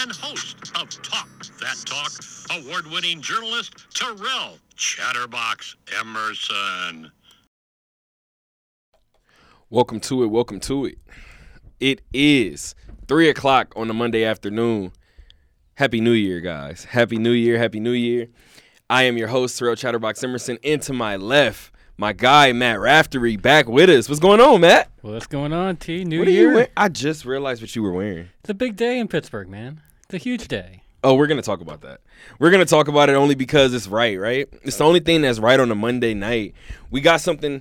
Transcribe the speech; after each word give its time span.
and 0.00 0.12
host 0.12 0.56
of 0.80 0.88
Talk 1.02 1.28
That 1.58 1.76
Talk, 1.84 2.12
award 2.56 2.86
winning 2.86 3.20
journalist 3.20 3.74
Terrell 3.92 4.58
Chatterbox 4.76 5.74
Emerson. 5.98 7.10
Welcome 9.70 9.98
to 10.00 10.22
it. 10.22 10.26
Welcome 10.28 10.60
to 10.60 10.84
it. 10.84 10.98
It 11.80 12.02
is 12.12 12.76
three 13.08 13.28
o'clock 13.28 13.72
on 13.74 13.90
a 13.90 13.92
Monday 13.92 14.24
afternoon. 14.24 14.92
Happy 15.74 16.00
New 16.00 16.12
Year, 16.12 16.40
guys. 16.40 16.84
Happy 16.84 17.16
New 17.16 17.32
Year. 17.32 17.58
Happy 17.58 17.80
New 17.80 17.90
Year. 17.90 18.28
I 18.88 19.02
am 19.02 19.16
your 19.16 19.28
host, 19.28 19.58
Terrell 19.58 19.74
Chatterbox 19.74 20.22
Emerson. 20.22 20.58
And 20.62 20.80
to 20.82 20.92
my 20.92 21.16
left, 21.16 21.72
my 21.96 22.12
guy, 22.12 22.52
Matt 22.52 22.78
Raftery, 22.78 23.40
back 23.40 23.66
with 23.68 23.90
us. 23.90 24.08
What's 24.08 24.20
going 24.20 24.40
on, 24.40 24.60
Matt? 24.60 24.92
Well, 25.02 25.14
what's 25.14 25.26
going 25.26 25.52
on, 25.52 25.76
T? 25.76 26.04
New 26.04 26.20
what 26.20 26.28
are 26.28 26.30
you 26.30 26.52
Year. 26.52 26.68
I 26.76 26.88
just 26.88 27.24
realized 27.24 27.62
what 27.62 27.74
you 27.74 27.82
were 27.82 27.92
wearing. 27.92 28.28
It's 28.40 28.50
a 28.50 28.54
big 28.54 28.76
day 28.76 29.00
in 29.00 29.08
Pittsburgh, 29.08 29.48
man. 29.48 29.82
It's 30.10 30.22
a 30.22 30.24
huge 30.24 30.48
day. 30.48 30.80
Oh, 31.04 31.16
we're 31.16 31.26
gonna 31.26 31.42
talk 31.42 31.60
about 31.60 31.82
that. 31.82 32.00
We're 32.38 32.50
gonna 32.50 32.64
talk 32.64 32.88
about 32.88 33.10
it 33.10 33.12
only 33.12 33.34
because 33.34 33.74
it's 33.74 33.86
right, 33.86 34.18
right? 34.18 34.48
It's 34.62 34.78
the 34.78 34.84
only 34.84 35.00
thing 35.00 35.20
that's 35.20 35.38
right 35.38 35.60
on 35.60 35.70
a 35.70 35.74
Monday 35.74 36.14
night. 36.14 36.54
We 36.90 37.02
got 37.02 37.20
something. 37.20 37.60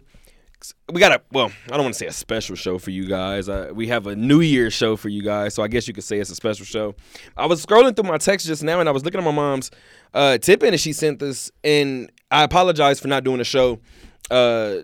We 0.89 1.01
got 1.01 1.11
a 1.11 1.21
well, 1.33 1.51
I 1.65 1.71
don't 1.71 1.81
want 1.81 1.95
to 1.95 1.99
say 1.99 2.05
a 2.05 2.11
special 2.13 2.55
show 2.55 2.79
for 2.79 2.91
you 2.91 3.05
guys. 3.05 3.49
Uh, 3.49 3.71
we 3.73 3.87
have 3.89 4.07
a 4.07 4.15
New 4.15 4.39
Year's 4.39 4.71
show 4.71 4.95
for 4.95 5.09
you 5.09 5.23
guys, 5.23 5.55
so 5.55 5.61
I 5.61 5.67
guess 5.67 5.89
you 5.89 5.93
could 5.93 6.05
say 6.05 6.19
it's 6.19 6.29
a 6.29 6.35
special 6.35 6.63
show. 6.65 6.95
I 7.35 7.47
was 7.47 7.65
scrolling 7.65 7.93
through 7.97 8.09
my 8.09 8.17
text 8.17 8.47
just 8.47 8.63
now, 8.63 8.79
and 8.79 8.87
I 8.87 8.93
was 8.93 9.03
looking 9.03 9.19
at 9.19 9.25
my 9.25 9.31
mom's 9.31 9.69
uh, 10.13 10.37
tip 10.37 10.63
in, 10.63 10.73
and 10.73 10.79
she 10.79 10.93
sent 10.93 11.19
this. 11.19 11.51
And 11.65 12.09
I 12.31 12.43
apologize 12.43 13.01
for 13.01 13.09
not 13.09 13.25
doing 13.25 13.41
a 13.41 13.43
show. 13.43 13.81
Uh, 14.31 14.83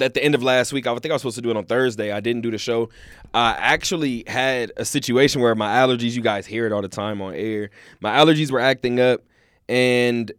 at 0.00 0.14
the 0.14 0.22
end 0.22 0.34
of 0.34 0.42
last 0.42 0.72
week, 0.72 0.86
I 0.86 0.94
think 0.96 1.12
I 1.12 1.14
was 1.14 1.22
supposed 1.22 1.36
to 1.36 1.42
do 1.42 1.50
it 1.50 1.56
on 1.56 1.64
Thursday. 1.64 2.12
I 2.12 2.20
didn't 2.20 2.42
do 2.42 2.50
the 2.50 2.58
show. 2.58 2.88
I 3.36 3.50
actually 3.58 4.24
had 4.26 4.72
a 4.78 4.84
situation 4.86 5.42
where 5.42 5.54
my 5.54 5.76
allergies, 5.76 6.12
you 6.12 6.22
guys 6.22 6.46
hear 6.46 6.64
it 6.64 6.72
all 6.72 6.80
the 6.80 6.88
time 6.88 7.20
on 7.20 7.34
air, 7.34 7.68
my 8.00 8.16
allergies 8.16 8.50
were 8.50 8.60
acting 8.60 8.98
up, 8.98 9.20
and 9.68 10.32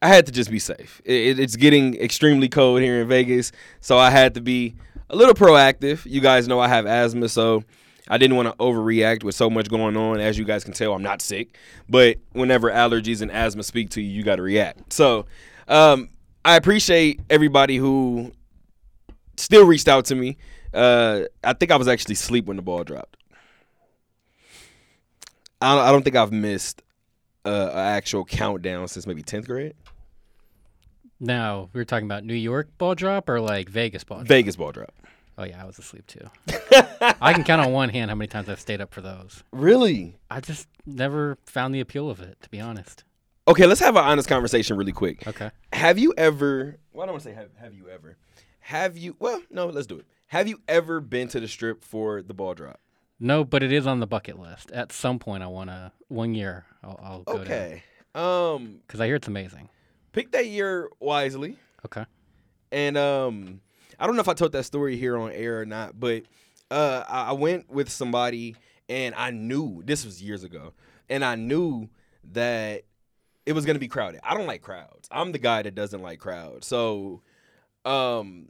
I 0.00 0.06
had 0.06 0.26
to 0.26 0.32
just 0.32 0.52
be 0.52 0.60
safe. 0.60 1.02
It, 1.04 1.40
it's 1.40 1.56
getting 1.56 2.00
extremely 2.00 2.48
cold 2.48 2.80
here 2.80 3.00
in 3.00 3.08
Vegas, 3.08 3.50
so 3.80 3.98
I 3.98 4.10
had 4.10 4.34
to 4.34 4.40
be 4.40 4.76
a 5.10 5.16
little 5.16 5.34
proactive. 5.34 6.06
You 6.06 6.20
guys 6.20 6.46
know 6.46 6.60
I 6.60 6.68
have 6.68 6.86
asthma, 6.86 7.28
so 7.28 7.64
I 8.06 8.18
didn't 8.18 8.36
want 8.36 8.48
to 8.48 8.54
overreact 8.58 9.24
with 9.24 9.34
so 9.34 9.50
much 9.50 9.68
going 9.68 9.96
on. 9.96 10.20
As 10.20 10.38
you 10.38 10.44
guys 10.44 10.62
can 10.62 10.74
tell, 10.74 10.92
I'm 10.94 11.02
not 11.02 11.22
sick, 11.22 11.58
but 11.88 12.18
whenever 12.34 12.70
allergies 12.70 13.20
and 13.20 13.32
asthma 13.32 13.64
speak 13.64 13.90
to 13.90 14.00
you, 14.00 14.08
you 14.08 14.22
got 14.22 14.36
to 14.36 14.42
react. 14.42 14.92
So 14.92 15.26
um, 15.66 16.08
I 16.44 16.54
appreciate 16.54 17.20
everybody 17.28 17.78
who 17.78 18.30
still 19.36 19.66
reached 19.66 19.88
out 19.88 20.04
to 20.04 20.14
me. 20.14 20.36
Uh, 20.74 21.22
I 21.42 21.52
think 21.52 21.70
I 21.70 21.76
was 21.76 21.88
actually 21.88 22.14
asleep 22.14 22.46
when 22.46 22.56
the 22.56 22.62
ball 22.62 22.84
dropped. 22.84 23.16
I 25.60 25.74
don't, 25.74 25.84
I 25.84 25.92
don't 25.92 26.02
think 26.02 26.16
I've 26.16 26.32
missed 26.32 26.82
uh, 27.44 27.70
an 27.72 27.78
actual 27.78 28.24
countdown 28.24 28.88
since 28.88 29.06
maybe 29.06 29.22
tenth 29.22 29.46
grade. 29.46 29.74
Now, 31.20 31.70
we 31.72 31.80
were 31.80 31.84
talking 31.84 32.06
about 32.06 32.24
New 32.24 32.34
York 32.34 32.68
ball 32.76 32.94
drop 32.94 33.28
or 33.28 33.40
like 33.40 33.68
Vegas 33.68 34.04
ball 34.04 34.18
drop? 34.18 34.28
Vegas 34.28 34.56
ball 34.56 34.72
drop. 34.72 34.92
Oh, 35.38 35.44
yeah, 35.44 35.62
I 35.62 35.64
was 35.64 35.78
asleep 35.78 36.06
too. 36.06 36.28
I 37.20 37.32
can 37.32 37.44
count 37.44 37.60
on 37.60 37.72
one 37.72 37.88
hand 37.88 38.10
how 38.10 38.14
many 38.14 38.28
times 38.28 38.48
I've 38.48 38.60
stayed 38.60 38.80
up 38.80 38.92
for 38.92 39.00
those. 39.00 39.42
Really? 39.52 40.16
I 40.30 40.40
just 40.40 40.68
never 40.86 41.38
found 41.46 41.74
the 41.74 41.80
appeal 41.80 42.10
of 42.10 42.20
it, 42.20 42.40
to 42.42 42.48
be 42.50 42.60
honest. 42.60 43.04
Okay, 43.46 43.66
let's 43.66 43.80
have 43.80 43.96
an 43.96 44.04
honest 44.04 44.28
conversation 44.28 44.76
really 44.76 44.92
quick. 44.92 45.26
Okay. 45.26 45.50
Have 45.72 45.98
you 45.98 46.14
ever? 46.16 46.78
Well, 46.92 47.02
I 47.02 47.06
don't 47.06 47.14
want 47.14 47.24
to 47.24 47.30
say 47.30 47.34
have, 47.34 47.50
have 47.60 47.74
you 47.74 47.88
ever. 47.88 48.16
Have 48.60 48.96
you? 48.96 49.16
Well, 49.18 49.42
no. 49.50 49.66
Let's 49.66 49.86
do 49.86 49.98
it. 49.98 50.06
Have 50.34 50.48
you 50.48 50.60
ever 50.66 51.00
been 51.00 51.28
to 51.28 51.38
the 51.38 51.46
strip 51.46 51.84
for 51.84 52.20
the 52.20 52.34
ball 52.34 52.54
drop? 52.54 52.80
No, 53.20 53.44
but 53.44 53.62
it 53.62 53.70
is 53.70 53.86
on 53.86 54.00
the 54.00 54.06
bucket 54.08 54.36
list. 54.36 54.72
At 54.72 54.90
some 54.90 55.20
point, 55.20 55.44
I 55.44 55.46
want 55.46 55.70
to, 55.70 55.92
one 56.08 56.34
year, 56.34 56.64
I'll, 56.82 56.98
I'll 57.00 57.22
go 57.22 57.34
Okay. 57.34 57.84
Um, 58.16 58.80
Because 58.84 59.00
I 59.00 59.06
hear 59.06 59.14
it's 59.14 59.28
amazing. 59.28 59.68
pick 60.10 60.32
that 60.32 60.48
year 60.48 60.90
wisely. 60.98 61.56
Okay. 61.86 62.04
And 62.72 62.98
um, 62.98 63.60
I 63.96 64.08
don't 64.08 64.16
know 64.16 64.22
if 64.22 64.28
I 64.28 64.34
told 64.34 64.50
that 64.52 64.64
story 64.64 64.96
here 64.96 65.16
on 65.16 65.30
air 65.30 65.60
or 65.60 65.66
not, 65.66 66.00
but 66.00 66.24
uh, 66.68 67.04
I 67.08 67.28
I 67.28 67.32
went 67.34 67.70
with 67.70 67.88
somebody 67.88 68.56
and 68.88 69.14
I 69.14 69.30
knew 69.30 69.84
this 69.84 70.04
was 70.04 70.20
years 70.20 70.42
ago, 70.42 70.72
and 71.08 71.24
I 71.24 71.36
knew 71.36 71.88
that 72.32 72.82
it 73.46 73.52
was 73.52 73.64
gonna 73.64 73.78
be 73.78 73.86
crowded. 73.86 74.18
I 74.24 74.34
don't 74.34 74.48
like 74.48 74.62
crowds. 74.62 75.08
I'm 75.12 75.30
the 75.30 75.38
guy 75.38 75.62
that 75.62 75.76
doesn't 75.76 76.02
like 76.02 76.18
crowds. 76.18 76.66
So, 76.66 77.22
um, 77.84 78.48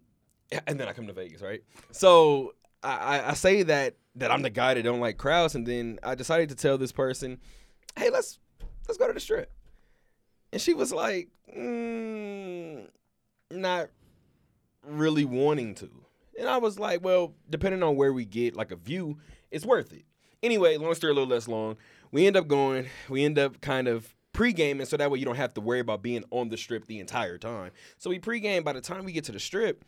and 0.67 0.79
then 0.79 0.89
I 0.89 0.93
come 0.93 1.07
to 1.07 1.13
Vegas, 1.13 1.43
right? 1.43 1.63
So 1.93 2.55
I, 2.83 3.23
I- 3.31 3.35
say 3.35 3.63
that 3.65 3.97
that 4.17 4.31
I'm 4.31 4.43
the 4.43 4.51
guy 4.51 4.75
that 4.75 4.83
don't 4.83 5.01
like 5.01 5.17
crowds, 5.17 5.55
and 5.55 5.67
then 5.67 5.99
I 6.03 6.15
decided 6.15 6.49
to 6.51 6.55
tell 6.55 6.79
this 6.79 6.93
person, 6.93 7.41
"Hey, 7.97 8.11
let's 8.11 8.39
let's 8.87 8.99
go 8.99 9.07
to 9.07 9.13
the 9.13 9.21
strip," 9.21 9.51
and 10.53 10.61
she 10.61 10.75
was 10.75 10.93
like, 10.93 11.29
mm, 11.57 12.87
"Not 13.51 13.91
really 14.87 15.25
wanting 15.25 15.75
to. 15.77 15.91
And 16.39 16.49
I 16.49 16.59
was 16.59 16.79
like, 16.79 17.05
well, 17.05 17.35
depending 17.49 17.83
on 17.83 17.97
where 17.97 18.13
we 18.13 18.25
get 18.25 18.57
like 18.57 18.71
a 18.71 18.77
view, 18.77 19.19
it's 19.51 19.65
worth 19.65 19.93
it. 19.93 20.05
Anyway, 20.43 20.77
long 20.77 20.95
story 20.95 21.13
a 21.13 21.15
little 21.15 21.29
less 21.29 21.49
long. 21.49 21.77
We 22.11 22.27
end 22.27 22.37
up 22.37 22.49
going, 22.49 22.87
we 23.09 23.25
end 23.25 23.39
up 23.39 23.61
kind 23.61 23.89
of 23.89 24.15
pre-gaming 24.33 24.85
so 24.85 24.97
that 24.97 25.11
way 25.11 25.19
you 25.19 25.25
don't 25.25 25.37
have 25.37 25.55
to 25.55 25.61
worry 25.61 25.81
about 25.81 26.03
being 26.03 26.25
on 26.31 26.49
the 26.49 26.57
strip 26.57 26.87
the 26.87 26.99
entire 26.99 27.39
time. 27.39 27.71
So 27.99 28.11
we 28.11 28.19
pre-game 28.19 28.63
by 28.63 28.73
the 28.73 28.81
time 28.81 29.05
we 29.05 29.13
get 29.13 29.25
to 29.25 29.33
the 29.33 29.41
strip, 29.41 29.85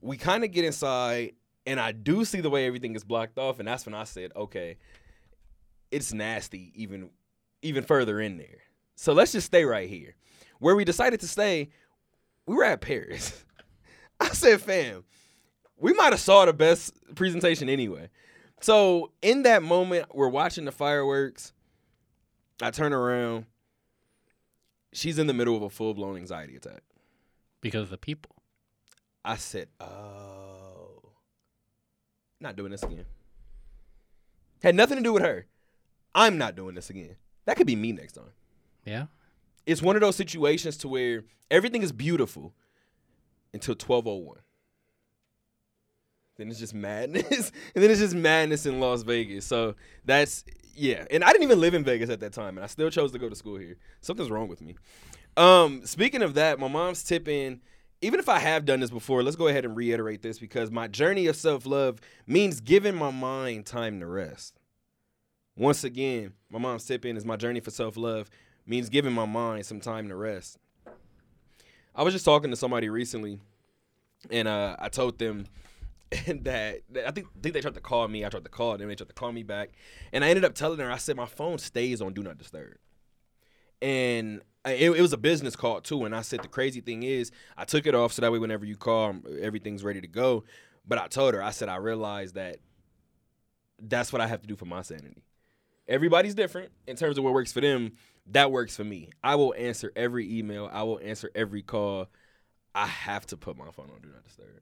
we 0.00 0.16
kind 0.16 0.44
of 0.44 0.50
get 0.50 0.64
inside 0.64 1.32
and 1.66 1.78
I 1.78 1.92
do 1.92 2.24
see 2.24 2.40
the 2.40 2.50
way 2.50 2.66
everything 2.66 2.94
is 2.94 3.04
blocked 3.04 3.38
off 3.38 3.58
and 3.58 3.68
that's 3.68 3.86
when 3.86 3.94
I 3.94 4.04
said, 4.04 4.32
okay, 4.34 4.76
it's 5.90 6.12
nasty 6.12 6.72
even 6.74 7.10
even 7.62 7.84
further 7.84 8.20
in 8.20 8.38
there. 8.38 8.62
So 8.96 9.12
let's 9.12 9.32
just 9.32 9.46
stay 9.46 9.64
right 9.64 9.88
here. 9.88 10.14
Where 10.58 10.76
we 10.76 10.84
decided 10.84 11.20
to 11.20 11.28
stay, 11.28 11.70
we 12.46 12.54
were 12.54 12.64
at 12.64 12.80
Paris. 12.80 13.44
I 14.20 14.28
said, 14.28 14.60
fam, 14.60 15.04
we 15.76 15.92
might 15.94 16.12
have 16.12 16.20
saw 16.20 16.44
the 16.44 16.52
best 16.52 16.92
presentation 17.14 17.68
anyway. 17.68 18.10
So 18.60 19.12
in 19.22 19.42
that 19.42 19.62
moment, 19.62 20.14
we're 20.14 20.28
watching 20.28 20.66
the 20.66 20.72
fireworks. 20.72 21.52
I 22.60 22.70
turn 22.70 22.92
around. 22.92 23.46
She's 24.92 25.18
in 25.18 25.26
the 25.26 25.32
middle 25.32 25.56
of 25.56 25.62
a 25.62 25.70
full 25.70 25.94
blown 25.94 26.16
anxiety 26.16 26.56
attack. 26.56 26.82
Because 27.62 27.84
of 27.84 27.90
the 27.90 27.98
people. 27.98 28.36
I 29.24 29.36
said, 29.36 29.68
oh, 29.80 31.12
not 32.40 32.56
doing 32.56 32.70
this 32.70 32.82
again. 32.82 33.04
Had 34.62 34.74
nothing 34.74 34.96
to 34.96 35.02
do 35.02 35.12
with 35.12 35.22
her. 35.22 35.46
I'm 36.14 36.38
not 36.38 36.56
doing 36.56 36.74
this 36.74 36.90
again. 36.90 37.16
That 37.44 37.56
could 37.56 37.66
be 37.66 37.76
me 37.76 37.92
next 37.92 38.14
time. 38.14 38.32
Yeah. 38.84 39.06
It's 39.66 39.82
one 39.82 39.96
of 39.96 40.02
those 40.02 40.16
situations 40.16 40.76
to 40.78 40.88
where 40.88 41.24
everything 41.50 41.82
is 41.82 41.92
beautiful 41.92 42.54
until 43.52 43.72
1201. 43.72 44.38
Then 46.36 46.48
it's 46.48 46.58
just 46.58 46.74
madness. 46.74 47.52
and 47.74 47.84
then 47.84 47.90
it's 47.90 48.00
just 48.00 48.14
madness 48.14 48.66
in 48.66 48.80
Las 48.80 49.02
Vegas. 49.02 49.44
So 49.44 49.74
that's 50.04 50.44
yeah. 50.74 51.04
And 51.10 51.22
I 51.22 51.32
didn't 51.32 51.44
even 51.44 51.60
live 51.60 51.74
in 51.74 51.84
Vegas 51.84 52.08
at 52.08 52.20
that 52.20 52.32
time, 52.32 52.56
and 52.56 52.64
I 52.64 52.66
still 52.66 52.90
chose 52.90 53.12
to 53.12 53.18
go 53.18 53.28
to 53.28 53.36
school 53.36 53.58
here. 53.58 53.76
Something's 54.00 54.30
wrong 54.30 54.48
with 54.48 54.62
me. 54.62 54.76
Um, 55.36 55.84
speaking 55.84 56.22
of 56.22 56.34
that, 56.34 56.58
my 56.58 56.68
mom's 56.68 57.02
tipping. 57.04 57.60
Even 58.02 58.18
if 58.18 58.28
I 58.28 58.38
have 58.38 58.64
done 58.64 58.80
this 58.80 58.90
before, 58.90 59.22
let's 59.22 59.36
go 59.36 59.48
ahead 59.48 59.64
and 59.64 59.76
reiterate 59.76 60.22
this 60.22 60.38
because 60.38 60.70
my 60.70 60.88
journey 60.88 61.26
of 61.26 61.36
self 61.36 61.66
love 61.66 62.00
means 62.26 62.60
giving 62.60 62.94
my 62.94 63.10
mind 63.10 63.66
time 63.66 64.00
to 64.00 64.06
rest. 64.06 64.54
Once 65.56 65.84
again, 65.84 66.32
my 66.48 66.58
mom's 66.58 66.84
tipping 66.84 67.16
is 67.16 67.26
my 67.26 67.36
journey 67.36 67.60
for 67.60 67.70
self 67.70 67.96
love 67.96 68.30
means 68.66 68.88
giving 68.88 69.12
my 69.12 69.26
mind 69.26 69.66
some 69.66 69.80
time 69.80 70.08
to 70.08 70.16
rest. 70.16 70.58
I 71.94 72.02
was 72.02 72.14
just 72.14 72.24
talking 72.24 72.50
to 72.50 72.56
somebody 72.56 72.88
recently, 72.88 73.40
and 74.30 74.48
uh, 74.48 74.76
I 74.78 74.88
told 74.88 75.18
them 75.18 75.46
that, 76.10 76.80
I 77.06 77.10
think 77.10 77.26
think 77.42 77.52
they 77.52 77.60
tried 77.60 77.74
to 77.74 77.80
call 77.80 78.08
me. 78.08 78.24
I 78.24 78.30
tried 78.30 78.44
to 78.44 78.50
call 78.50 78.78
them. 78.78 78.88
They 78.88 78.94
tried 78.94 79.08
to 79.08 79.14
call 79.14 79.32
me 79.32 79.42
back, 79.42 79.70
and 80.12 80.24
I 80.24 80.28
ended 80.28 80.44
up 80.44 80.54
telling 80.54 80.78
her 80.78 80.90
I 80.90 80.96
said 80.96 81.16
my 81.16 81.26
phone 81.26 81.58
stays 81.58 82.00
on 82.00 82.14
do 82.14 82.22
not 82.22 82.38
disturb, 82.38 82.76
and 83.82 84.40
it, 84.66 84.90
it 84.90 85.00
was 85.00 85.12
a 85.12 85.18
business 85.18 85.56
call 85.56 85.80
too. 85.80 86.04
And 86.04 86.14
I 86.14 86.22
said 86.22 86.42
the 86.42 86.48
crazy 86.48 86.80
thing 86.80 87.02
is 87.02 87.30
I 87.56 87.64
took 87.64 87.86
it 87.86 87.94
off 87.94 88.12
so 88.12 88.22
that 88.22 88.32
way 88.32 88.38
whenever 88.38 88.64
you 88.64 88.76
call, 88.76 89.16
everything's 89.40 89.82
ready 89.84 90.00
to 90.00 90.08
go. 90.08 90.44
But 90.86 90.98
I 90.98 91.06
told 91.08 91.34
her 91.34 91.42
I 91.42 91.50
said 91.50 91.68
I 91.68 91.76
realized 91.76 92.34
that 92.34 92.56
that's 93.78 94.12
what 94.12 94.20
I 94.20 94.26
have 94.26 94.42
to 94.42 94.46
do 94.46 94.56
for 94.56 94.66
my 94.66 94.82
sanity 94.82 95.22
everybody's 95.88 96.34
different 96.34 96.70
in 96.86 96.96
terms 96.96 97.18
of 97.18 97.24
what 97.24 97.34
works 97.34 97.52
for 97.52 97.60
them. 97.60 97.90
that 98.26 98.52
works 98.52 98.76
for 98.76 98.84
me. 98.84 99.08
I 99.24 99.34
will 99.34 99.52
answer 99.58 99.92
every 99.96 100.38
email. 100.38 100.70
I 100.72 100.84
will 100.84 101.00
answer 101.02 101.30
every 101.34 101.62
call. 101.62 102.06
I 102.74 102.86
have 102.86 103.26
to 103.26 103.36
put 103.36 103.56
my 103.56 103.70
phone 103.72 103.90
on 103.92 104.00
do 104.00 104.08
not 104.08 104.22
disturb, 104.22 104.60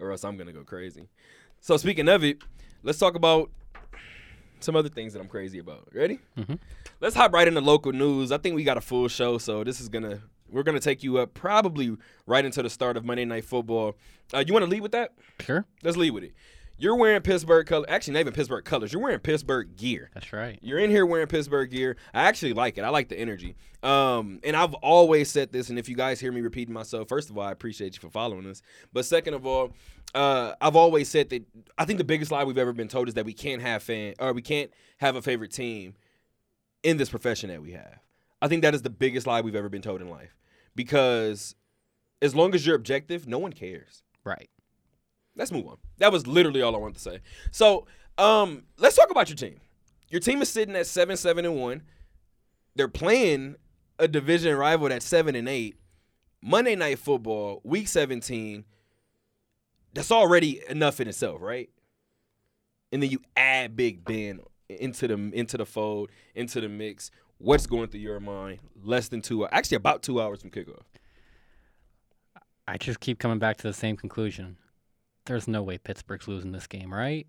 or 0.00 0.10
else 0.10 0.24
I'm 0.24 0.36
gonna 0.36 0.52
go 0.52 0.64
crazy. 0.64 1.08
So 1.60 1.76
speaking 1.76 2.08
of 2.08 2.24
it, 2.24 2.38
let's 2.82 2.98
talk 2.98 3.14
about 3.14 3.50
some 4.58 4.74
other 4.74 4.88
things 4.88 5.12
that 5.12 5.20
I'm 5.20 5.28
crazy 5.28 5.60
about. 5.60 5.88
Ready? 5.94 6.18
Mhm. 6.36 6.58
Let's 7.02 7.16
hop 7.16 7.32
right 7.32 7.48
into 7.48 7.62
local 7.62 7.92
news. 7.92 8.30
I 8.30 8.36
think 8.36 8.54
we 8.54 8.62
got 8.62 8.76
a 8.76 8.82
full 8.82 9.08
show, 9.08 9.38
so 9.38 9.64
this 9.64 9.80
is 9.80 9.88
gonna 9.88 10.20
we're 10.50 10.62
gonna 10.62 10.80
take 10.80 11.02
you 11.02 11.16
up 11.16 11.32
probably 11.32 11.96
right 12.26 12.44
into 12.44 12.62
the 12.62 12.68
start 12.68 12.98
of 12.98 13.06
Monday 13.06 13.24
Night 13.24 13.46
Football. 13.46 13.96
Uh, 14.34 14.44
you 14.46 14.52
want 14.52 14.66
to 14.66 14.70
lead 14.70 14.82
with 14.82 14.92
that? 14.92 15.14
Sure. 15.40 15.64
Let's 15.82 15.96
lead 15.96 16.10
with 16.10 16.24
it. 16.24 16.34
You're 16.76 16.96
wearing 16.96 17.22
Pittsburgh 17.22 17.66
color. 17.66 17.86
Actually, 17.88 18.14
not 18.14 18.20
even 18.20 18.32
Pittsburgh 18.34 18.66
colors. 18.66 18.92
You're 18.92 19.00
wearing 19.00 19.18
Pittsburgh 19.18 19.76
gear. 19.76 20.10
That's 20.12 20.30
right. 20.30 20.58
You're 20.60 20.78
in 20.78 20.90
here 20.90 21.06
wearing 21.06 21.26
Pittsburgh 21.26 21.70
gear. 21.70 21.96
I 22.12 22.24
actually 22.24 22.52
like 22.52 22.76
it. 22.76 22.82
I 22.82 22.90
like 22.90 23.08
the 23.08 23.18
energy. 23.18 23.56
Um, 23.82 24.38
and 24.44 24.54
I've 24.54 24.74
always 24.74 25.30
said 25.30 25.52
this, 25.52 25.70
and 25.70 25.78
if 25.78 25.88
you 25.88 25.96
guys 25.96 26.20
hear 26.20 26.32
me 26.32 26.42
repeating 26.42 26.74
myself, 26.74 27.08
first 27.08 27.30
of 27.30 27.38
all, 27.38 27.44
I 27.44 27.52
appreciate 27.52 27.94
you 27.94 28.00
for 28.00 28.10
following 28.10 28.46
us. 28.46 28.60
But 28.92 29.06
second 29.06 29.32
of 29.32 29.46
all, 29.46 29.72
uh, 30.14 30.52
I've 30.60 30.76
always 30.76 31.08
said 31.08 31.30
that 31.30 31.44
I 31.78 31.86
think 31.86 31.96
the 31.96 32.04
biggest 32.04 32.30
lie 32.30 32.44
we've 32.44 32.58
ever 32.58 32.74
been 32.74 32.88
told 32.88 33.08
is 33.08 33.14
that 33.14 33.24
we 33.24 33.32
can't 33.32 33.62
have 33.62 33.82
fan 33.82 34.14
or 34.18 34.34
we 34.34 34.42
can't 34.42 34.70
have 34.98 35.16
a 35.16 35.22
favorite 35.22 35.52
team 35.52 35.94
in 36.82 36.96
this 36.96 37.10
profession 37.10 37.50
that 37.50 37.62
we 37.62 37.72
have. 37.72 38.00
I 38.42 38.48
think 38.48 38.62
that 38.62 38.74
is 38.74 38.82
the 38.82 38.90
biggest 38.90 39.26
lie 39.26 39.40
we've 39.40 39.56
ever 39.56 39.68
been 39.68 39.82
told 39.82 40.00
in 40.00 40.08
life. 40.08 40.36
Because 40.74 41.54
as 42.22 42.34
long 42.34 42.54
as 42.54 42.66
you're 42.66 42.76
objective, 42.76 43.26
no 43.26 43.38
one 43.38 43.52
cares. 43.52 44.02
Right. 44.24 44.48
Let's 45.36 45.52
move 45.52 45.66
on. 45.66 45.78
That 45.98 46.12
was 46.12 46.26
literally 46.26 46.62
all 46.62 46.74
I 46.74 46.78
wanted 46.78 46.94
to 46.94 47.00
say. 47.00 47.20
So, 47.50 47.86
um, 48.18 48.64
let's 48.78 48.96
talk 48.96 49.10
about 49.10 49.28
your 49.28 49.36
team. 49.36 49.60
Your 50.08 50.20
team 50.20 50.42
is 50.42 50.48
sitting 50.48 50.76
at 50.76 50.86
seven, 50.86 51.16
seven, 51.16 51.44
and 51.44 51.56
one. 51.56 51.82
They're 52.74 52.88
playing 52.88 53.56
a 53.98 54.08
division 54.08 54.56
rival 54.56 54.88
that's 54.88 55.06
seven 55.06 55.34
and 55.34 55.48
eight. 55.48 55.76
Monday 56.42 56.74
night 56.74 56.98
football, 56.98 57.60
week 57.64 57.88
seventeen. 57.88 58.64
That's 59.92 60.10
already 60.10 60.60
enough 60.68 61.00
in 61.00 61.08
itself, 61.08 61.40
right? 61.40 61.68
And 62.92 63.02
then 63.02 63.10
you 63.10 63.20
add 63.36 63.76
Big 63.76 64.04
Ben 64.04 64.40
into 64.78 65.08
the 65.08 65.14
into 65.14 65.56
the 65.56 65.66
fold, 65.66 66.10
into 66.34 66.60
the 66.60 66.68
mix. 66.68 67.10
What's 67.38 67.66
going 67.66 67.88
through 67.88 68.00
your 68.00 68.20
mind? 68.20 68.58
Less 68.82 69.08
than 69.08 69.22
two, 69.22 69.46
actually 69.48 69.76
about 69.76 70.02
two 70.02 70.20
hours 70.20 70.42
from 70.42 70.50
kickoff. 70.50 70.82
I 72.68 72.76
just 72.76 73.00
keep 73.00 73.18
coming 73.18 73.38
back 73.38 73.56
to 73.58 73.66
the 73.66 73.72
same 73.72 73.96
conclusion. 73.96 74.56
There's 75.24 75.48
no 75.48 75.62
way 75.62 75.78
Pittsburgh's 75.78 76.28
losing 76.28 76.52
this 76.52 76.66
game, 76.66 76.92
right? 76.92 77.26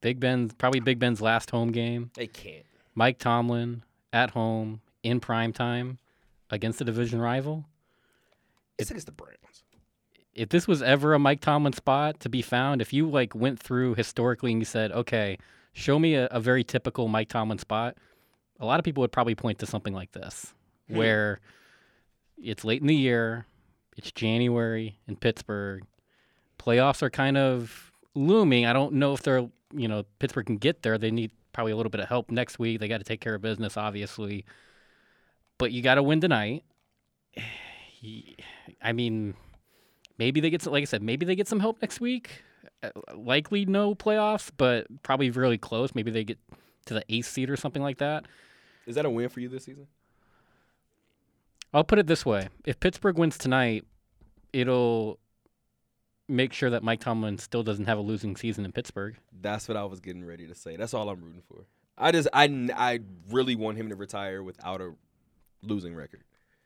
Big 0.00 0.20
Ben's 0.20 0.52
probably 0.54 0.80
Big 0.80 0.98
Ben's 0.98 1.20
last 1.20 1.50
home 1.50 1.70
game. 1.70 2.10
They 2.14 2.26
can't. 2.26 2.64
Mike 2.94 3.18
Tomlin 3.18 3.84
at 4.12 4.30
home 4.30 4.80
in 5.02 5.20
prime 5.20 5.52
time 5.52 5.98
against 6.50 6.80
a 6.80 6.84
division 6.84 7.20
rival. 7.20 7.64
It's 8.78 8.90
against 8.90 9.06
the 9.06 9.12
Browns. 9.12 9.36
If 10.34 10.48
this 10.48 10.66
was 10.66 10.82
ever 10.82 11.14
a 11.14 11.18
Mike 11.18 11.40
Tomlin 11.40 11.72
spot 11.72 12.20
to 12.20 12.28
be 12.28 12.42
found, 12.42 12.80
if 12.80 12.92
you 12.92 13.08
like 13.08 13.34
went 13.34 13.60
through 13.60 13.94
historically 13.94 14.52
and 14.52 14.60
you 14.60 14.64
said, 14.64 14.90
"Okay, 14.92 15.38
show 15.72 15.98
me 15.98 16.14
a, 16.14 16.26
a 16.26 16.40
very 16.40 16.64
typical 16.64 17.08
Mike 17.08 17.28
Tomlin 17.28 17.58
spot," 17.58 17.96
a 18.58 18.66
lot 18.66 18.78
of 18.78 18.84
people 18.84 19.00
would 19.02 19.12
probably 19.12 19.34
point 19.34 19.58
to 19.60 19.66
something 19.66 19.94
like 19.94 20.12
this, 20.12 20.52
Hmm. 20.88 20.96
where 20.96 21.40
it's 22.42 22.64
late 22.64 22.80
in 22.80 22.86
the 22.86 22.94
year, 22.96 23.46
it's 23.96 24.10
January 24.12 24.98
in 25.06 25.16
Pittsburgh, 25.16 25.84
playoffs 26.58 27.02
are 27.02 27.10
kind 27.10 27.36
of 27.36 27.92
looming. 28.14 28.66
I 28.66 28.72
don't 28.72 28.94
know 28.94 29.12
if 29.12 29.22
they're, 29.22 29.48
you 29.74 29.88
know, 29.88 30.04
Pittsburgh 30.18 30.46
can 30.46 30.56
get 30.56 30.82
there. 30.82 30.98
They 30.98 31.10
need 31.10 31.30
probably 31.52 31.72
a 31.72 31.76
little 31.76 31.90
bit 31.90 32.00
of 32.00 32.08
help 32.08 32.30
next 32.30 32.58
week. 32.58 32.80
They 32.80 32.88
got 32.88 32.98
to 32.98 33.04
take 33.04 33.20
care 33.20 33.34
of 33.34 33.42
business, 33.42 33.76
obviously, 33.76 34.44
but 35.58 35.72
you 35.72 35.82
got 35.82 35.96
to 35.96 36.02
win 36.02 36.20
tonight. 36.20 36.64
I 38.82 38.92
mean, 38.92 39.34
maybe 40.18 40.40
they 40.40 40.50
get 40.50 40.62
some, 40.62 40.72
like 40.72 40.82
I 40.82 40.86
said, 40.86 41.02
maybe 41.02 41.26
they 41.26 41.34
get 41.36 41.48
some 41.48 41.60
help 41.60 41.80
next 41.82 42.00
week. 42.00 42.42
Uh, 42.82 42.90
Likely 43.14 43.66
no 43.66 43.94
playoffs, 43.94 44.50
but 44.56 44.86
probably 45.02 45.30
really 45.30 45.58
close. 45.58 45.94
Maybe 45.94 46.10
they 46.10 46.24
get 46.24 46.38
to 46.86 46.94
the 46.94 47.04
eighth 47.08 47.26
seed 47.26 47.50
or 47.50 47.56
something 47.56 47.82
like 47.82 47.98
that. 47.98 48.24
Is 48.86 48.94
that 48.94 49.04
a 49.04 49.10
win 49.10 49.28
for 49.28 49.40
you 49.40 49.48
this 49.48 49.64
season? 49.64 49.86
I'll 51.72 51.84
put 51.84 51.98
it 51.98 52.06
this 52.06 52.26
way: 52.26 52.48
if 52.64 52.80
Pittsburgh 52.80 53.18
wins 53.18 53.38
tonight, 53.38 53.84
it'll 54.52 55.18
make 56.28 56.52
sure 56.52 56.70
that 56.70 56.82
Mike 56.82 57.00
Tomlin 57.00 57.38
still 57.38 57.62
doesn't 57.62 57.86
have 57.86 57.98
a 57.98 58.02
losing 58.02 58.36
season 58.36 58.64
in 58.64 58.72
Pittsburgh. 58.72 59.16
That's 59.40 59.68
what 59.68 59.76
I 59.76 59.84
was 59.84 60.00
getting 60.00 60.24
ready 60.24 60.46
to 60.46 60.54
say. 60.54 60.76
That's 60.76 60.94
all 60.94 61.08
I'm 61.08 61.20
rooting 61.22 61.42
for. 61.48 61.64
I 61.98 62.12
just 62.12 62.28
I 62.32 62.44
I 62.74 63.00
really 63.30 63.56
want 63.56 63.76
him 63.76 63.90
to 63.90 63.96
retire 63.96 64.42
without 64.42 64.80
a 64.80 64.94
losing 65.62 65.94
record, 65.94 66.22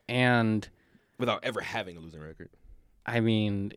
And 0.08 0.68
without 1.18 1.44
ever 1.44 1.60
having 1.60 1.96
a 1.96 2.00
losing 2.00 2.20
record. 2.20 2.50
I 3.04 3.20
mean, 3.20 3.72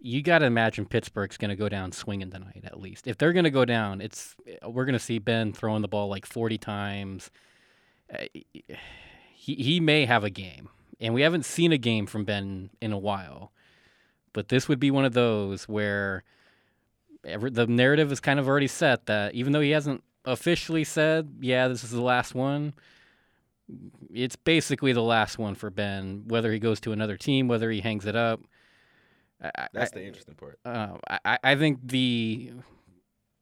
you 0.00 0.22
got 0.22 0.38
to 0.38 0.46
imagine 0.46 0.86
Pittsburgh's 0.86 1.36
going 1.36 1.50
to 1.50 1.56
go 1.56 1.68
down 1.68 1.92
swinging 1.92 2.30
tonight 2.30 2.62
at 2.64 2.80
least. 2.80 3.06
If 3.06 3.18
they're 3.18 3.32
going 3.32 3.44
to 3.44 3.50
go 3.50 3.64
down, 3.64 4.00
it's 4.00 4.34
we're 4.66 4.86
going 4.86 4.94
to 4.94 4.98
see 4.98 5.18
Ben 5.18 5.52
throwing 5.52 5.82
the 5.82 5.88
ball 5.88 6.08
like 6.08 6.26
40 6.26 6.58
times. 6.58 7.30
Uh, 8.12 8.24
he 8.32 9.54
he 9.54 9.80
may 9.80 10.06
have 10.06 10.24
a 10.24 10.30
game, 10.30 10.68
and 11.00 11.14
we 11.14 11.22
haven't 11.22 11.44
seen 11.44 11.72
a 11.72 11.78
game 11.78 12.06
from 12.06 12.24
Ben 12.24 12.70
in 12.80 12.92
a 12.92 12.98
while. 12.98 13.52
But 14.32 14.48
this 14.48 14.68
would 14.68 14.80
be 14.80 14.90
one 14.90 15.04
of 15.04 15.12
those 15.12 15.64
where 15.64 16.24
every, 17.24 17.50
the 17.50 17.66
narrative 17.66 18.10
is 18.12 18.20
kind 18.20 18.38
of 18.38 18.48
already 18.48 18.68
set 18.68 19.06
that 19.06 19.34
even 19.34 19.52
though 19.52 19.60
he 19.60 19.70
hasn't 19.70 20.02
officially 20.24 20.84
said, 20.84 21.36
"Yeah, 21.40 21.68
this 21.68 21.84
is 21.84 21.90
the 21.90 22.02
last 22.02 22.34
one," 22.34 22.74
it's 24.12 24.36
basically 24.36 24.92
the 24.92 25.02
last 25.02 25.38
one 25.38 25.54
for 25.54 25.70
Ben. 25.70 26.24
Whether 26.26 26.52
he 26.52 26.58
goes 26.58 26.80
to 26.80 26.92
another 26.92 27.16
team, 27.16 27.48
whether 27.48 27.70
he 27.70 27.80
hangs 27.80 28.06
it 28.06 28.16
up. 28.16 28.40
I- 29.42 29.68
That's 29.72 29.90
the 29.92 30.04
interesting 30.04 30.34
part. 30.34 30.58
uh, 30.64 30.96
I, 31.24 31.38
I 31.42 31.56
think 31.56 31.78
the 31.82 32.52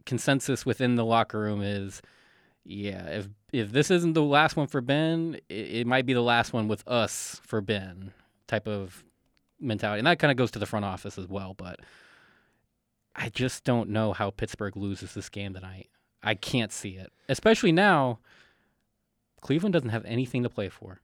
consensus 0.07 0.65
within 0.65 0.95
the 0.97 1.05
locker 1.05 1.39
room 1.41 1.61
is, 1.63 2.01
yeah, 2.65 3.05
if 3.07 3.29
if 3.53 3.73
this 3.73 3.91
isn't 3.91 4.13
the 4.13 4.23
last 4.23 4.57
one 4.57 4.67
for 4.67 4.81
Ben, 4.81 5.39
it, 5.49 5.55
it 5.55 5.87
might 5.87 6.07
be 6.07 6.13
the 6.13 6.21
last 6.23 6.53
one 6.53 6.69
with 6.69 6.87
us 6.87 7.41
for 7.45 7.61
Ben 7.61 8.13
type 8.47 8.69
of 8.69 9.05
mentality, 9.61 9.99
and 9.99 10.07
that 10.07 10.19
kind 10.19 10.31
of 10.31 10.37
goes 10.37 10.51
to 10.53 10.59
the 10.59 10.67
front 10.67 10.85
office 10.85 11.19
as 11.19 11.27
well. 11.27 11.55
But 11.55 11.81
I 13.17 13.31
just 13.31 13.65
don't 13.65 13.89
know 13.91 14.13
how 14.13 14.31
Pittsburgh 14.31 14.77
loses 14.77 15.15
this 15.15 15.29
game 15.29 15.55
tonight. 15.55 15.89
I 16.23 16.35
can't 16.35 16.73
see 16.73 16.91
it, 16.97 17.13
especially 17.29 17.73
now. 17.73 18.19
Cleveland 19.41 19.73
doesn't 19.73 19.89
have 19.91 20.05
anything 20.05 20.43
to 20.43 20.49
play 20.51 20.69
for. 20.69 21.01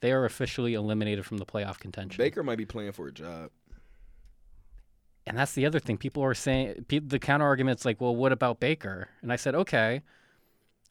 They 0.00 0.10
are 0.12 0.24
officially 0.24 0.74
eliminated 0.74 1.24
from 1.26 1.36
the 1.38 1.46
playoff 1.46 1.78
contention. 1.78 2.16
Baker 2.18 2.42
might 2.42 2.58
be 2.58 2.64
playing 2.66 2.92
for 2.92 3.06
a 3.08 3.12
job. 3.12 3.50
And 5.26 5.38
that's 5.38 5.52
the 5.52 5.64
other 5.64 5.78
thing. 5.78 5.96
People 5.96 6.22
are 6.22 6.34
saying 6.34 6.84
pe- 6.88 6.98
the 6.98 7.18
counter 7.18 7.46
argument's 7.46 7.84
like, 7.84 8.00
well, 8.00 8.14
what 8.14 8.32
about 8.32 8.60
Baker? 8.60 9.08
And 9.22 9.32
I 9.32 9.36
said, 9.36 9.54
okay, 9.54 10.02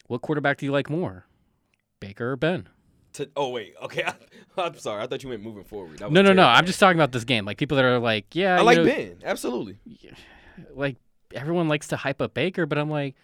what 0.08 0.22
quarterback 0.22 0.58
do 0.58 0.66
you 0.66 0.72
like 0.72 0.90
more, 0.90 1.28
Baker 2.00 2.32
or 2.32 2.36
Ben? 2.36 2.68
To, 3.14 3.30
oh 3.36 3.50
wait, 3.50 3.76
okay. 3.82 4.04
I, 4.58 4.66
am 4.66 4.78
sorry. 4.80 5.04
I 5.04 5.08
thought 5.08 5.24
you 5.24 5.30
meant 5.30 5.44
moving 5.44 5.64
forward. 5.64 6.00
That 6.00 6.10
was 6.10 6.14
No, 6.14 6.24
no, 6.24 6.34
no. 6.34 6.46
I'm 6.46 6.66
just 6.66 6.80
talking 6.80 6.98
about 6.98 7.12
this 7.12 7.24
game. 7.24 7.46
Like 7.46 7.58
people 7.58 7.78
that 7.78 7.86
are 7.86 8.00
like, 8.00 8.34
yeah, 8.34 8.58
I 8.58 8.62
like 8.62 8.78
know, 8.78 8.86
Ben. 8.86 9.18
Absolutely. 9.24 9.78
like 10.74 10.98
everyone 11.34 11.68
likes 11.68 11.88
to 11.90 11.98
hype 11.98 12.22
up 12.22 12.34
Baker, 12.34 12.66
but 12.66 12.78
I'm 12.78 12.90
like, 12.90 13.16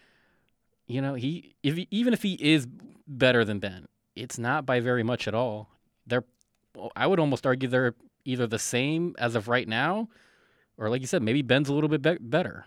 you 0.86 1.00
know, 1.00 1.14
he 1.14 1.54
if 1.62 1.76
he, 1.76 1.88
even 1.90 2.12
if 2.12 2.22
he 2.22 2.34
is 2.34 2.68
better 3.06 3.44
than 3.44 3.58
Ben, 3.58 3.86
it's 4.14 4.38
not 4.38 4.64
by 4.64 4.80
very 4.80 5.02
much 5.02 5.26
at 5.26 5.34
all. 5.34 5.68
They're, 6.06 6.24
I 6.94 7.06
would 7.06 7.18
almost 7.20 7.46
argue 7.46 7.68
they're 7.68 7.94
either 8.24 8.46
the 8.46 8.58
same 8.58 9.14
as 9.18 9.34
of 9.34 9.48
right 9.48 9.66
now, 9.66 10.08
or 10.80 10.90
like 10.90 11.02
you 11.02 11.06
said, 11.06 11.22
maybe 11.22 11.42
Ben's 11.42 11.68
a 11.68 11.72
little 11.72 11.88
bit 11.88 12.02
be- 12.02 12.18
better. 12.18 12.64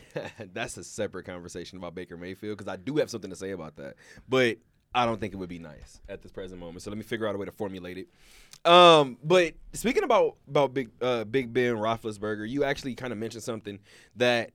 That's 0.54 0.76
a 0.76 0.84
separate 0.84 1.24
conversation 1.24 1.78
about 1.78 1.94
Baker 1.94 2.16
Mayfield 2.16 2.58
because 2.58 2.72
I 2.72 2.76
do 2.76 2.96
have 2.96 3.10
something 3.10 3.30
to 3.30 3.36
say 3.36 3.50
about 3.50 3.76
that, 3.76 3.96
but 4.28 4.58
I 4.94 5.06
don't 5.06 5.20
think 5.20 5.32
it 5.32 5.36
would 5.36 5.48
be 5.48 5.58
nice 5.58 6.00
at 6.08 6.22
this 6.22 6.32
present 6.32 6.60
moment. 6.60 6.82
So 6.82 6.90
let 6.90 6.96
me 6.96 7.02
figure 7.02 7.26
out 7.26 7.34
a 7.34 7.38
way 7.38 7.46
to 7.46 7.52
formulate 7.52 7.98
it. 7.98 8.70
Um, 8.70 9.18
but 9.24 9.54
speaking 9.72 10.04
about 10.04 10.36
about 10.48 10.74
Big 10.74 10.90
uh, 11.00 11.24
Big 11.24 11.52
Ben 11.52 11.76
Roethlisberger, 11.76 12.48
you 12.48 12.64
actually 12.64 12.94
kind 12.94 13.12
of 13.12 13.18
mentioned 13.18 13.42
something 13.42 13.80
that 14.16 14.52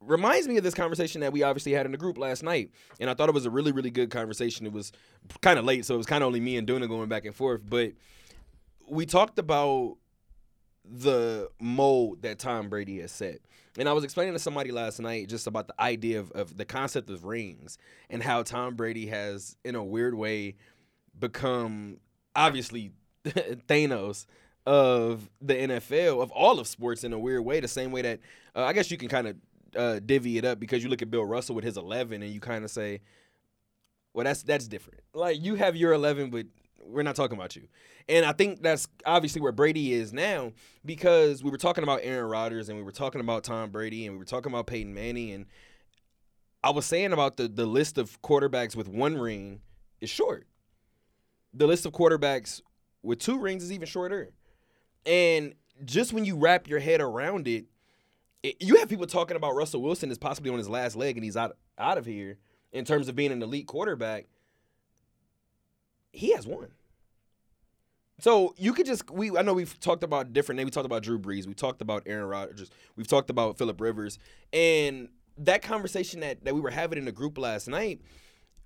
reminds 0.00 0.48
me 0.48 0.56
of 0.56 0.64
this 0.64 0.74
conversation 0.74 1.20
that 1.22 1.32
we 1.32 1.42
obviously 1.42 1.72
had 1.72 1.86
in 1.86 1.92
the 1.92 1.98
group 1.98 2.18
last 2.18 2.42
night, 2.42 2.70
and 3.00 3.10
I 3.10 3.14
thought 3.14 3.28
it 3.28 3.34
was 3.34 3.46
a 3.46 3.50
really 3.50 3.72
really 3.72 3.90
good 3.90 4.10
conversation. 4.10 4.64
It 4.64 4.72
was 4.72 4.92
kind 5.40 5.58
of 5.58 5.64
late, 5.64 5.84
so 5.84 5.94
it 5.94 5.98
was 5.98 6.06
kind 6.06 6.22
of 6.22 6.28
only 6.28 6.40
me 6.40 6.56
and 6.56 6.66
Duna 6.66 6.88
going 6.88 7.08
back 7.08 7.24
and 7.24 7.34
forth, 7.34 7.62
but 7.68 7.92
we 8.88 9.06
talked 9.06 9.38
about 9.38 9.96
the 10.84 11.48
mold 11.60 12.22
that 12.22 12.38
Tom 12.38 12.68
Brady 12.68 13.00
has 13.00 13.12
set. 13.12 13.40
And 13.76 13.88
I 13.88 13.92
was 13.92 14.04
explaining 14.04 14.34
to 14.34 14.38
somebody 14.38 14.70
last 14.70 15.00
night 15.00 15.28
just 15.28 15.46
about 15.46 15.66
the 15.66 15.80
idea 15.80 16.20
of, 16.20 16.30
of 16.32 16.56
the 16.56 16.64
concept 16.64 17.10
of 17.10 17.24
rings 17.24 17.78
and 18.08 18.22
how 18.22 18.42
Tom 18.42 18.76
Brady 18.76 19.06
has, 19.06 19.56
in 19.64 19.74
a 19.74 19.82
weird 19.82 20.14
way, 20.14 20.54
become 21.18 21.98
obviously 22.36 22.92
Thanos 23.24 24.26
of 24.66 25.28
the 25.40 25.54
NFL, 25.54 26.22
of 26.22 26.30
all 26.30 26.60
of 26.60 26.66
sports 26.68 27.04
in 27.04 27.12
a 27.12 27.18
weird 27.18 27.44
way, 27.44 27.60
the 27.60 27.68
same 27.68 27.90
way 27.90 28.02
that 28.02 28.20
uh, 28.54 28.64
I 28.64 28.72
guess 28.72 28.90
you 28.90 28.96
can 28.96 29.08
kind 29.08 29.28
of 29.28 29.36
uh, 29.76 30.00
divvy 30.04 30.38
it 30.38 30.44
up 30.44 30.60
because 30.60 30.82
you 30.82 30.88
look 30.88 31.02
at 31.02 31.10
Bill 31.10 31.24
Russell 31.24 31.54
with 31.54 31.64
his 31.64 31.76
11 31.76 32.22
and 32.22 32.32
you 32.32 32.40
kind 32.40 32.64
of 32.64 32.70
say, 32.70 33.00
Well, 34.12 34.24
that's 34.24 34.42
that's 34.42 34.68
different. 34.68 35.00
Like 35.12 35.42
you 35.42 35.56
have 35.56 35.76
your 35.76 35.92
11, 35.92 36.30
but 36.30 36.46
we're 36.86 37.02
not 37.02 37.16
talking 37.16 37.36
about 37.36 37.56
you. 37.56 37.68
And 38.08 38.24
I 38.24 38.32
think 38.32 38.62
that's 38.62 38.86
obviously 39.06 39.40
where 39.40 39.52
Brady 39.52 39.94
is 39.94 40.12
now 40.12 40.52
because 40.84 41.42
we 41.42 41.50
were 41.50 41.58
talking 41.58 41.82
about 41.82 42.00
Aaron 42.02 42.28
Rodgers 42.28 42.68
and 42.68 42.76
we 42.76 42.84
were 42.84 42.92
talking 42.92 43.20
about 43.20 43.44
Tom 43.44 43.70
Brady 43.70 44.06
and 44.06 44.14
we 44.14 44.18
were 44.18 44.24
talking 44.24 44.52
about 44.52 44.66
Peyton 44.66 44.94
Manning 44.94 45.32
and 45.32 45.46
I 46.62 46.70
was 46.70 46.86
saying 46.86 47.12
about 47.12 47.36
the 47.36 47.46
the 47.46 47.66
list 47.66 47.98
of 47.98 48.20
quarterbacks 48.22 48.74
with 48.74 48.88
one 48.88 49.18
ring 49.18 49.60
is 50.00 50.08
short. 50.08 50.46
The 51.52 51.66
list 51.66 51.84
of 51.84 51.92
quarterbacks 51.92 52.62
with 53.02 53.18
two 53.18 53.38
rings 53.38 53.62
is 53.62 53.70
even 53.70 53.86
shorter. 53.86 54.30
And 55.04 55.54
just 55.84 56.12
when 56.12 56.24
you 56.24 56.36
wrap 56.36 56.66
your 56.66 56.80
head 56.80 57.02
around 57.02 57.46
it, 57.46 57.66
it, 58.42 58.56
you 58.60 58.76
have 58.76 58.88
people 58.88 59.06
talking 59.06 59.36
about 59.36 59.54
Russell 59.54 59.82
Wilson 59.82 60.10
is 60.10 60.18
possibly 60.18 60.50
on 60.50 60.58
his 60.58 60.68
last 60.68 60.96
leg 60.96 61.16
and 61.16 61.24
he's 61.24 61.36
out 61.36 61.56
out 61.78 61.98
of 61.98 62.06
here 62.06 62.38
in 62.72 62.84
terms 62.84 63.08
of 63.08 63.16
being 63.16 63.30
an 63.30 63.42
elite 63.42 63.66
quarterback. 63.66 64.26
He 66.14 66.32
has 66.32 66.46
one. 66.46 66.68
So 68.20 68.54
you 68.56 68.72
could 68.72 68.86
just 68.86 69.10
we 69.10 69.36
I 69.36 69.42
know 69.42 69.54
we've 69.54 69.78
talked 69.80 70.04
about 70.04 70.32
different 70.32 70.56
names. 70.58 70.68
We 70.68 70.70
talked 70.70 70.86
about 70.86 71.02
Drew 71.02 71.18
Brees. 71.18 71.46
We 71.46 71.54
talked 71.54 71.82
about 71.82 72.04
Aaron 72.06 72.26
Rodgers. 72.26 72.70
We've 72.96 73.08
talked 73.08 73.28
about 73.28 73.58
Philip 73.58 73.80
Rivers. 73.80 74.18
And 74.52 75.08
that 75.38 75.62
conversation 75.62 76.20
that, 76.20 76.44
that 76.44 76.54
we 76.54 76.60
were 76.60 76.70
having 76.70 76.96
in 76.96 77.04
the 77.04 77.12
group 77.12 77.38
last 77.38 77.66
night, 77.66 78.00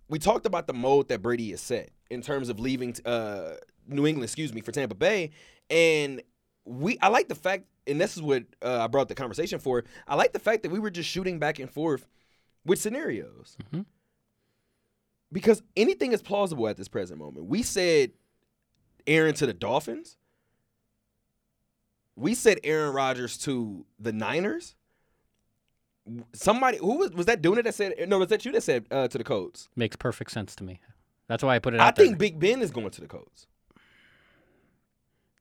we 0.08 0.18
talked 0.18 0.44
about 0.44 0.66
the 0.66 0.74
mode 0.74 1.08
that 1.08 1.22
Brady 1.22 1.50
is 1.52 1.62
set 1.62 1.90
in 2.10 2.20
terms 2.20 2.50
of 2.50 2.60
leaving 2.60 2.94
uh, 3.06 3.54
New 3.86 4.06
England, 4.06 4.24
excuse 4.24 4.52
me, 4.52 4.60
for 4.60 4.70
Tampa 4.70 4.94
Bay. 4.94 5.30
And 5.70 6.22
we 6.66 6.98
I 7.00 7.08
like 7.08 7.28
the 7.28 7.34
fact, 7.34 7.64
and 7.86 7.98
this 7.98 8.16
is 8.16 8.22
what 8.22 8.44
uh, 8.62 8.80
I 8.84 8.86
brought 8.86 9.08
the 9.08 9.14
conversation 9.14 9.58
for. 9.58 9.84
I 10.06 10.14
like 10.14 10.34
the 10.34 10.38
fact 10.38 10.62
that 10.64 10.70
we 10.70 10.78
were 10.78 10.90
just 10.90 11.08
shooting 11.08 11.38
back 11.38 11.58
and 11.58 11.70
forth 11.70 12.06
with 12.66 12.78
scenarios. 12.78 13.56
Mhm. 13.72 13.86
Because 15.30 15.62
anything 15.76 16.12
is 16.12 16.22
plausible 16.22 16.68
at 16.68 16.76
this 16.76 16.88
present 16.88 17.18
moment. 17.18 17.46
We 17.46 17.62
said 17.62 18.12
Aaron 19.06 19.34
to 19.34 19.46
the 19.46 19.52
Dolphins. 19.52 20.16
We 22.16 22.34
said 22.34 22.58
Aaron 22.64 22.94
Rodgers 22.94 23.36
to 23.38 23.84
the 23.98 24.12
Niners. 24.12 24.74
Somebody 26.32 26.78
who 26.78 26.98
was 26.98 27.12
was 27.12 27.26
that 27.26 27.42
doing 27.42 27.58
it 27.58 27.64
that 27.64 27.74
said 27.74 27.92
no 28.08 28.18
was 28.18 28.28
that 28.28 28.44
you 28.44 28.52
that 28.52 28.62
said 28.62 28.86
uh, 28.90 29.08
to 29.08 29.18
the 29.18 29.24
Colts? 29.24 29.68
Makes 29.76 29.96
perfect 29.96 30.30
sense 30.30 30.56
to 30.56 30.64
me. 30.64 30.80
That's 31.26 31.42
why 31.42 31.56
I 31.56 31.58
put 31.58 31.74
it 31.74 31.80
I 31.80 31.88
out 31.88 31.96
there. 31.96 32.06
think 32.06 32.18
Big 32.18 32.38
Ben 32.40 32.62
is 32.62 32.70
going 32.70 32.90
to 32.90 33.00
the 33.02 33.06
Colts. 33.06 33.46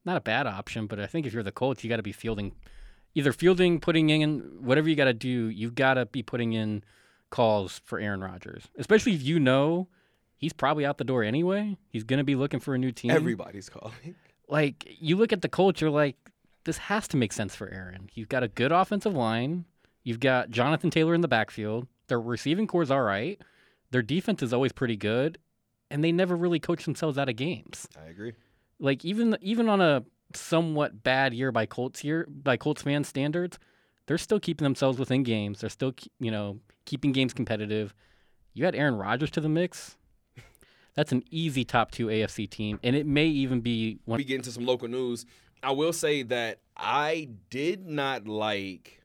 Not 0.03 0.17
a 0.17 0.21
bad 0.21 0.45
option, 0.45 0.87
but 0.87 0.99
I 0.99 1.07
think 1.07 1.25
if 1.25 1.33
you're 1.33 1.43
the 1.43 1.51
Colts, 1.51 1.83
you 1.83 1.89
got 1.89 1.97
to 1.97 2.03
be 2.03 2.11
fielding, 2.11 2.53
either 3.15 3.31
fielding, 3.31 3.79
putting 3.79 4.09
in 4.09 4.39
whatever 4.61 4.89
you 4.89 4.95
got 4.95 5.05
to 5.05 5.13
do. 5.13 5.47
You've 5.47 5.75
got 5.75 5.95
to 5.95 6.05
be 6.05 6.21
putting 6.21 6.53
in 6.53 6.83
calls 7.29 7.81
for 7.85 7.99
Aaron 7.99 8.21
Rodgers, 8.21 8.67
especially 8.77 9.13
if 9.13 9.21
you 9.21 9.39
know 9.39 9.87
he's 10.37 10.53
probably 10.53 10.85
out 10.85 10.97
the 10.97 11.03
door 11.03 11.23
anyway. 11.23 11.77
He's 11.89 12.03
going 12.03 12.19
to 12.19 12.23
be 12.23 12.35
looking 12.35 12.59
for 12.59 12.75
a 12.75 12.77
new 12.77 12.91
team. 12.91 13.11
Everybody's 13.11 13.69
calling. 13.69 14.15
like 14.47 14.87
you 14.99 15.15
look 15.17 15.33
at 15.33 15.41
the 15.41 15.49
Colts, 15.49 15.81
you're 15.81 15.89
like, 15.89 16.15
this 16.63 16.77
has 16.77 17.07
to 17.09 17.17
make 17.17 17.33
sense 17.33 17.55
for 17.55 17.69
Aaron. 17.69 18.09
You've 18.13 18.29
got 18.29 18.43
a 18.43 18.47
good 18.47 18.71
offensive 18.71 19.13
line. 19.13 19.65
You've 20.03 20.19
got 20.19 20.49
Jonathan 20.49 20.89
Taylor 20.89 21.13
in 21.13 21.21
the 21.21 21.27
backfield. 21.27 21.87
Their 22.07 22.19
receiving 22.19 22.67
core 22.67 22.83
is 22.83 22.91
all 22.91 23.01
right. 23.01 23.41
Their 23.91 24.01
defense 24.01 24.41
is 24.43 24.53
always 24.53 24.71
pretty 24.71 24.97
good, 24.97 25.37
and 25.89 26.03
they 26.03 26.11
never 26.11 26.35
really 26.35 26.59
coach 26.59 26.85
themselves 26.85 27.17
out 27.17 27.29
of 27.29 27.35
games. 27.35 27.87
I 27.97 28.09
agree. 28.09 28.33
Like 28.79 29.03
even 29.05 29.37
even 29.41 29.69
on 29.69 29.81
a 29.81 30.03
somewhat 30.33 31.03
bad 31.03 31.33
year 31.33 31.51
by 31.51 31.65
Colts 31.65 32.03
year 32.03 32.27
by 32.29 32.57
Colts 32.57 32.81
fan 32.81 33.03
standards, 33.03 33.57
they're 34.05 34.17
still 34.17 34.39
keeping 34.39 34.63
themselves 34.63 34.99
within 34.99 35.23
games. 35.23 35.61
They're 35.61 35.69
still 35.69 35.93
you 36.19 36.31
know 36.31 36.59
keeping 36.87 37.11
games 37.11 37.33
competitive. 37.33 37.93
You 38.53 38.65
add 38.65 38.73
Aaron 38.73 38.95
Rodgers 38.95 39.29
to 39.31 39.41
the 39.41 39.49
mix. 39.49 39.97
That's 40.95 41.11
an 41.11 41.23
easy 41.29 41.63
top 41.63 41.91
two 41.91 42.07
AFC 42.07 42.49
team, 42.49 42.79
and 42.81 42.95
it 42.95 43.05
may 43.05 43.27
even 43.27 43.61
be 43.61 43.99
one. 44.05 44.17
we 44.17 44.23
get 44.23 44.37
into 44.37 44.51
some 44.51 44.65
local 44.65 44.87
news, 44.87 45.27
I 45.61 45.71
will 45.71 45.93
say 45.93 46.23
that 46.23 46.61
I 46.75 47.29
did 47.51 47.87
not 47.87 48.27
like. 48.27 49.03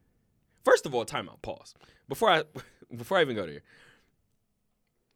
First 0.65 0.87
of 0.87 0.95
all, 0.95 1.05
timeout. 1.05 1.43
Pause 1.43 1.75
before 2.09 2.31
I 2.31 2.45
before 2.97 3.19
I 3.19 3.21
even 3.21 3.37
go 3.37 3.45
there. 3.45 3.61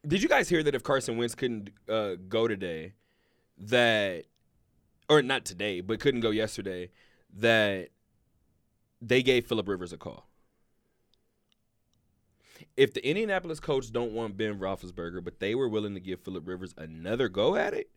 Did 0.07 0.23
you 0.23 0.29
guys 0.29 0.51
hear 0.51 0.63
that 0.63 0.75
if 0.75 0.83
Carson 0.83 1.17
Wentz 1.17 1.35
couldn't 1.35 1.71
uh, 1.89 2.17
go 2.29 2.47
today, 2.47 2.93
that 3.59 4.27
or 5.09 5.23
not 5.23 5.47
today, 5.47 5.81
but 5.81 5.99
couldn't 5.99 6.21
go 6.21 6.31
yesterday, 6.31 6.91
that 7.39 7.89
they 9.01 9.23
gave 9.23 9.47
Philip 9.47 9.67
Rivers 9.69 9.93
a 9.93 9.97
call. 9.97 10.25
If 12.76 12.92
the 12.92 13.06
Indianapolis 13.06 13.59
coach 13.59 13.90
don't 13.90 14.12
want 14.12 14.37
Ben 14.37 14.59
Roethlisberger, 14.59 15.25
but 15.25 15.40
they 15.40 15.54
were 15.54 15.68
willing 15.68 15.95
to 15.95 16.00
give 16.00 16.21
Philip 16.21 16.47
Rivers 16.47 16.75
another 16.76 17.28
go 17.28 17.56
at 17.56 17.73
it, 17.73 17.90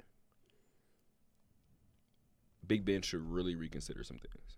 Big 2.65 2.85
Ben 2.85 3.01
should 3.01 3.29
really 3.29 3.55
reconsider 3.55 4.03
some 4.03 4.17
things. 4.17 4.57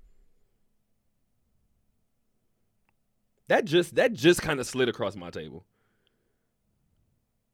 That 3.47 3.65
just 3.65 3.95
that 3.95 4.13
just 4.13 4.41
kind 4.41 4.59
of 4.59 4.67
slid 4.67 4.89
across 4.89 5.15
my 5.15 5.29
table. 5.29 5.65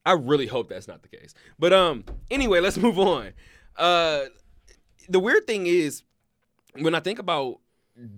I 0.06 0.14
really 0.14 0.48
hope 0.48 0.70
that's 0.70 0.88
not 0.88 1.02
the 1.02 1.10
case. 1.10 1.34
But 1.58 1.74
um 1.74 2.04
anyway, 2.30 2.60
let's 2.60 2.78
move 2.88 3.00
on. 3.00 3.34
Uh 3.76 4.26
the 5.08 5.20
weird 5.20 5.48
thing 5.48 5.68
is 5.68 6.04
when 6.76 6.94
I 6.94 7.00
think 7.00 7.20
about 7.20 7.60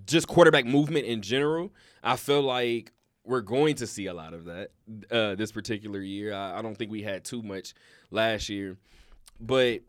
just 0.06 0.28
quarterback 0.28 0.66
movement 0.66 1.06
in 1.06 1.22
general, 1.22 1.72
I 2.04 2.16
feel 2.16 2.42
like 2.42 2.92
we're 3.24 3.42
going 3.42 3.76
to 3.76 3.88
see 3.88 4.08
a 4.08 4.14
lot 4.14 4.34
of 4.34 4.46
that 4.46 4.72
uh, 5.12 5.36
this 5.36 5.52
particular 5.52 6.00
year. 6.00 6.34
I, 6.34 6.60
I 6.60 6.62
don't 6.62 6.78
think 6.78 6.92
we 6.92 7.04
had 7.04 7.24
too 7.24 7.42
much 7.42 7.74
last 8.12 8.50
year, 8.50 8.78
but 9.40 9.82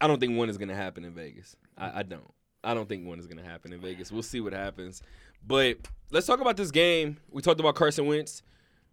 I 0.00 0.06
don't 0.06 0.18
think 0.18 0.36
one 0.36 0.48
is 0.48 0.58
going 0.58 0.68
to 0.68 0.74
happen 0.74 1.04
in 1.04 1.12
Vegas. 1.12 1.56
I, 1.76 2.00
I 2.00 2.02
don't. 2.02 2.32
I 2.62 2.74
don't 2.74 2.88
think 2.88 3.06
one 3.06 3.18
is 3.18 3.26
going 3.26 3.42
to 3.42 3.48
happen 3.48 3.72
in 3.72 3.80
Vegas. 3.80 4.12
We'll 4.12 4.22
see 4.22 4.40
what 4.40 4.52
happens. 4.52 5.02
But 5.46 5.78
let's 6.10 6.26
talk 6.26 6.40
about 6.40 6.56
this 6.56 6.70
game. 6.70 7.16
We 7.30 7.40
talked 7.40 7.60
about 7.60 7.74
Carson 7.74 8.06
Wentz. 8.06 8.42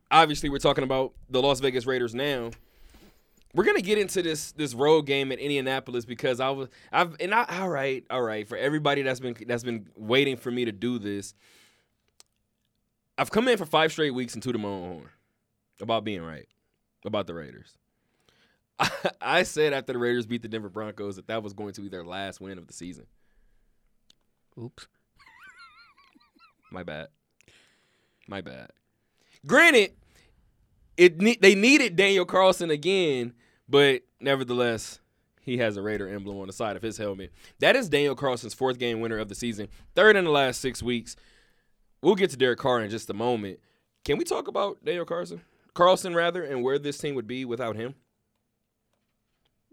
Obviously, 0.09 0.49
we're 0.49 0.59
talking 0.59 0.85
about 0.85 1.13
the 1.29 1.41
Las 1.41 1.59
Vegas 1.59 1.85
Raiders 1.85 2.15
now. 2.15 2.51
We're 3.53 3.65
gonna 3.65 3.81
get 3.81 3.97
into 3.97 4.21
this 4.21 4.51
this 4.51 4.73
road 4.73 5.05
game 5.05 5.31
at 5.31 5.39
Indianapolis 5.39 6.05
because 6.05 6.39
I 6.39 6.49
was 6.49 6.69
I've 6.91 7.15
and 7.19 7.33
I 7.33 7.45
all 7.59 7.69
right 7.69 8.05
all 8.09 8.21
right 8.21 8.47
for 8.47 8.57
everybody 8.57 9.01
that's 9.01 9.19
been 9.19 9.35
that's 9.47 9.63
been 9.63 9.89
waiting 9.95 10.37
for 10.37 10.51
me 10.51 10.65
to 10.65 10.71
do 10.71 10.99
this. 10.99 11.33
I've 13.17 13.31
come 13.31 13.47
in 13.47 13.57
for 13.57 13.65
five 13.65 13.91
straight 13.91 14.11
weeks 14.11 14.33
and 14.33 14.43
tooted 14.43 14.61
my 14.61 14.67
own 14.67 14.89
horn 14.89 15.09
about 15.81 16.03
being 16.03 16.21
right 16.21 16.47
about 17.05 17.27
the 17.27 17.33
Raiders. 17.33 17.77
I, 18.79 18.89
I 19.21 19.43
said 19.43 19.73
after 19.73 19.93
the 19.93 19.99
Raiders 19.99 20.25
beat 20.25 20.41
the 20.41 20.47
Denver 20.47 20.69
Broncos 20.69 21.15
that 21.15 21.27
that 21.27 21.43
was 21.43 21.53
going 21.53 21.73
to 21.73 21.81
be 21.81 21.89
their 21.89 22.03
last 22.05 22.39
win 22.41 22.57
of 22.57 22.67
the 22.67 22.73
season. 22.73 23.05
Oops. 24.61 24.87
My 26.71 26.83
bad. 26.83 27.07
My 28.27 28.41
bad. 28.41 28.69
Granted, 29.45 29.93
it 30.97 31.21
ne- 31.21 31.37
they 31.39 31.55
needed 31.55 31.95
Daniel 31.95 32.25
Carlson 32.25 32.69
again, 32.71 33.33
but 33.69 34.01
nevertheless, 34.19 34.99
he 35.41 35.57
has 35.59 35.77
a 35.77 35.81
Raider 35.81 36.09
emblem 36.09 36.37
on 36.39 36.47
the 36.47 36.53
side 36.53 36.75
of 36.75 36.81
his 36.81 36.97
helmet. 36.97 37.31
That 37.59 37.75
is 37.75 37.87
Daniel 37.87 38.15
Carlson's 38.15 38.53
fourth 38.53 38.79
game 38.79 38.99
winner 38.99 39.17
of 39.17 39.29
the 39.29 39.35
season, 39.35 39.69
third 39.95 40.15
in 40.17 40.25
the 40.25 40.31
last 40.31 40.59
six 40.59 40.83
weeks. 40.83 41.15
We'll 42.01 42.15
get 42.15 42.29
to 42.31 42.37
Derek 42.37 42.59
Carr 42.59 42.81
in 42.81 42.89
just 42.89 43.09
a 43.09 43.13
moment. 43.13 43.59
Can 44.05 44.17
we 44.17 44.23
talk 44.23 44.47
about 44.47 44.83
Daniel 44.85 45.05
Carlson? 45.05 45.41
Carlson, 45.73 46.13
rather, 46.15 46.43
and 46.43 46.63
where 46.63 46.79
this 46.79 46.97
team 46.97 47.15
would 47.15 47.27
be 47.27 47.45
without 47.45 47.75
him? 47.75 47.95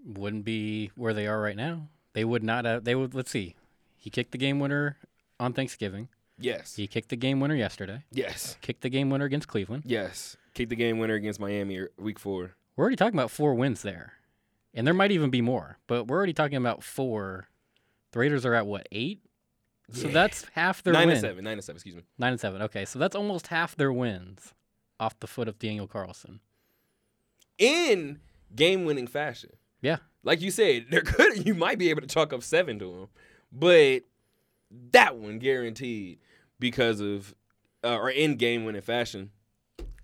Wouldn't 0.04 0.44
be 0.44 0.90
where 0.96 1.14
they 1.14 1.26
are 1.26 1.40
right 1.40 1.56
now. 1.56 1.88
They 2.12 2.24
would 2.24 2.42
not 2.42 2.64
have. 2.64 2.84
They 2.84 2.94
would. 2.94 3.14
Let's 3.14 3.30
see. 3.30 3.54
He 3.96 4.10
kicked 4.10 4.32
the 4.32 4.38
game 4.38 4.60
winner 4.60 4.98
on 5.40 5.52
Thanksgiving. 5.52 6.08
Yes. 6.38 6.74
He 6.76 6.86
kicked 6.86 7.08
the 7.08 7.16
game 7.16 7.40
winner 7.40 7.54
yesterday. 7.54 8.04
Yes. 8.10 8.56
Kicked 8.60 8.82
the 8.82 8.90
game 8.90 9.08
winner 9.08 9.24
against 9.24 9.48
Cleveland. 9.48 9.84
Yes. 9.86 10.36
Kick 10.52 10.68
the 10.68 10.76
game 10.76 10.98
winner 10.98 11.14
against 11.14 11.40
Miami 11.40 11.78
or- 11.78 11.90
week 11.98 12.18
four. 12.18 12.54
We're 12.76 12.82
already 12.82 12.96
talking 12.96 13.18
about 13.18 13.30
four 13.30 13.54
wins 13.54 13.82
there, 13.82 14.14
and 14.74 14.86
there 14.86 14.94
might 14.94 15.12
even 15.12 15.30
be 15.30 15.40
more. 15.40 15.78
But 15.86 16.06
we're 16.06 16.16
already 16.16 16.32
talking 16.32 16.56
about 16.56 16.82
four. 16.82 17.46
The 18.12 18.18
Raiders 18.18 18.44
are 18.44 18.54
at 18.54 18.66
what 18.66 18.88
eight? 18.92 19.20
So 19.92 20.06
Yeah. 20.08 20.14
that's 20.14 20.44
half 20.54 20.82
their 20.82 20.92
Nine 20.92 21.08
win. 21.08 21.16
and 21.16 21.20
seven. 21.20 21.44
Nine 21.44 21.52
and 21.54 21.64
seven, 21.64 21.76
excuse 21.76 21.94
me. 21.96 22.02
Nine 22.18 22.32
and 22.32 22.40
seven. 22.40 22.62
Okay, 22.62 22.84
so 22.84 22.98
that's 22.98 23.14
almost 23.14 23.48
half 23.48 23.76
their 23.76 23.92
wins 23.92 24.54
off 24.98 25.18
the 25.20 25.26
foot 25.26 25.46
of 25.48 25.58
Daniel 25.58 25.86
Carlson. 25.86 26.40
In 27.58 28.20
game 28.54 28.84
winning 28.84 29.06
fashion. 29.06 29.50
Yeah. 29.80 29.98
like 30.22 30.40
you 30.40 30.50
said, 30.50 30.86
there 30.90 31.02
could 31.02 31.46
you 31.46 31.54
might 31.54 31.78
be 31.78 31.90
able 31.90 32.00
to 32.00 32.06
chalk 32.06 32.32
up 32.32 32.42
seven 32.42 32.78
to 32.78 32.90
him, 32.92 33.08
but 33.52 34.00
that 34.92 35.16
one 35.16 35.38
guaranteed 35.38 36.18
because 36.58 37.00
of 37.00 37.34
uh, 37.84 37.96
or 37.98 38.08
in 38.10 38.36
game 38.36 38.64
winning 38.64 38.80
fashion. 38.82 39.30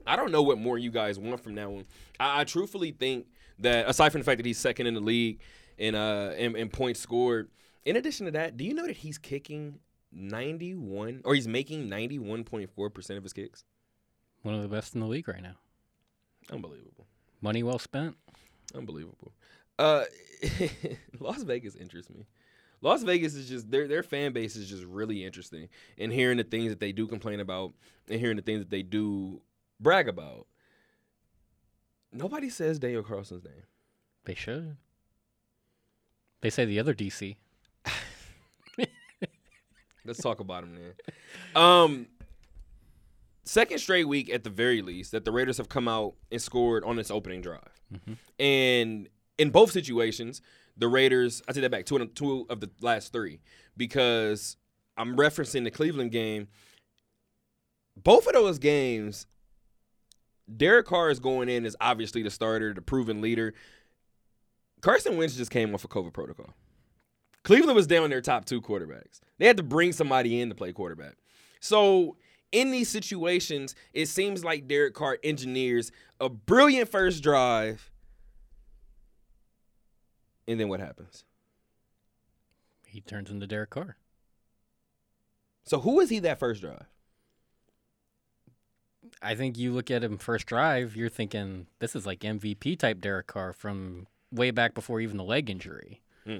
I 0.06 0.16
don't 0.16 0.30
know 0.32 0.42
what 0.42 0.58
more 0.58 0.76
you 0.78 0.90
guys 0.90 1.18
want 1.18 1.42
from 1.42 1.54
that 1.54 1.70
one. 1.70 1.86
I, 2.18 2.40
I 2.40 2.44
truthfully 2.44 2.90
think 2.92 3.26
that 3.60 3.88
aside 3.88 4.12
from 4.12 4.20
the 4.20 4.24
fact 4.24 4.38
that 4.38 4.46
he's 4.46 4.58
second 4.58 4.86
in 4.86 4.94
the 4.94 5.00
league 5.00 5.40
in 5.78 5.94
uh 5.94 6.34
in, 6.36 6.54
in 6.56 6.68
points 6.68 7.00
scored, 7.00 7.48
in 7.84 7.96
addition 7.96 8.26
to 8.26 8.32
that, 8.32 8.56
do 8.56 8.64
you 8.64 8.74
know 8.74 8.86
that 8.86 8.98
he's 8.98 9.18
kicking 9.18 9.78
ninety 10.12 10.74
one 10.74 11.20
or 11.24 11.34
he's 11.34 11.48
making 11.48 11.88
ninety 11.88 12.18
one 12.18 12.44
point 12.44 12.70
four 12.70 12.90
percent 12.90 13.16
of 13.18 13.22
his 13.22 13.32
kicks? 13.32 13.64
One 14.42 14.54
of 14.54 14.62
the 14.62 14.68
best 14.68 14.94
in 14.94 15.00
the 15.00 15.06
league 15.06 15.28
right 15.28 15.42
now. 15.42 15.56
Unbelievable. 16.50 17.06
Money 17.40 17.62
well 17.62 17.78
spent. 17.78 18.16
Unbelievable. 18.74 19.32
Uh, 19.78 20.04
Las 21.20 21.42
Vegas 21.42 21.74
interests 21.74 22.10
me. 22.10 22.26
Las 22.82 23.02
Vegas 23.02 23.34
is 23.34 23.48
just 23.48 23.70
their 23.70 23.86
their 23.86 24.02
fan 24.02 24.32
base 24.32 24.56
is 24.56 24.68
just 24.68 24.84
really 24.84 25.24
interesting, 25.24 25.68
and 25.98 26.12
hearing 26.12 26.38
the 26.38 26.44
things 26.44 26.70
that 26.70 26.80
they 26.80 26.92
do 26.92 27.06
complain 27.06 27.40
about, 27.40 27.72
and 28.08 28.20
hearing 28.20 28.36
the 28.36 28.42
things 28.42 28.60
that 28.60 28.70
they 28.70 28.82
do 28.82 29.42
brag 29.78 30.08
about. 30.08 30.46
Nobody 32.12 32.48
says 32.48 32.78
Daniel 32.78 33.02
Carlson's 33.02 33.44
name. 33.44 33.64
They 34.24 34.34
should. 34.34 34.76
They 36.40 36.50
say 36.50 36.64
the 36.64 36.80
other 36.80 36.94
DC. 36.94 37.36
Let's 40.04 40.20
talk 40.22 40.40
about 40.40 40.64
him 40.64 40.74
then. 40.76 41.62
Um, 41.62 42.06
second 43.44 43.78
straight 43.78 44.08
week 44.08 44.30
at 44.30 44.44
the 44.44 44.50
very 44.50 44.82
least 44.82 45.12
that 45.12 45.24
the 45.24 45.32
Raiders 45.32 45.58
have 45.58 45.68
come 45.68 45.88
out 45.88 46.14
and 46.30 46.40
scored 46.40 46.84
on 46.84 46.96
this 46.96 47.10
opening 47.10 47.40
drive, 47.40 47.80
Mhm. 47.92 48.16
and 48.38 49.08
in 49.38 49.50
both 49.50 49.70
situations, 49.72 50.40
the 50.76 50.88
Raiders. 50.88 51.42
I 51.48 51.52
take 51.52 51.62
that 51.62 51.70
back. 51.70 51.86
Two 51.86 51.96
of, 51.96 52.14
two 52.14 52.46
of 52.48 52.60
the 52.60 52.70
last 52.80 53.12
three 53.12 53.40
because 53.76 54.56
I'm 54.96 55.16
referencing 55.16 55.64
the 55.64 55.70
Cleveland 55.70 56.12
game. 56.12 56.48
Both 57.96 58.26
of 58.26 58.32
those 58.34 58.58
games, 58.58 59.26
Derek 60.54 60.86
Carr 60.86 61.10
is 61.10 61.18
going 61.20 61.48
in 61.48 61.64
as 61.66 61.76
obviously 61.80 62.22
the 62.22 62.30
starter, 62.30 62.72
the 62.72 62.80
proven 62.82 63.20
leader. 63.20 63.52
Carson 64.80 65.16
Wentz 65.16 65.36
just 65.36 65.50
came 65.50 65.74
off 65.74 65.84
a 65.84 65.88
COVID 65.88 66.12
protocol. 66.12 66.54
Cleveland 67.42 67.76
was 67.76 67.86
down 67.86 68.10
their 68.10 68.20
top 68.20 68.44
two 68.44 68.60
quarterbacks. 68.60 69.20
They 69.38 69.46
had 69.46 69.56
to 69.56 69.62
bring 69.62 69.92
somebody 69.92 70.40
in 70.40 70.48
to 70.50 70.54
play 70.54 70.72
quarterback. 70.72 71.14
So 71.60 72.16
in 72.52 72.70
these 72.70 72.88
situations, 72.88 73.74
it 73.92 74.06
seems 74.06 74.44
like 74.44 74.68
Derek 74.68 74.94
Carr 74.94 75.18
engineers 75.22 75.92
a 76.20 76.28
brilliant 76.28 76.90
first 76.90 77.22
drive. 77.22 77.90
And 80.46 80.58
then 80.58 80.68
what 80.68 80.80
happens? 80.80 81.24
He 82.86 83.00
turns 83.00 83.30
into 83.30 83.46
Derek 83.46 83.70
Carr. 83.70 83.96
So 85.64 85.78
who 85.80 86.00
is 86.00 86.10
he 86.10 86.18
that 86.20 86.40
first 86.40 86.60
drive? 86.60 86.86
I 89.22 89.34
think 89.34 89.56
you 89.56 89.72
look 89.72 89.90
at 89.90 90.02
him 90.02 90.18
first 90.18 90.46
drive, 90.46 90.96
you're 90.96 91.08
thinking 91.08 91.66
this 91.78 91.94
is 91.94 92.06
like 92.06 92.20
MVP 92.20 92.78
type 92.78 93.00
Derek 93.00 93.26
Carr 93.26 93.52
from 93.52 94.06
way 94.32 94.50
back 94.50 94.74
before 94.74 95.00
even 95.00 95.16
the 95.16 95.24
leg 95.24 95.48
injury. 95.50 96.00
Hmm. 96.24 96.38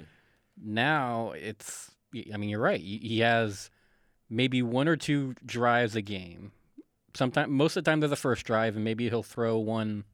Now 0.63 1.33
it's, 1.37 1.91
I 2.33 2.37
mean, 2.37 2.51
you're 2.51 2.61
right. 2.61 2.81
He 2.81 3.21
has 3.21 3.71
maybe 4.29 4.63
one 4.63 4.89
or 4.89 4.97
two 4.97 5.35
drives 5.45 5.97
a 5.97 6.03
game. 6.03 6.53
Sometimes, 7.15 7.51
most 7.51 7.77
of 7.77 7.85
the 7.85 7.91
time, 7.91 8.01
they're 8.01 8.09
the 8.09 8.17
first 8.17 8.45
drive, 8.47 8.77
and 8.77 8.85
maybe 8.85 9.09
he'll 9.09 9.23
throw 9.23 9.59
one 9.59 10.05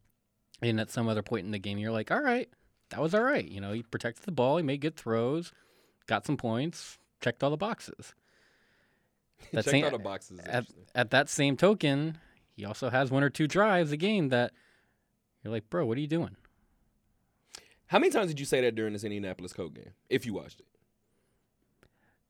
in 0.62 0.78
at 0.78 0.90
some 0.90 1.08
other 1.08 1.22
point 1.22 1.44
in 1.44 1.52
the 1.52 1.58
game. 1.58 1.76
You're 1.78 1.90
like, 1.92 2.10
all 2.10 2.22
right, 2.22 2.48
that 2.90 3.00
was 3.00 3.14
all 3.14 3.22
right. 3.22 3.46
You 3.46 3.60
know, 3.60 3.72
he 3.72 3.82
protected 3.82 4.24
the 4.24 4.32
ball, 4.32 4.56
he 4.56 4.62
made 4.62 4.80
good 4.80 4.96
throws, 4.96 5.52
got 6.06 6.24
some 6.24 6.36
points, 6.38 6.98
checked 7.20 7.42
all 7.42 7.50
the 7.50 7.56
boxes. 7.56 8.14
That 9.52 9.64
Checked 9.64 9.70
same- 9.70 9.84
all 9.84 9.90
the 9.90 9.98
boxes. 9.98 10.40
at, 10.40 10.64
at 10.94 11.10
that 11.10 11.28
same 11.28 11.58
token, 11.58 12.16
he 12.56 12.64
also 12.64 12.88
has 12.88 13.10
one 13.10 13.22
or 13.22 13.28
two 13.28 13.46
drives 13.46 13.92
a 13.92 13.96
game 13.98 14.30
that 14.30 14.52
you're 15.44 15.52
like, 15.52 15.68
bro, 15.68 15.84
what 15.84 15.98
are 15.98 16.00
you 16.00 16.06
doing? 16.06 16.36
How 17.88 17.98
many 17.98 18.10
times 18.10 18.28
did 18.28 18.40
you 18.40 18.46
say 18.46 18.60
that 18.62 18.74
during 18.74 18.92
this 18.92 19.04
Indianapolis 19.04 19.52
Colts 19.52 19.74
game? 19.74 19.92
If 20.08 20.26
you 20.26 20.34
watched 20.34 20.60
it. 20.60 20.66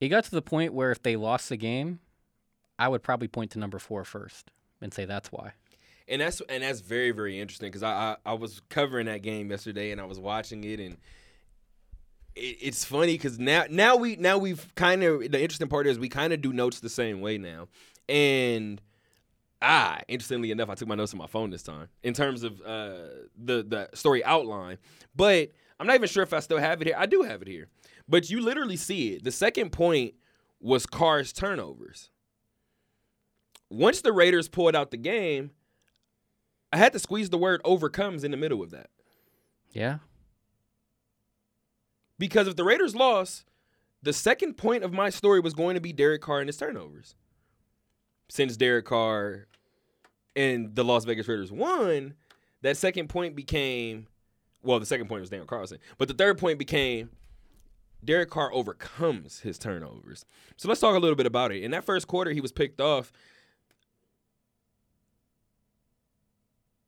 It 0.01 0.09
got 0.09 0.25
to 0.25 0.31
the 0.31 0.43
point 0.43 0.75
where 0.75 0.91
if 0.91 1.03
they 1.03 1.17
lost 1.17 1.49
the 1.49 1.57
game, 1.57 2.01
I 2.79 2.89
would 2.89 3.03
probably 3.03 3.29
point 3.29 3.53
to 3.53 3.59
number 3.59 3.79
four 3.79 4.05
first 4.05 4.51
and 4.83 4.93
say 4.93 5.07
that's 5.07 5.33
why. 5.33 5.53
and 6.07 6.21
that's 6.21 6.43
and 6.51 6.63
that's 6.63 6.81
very 6.81 7.11
very 7.11 7.41
interesting 7.41 7.69
because 7.69 7.83
I, 7.83 7.91
I 7.91 8.17
I 8.27 8.33
was 8.35 8.61
covering 8.69 9.07
that 9.07 9.23
game 9.23 9.51
yesterday 9.51 9.91
and 9.93 10.01
I 10.01 10.05
was 10.05 10.19
watching 10.21 10.63
it 10.65 10.79
and 10.79 10.99
it, 12.35 12.59
it's 12.61 12.85
funny 12.85 13.15
because 13.15 13.39
now 13.39 13.65
now 13.71 13.97
we 13.97 14.17
now 14.17 14.37
we've 14.37 14.73
kind 14.75 15.03
of 15.03 15.21
the 15.21 15.41
interesting 15.41 15.69
part 15.69 15.87
is 15.87 15.99
we 15.99 16.11
kind 16.11 16.35
of 16.35 16.43
do 16.43 16.53
notes 16.53 16.81
the 16.81 16.91
same 16.91 17.23
way 17.23 17.39
now 17.39 17.69
and 18.09 18.81
ah 19.67 20.01
interestingly 20.09 20.51
enough 20.51 20.71
I 20.71 20.75
took 20.75 20.89
my 20.89 20.95
notes 20.95 21.13
on 21.13 21.19
my 21.19 21.27
phone 21.27 21.51
this 21.51 21.63
time 21.63 21.89
in 22.03 22.15
terms 22.15 22.43
of 22.43 22.61
uh 22.63 22.99
the 23.37 23.63
the 23.63 23.89
story 23.95 24.25
outline 24.25 24.79
but 25.15 25.51
I'm 25.79 25.87
not 25.87 25.97
even 25.97 26.09
sure 26.09 26.23
if 26.23 26.33
I 26.33 26.41
still 26.41 26.59
have 26.59 26.81
it 26.81 26.87
here 26.87 26.97
I 26.99 27.07
do 27.07 27.23
have 27.23 27.43
it 27.43 27.49
here 27.49 27.69
but 28.09 28.31
you 28.31 28.41
literally 28.41 28.77
see 28.77 29.15
it 29.15 29.25
the 29.25 29.33
second 29.33 29.71
point 29.71 30.15
was 30.61 30.87
Carr's 30.87 31.33
turnovers 31.33 32.11
once 33.69 34.01
the 34.01 34.13
Raiders 34.13 34.49
pulled 34.49 34.77
out 34.77 34.91
the 34.91 34.97
game 34.97 35.51
I 36.73 36.79
had 36.79 36.93
to 36.93 36.99
squeeze 36.99 37.31
the 37.31 37.39
word 37.39 37.61
overcomes 37.65 38.25
in 38.25 38.31
the 38.31 38.37
middle 38.37 38.63
of 38.63 38.71
that. 38.71 38.91
Yeah. 39.73 39.99
Because 42.19 42.49
if 42.49 42.57
the 42.57 42.65
Raiders 42.65 42.95
lost, 42.95 43.45
the 44.03 44.13
second 44.13 44.59
point 44.59 44.85
of 44.85 44.93
my 44.93 45.11
story 45.11 45.41
was 45.41 45.55
going 45.55 45.75
to 45.75 45.81
be 45.81 45.93
Derek 45.93 46.23
Carr 46.23 46.41
and 46.41 46.49
his 46.49 46.57
turnovers. 46.57 47.15
Since 48.29 48.57
Derek 48.57 48.87
Carr 48.87 49.47
and 50.37 50.75
the 50.75 50.85
Las 50.85 51.05
Vegas 51.05 51.27
Raiders 51.27 51.51
won, 51.51 52.15
that 52.63 52.77
second 52.77 53.09
point 53.09 53.35
became 53.35 54.07
well, 54.63 54.81
the 54.81 54.87
second 54.87 55.09
point 55.09 55.21
was 55.21 55.31
Daniel 55.31 55.47
Carlson, 55.47 55.79
but 55.97 56.09
the 56.09 56.15
third 56.15 56.39
point 56.39 56.59
became 56.59 57.11
Derek 58.05 58.31
Carr 58.31 58.53
overcomes 58.53 59.41
his 59.41 59.59
turnovers. 59.59 60.25
So 60.57 60.69
let's 60.69 60.81
talk 60.81 60.97
a 60.97 60.99
little 60.99 61.17
bit 61.17 61.27
about 61.27 61.53
it. 61.53 61.63
In 61.63 61.71
that 61.71 61.85
first 61.85 62.09
quarter, 62.09 62.33
he 62.33 62.41
was 62.41 62.53
picked 62.53 62.81
off. 62.81 63.13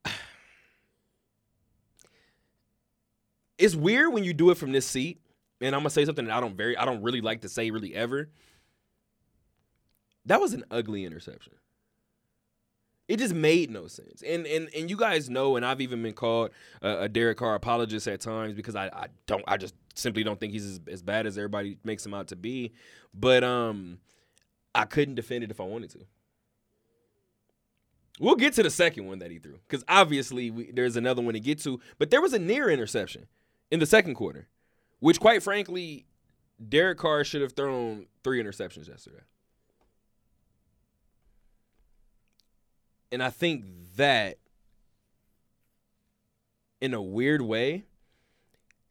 It's 3.58 3.74
weird 3.74 4.12
when 4.12 4.22
you 4.22 4.32
do 4.32 4.50
it 4.50 4.56
from 4.56 4.70
this 4.70 4.86
seat, 4.86 5.20
and 5.60 5.74
I'm 5.74 5.80
gonna 5.80 5.90
say 5.90 6.04
something 6.04 6.26
that 6.26 6.36
I 6.36 6.38
don't 6.40 6.56
very 6.56 6.76
I 6.76 6.84
don't 6.84 7.02
really 7.02 7.20
like 7.20 7.40
to 7.40 7.48
say 7.48 7.72
really 7.72 7.92
ever. 7.92 8.28
That 10.26 10.40
was 10.40 10.52
an 10.52 10.64
ugly 10.70 11.04
interception. 11.04 11.54
It 13.08 13.18
just 13.18 13.34
made 13.34 13.70
no 13.70 13.86
sense. 13.86 14.22
And 14.22 14.46
and 14.46 14.68
and 14.76 14.90
you 14.90 14.96
guys 14.96 15.30
know, 15.30 15.56
and 15.56 15.64
I've 15.64 15.80
even 15.80 16.02
been 16.02 16.12
called 16.12 16.50
a, 16.82 17.02
a 17.02 17.08
Derek 17.08 17.38
Carr 17.38 17.54
apologist 17.54 18.06
at 18.06 18.20
times 18.20 18.54
because 18.54 18.76
I, 18.76 18.86
I 18.88 19.06
don't 19.26 19.42
I 19.48 19.56
just 19.56 19.74
simply 19.94 20.22
don't 20.22 20.38
think 20.38 20.52
he's 20.52 20.66
as, 20.66 20.80
as 20.90 21.02
bad 21.02 21.26
as 21.26 21.38
everybody 21.38 21.78
makes 21.84 22.04
him 22.04 22.12
out 22.12 22.28
to 22.28 22.36
be. 22.36 22.74
But 23.14 23.42
um 23.42 23.98
I 24.74 24.84
couldn't 24.84 25.14
defend 25.14 25.42
it 25.42 25.50
if 25.50 25.58
I 25.58 25.64
wanted 25.64 25.90
to. 25.90 26.00
We'll 28.20 28.36
get 28.36 28.52
to 28.54 28.62
the 28.62 28.70
second 28.70 29.06
one 29.06 29.20
that 29.20 29.30
he 29.30 29.38
threw 29.38 29.58
because 29.66 29.84
obviously 29.88 30.50
we, 30.50 30.70
there's 30.70 30.96
another 30.96 31.22
one 31.22 31.32
to 31.32 31.40
get 31.40 31.60
to. 31.60 31.80
But 31.98 32.10
there 32.10 32.20
was 32.20 32.34
a 32.34 32.38
near 32.38 32.68
interception 32.68 33.26
in 33.70 33.80
the 33.80 33.86
second 33.86 34.16
quarter, 34.16 34.48
which 35.00 35.18
quite 35.18 35.42
frankly, 35.42 36.04
Derek 36.68 36.98
Carr 36.98 37.24
should 37.24 37.40
have 37.40 37.52
thrown 37.52 38.06
three 38.22 38.42
interceptions 38.42 38.86
yesterday. 38.86 39.22
And 43.10 43.22
I 43.22 43.30
think 43.30 43.64
that, 43.96 44.38
in 46.80 46.94
a 46.94 47.02
weird 47.02 47.42
way, 47.42 47.84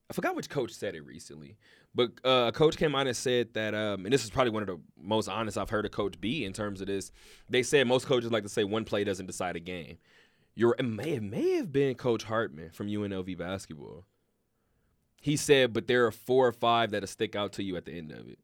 I 0.10 0.14
forgot 0.14 0.36
which 0.36 0.50
coach 0.50 0.72
said 0.72 0.96
it 0.96 1.06
recently, 1.06 1.58
but 1.94 2.12
uh, 2.24 2.46
a 2.48 2.52
coach 2.52 2.78
came 2.78 2.96
out 2.96 3.08
and 3.08 3.16
said 3.16 3.54
that, 3.54 3.74
um, 3.74 4.06
and 4.06 4.14
this 4.14 4.24
is 4.24 4.30
probably 4.30 4.52
one 4.52 4.64
of 4.64 4.68
the 4.68 4.80
most 5.02 5.28
honest 5.28 5.58
I've 5.58 5.70
heard 5.70 5.86
a 5.86 5.90
coach 5.90 6.20
be 6.20 6.46
in 6.46 6.54
terms 6.54 6.82
of 6.82 6.88
this. 6.88 7.12
They 7.50 7.64
said 7.64 7.88
most 7.88 8.06
coaches 8.06 8.32
like 8.32 8.44
to 8.44 8.50
say 8.50 8.64
one 8.64 8.86
play 8.86 9.04
doesn't 9.04 9.26
decide 9.26 9.56
a 9.56 9.60
game. 9.60 9.98
You're, 10.56 10.76
it 10.80 10.84
may, 10.84 11.14
it 11.14 11.24
may 11.24 11.56
have 11.58 11.72
been 11.72 11.96
Coach 11.96 12.24
Hartman 12.24 12.72
from 12.72 12.88
UNLV 12.88 13.38
basketball. 13.38 14.06
He 15.22 15.36
said, 15.36 15.74
but 15.74 15.88
there 15.88 16.06
are 16.06 16.12
four 16.12 16.48
or 16.48 16.52
five 16.52 16.92
that'll 16.92 17.08
stick 17.08 17.36
out 17.36 17.54
to 17.54 17.64
you 17.64 17.76
at 17.76 17.86
the 17.86 17.92
end 17.92 18.12
of 18.12 18.28
it. 18.28 18.40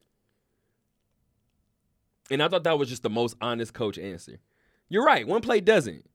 And 2.30 2.42
I 2.42 2.48
thought 2.48 2.64
that 2.66 2.78
was 2.78 2.90
just 2.90 3.04
the 3.04 3.10
most 3.10 3.36
honest 3.42 3.74
coach 3.74 3.98
answer. 3.98 4.40
You're 4.94 5.04
right. 5.04 5.28
One 5.28 5.42
play 5.42 5.60
doesn't. 5.60 6.06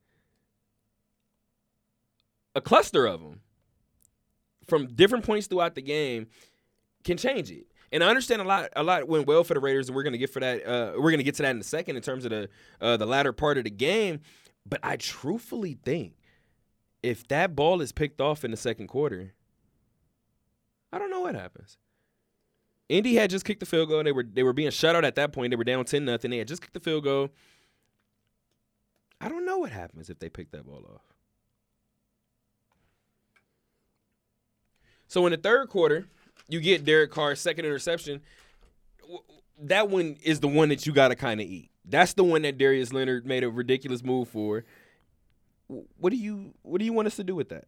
A 2.54 2.60
cluster 2.60 3.06
of 3.06 3.20
them 3.20 3.40
from 4.68 4.86
different 4.94 5.24
points 5.24 5.48
throughout 5.48 5.74
the 5.74 5.82
game 5.82 6.28
can 7.02 7.16
change 7.16 7.50
it. 7.50 7.66
And 7.90 8.04
I 8.04 8.08
understand 8.08 8.40
a 8.40 8.44
lot. 8.44 8.68
A 8.76 8.84
lot 8.84 9.08
went 9.08 9.26
well 9.26 9.42
for 9.42 9.54
the 9.54 9.58
Raiders, 9.58 9.88
and 9.88 9.96
we're 9.96 10.04
gonna 10.04 10.16
get 10.16 10.30
for 10.30 10.38
that. 10.38 10.64
Uh, 10.64 10.92
we're 10.96 11.10
gonna 11.10 11.24
get 11.24 11.34
to 11.34 11.42
that 11.42 11.50
in 11.50 11.58
a 11.58 11.64
second 11.64 11.96
in 11.96 12.02
terms 12.02 12.24
of 12.24 12.30
the 12.30 12.48
uh, 12.80 12.96
the 12.96 13.04
latter 13.04 13.32
part 13.32 13.58
of 13.58 13.64
the 13.64 13.70
game. 13.70 14.20
But 14.64 14.78
I 14.84 14.94
truthfully 14.96 15.76
think 15.84 16.12
if 17.02 17.26
that 17.28 17.56
ball 17.56 17.80
is 17.80 17.90
picked 17.90 18.20
off 18.20 18.44
in 18.44 18.52
the 18.52 18.56
second 18.56 18.86
quarter, 18.86 19.34
I 20.92 21.00
don't 21.00 21.10
know 21.10 21.22
what 21.22 21.34
happens. 21.34 21.78
Indy 22.88 23.16
had 23.16 23.30
just 23.30 23.44
kicked 23.44 23.58
the 23.58 23.66
field 23.66 23.88
goal. 23.88 24.04
They 24.04 24.12
were 24.12 24.22
they 24.22 24.44
were 24.44 24.52
being 24.52 24.70
shut 24.70 24.94
out 24.94 25.04
at 25.04 25.16
that 25.16 25.32
point. 25.32 25.50
They 25.50 25.56
were 25.56 25.64
down 25.64 25.84
ten 25.84 26.04
nothing. 26.04 26.30
They 26.30 26.38
had 26.38 26.46
just 26.46 26.62
kicked 26.62 26.74
the 26.74 26.80
field 26.80 27.02
goal. 27.02 27.30
I 29.20 29.28
don't 29.28 29.44
know 29.44 29.58
what 29.58 29.72
happens 29.72 30.10
if 30.10 30.18
they 30.18 30.28
pick 30.28 30.52
that 30.52 30.66
ball 30.66 30.84
off. 30.94 31.02
So 35.08 35.26
in 35.26 35.32
the 35.32 35.38
third 35.38 35.68
quarter, 35.68 36.06
you 36.48 36.60
get 36.60 36.84
Derek 36.84 37.10
Carr's 37.10 37.40
second 37.40 37.64
interception. 37.64 38.20
That 39.60 39.88
one 39.88 40.16
is 40.22 40.40
the 40.40 40.48
one 40.48 40.68
that 40.68 40.86
you 40.86 40.92
got 40.92 41.08
to 41.08 41.16
kind 41.16 41.40
of 41.40 41.46
eat. 41.46 41.70
That's 41.84 42.12
the 42.12 42.24
one 42.24 42.42
that 42.42 42.58
Darius 42.58 42.92
Leonard 42.92 43.26
made 43.26 43.42
a 43.42 43.50
ridiculous 43.50 44.04
move 44.04 44.28
for. 44.28 44.64
What 45.66 46.10
do 46.10 46.16
you 46.16 46.54
What 46.62 46.78
do 46.78 46.84
you 46.84 46.92
want 46.92 47.06
us 47.06 47.16
to 47.16 47.24
do 47.24 47.34
with 47.34 47.48
that? 47.48 47.64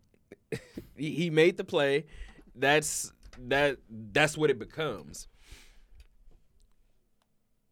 he, 0.97 1.31
made 1.31 1.57
the 1.57 1.65
play. 1.65 2.07
That's 2.55 3.13
that 3.49 3.79
that's 3.89 4.37
what 4.37 4.51
it 4.51 4.59
becomes. 4.59 5.29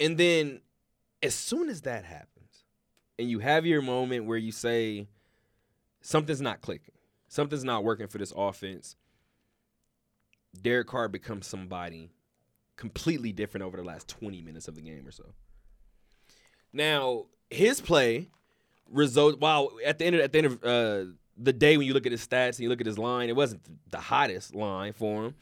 And 0.00 0.16
then 0.16 0.60
as 1.22 1.34
soon 1.34 1.68
as 1.68 1.82
that 1.82 2.04
happens, 2.04 2.37
and 3.18 3.30
you 3.30 3.40
have 3.40 3.66
your 3.66 3.82
moment 3.82 4.24
where 4.24 4.38
you 4.38 4.52
say 4.52 5.08
something's 6.00 6.40
not 6.40 6.60
clicking, 6.60 6.94
something's 7.28 7.64
not 7.64 7.84
working 7.84 8.06
for 8.06 8.18
this 8.18 8.32
offense, 8.36 8.96
Derek 10.60 10.86
Carr 10.86 11.08
becomes 11.08 11.46
somebody 11.46 12.10
completely 12.76 13.32
different 13.32 13.64
over 13.64 13.76
the 13.76 13.82
last 13.82 14.08
20 14.08 14.40
minutes 14.40 14.68
of 14.68 14.76
the 14.76 14.80
game 14.80 15.06
or 15.06 15.10
so. 15.10 15.24
Now, 16.72 17.26
his 17.50 17.80
play 17.80 18.28
result 18.90 19.38
while 19.40 19.70
at 19.84 19.98
the 19.98 20.06
end 20.06 20.16
of 20.16 20.22
at 20.22 20.32
the 20.32 20.38
end 20.38 20.46
of 20.46 20.64
uh, 20.64 21.12
the 21.36 21.52
day 21.52 21.76
when 21.76 21.86
you 21.86 21.94
look 21.94 22.06
at 22.06 22.12
his 22.12 22.26
stats 22.26 22.56
and 22.56 22.60
you 22.60 22.68
look 22.68 22.80
at 22.80 22.86
his 22.86 22.98
line, 22.98 23.28
it 23.28 23.36
wasn't 23.36 23.62
the 23.90 23.98
hottest 23.98 24.54
line 24.54 24.92
for 24.92 25.26
him. 25.26 25.34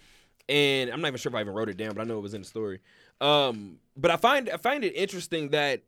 And 0.48 0.90
I'm 0.90 1.00
not 1.00 1.08
even 1.08 1.18
sure 1.18 1.30
if 1.30 1.34
I 1.34 1.40
even 1.40 1.54
wrote 1.54 1.68
it 1.68 1.76
down, 1.76 1.94
but 1.94 2.02
I 2.02 2.04
know 2.04 2.18
it 2.18 2.22
was 2.22 2.34
in 2.34 2.42
the 2.42 2.46
story. 2.46 2.80
Um, 3.20 3.78
but 3.96 4.10
I 4.10 4.16
find 4.16 4.48
I 4.50 4.56
find 4.56 4.84
it 4.84 4.94
interesting 4.94 5.50
that 5.50 5.82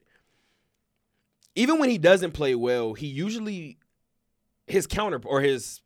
even 1.59 1.81
when 1.81 1.90
he 1.90 1.99
doesn't 1.99 2.31
play 2.31 2.55
well, 2.55 2.94
he 2.94 3.09
usually 3.09 3.79
his 4.68 4.87
counter 4.87 5.21
or 5.25 5.40
his 5.40 5.81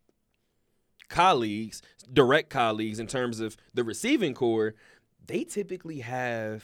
colleagues, 1.08 1.80
direct 2.12 2.50
colleagues 2.50 2.98
in 2.98 3.06
terms 3.06 3.40
of 3.40 3.56
the 3.72 3.82
receiving 3.82 4.34
core, 4.34 4.74
they 5.26 5.44
typically 5.44 6.00
have 6.00 6.62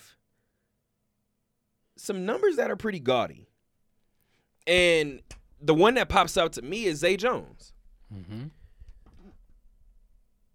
some 1.97 2.27
numbers 2.27 2.57
that 2.57 2.71
are 2.71 2.77
pretty 2.77 3.01
gaudy. 3.01 3.49
And 4.67 5.23
the 5.59 5.75
one 5.75 5.95
that 5.95 6.11
pops 6.11 6.37
out 6.37 6.53
to 6.55 6.63
me 6.63 6.85
is 6.85 6.99
Zay 6.99 7.17
Jones. 7.17 7.73
Mm-hmm. 8.15 8.49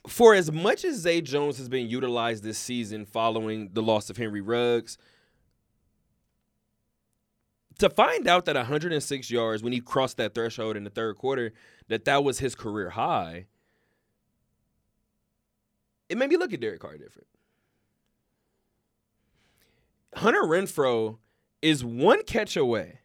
For 0.07 0.35
as 0.35 0.51
much 0.51 0.85
as 0.85 0.97
Zay 0.97 1.21
Jones 1.21 1.57
has 1.57 1.69
been 1.69 1.87
utilized 1.87 2.43
this 2.43 2.59
season 2.59 3.05
following 3.05 3.71
the 3.73 3.81
loss 3.81 4.11
of 4.11 4.17
Henry 4.17 4.41
Ruggs, 4.41 4.99
to 7.83 7.89
find 7.89 8.27
out 8.27 8.45
that 8.45 8.55
106 8.55 9.29
yards 9.29 9.61
when 9.61 9.73
he 9.73 9.81
crossed 9.81 10.17
that 10.17 10.33
threshold 10.33 10.77
in 10.77 10.85
the 10.85 10.89
third 10.89 11.17
quarter, 11.17 11.51
that 11.89 12.05
that 12.05 12.23
was 12.23 12.39
his 12.39 12.55
career 12.55 12.91
high, 12.91 13.45
it 16.07 16.17
made 16.17 16.29
me 16.29 16.37
look 16.37 16.53
at 16.53 16.61
Derek 16.61 16.79
Carr 16.79 16.97
different. 16.97 17.27
Hunter 20.15 20.43
Renfrow 20.43 21.17
is 21.61 21.83
one 21.83 22.23
catch 22.23 22.55
away 22.55 22.99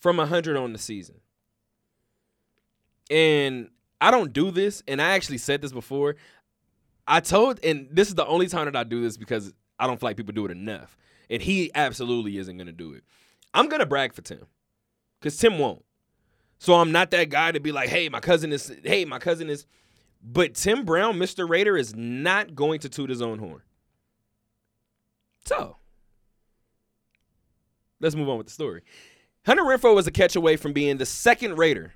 from 0.00 0.16
100 0.16 0.56
on 0.56 0.72
the 0.72 0.78
season. 0.78 1.20
And 3.10 3.68
I 4.00 4.10
don't 4.10 4.32
do 4.32 4.50
this, 4.50 4.82
and 4.88 5.00
I 5.00 5.10
actually 5.10 5.38
said 5.38 5.62
this 5.62 5.72
before. 5.72 6.16
I 7.06 7.20
told, 7.20 7.62
and 7.62 7.86
this 7.92 8.08
is 8.08 8.14
the 8.14 8.26
only 8.26 8.48
time 8.48 8.64
that 8.64 8.76
I 8.76 8.82
do 8.82 9.02
this 9.02 9.16
because 9.16 9.52
I 9.78 9.86
don't 9.86 10.00
feel 10.00 10.08
like 10.08 10.16
people 10.16 10.34
do 10.34 10.44
it 10.46 10.50
enough. 10.50 10.96
And 11.30 11.40
he 11.40 11.70
absolutely 11.74 12.38
isn't 12.38 12.56
going 12.56 12.66
to 12.66 12.72
do 12.72 12.94
it. 12.94 13.04
I'm 13.54 13.68
to 13.68 13.86
brag 13.86 14.12
for 14.12 14.22
Tim 14.22 14.46
because 15.20 15.38
Tim 15.38 15.58
won't. 15.58 15.84
So 16.58 16.74
I'm 16.74 16.92
not 16.92 17.10
that 17.12 17.30
guy 17.30 17.52
to 17.52 17.60
be 17.60 17.72
like, 17.72 17.88
hey, 17.88 18.08
my 18.08 18.20
cousin 18.20 18.52
is, 18.52 18.72
hey, 18.82 19.04
my 19.04 19.18
cousin 19.18 19.48
is. 19.48 19.66
But 20.22 20.54
Tim 20.54 20.84
Brown, 20.84 21.16
Mr. 21.16 21.48
Raider, 21.48 21.76
is 21.76 21.94
not 21.94 22.54
going 22.54 22.80
to 22.80 22.88
toot 22.88 23.10
his 23.10 23.20
own 23.22 23.38
horn. 23.38 23.62
So 25.44 25.76
let's 28.00 28.16
move 28.16 28.28
on 28.28 28.38
with 28.38 28.46
the 28.46 28.52
story. 28.52 28.82
Hunter 29.46 29.62
Renfrow 29.62 29.94
was 29.94 30.06
a 30.06 30.10
catch 30.10 30.36
away 30.36 30.56
from 30.56 30.72
being 30.72 30.96
the 30.96 31.06
second 31.06 31.58
Raider 31.58 31.92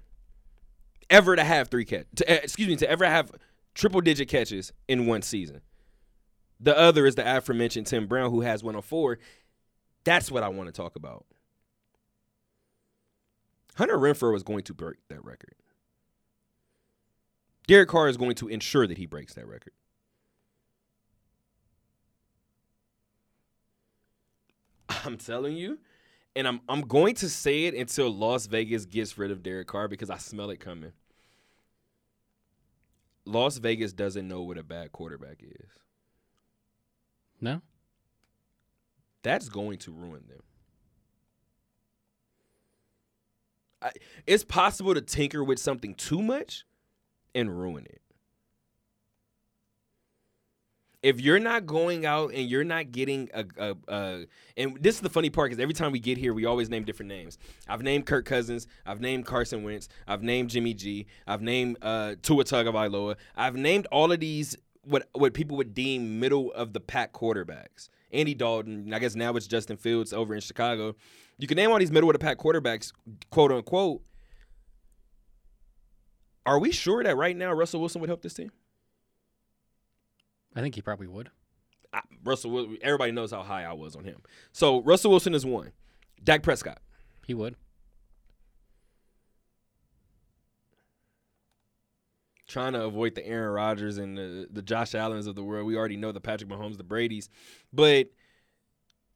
ever 1.09 1.35
to 1.35 1.43
have 1.43 1.69
three 1.69 1.87
catch. 1.87 2.07
To, 2.17 2.31
uh, 2.31 2.37
excuse 2.43 2.69
me, 2.69 2.77
to 2.77 2.91
ever 2.91 3.07
have 3.07 3.33
triple 3.75 4.03
digit 4.03 4.29
catches 4.29 4.73
in 4.87 5.07
one 5.07 5.23
season. 5.23 5.63
The 6.61 6.77
other 6.77 7.07
is 7.07 7.15
the 7.15 7.37
aforementioned 7.37 7.87
Tim 7.87 8.07
Brown, 8.07 8.31
who 8.31 8.43
has 8.43 8.63
104. 8.63 9.19
That's 10.05 10.31
what 10.31 10.43
I 10.43 10.49
want 10.49 10.69
to 10.69 10.73
talk 10.73 10.97
about. 10.97 11.25
Hunter 13.79 13.97
Renfrow 13.97 14.35
is 14.35 14.43
going 14.43 14.65
to 14.65 14.75
break 14.75 14.97
that 15.09 15.25
record. 15.25 15.55
Derek 17.69 17.89
Carr 17.89 18.09
is 18.09 18.17
going 18.17 18.35
to 18.35 18.49
ensure 18.49 18.89
that 18.89 18.99
he 18.99 19.07
breaks 19.07 19.35
that 19.35 19.47
record. 19.47 19.73
I'm 25.05 25.17
telling 25.17 25.57
you, 25.57 25.79
and 26.35 26.49
I'm 26.49 26.61
I'm 26.69 26.81
going 26.81 27.15
to 27.17 27.29
say 27.29 27.67
it 27.67 27.75
until 27.75 28.11
Las 28.11 28.47
Vegas 28.47 28.85
gets 28.85 29.17
rid 29.17 29.31
of 29.31 29.45
Derek 29.45 29.69
Carr 29.69 29.87
because 29.87 30.11
I 30.11 30.19
smell 30.19 30.51
it 30.51 30.59
coming. 30.59 30.91
Las 33.27 33.59
Vegas 33.59 33.93
doesn't 33.93 34.27
know 34.27 34.43
what 34.43 34.59
a 34.59 34.65
bad 34.65 34.91
quarterback 34.91 35.41
is. 35.41 35.71
No. 37.41 37.63
That's 39.23 39.49
going 39.49 39.79
to 39.79 39.93
ruin 39.93 40.25
them. 40.27 40.43
I, 43.81 43.91
it's 44.27 44.45
possible 44.45 44.95
to 44.95 45.01
tinker 45.01 45.43
with 45.45 45.59
something 45.59 45.95
too 45.95 46.23
much 46.23 46.65
and 47.35 47.59
ruin 47.59 47.87
it. 47.87 48.01
If 51.01 51.21
you're 51.21 51.39
not 51.39 51.65
going 51.65 52.05
out 52.05 52.33
and 52.35 52.51
you're 52.51 52.65
not 52.65 52.91
getting 52.91 53.31
a, 53.33 53.45
a, 53.57 53.77
a 53.87 54.27
and 54.57 54.77
this 54.81 54.97
is 54.97 55.01
the 55.01 55.09
funny 55.09 55.31
part 55.31 55.49
because 55.49 55.63
every 55.63 55.75
time 55.75 55.93
we 55.93 56.01
get 56.01 56.19
here, 56.19 56.35
we 56.35 56.45
always 56.45 56.69
name 56.69 56.83
different 56.83 57.09
names. 57.09 57.39
I've 57.69 57.83
named 57.83 58.07
Kirk 58.07 58.25
Cousins, 58.25 58.67
I've 58.85 59.01
named 59.01 59.25
Carson 59.25 59.63
Wentz, 59.63 59.89
I've 60.09 60.25
named 60.25 60.51
Jimmy 60.51 60.75
G, 60.75 61.07
I've 61.25 61.41
named 61.41 61.79
uh, 61.83 62.17
Tua 62.21 62.43
Tagovailoa, 62.43 63.15
I've 63.37 63.55
named 63.55 63.87
all 63.93 64.11
of 64.11 64.19
these 64.19 64.57
what 64.83 65.09
what 65.13 65.35
people 65.35 65.57
would 65.57 65.73
deem 65.73 66.19
middle 66.19 66.53
of 66.53 66.73
the 66.73 66.81
pack 66.81 67.13
quarterbacks. 67.13 67.91
Andy 68.13 68.35
Dalton, 68.35 68.93
I 68.93 68.99
guess 68.99 69.15
now 69.15 69.37
it's 69.37 69.47
Justin 69.47 69.77
Fields 69.77 70.13
over 70.13 70.35
in 70.35 70.41
Chicago. 70.41 70.97
You 71.39 71.47
can 71.47 71.57
name 71.57 71.71
all 71.71 71.79
these 71.79 71.93
middle 71.93 72.11
of 72.11 72.15
the 72.15 72.19
pack 72.19 72.39
quarterbacks, 72.39 72.93
quote 73.31 73.53
unquote. 73.53 74.03
Are 76.45 76.59
we 76.59 76.73
sure 76.73 77.05
that 77.05 77.17
right 77.17 77.37
now 77.37 77.53
Russell 77.53 77.81
Wilson 77.81 78.01
would 78.01 78.11
help 78.11 78.23
this 78.23 78.35
team? 78.35 78.51
I 80.57 80.61
think 80.61 80.75
he 80.75 80.83
probably 80.83 81.07
would. 81.07 81.31
I, 81.93 82.01
Russell, 82.25 82.75
everybody 82.83 83.13
knows 83.13 83.31
how 83.31 83.43
high 83.43 83.65
I 83.65 83.73
was 83.73 83.95
on 83.95 84.05
him. 84.05 84.23
So 84.53 84.83
Russell 84.83 85.11
Wilson 85.11 85.35
is 85.35 85.47
one. 85.47 85.73
Dak 86.25 86.43
Prescott. 86.43 86.81
He 87.27 87.35
would. 87.35 87.55
Trying 92.49 92.73
to 92.73 92.83
avoid 92.83 93.15
the 93.15 93.27
Aaron 93.27 93.53
Rodgers 93.53 93.99
and 93.99 94.17
the, 94.17 94.49
the 94.51 94.63
Josh 94.63 94.95
Allens 94.95 95.27
of 95.27 95.35
the 95.35 95.45
world. 95.45 95.67
We 95.67 95.77
already 95.77 95.99
know 95.99 96.13
the 96.13 96.21
Patrick 96.21 96.51
Mahomes, 96.51 96.79
the 96.79 96.83
Brady's, 96.83 97.29
but 97.73 98.09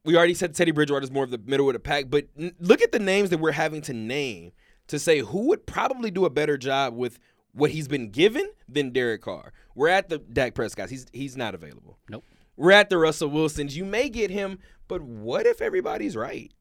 we 0.05 0.17
already 0.17 0.35
said 0.35 0.55
Teddy 0.55 0.73
Bridgewater 0.73 1.05
is 1.05 1.11
more 1.11 1.25
of 1.25 1.31
the 1.31 1.39
middle 1.39 1.69
of 1.69 1.75
the 1.75 1.81
pack. 1.81 2.07
But 2.11 2.27
n- 2.39 2.55
look 2.59 2.83
at 2.83 2.93
the 2.93 2.99
names 2.99 3.31
that 3.31 3.39
we're 3.39 3.53
having 3.53 3.83
to 3.83 3.93
name 3.93 4.53
to 4.89 4.99
say 4.99 5.21
who 5.21 5.49
would 5.49 5.67
probably 5.67 6.11
do 6.11 6.25
a 6.25 6.31
better 6.31 6.59
job 6.59 6.95
with 6.95 7.19
what 7.53 7.71
he's 7.71 7.89
been 7.89 8.11
given 8.11 8.51
than 8.69 8.91
Derek 8.91 9.23
Carr. 9.23 9.53
We're 9.75 9.89
at 9.89 10.09
the 10.09 10.19
Dak 10.19 10.55
Prescott. 10.55 10.91
He's 10.91 11.07
he's 11.13 11.37
not 11.37 11.55
available. 11.55 11.99
Nope. 12.09 12.25
We're 12.57 12.73
at 12.73 12.91
the 12.91 12.99
Russell 12.99 13.29
Wilsons. 13.29 13.77
You 13.77 13.85
may 13.85 14.09
get 14.09 14.31
him, 14.31 14.59
but 14.89 15.03
what 15.03 15.47
if 15.47 15.63
everybody's 15.63 16.17
right? 16.17 16.53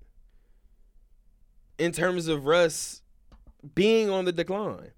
In 1.78 1.92
terms 1.92 2.28
of 2.28 2.46
Russ 2.46 3.02
being 3.76 4.10
on 4.10 4.26
the 4.26 4.32
decline. 4.32 4.92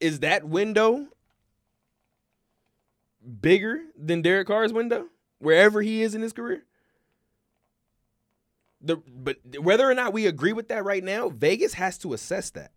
Is 0.00 0.20
that 0.20 0.44
window 0.44 1.08
bigger 3.40 3.80
than 3.96 4.22
Derek 4.22 4.46
Carr's 4.46 4.72
window? 4.72 5.06
Wherever 5.38 5.82
he 5.82 6.02
is 6.02 6.14
in 6.14 6.22
his 6.22 6.32
career? 6.32 6.64
The, 8.80 8.96
but 8.96 9.38
whether 9.58 9.88
or 9.88 9.94
not 9.94 10.12
we 10.12 10.26
agree 10.26 10.52
with 10.52 10.68
that 10.68 10.84
right 10.84 11.02
now, 11.02 11.30
Vegas 11.30 11.74
has 11.74 11.96
to 11.98 12.12
assess 12.12 12.50
that. 12.50 12.72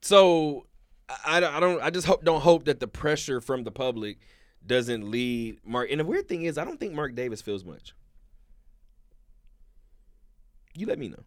So 0.00 0.66
I, 1.08 1.38
I 1.38 1.60
don't 1.60 1.82
I 1.82 1.90
just 1.90 2.06
hope 2.06 2.24
don't 2.24 2.42
hope 2.42 2.64
that 2.64 2.78
the 2.78 2.86
pressure 2.86 3.40
from 3.40 3.64
the 3.64 3.70
public 3.70 4.18
doesn't 4.66 5.10
lead 5.10 5.58
Mark. 5.64 5.90
And 5.90 6.00
the 6.00 6.04
weird 6.04 6.28
thing 6.28 6.42
is, 6.42 6.58
I 6.58 6.64
don't 6.64 6.78
think 6.78 6.94
Mark 6.94 7.14
Davis 7.14 7.42
feels 7.42 7.64
much. 7.64 7.94
You 10.76 10.86
let 10.86 10.98
me 10.98 11.08
know. 11.08 11.24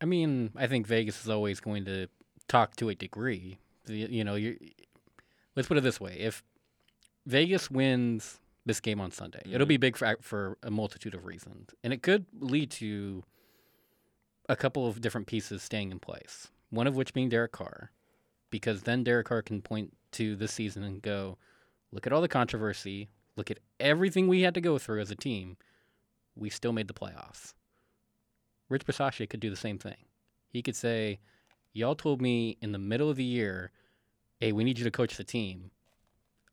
I 0.00 0.04
mean, 0.04 0.50
I 0.56 0.66
think 0.66 0.86
Vegas 0.86 1.22
is 1.22 1.30
always 1.30 1.60
going 1.60 1.84
to 1.84 2.08
talk 2.48 2.76
to 2.76 2.88
a 2.88 2.94
degree. 2.94 3.58
You, 3.86 4.24
know, 4.24 4.34
you 4.34 4.56
let's 5.56 5.68
put 5.68 5.76
it 5.76 5.82
this 5.82 6.00
way: 6.00 6.16
if 6.18 6.42
Vegas 7.26 7.70
wins 7.70 8.38
this 8.64 8.80
game 8.80 9.00
on 9.00 9.10
Sunday, 9.10 9.40
mm-hmm. 9.44 9.54
it'll 9.54 9.66
be 9.66 9.76
big 9.76 9.96
for 9.96 10.16
for 10.20 10.58
a 10.62 10.70
multitude 10.70 11.14
of 11.14 11.24
reasons, 11.24 11.70
and 11.82 11.92
it 11.92 12.02
could 12.02 12.26
lead 12.40 12.70
to 12.72 13.22
a 14.48 14.56
couple 14.56 14.86
of 14.86 15.00
different 15.00 15.26
pieces 15.26 15.62
staying 15.62 15.90
in 15.90 15.98
place. 15.98 16.48
One 16.70 16.86
of 16.86 16.96
which 16.96 17.12
being 17.12 17.28
Derek 17.28 17.52
Carr, 17.52 17.90
because 18.50 18.82
then 18.82 19.04
Derek 19.04 19.26
Carr 19.26 19.42
can 19.42 19.62
point 19.62 19.92
to 20.12 20.36
this 20.36 20.52
season 20.52 20.82
and 20.82 21.02
go, 21.02 21.38
look 21.90 22.06
at 22.06 22.12
all 22.12 22.20
the 22.20 22.28
controversy, 22.28 23.08
look 23.36 23.50
at 23.50 23.60
everything 23.78 24.26
we 24.26 24.42
had 24.42 24.54
to 24.54 24.60
go 24.60 24.78
through 24.78 25.00
as 25.00 25.10
a 25.10 25.16
team. 25.16 25.56
We 26.34 26.50
still 26.50 26.72
made 26.72 26.88
the 26.88 26.94
playoffs. 26.94 27.54
Rich 28.68 28.86
Bisaccia 28.86 29.28
could 29.28 29.40
do 29.40 29.50
the 29.50 29.56
same 29.56 29.78
thing. 29.78 30.06
He 30.48 30.62
could 30.62 30.76
say, 30.76 31.18
"Y'all 31.72 31.94
told 31.94 32.22
me 32.22 32.56
in 32.62 32.72
the 32.72 32.78
middle 32.78 33.10
of 33.10 33.16
the 33.16 33.24
year, 33.24 33.70
hey, 34.42 34.50
we 34.52 34.64
need 34.64 34.76
you 34.78 34.84
to 34.84 34.90
coach 34.90 35.16
the 35.16 35.22
team. 35.24 35.70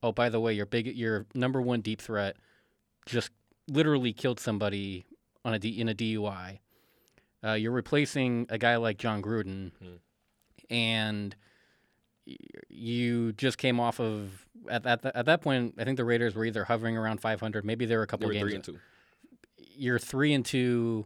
Oh, 0.04 0.12
by 0.12 0.30
the 0.30 0.40
way, 0.40 0.54
your 0.54 0.66
big, 0.68 0.86
your 0.96 1.26
number 1.34 1.60
one 1.62 1.82
deep 1.82 2.00
threat 2.02 2.38
just 3.08 3.32
literally 3.68 4.14
killed 4.14 4.40
somebody 4.40 5.06
on 5.44 5.54
a 5.56 5.60
D, 5.60 5.70
in 5.70 5.90
a 5.90 5.96
DUI. 5.96 6.60
Uh, 7.44 7.54
you're 7.54 7.72
replacing 7.72 8.46
a 8.50 8.58
guy 8.60 8.76
like 8.76 8.98
Jon 9.00 9.22
Gruden, 9.24 9.72
Hmm. 9.82 9.96
and 10.70 11.36
you 12.70 13.32
just 13.34 13.58
came 13.58 13.80
off 13.80 14.00
of 14.00 14.46
at 14.70 14.86
at, 14.86 15.02
the, 15.02 15.18
at 15.18 15.26
that 15.26 15.42
point. 15.42 15.76
I 15.80 15.84
think 15.84 15.98
the 15.98 16.06
Raiders 16.06 16.36
were 16.36 16.46
either 16.46 16.64
hovering 16.66 16.96
around 16.98 17.22
500, 17.22 17.66
maybe 17.66 17.86
there 17.86 17.98
were 17.98 18.04
a 18.04 18.08
couple 18.08 18.28
were 18.28 18.34
games. 18.34 18.44
three 18.44 18.56
and 18.56 18.64
two. 18.64 18.80
You're 19.58 20.00
three 20.00 20.34
and 20.34 20.46
two, 20.46 21.06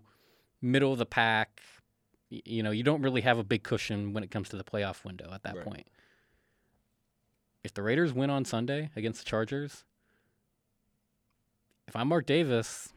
middle 0.62 0.92
of 0.92 0.98
the 1.00 1.06
pack. 1.06 1.62
You 2.30 2.64
know, 2.64 2.72
you 2.72 2.84
don't 2.84 3.02
really 3.02 3.22
have 3.22 3.38
a 3.38 3.44
big 3.44 3.64
cushion 3.64 4.14
when 4.14 4.24
it 4.24 4.32
comes 4.32 4.50
to 4.50 4.58
the 4.58 4.64
playoff 4.64 5.06
window 5.06 5.32
at 5.34 5.44
that 5.44 5.56
Right. 5.56 5.66
point. 5.66 5.88
If 7.64 7.74
the 7.74 7.82
Raiders 7.82 8.14
win 8.14 8.30
on 8.30 8.44
Sunday 8.44 8.90
against 8.96 9.24
the 9.24 9.26
Chargers, 9.26 9.86
if 11.88 11.96
I'm 11.96 12.10
Mark 12.10 12.26
Davis, 12.26 12.94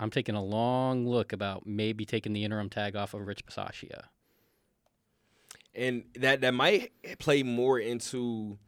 I'm 0.00 0.10
taking 0.10 0.34
a 0.34 0.42
long 0.42 1.06
look 1.06 1.32
about 1.32 1.66
maybe 1.66 2.04
taking 2.06 2.32
the 2.32 2.44
interim 2.44 2.70
tag 2.70 2.96
off 2.96 3.12
of 3.14 3.26
Rich 3.26 3.44
Bisaccia. 3.46 4.04
and 5.74 6.04
that 6.14 6.40
that 6.40 6.54
might 6.54 6.92
play 7.18 7.42
more 7.42 7.78
into 7.78 8.58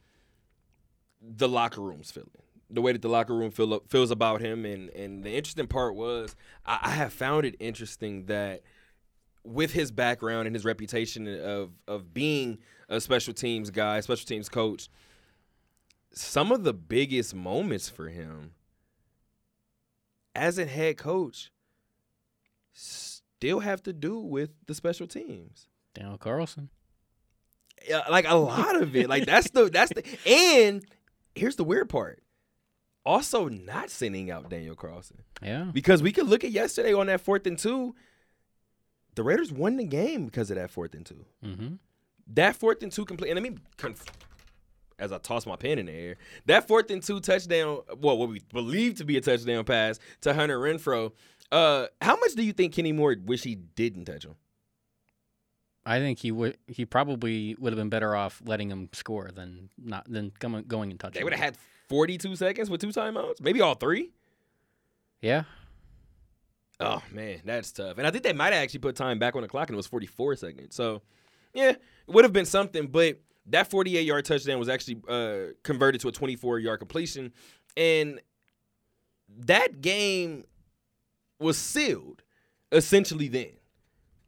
the 1.20 1.48
locker 1.48 1.80
room's 1.80 2.10
feeling, 2.10 2.30
the 2.68 2.82
way 2.82 2.92
that 2.92 3.00
the 3.00 3.08
locker 3.08 3.34
room 3.34 3.50
feel, 3.50 3.82
feels 3.88 4.10
about 4.10 4.42
him, 4.42 4.66
and 4.66 4.90
and 4.90 5.24
the 5.24 5.34
interesting 5.34 5.66
part 5.66 5.94
was 5.94 6.36
I, 6.66 6.78
I 6.82 6.90
have 6.90 7.12
found 7.12 7.46
it 7.46 7.56
interesting 7.58 8.26
that 8.26 8.62
with 9.44 9.72
his 9.72 9.90
background 9.90 10.46
and 10.46 10.54
his 10.54 10.66
reputation 10.66 11.26
of 11.42 11.70
of 11.86 12.12
being 12.12 12.58
a 12.90 13.00
special 13.00 13.32
teams 13.32 13.70
guy, 13.70 14.00
special 14.00 14.26
teams 14.26 14.50
coach, 14.50 14.90
some 16.12 16.50
of 16.52 16.64
the 16.64 16.72
biggest 16.74 17.34
moments 17.34 17.88
for 17.88 18.08
him 18.08 18.52
as 20.34 20.58
a 20.58 20.64
head 20.66 20.96
coach 20.96 21.50
still 22.72 23.60
have 23.60 23.82
to 23.82 23.92
do 23.92 24.18
with 24.18 24.50
the 24.66 24.74
special 24.74 25.06
teams 25.06 25.68
Daniel 25.94 26.18
Carlson. 26.18 26.70
yeah, 27.88 28.02
like 28.10 28.26
a 28.28 28.34
lot 28.36 28.80
of 28.80 28.94
it. 28.94 29.08
Like 29.08 29.26
that's 29.26 29.50
the 29.50 29.68
that's 29.68 29.92
the 29.92 30.04
and 30.26 30.84
here's 31.34 31.56
the 31.56 31.64
weird 31.64 31.88
part. 31.88 32.22
Also 33.04 33.48
not 33.48 33.90
sending 33.90 34.30
out 34.30 34.50
Daniel 34.50 34.74
Carlson. 34.74 35.22
Yeah. 35.42 35.70
Because 35.72 36.02
we 36.02 36.12
could 36.12 36.28
look 36.28 36.44
at 36.44 36.50
yesterday 36.50 36.92
on 36.92 37.06
that 37.06 37.20
fourth 37.20 37.46
and 37.46 37.58
two. 37.58 37.94
The 39.14 39.22
Raiders 39.22 39.50
won 39.50 39.76
the 39.76 39.84
game 39.84 40.26
because 40.26 40.50
of 40.50 40.56
that 40.56 40.70
fourth 40.70 40.94
and 40.94 41.04
two. 41.06 41.24
Mm-hmm. 41.44 41.74
That 42.34 42.54
fourth 42.54 42.82
and 42.82 42.92
two 42.92 43.04
complete 43.04 43.30
and 43.30 43.42
let 43.42 43.50
me 43.50 43.58
conf- 43.76 44.04
as 44.98 45.12
I 45.12 45.18
toss 45.18 45.46
my 45.46 45.56
pen 45.56 45.78
in 45.78 45.86
the 45.86 45.92
air, 45.92 46.16
that 46.46 46.66
fourth 46.66 46.90
and 46.90 47.02
two 47.02 47.20
touchdown, 47.20 47.80
well, 48.00 48.18
what 48.18 48.28
we 48.28 48.40
believe 48.52 48.96
to 48.96 49.04
be 49.04 49.16
a 49.16 49.20
touchdown 49.20 49.64
pass 49.64 49.98
to 50.22 50.34
Hunter 50.34 50.58
Renfrow. 50.58 51.12
Uh, 51.50 51.86
how 52.00 52.16
much 52.16 52.34
do 52.34 52.42
you 52.42 52.52
think 52.52 52.74
Kenny 52.74 52.92
Moore 52.92 53.16
wish 53.24 53.42
he 53.42 53.54
didn't 53.54 54.04
touch 54.06 54.24
him? 54.24 54.34
I 55.86 56.00
think 56.00 56.18
he 56.18 56.30
would. 56.30 56.58
He 56.66 56.84
probably 56.84 57.56
would 57.58 57.72
have 57.72 57.78
been 57.78 57.88
better 57.88 58.14
off 58.14 58.42
letting 58.44 58.70
him 58.70 58.90
score 58.92 59.30
than 59.34 59.70
not 59.82 60.04
than 60.10 60.32
coming 60.38 60.64
going 60.68 60.90
and 60.90 61.00
touching. 61.00 61.20
They 61.20 61.24
would 61.24 61.32
have 61.32 61.42
had 61.42 61.56
42 61.88 62.36
seconds 62.36 62.68
with 62.68 62.82
two 62.82 62.88
timeouts, 62.88 63.40
maybe 63.40 63.62
all 63.62 63.74
three. 63.74 64.10
Yeah. 65.22 65.44
Oh 66.80 67.02
man, 67.10 67.40
that's 67.44 67.72
tough. 67.72 67.98
And 67.98 68.06
I 68.06 68.10
think 68.10 68.22
they 68.22 68.34
might 68.34 68.52
have 68.52 68.62
actually 68.62 68.80
put 68.80 68.96
time 68.96 69.18
back 69.18 69.34
on 69.34 69.42
the 69.42 69.48
clock, 69.48 69.68
and 69.68 69.74
it 69.74 69.78
was 69.78 69.86
44 69.86 70.36
seconds. 70.36 70.76
So, 70.76 71.02
yeah, 71.54 71.70
it 71.70 71.80
would 72.06 72.24
have 72.24 72.32
been 72.32 72.44
something. 72.44 72.86
But 72.86 73.20
that 73.50 73.70
48 73.70 74.06
yard 74.06 74.24
touchdown 74.24 74.58
was 74.58 74.68
actually 74.68 75.00
uh, 75.08 75.52
converted 75.62 76.00
to 76.02 76.08
a 76.08 76.12
24 76.12 76.58
yard 76.58 76.78
completion, 76.78 77.32
and 77.76 78.20
that 79.38 79.80
game 79.80 80.44
was 81.38 81.56
sealed 81.58 82.22
essentially 82.72 83.28
then 83.28 83.52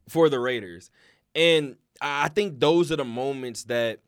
for 0.07 0.29
the 0.29 0.39
Raiders. 0.39 0.89
And 1.35 1.75
I 2.01 2.29
think 2.29 2.59
those 2.59 2.91
are 2.91 2.95
the 2.95 3.05
moments 3.05 3.65
that 3.65 3.99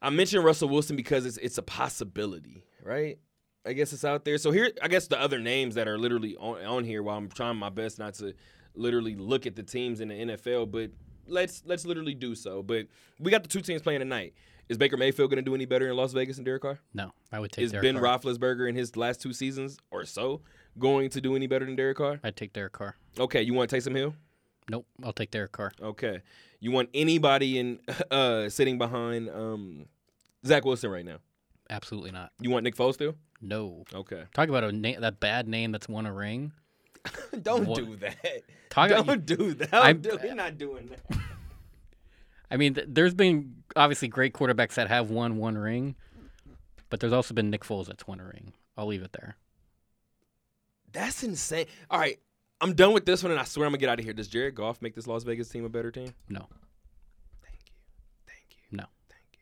I 0.00 0.10
mentioned 0.10 0.44
Russell 0.44 0.68
Wilson 0.68 0.96
because 0.96 1.24
it's 1.24 1.38
it's 1.38 1.58
a 1.58 1.62
possibility, 1.62 2.64
right? 2.82 3.18
I 3.64 3.72
guess 3.74 3.92
it's 3.92 4.04
out 4.04 4.24
there. 4.24 4.38
So 4.38 4.50
here, 4.50 4.70
I 4.82 4.88
guess 4.88 5.06
the 5.06 5.20
other 5.20 5.38
names 5.38 5.76
that 5.76 5.86
are 5.86 5.96
literally 5.96 6.36
on, 6.36 6.64
on 6.64 6.84
here. 6.84 7.02
While 7.02 7.16
I'm 7.16 7.28
trying 7.28 7.56
my 7.56 7.70
best 7.70 7.98
not 7.98 8.14
to 8.14 8.34
literally 8.74 9.14
look 9.14 9.46
at 9.46 9.54
the 9.54 9.62
teams 9.62 10.00
in 10.00 10.08
the 10.08 10.14
NFL, 10.14 10.70
but 10.70 10.90
let's 11.26 11.62
let's 11.66 11.84
literally 11.86 12.14
do 12.14 12.34
so. 12.34 12.62
But 12.62 12.86
we 13.18 13.30
got 13.30 13.42
the 13.42 13.48
two 13.48 13.60
teams 13.60 13.82
playing 13.82 14.00
tonight. 14.00 14.34
Is 14.68 14.78
Baker 14.78 14.96
Mayfield 14.96 15.28
going 15.28 15.42
to 15.44 15.48
do 15.48 15.54
any 15.54 15.64
better 15.66 15.90
in 15.90 15.96
Las 15.96 16.12
Vegas 16.12 16.36
than 16.36 16.44
Derek 16.44 16.62
Carr? 16.62 16.78
No, 16.94 17.12
I 17.30 17.40
would 17.40 17.52
take 17.52 17.64
Is 17.64 17.72
Derek 17.72 17.82
Ben 17.84 17.98
Carr. 18.00 18.18
Roethlisberger 18.18 18.68
in 18.68 18.74
his 18.76 18.96
last 18.96 19.20
two 19.20 19.32
seasons 19.32 19.78
or 19.90 20.04
so 20.04 20.40
going 20.78 21.10
to 21.10 21.20
do 21.20 21.36
any 21.36 21.46
better 21.46 21.66
than 21.66 21.76
Derek 21.76 21.98
Carr? 21.98 22.20
I'd 22.22 22.36
take 22.36 22.52
Derek 22.52 22.72
Carr. 22.72 22.96
Okay, 23.18 23.42
you 23.42 23.52
want 23.54 23.70
Taysom 23.70 23.94
Hill? 23.94 24.14
Nope, 24.70 24.86
I'll 25.04 25.12
take 25.12 25.30
Derek 25.32 25.52
Carr. 25.52 25.72
Okay, 25.82 26.22
you 26.60 26.70
want 26.70 26.88
anybody 26.94 27.58
in 27.58 27.80
uh, 28.10 28.48
sitting 28.48 28.78
behind 28.78 29.28
um, 29.28 29.86
Zach 30.46 30.64
Wilson 30.64 30.90
right 30.90 31.04
now? 31.04 31.16
Absolutely 31.68 32.12
not. 32.12 32.30
You 32.40 32.48
want 32.50 32.64
Nick 32.64 32.76
Foles 32.76 32.94
still? 32.94 33.16
No. 33.40 33.84
Okay, 33.92 34.22
Talk 34.32 34.48
about 34.48 34.62
a 34.64 34.72
na- 34.72 35.00
that 35.00 35.18
bad 35.20 35.48
name 35.48 35.72
that's 35.72 35.88
won 35.88 36.06
a 36.06 36.12
ring. 36.12 36.52
don't 37.42 37.66
What- 37.66 37.76
do 37.78 37.96
that. 37.96 38.42
Talk 38.70 38.88
Don't 38.88 39.00
about. 39.00 39.26
do 39.26 39.54
that. 39.54 39.74
I'm- 39.74 40.02
I'm, 40.10 40.18
we're 40.22 40.34
not 40.34 40.56
doing 40.56 40.86
that. 40.88 41.18
I 42.50 42.56
mean, 42.56 42.74
th- 42.74 42.86
there's 42.90 43.14
been 43.14 43.62
obviously 43.76 44.08
great 44.08 44.32
quarterbacks 44.34 44.74
that 44.74 44.88
have 44.88 45.10
won 45.10 45.36
one 45.36 45.56
ring, 45.58 45.94
but 46.90 47.00
there's 47.00 47.12
also 47.12 47.34
been 47.34 47.50
Nick 47.50 47.64
Foles 47.64 47.86
that's 47.86 48.06
won 48.06 48.20
a 48.20 48.24
ring. 48.24 48.52
I'll 48.76 48.86
leave 48.86 49.02
it 49.02 49.12
there. 49.12 49.36
That's 50.92 51.22
insane. 51.22 51.66
All 51.90 51.98
right, 51.98 52.18
I'm 52.60 52.74
done 52.74 52.92
with 52.92 53.06
this 53.06 53.22
one, 53.22 53.30
and 53.32 53.40
I 53.40 53.44
swear 53.44 53.66
I'm 53.66 53.72
gonna 53.72 53.78
get 53.80 53.88
out 53.88 53.98
of 53.98 54.04
here. 54.04 54.12
Does 54.14 54.28
Jared 54.28 54.54
Goff 54.54 54.82
make 54.82 54.94
this 54.94 55.06
Las 55.06 55.22
Vegas 55.24 55.48
team 55.48 55.64
a 55.64 55.68
better 55.70 55.90
team? 55.90 56.12
No. 56.28 56.46
Thank 57.42 57.58
you. 57.66 57.72
Thank 58.26 58.46
you. 58.50 58.76
No. 58.76 58.84
Thank 59.08 59.24
you. 59.32 59.38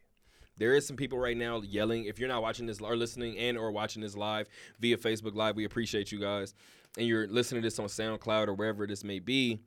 There 0.59 0.75
is 0.77 0.87
some 0.87 0.97
people 0.97 1.19
right 1.19 1.37
now 1.37 1.61
yelling. 1.63 2.05
If 2.05 2.19
you're 2.21 2.29
not 2.29 2.43
watching 2.43 2.67
this 2.67 2.81
or 2.81 2.97
listening 2.97 3.37
and 3.39 3.59
or 3.59 3.73
watching 3.73 4.03
this 4.03 4.17
live 4.17 4.49
via 4.79 4.97
Facebook 4.97 5.35
Live, 5.35 5.57
we 5.57 5.65
appreciate 5.65 6.13
you 6.13 6.21
guys. 6.21 6.55
And 6.97 7.07
you're 7.07 7.27
listening 7.27 7.63
to 7.63 7.67
this 7.67 7.79
on 7.79 7.87
SoundCloud 7.87 8.49
or 8.49 8.55
wherever 8.55 8.87
this 8.87 9.05
may 9.05 9.19
be. 9.19 9.61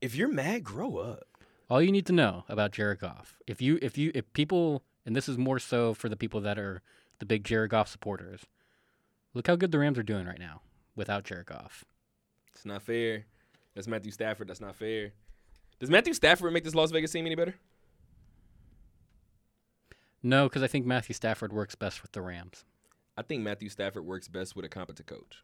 If 0.00 0.14
you're 0.14 0.28
mad, 0.28 0.64
grow 0.64 0.96
up. 0.98 1.24
All 1.70 1.80
you 1.80 1.92
need 1.92 2.06
to 2.06 2.12
know 2.12 2.44
about 2.48 2.72
Jared 2.72 2.98
Goff, 3.00 3.38
if 3.46 3.62
you 3.62 3.78
if 3.80 3.96
you 3.96 4.12
if 4.14 4.30
people, 4.34 4.82
and 5.06 5.16
this 5.16 5.28
is 5.28 5.38
more 5.38 5.58
so 5.58 5.94
for 5.94 6.08
the 6.08 6.16
people 6.16 6.40
that 6.42 6.58
are 6.58 6.82
the 7.20 7.26
big 7.26 7.42
Jared 7.44 7.70
Goff 7.70 7.88
supporters, 7.88 8.42
look 9.32 9.46
how 9.46 9.56
good 9.56 9.72
the 9.72 9.78
Rams 9.78 9.98
are 9.98 10.02
doing 10.02 10.26
right 10.26 10.38
now 10.38 10.60
without 10.94 11.24
Jared 11.24 11.46
Goff. 11.46 11.84
It's 12.54 12.66
not 12.66 12.82
fair. 12.82 13.24
That's 13.74 13.88
Matthew 13.88 14.12
Stafford. 14.12 14.48
That's 14.48 14.60
not 14.60 14.76
fair. 14.76 15.12
Does 15.80 15.90
Matthew 15.90 16.12
Stafford 16.12 16.52
make 16.52 16.64
this 16.64 16.74
Las 16.74 16.90
Vegas 16.90 17.10
team 17.10 17.26
any 17.26 17.34
better? 17.34 17.54
No, 20.22 20.48
because 20.48 20.62
I 20.62 20.66
think 20.66 20.86
Matthew 20.86 21.14
Stafford 21.14 21.52
works 21.52 21.74
best 21.74 22.02
with 22.02 22.12
the 22.12 22.22
Rams. 22.22 22.64
I 23.16 23.22
think 23.22 23.42
Matthew 23.42 23.68
Stafford 23.68 24.04
works 24.04 24.28
best 24.28 24.56
with 24.56 24.64
a 24.64 24.68
competent 24.68 25.06
coach. 25.06 25.42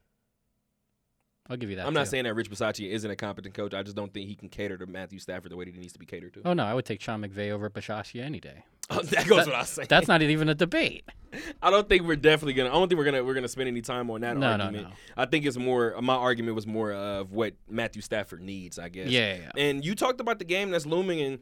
I'll 1.49 1.57
give 1.57 1.69
you 1.71 1.75
that. 1.77 1.87
I'm 1.87 1.93
not 1.93 2.01
too. 2.05 2.11
saying 2.11 2.23
that 2.25 2.35
Rich 2.35 2.51
Bisaccia 2.51 2.87
isn't 2.89 3.09
a 3.09 3.15
competent 3.15 3.55
coach. 3.55 3.73
I 3.73 3.81
just 3.81 3.95
don't 3.95 4.13
think 4.13 4.27
he 4.27 4.35
can 4.35 4.47
cater 4.47 4.77
to 4.77 4.85
Matthew 4.85 5.19
Stafford 5.19 5.51
the 5.51 5.57
way 5.57 5.65
that 5.65 5.73
he 5.73 5.79
needs 5.79 5.93
to 5.93 5.99
be 5.99 6.05
catered 6.05 6.33
to. 6.35 6.41
Oh 6.45 6.53
no, 6.53 6.63
I 6.63 6.73
would 6.73 6.85
take 6.85 7.01
Sean 7.01 7.21
McVay 7.23 7.49
over 7.51 7.69
Bisaccia 7.69 8.21
any 8.23 8.39
day. 8.39 8.63
Oh, 8.89 8.99
that 9.01 9.27
goes 9.27 9.39
That- 9.39 9.47
what 9.47 9.55
I 9.55 9.59
was 9.59 9.69
saying. 9.69 9.87
That's 9.89 10.07
not 10.07 10.21
even 10.21 10.49
a 10.49 10.55
debate. 10.55 11.03
I 11.61 11.69
don't 11.71 11.89
think 11.89 12.03
we're 12.03 12.15
definitely 12.15 12.53
gonna. 12.53 12.69
I 12.69 12.73
don't 12.73 12.87
think 12.89 12.99
we're 12.99 13.05
gonna 13.05 13.23
we're 13.23 13.33
gonna 13.33 13.47
spend 13.47 13.67
any 13.67 13.81
time 13.81 14.09
on 14.11 14.21
that 14.21 14.37
No, 14.37 14.55
no, 14.55 14.65
argument. 14.65 14.89
no. 14.89 14.95
I 15.17 15.25
think 15.25 15.45
it's 15.45 15.57
more. 15.57 15.95
My 16.01 16.15
argument 16.15 16.55
was 16.55 16.67
more 16.67 16.93
of 16.93 17.31
what 17.31 17.53
Matthew 17.69 18.01
Stafford 18.03 18.41
needs. 18.41 18.77
I 18.77 18.89
guess. 18.89 19.07
Yeah, 19.09 19.33
yeah, 19.33 19.39
yeah. 19.55 19.61
And 19.63 19.83
you 19.83 19.95
talked 19.95 20.21
about 20.21 20.37
the 20.39 20.45
game 20.45 20.69
that's 20.69 20.85
looming, 20.85 21.21
and 21.21 21.39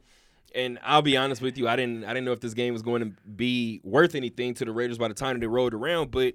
and 0.54 0.78
I'll 0.82 1.02
be 1.02 1.16
honest 1.16 1.42
with 1.42 1.58
you, 1.58 1.68
I 1.68 1.76
didn't 1.76 2.04
I 2.04 2.08
didn't 2.08 2.24
know 2.24 2.32
if 2.32 2.40
this 2.40 2.54
game 2.54 2.72
was 2.72 2.82
going 2.82 3.02
to 3.02 3.12
be 3.22 3.80
worth 3.82 4.14
anything 4.14 4.54
to 4.54 4.64
the 4.64 4.72
Raiders 4.72 4.98
by 4.98 5.08
the 5.08 5.14
time 5.14 5.38
they 5.40 5.46
rolled 5.46 5.74
around, 5.74 6.10
but 6.10 6.34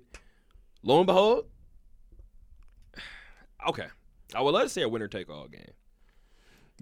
lo 0.84 0.98
and 0.98 1.08
behold, 1.08 1.46
okay, 3.70 3.88
I 4.34 4.42
would 4.42 4.52
love 4.52 4.64
to 4.64 4.70
say 4.70 4.82
a 4.82 4.90
winner 4.90 5.08
take 5.08 5.30
all 5.30 5.48
game. 5.48 5.72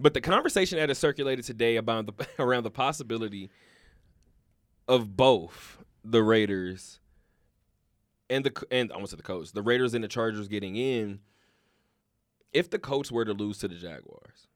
But 0.00 0.14
the 0.14 0.20
conversation 0.20 0.78
that 0.78 0.88
has 0.88 0.98
circulated 0.98 1.44
today 1.44 1.76
about 1.76 2.06
the 2.06 2.26
around 2.38 2.64
the 2.64 2.70
possibility 2.70 3.50
of 4.88 5.16
both 5.16 5.78
the 6.04 6.22
Raiders 6.22 7.00
and 8.30 8.44
the 8.44 8.66
and 8.70 8.90
I 8.90 8.94
almost 8.94 9.10
said 9.10 9.18
the 9.18 9.24
Colts, 9.24 9.52
the 9.52 9.62
Raiders 9.62 9.94
and 9.94 10.02
the 10.02 10.08
Chargers 10.08 10.48
getting 10.48 10.76
in. 10.76 11.20
If 12.52 12.70
the 12.70 12.78
Colts 12.78 13.10
were 13.10 13.24
to 13.24 13.32
lose 13.32 13.58
to 13.58 13.68
the 13.68 13.74
Jaguars, 13.74 14.46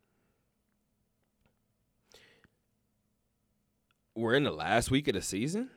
we're 4.18 4.34
in 4.34 4.42
the 4.44 4.50
last 4.50 4.90
week 4.90 5.08
of 5.08 5.14
the 5.14 5.22
season, 5.22 5.70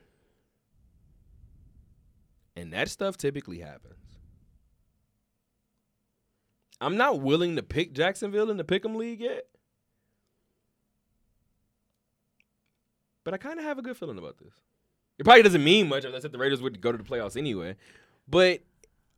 and 2.56 2.72
that 2.72 2.88
stuff 2.88 3.16
typically 3.16 3.60
happens. 3.60 3.94
I'm 6.80 6.96
not 6.96 7.20
willing 7.20 7.54
to 7.56 7.62
pick 7.62 7.92
Jacksonville 7.92 8.50
in 8.50 8.56
the 8.56 8.64
Pick'em 8.64 8.96
League 8.96 9.20
yet, 9.20 9.44
but 13.24 13.32
I 13.32 13.36
kind 13.36 13.58
of 13.60 13.64
have 13.64 13.78
a 13.78 13.82
good 13.82 13.96
feeling 13.96 14.18
about 14.18 14.38
this. 14.38 14.54
It 15.18 15.24
probably 15.24 15.42
doesn't 15.42 15.62
mean 15.62 15.88
much 15.88 16.04
unless 16.04 16.22
said 16.22 16.32
the 16.32 16.38
Raiders 16.38 16.60
would 16.60 16.80
go 16.80 16.90
to 16.90 16.98
the 16.98 17.04
playoffs 17.04 17.36
anyway, 17.36 17.76
but 18.26 18.60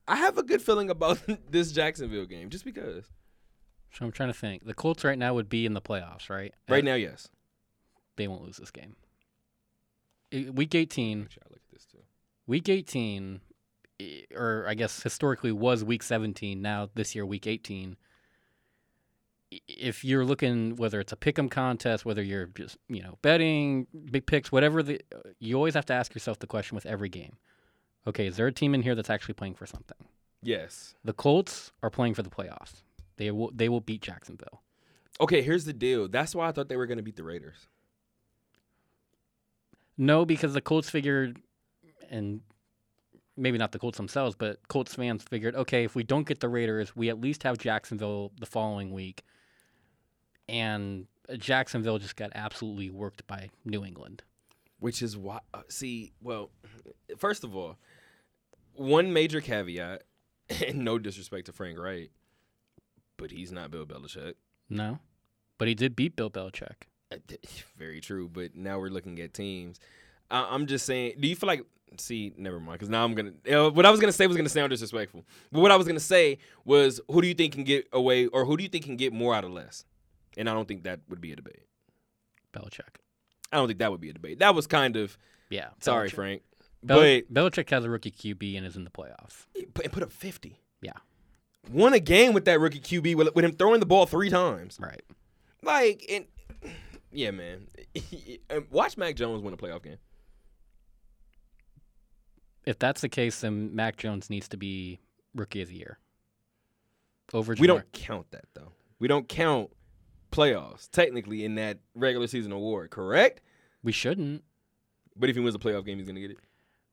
I 0.06 0.16
have 0.16 0.37
a 0.37 0.42
good 0.42 0.60
feeling 0.60 0.90
about 0.90 1.18
this 1.50 1.72
Jacksonville 1.72 2.26
game 2.26 2.50
just 2.50 2.64
because. 2.64 3.06
So 3.92 4.04
I'm 4.04 4.12
trying 4.12 4.32
to 4.32 4.38
think. 4.38 4.66
The 4.66 4.74
Colts 4.74 5.04
right 5.04 5.16
now 5.16 5.32
would 5.34 5.48
be 5.48 5.64
in 5.64 5.72
the 5.72 5.80
playoffs, 5.80 6.28
right? 6.28 6.52
Right 6.68 6.84
now, 6.84 6.96
yes. 6.96 7.28
They 8.16 8.28
won't 8.28 8.42
lose 8.42 8.56
this 8.56 8.72
game. 8.72 8.96
Week 10.53 10.75
18, 10.75 11.20
Make 11.20 11.29
I 11.40 11.49
look 11.51 11.61
at 11.68 11.73
this 11.73 11.87
too. 11.87 11.99
week 12.47 12.68
18, 12.68 13.40
or 14.35 14.66
I 14.68 14.75
guess 14.75 15.03
historically 15.03 15.53
was 15.53 15.85
week 15.85 16.03
17. 16.03 16.61
Now 16.61 16.88
this 16.94 17.14
year, 17.14 17.25
week 17.25 17.47
18. 17.47 17.97
If 19.68 20.05
you're 20.05 20.25
looking, 20.25 20.75
whether 20.77 20.99
it's 20.99 21.12
a 21.12 21.16
pick'em 21.16 21.49
contest, 21.51 22.05
whether 22.05 22.23
you're 22.23 22.47
just 22.47 22.77
you 22.88 23.03
know 23.03 23.18
betting 23.23 23.87
big 24.11 24.27
picks, 24.27 24.51
whatever 24.51 24.83
the, 24.83 25.01
you 25.38 25.55
always 25.55 25.75
have 25.75 25.87
to 25.87 25.92
ask 25.92 26.12
yourself 26.14 26.40
the 26.40 26.47
question 26.49 26.75
with 26.75 26.87
every 26.87 27.09
game. 27.09 27.37
Okay, 28.07 28.27
is 28.27 28.37
there 28.37 28.49
a 28.49 28.53
team 28.53 28.75
in 28.75 28.83
here 28.83 28.94
that's 28.97 29.11
actually 29.11 29.35
playing 29.35 29.55
for 29.55 29.66
something? 29.66 29.97
Yes. 30.42 30.94
The 31.05 31.12
Colts 31.12 31.73
are 31.83 31.90
playing 31.90 32.14
for 32.14 32.23
the 32.23 32.31
playoffs. 32.31 32.83
They 33.16 33.31
will 33.31 33.53
they 33.55 33.68
will 33.68 33.81
beat 33.81 34.03
Jacksonville. 34.03 34.62
Okay, 35.20 35.40
here's 35.42 35.64
the 35.64 35.73
deal. 35.73 36.09
That's 36.09 36.35
why 36.35 36.49
I 36.49 36.53
thought 36.53 36.68
they 36.68 36.77
were 36.77 36.87
going 36.87 36.99
to 36.99 37.05
beat 37.05 37.16
the 37.16 37.23
Raiders. 37.23 37.68
No, 39.96 40.24
because 40.24 40.54
the 40.54 40.61
Colts 40.61 40.90
figured, 40.90 41.40
and 42.11 42.40
maybe 43.37 43.59
not 43.59 43.72
the 43.72 43.78
Colts 43.78 43.96
themselves, 43.96 44.35
but 44.37 44.66
Colts 44.68 44.94
fans 44.94 45.22
figured, 45.22 45.54
okay, 45.54 45.85
if 45.85 45.94
we 45.94 46.02
don't 46.02 46.26
get 46.26 46.40
the 46.40 46.48
Raiders, 46.48 46.96
we 46.96 47.09
at 47.09 47.20
least 47.20 47.42
have 47.44 47.59
Jacksonville 47.59 48.33
the 48.38 48.46
following 48.46 48.92
week. 48.92 49.22
And 50.48 51.07
Jacksonville 51.38 51.98
just 51.98 52.16
got 52.16 52.33
absolutely 52.35 52.90
worked 52.90 53.26
by 53.26 53.50
New 53.64 53.85
England. 53.85 54.22
Which 54.80 55.00
is 55.00 55.16
why, 55.16 55.40
uh, 55.54 55.62
see, 55.68 56.12
well, 56.20 56.50
first 57.16 57.44
of 57.44 57.57
all, 57.57 57.78
one 58.74 59.12
major 59.12 59.40
caveat, 59.40 60.02
and 60.66 60.85
no 60.85 60.98
disrespect 60.98 61.46
to 61.46 61.52
Frank 61.52 61.78
Reich, 61.78 62.11
but 63.16 63.30
he's 63.30 63.50
not 63.50 63.70
Bill 63.70 63.87
Belichick. 63.87 64.35
No, 64.68 64.98
but 65.57 65.68
he 65.68 65.74
did 65.74 65.96
beat 65.96 66.16
Bill 66.16 66.30
Belichick. 66.30 66.88
Very 67.79 68.00
true, 68.00 68.29
but 68.33 68.55
now 68.55 68.79
we're 68.79 68.88
looking 68.90 69.20
at 69.20 69.35
teams. 69.35 69.79
I- 70.31 70.48
I'm 70.50 70.66
just 70.66 70.87
saying. 70.87 71.14
Do 71.20 71.29
you 71.29 71.37
feel 71.37 71.46
like? 71.48 71.64
See, 71.96 72.33
never 72.37 72.59
mind. 72.59 72.72
Because 72.79 72.88
now 72.88 73.05
I'm 73.05 73.14
gonna. 73.14 73.33
Uh, 73.48 73.70
what 73.70 73.87
I 73.87 73.90
was 73.90 74.00
gonna 74.00 74.12
say 74.12 74.27
was 74.27 74.37
gonna 74.37 74.48
sound 74.48 74.70
disrespectful. 74.70 75.24
But 75.53 75.61
what 75.61 75.70
I 75.70 75.77
was 75.77 75.87
gonna 75.87 76.00
say 76.00 76.38
was, 76.64 77.00
who 77.09 77.22
do 77.22 77.29
you 77.29 77.35
think 77.35 77.53
can 77.53 77.62
get 77.64 77.87
away, 77.92 78.27
or 78.27 78.44
who 78.44 78.57
do 78.57 78.62
you 78.64 78.68
think 78.68 78.85
can 78.85 78.96
get 78.96 79.12
more 79.12 79.35
out 79.35 79.44
of 79.44 79.53
less? 79.53 79.85
And 80.37 80.48
I 80.50 80.55
don't 80.55 80.66
think 80.66 80.83
that 80.85 81.00
would 81.09 81.20
be 81.20 81.31
a 81.33 81.37
debate. 81.37 81.62
Belichick. 82.53 82.96
I 83.53 83.57
don't 83.59 83.66
think 83.68 83.79
that 83.79 83.90
would 83.92 84.00
be 84.00 84.11
a 84.11 84.12
debate. 84.12 84.40
That 84.40 84.55
was 84.55 84.66
kind 84.66 84.96
of 84.96 85.16
Yeah. 85.50 85.68
sorry, 85.81 86.09
Belichick. 86.09 86.14
Frank, 86.14 86.42
Bel- 86.83 86.98
but 86.98 87.33
Belichick 87.33 87.70
has 87.70 87.85
a 87.85 87.90
rookie 87.90 88.11
QB 88.11 88.57
and 88.57 88.66
is 88.66 88.77
in 88.77 88.85
the 88.85 88.90
playoffs. 88.90 89.46
and 89.57 89.92
put 89.92 90.03
up 90.03 90.11
50. 90.12 90.59
Yeah. 90.83 90.92
Won 91.70 91.94
a 91.94 92.00
game 92.00 92.33
with 92.35 92.44
that 92.46 92.59
rookie 92.61 92.81
QB 92.81 93.14
with, 93.14 93.35
with 93.35 93.44
him 93.44 93.53
throwing 93.53 93.81
the 93.81 93.87
ball 93.87 94.07
three 94.07 94.31
times. 94.31 94.79
Right. 94.81 95.03
Like, 95.62 96.05
and 96.11 96.27
yeah, 97.14 97.31
man. 97.31 97.66
Watch 98.70 98.96
Mac 98.96 99.16
Jones 99.16 99.42
win 99.42 99.55
a 99.55 99.57
playoff 99.57 99.83
game. 99.83 99.98
If 102.66 102.79
that's 102.79 103.00
the 103.03 103.09
case, 103.09 103.40
then 103.40 103.74
Mac 103.74 103.96
Jones 103.96 104.31
needs 104.31 104.48
to 104.48 104.57
be 104.57 105.00
rookie 105.35 105.62
of 105.62 105.68
the 105.68 105.74
year. 105.74 105.98
Over 107.33 107.55
We 107.59 107.66
don't 107.66 107.90
count 107.92 108.31
that 108.31 108.44
though. 108.55 108.72
We 108.98 109.09
don't 109.09 109.29
count 109.29 109.70
playoffs 110.31 110.90
technically 110.90 111.44
in 111.44 111.55
that 111.57 111.79
regular 111.94 112.27
season 112.27 112.53
award, 112.53 112.90
correct? 112.90 113.40
We 113.83 113.92
shouldn't. 113.92 114.42
But 115.16 115.31
if 115.31 115.37
he 115.37 115.42
wins 115.42 115.55
a 115.55 115.59
playoff 115.59 115.85
game, 115.85 115.98
he's 115.98 116.07
gonna 116.07 116.20
get 116.20 116.33
it. 116.33 116.38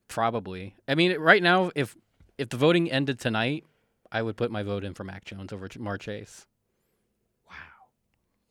Probably. 0.07 0.75
I 0.87 0.95
mean, 0.95 1.17
right 1.17 1.41
now, 1.41 1.71
if 1.75 1.95
if 2.37 2.49
the 2.49 2.57
voting 2.57 2.91
ended 2.91 3.19
tonight, 3.19 3.65
I 4.11 4.21
would 4.21 4.37
put 4.37 4.51
my 4.51 4.63
vote 4.63 4.83
in 4.83 4.93
for 4.93 5.03
Mac 5.03 5.25
Jones 5.25 5.53
over 5.53 5.67
Ja'Marr 5.67 5.99
Chase. 5.99 6.47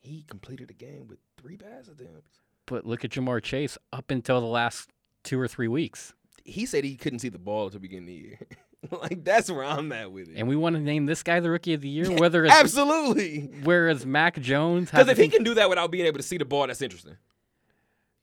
Wow. 0.02 0.10
He 0.10 0.22
completed 0.28 0.70
a 0.70 0.74
game 0.74 1.06
with 1.08 1.18
three 1.40 1.56
pass 1.56 1.88
attempts. 1.88 2.40
But 2.66 2.86
look 2.86 3.04
at 3.04 3.10
Ja'Marr 3.10 3.42
Chase 3.42 3.76
up 3.92 4.10
until 4.10 4.40
the 4.40 4.46
last 4.46 4.90
two 5.24 5.38
or 5.40 5.48
three 5.48 5.68
weeks, 5.68 6.12
He 6.44 6.66
said 6.66 6.84
he 6.84 6.96
couldn't 6.96 7.18
see 7.18 7.28
the 7.28 7.38
ball 7.38 7.66
at 7.66 7.72
the 7.72 7.80
beginning 7.80 8.04
of 8.04 8.08
the 8.08 8.12
year. 8.14 8.38
like 9.02 9.24
that's 9.24 9.50
where 9.50 9.64
I'm 9.64 9.92
at 9.92 10.10
with 10.10 10.28
it. 10.28 10.36
and 10.36 10.48
we 10.48 10.56
want 10.56 10.74
to 10.76 10.80
name 10.80 11.04
this 11.06 11.22
guy 11.22 11.38
the 11.40 11.50
rookie 11.50 11.74
of 11.74 11.80
the 11.82 11.88
year. 11.88 12.10
Whether 12.18 12.44
it's 12.46 12.54
Absolutely. 12.54 13.50
whereas 13.64 14.06
Mac 14.06 14.40
Jones 14.40 14.90
Because 14.90 15.08
if 15.08 15.18
he 15.18 15.28
can 15.28 15.42
do 15.44 15.52
that 15.54 15.68
without 15.68 15.90
being 15.90 16.06
able 16.06 16.16
to 16.18 16.22
see 16.22 16.38
the 16.38 16.44
ball, 16.46 16.66
that's 16.66 16.80
interesting. 16.80 17.16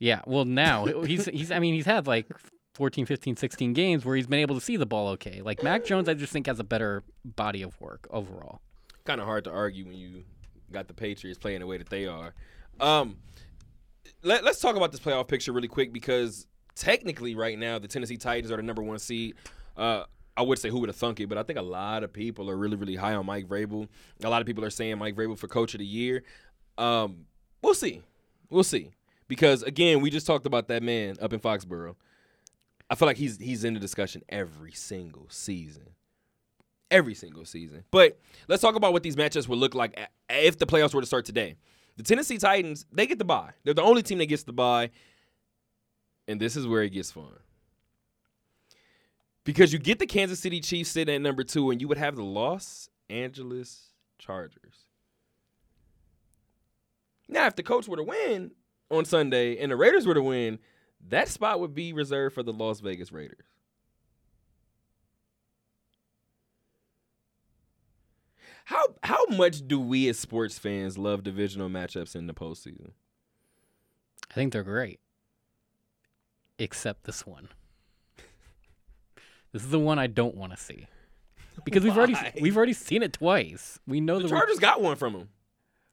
yeah, 0.00 0.22
well 0.26 0.44
now 0.44 0.84
he's 1.04 1.26
he's 1.26 1.52
I 1.52 1.58
mean 1.60 1.74
he's 1.74 1.86
had 1.86 2.06
like 2.08 2.26
14, 2.74 3.06
15, 3.06 3.36
16 3.36 3.72
games 3.72 4.04
where 4.04 4.16
he's 4.16 4.26
been 4.26 4.38
able 4.40 4.54
to 4.56 4.60
see 4.60 4.76
the 4.76 4.86
ball 4.86 5.08
okay. 5.10 5.42
Like 5.42 5.62
Mac 5.62 5.84
Jones, 5.84 6.08
I 6.08 6.14
just 6.14 6.32
think 6.32 6.46
has 6.46 6.58
a 6.60 6.64
better 6.64 7.02
body 7.24 7.62
of 7.62 7.80
work 7.80 8.06
overall. 8.10 8.60
Kind 9.04 9.20
of 9.20 9.26
hard 9.26 9.44
to 9.44 9.50
argue 9.50 9.84
when 9.84 9.96
you 9.96 10.24
got 10.72 10.88
the 10.88 10.94
Patriots 10.94 11.38
playing 11.38 11.60
the 11.60 11.66
way 11.66 11.78
that 11.78 11.88
they 11.88 12.06
are. 12.06 12.34
Um, 12.80 13.16
let, 14.22 14.44
let's 14.44 14.60
talk 14.60 14.76
about 14.76 14.92
this 14.92 15.00
playoff 15.00 15.28
picture 15.28 15.52
really 15.52 15.68
quick 15.68 15.92
because 15.92 16.46
technically, 16.74 17.34
right 17.34 17.58
now, 17.58 17.78
the 17.78 17.88
Tennessee 17.88 18.16
Titans 18.16 18.52
are 18.52 18.56
the 18.56 18.62
number 18.62 18.82
one 18.82 18.98
seed. 18.98 19.34
Uh, 19.76 20.04
I 20.36 20.42
would 20.42 20.58
say 20.58 20.68
who 20.70 20.78
would 20.78 20.88
have 20.88 20.96
thunk 20.96 21.18
it, 21.20 21.28
but 21.28 21.36
I 21.36 21.42
think 21.42 21.58
a 21.58 21.62
lot 21.62 22.04
of 22.04 22.12
people 22.12 22.48
are 22.48 22.56
really, 22.56 22.76
really 22.76 22.94
high 22.94 23.14
on 23.14 23.26
Mike 23.26 23.48
Vrabel. 23.48 23.88
A 24.22 24.28
lot 24.28 24.40
of 24.40 24.46
people 24.46 24.64
are 24.64 24.70
saying 24.70 24.96
Mike 24.98 25.16
Vrabel 25.16 25.36
for 25.36 25.48
Coach 25.48 25.74
of 25.74 25.80
the 25.80 25.86
Year. 25.86 26.22
Um, 26.78 27.26
we'll 27.60 27.74
see. 27.74 28.02
We'll 28.48 28.64
see. 28.64 28.90
Because 29.26 29.62
again, 29.62 30.00
we 30.00 30.10
just 30.10 30.26
talked 30.26 30.46
about 30.46 30.68
that 30.68 30.82
man 30.82 31.16
up 31.20 31.32
in 31.32 31.40
Foxborough. 31.40 31.96
I 32.88 32.94
feel 32.94 33.06
like 33.06 33.18
he's 33.18 33.36
he's 33.38 33.64
in 33.64 33.74
the 33.74 33.80
discussion 33.80 34.22
every 34.28 34.72
single 34.72 35.26
season. 35.28 35.90
Every 36.90 37.14
single 37.14 37.44
season. 37.44 37.84
But 37.90 38.18
let's 38.48 38.62
talk 38.62 38.74
about 38.74 38.92
what 38.92 39.02
these 39.02 39.16
matchups 39.16 39.46
would 39.48 39.58
look 39.58 39.74
like 39.74 39.98
if 40.30 40.58
the 40.58 40.66
playoffs 40.66 40.94
were 40.94 41.02
to 41.02 41.06
start 41.06 41.24
today. 41.24 41.56
The 41.96 42.02
Tennessee 42.02 42.38
Titans, 42.38 42.86
they 42.92 43.06
get 43.06 43.18
the 43.18 43.24
bye. 43.24 43.50
They're 43.64 43.74
the 43.74 43.82
only 43.82 44.02
team 44.02 44.18
that 44.18 44.26
gets 44.26 44.44
the 44.44 44.52
bye. 44.52 44.90
And 46.26 46.40
this 46.40 46.56
is 46.56 46.66
where 46.66 46.82
it 46.82 46.90
gets 46.90 47.10
fun. 47.10 47.32
Because 49.44 49.72
you 49.72 49.78
get 49.78 49.98
the 49.98 50.06
Kansas 50.06 50.40
City 50.40 50.60
Chiefs 50.60 50.90
sitting 50.90 51.14
at 51.14 51.20
number 51.20 51.42
two, 51.42 51.70
and 51.70 51.80
you 51.80 51.88
would 51.88 51.98
have 51.98 52.16
the 52.16 52.22
Los 52.22 52.88
Angeles 53.08 53.88
Chargers. 54.18 54.84
Now, 57.28 57.46
if 57.46 57.56
the 57.56 57.62
Colts 57.62 57.88
were 57.88 57.96
to 57.96 58.02
win 58.02 58.52
on 58.90 59.04
Sunday 59.04 59.58
and 59.58 59.72
the 59.72 59.76
Raiders 59.76 60.06
were 60.06 60.14
to 60.14 60.22
win, 60.22 60.58
that 61.08 61.28
spot 61.28 61.60
would 61.60 61.74
be 61.74 61.92
reserved 61.92 62.34
for 62.34 62.42
the 62.42 62.52
Las 62.52 62.80
Vegas 62.80 63.12
Raiders. 63.12 63.46
How 68.68 68.84
how 69.02 69.24
much 69.30 69.66
do 69.66 69.80
we 69.80 70.10
as 70.10 70.18
sports 70.18 70.58
fans 70.58 70.98
love 70.98 71.22
divisional 71.22 71.70
matchups 71.70 72.14
in 72.14 72.26
the 72.26 72.34
postseason? 72.34 72.90
I 74.30 74.34
think 74.34 74.52
they're 74.52 74.62
great. 74.62 75.00
Except 76.58 77.04
this 77.04 77.26
one. 77.26 77.48
this 79.52 79.62
is 79.62 79.70
the 79.70 79.78
one 79.78 79.98
I 79.98 80.06
don't 80.06 80.34
want 80.34 80.52
to 80.52 80.58
see. 80.58 80.86
Because 81.64 81.82
we've 81.82 81.96
already 81.96 82.14
we've 82.42 82.58
already 82.58 82.74
seen 82.74 83.02
it 83.02 83.14
twice. 83.14 83.78
We 83.86 84.02
know 84.02 84.18
The 84.18 84.24
the, 84.24 84.28
Chargers 84.28 84.58
got 84.58 84.82
one 84.82 84.96
from 84.96 85.14
them. 85.14 85.28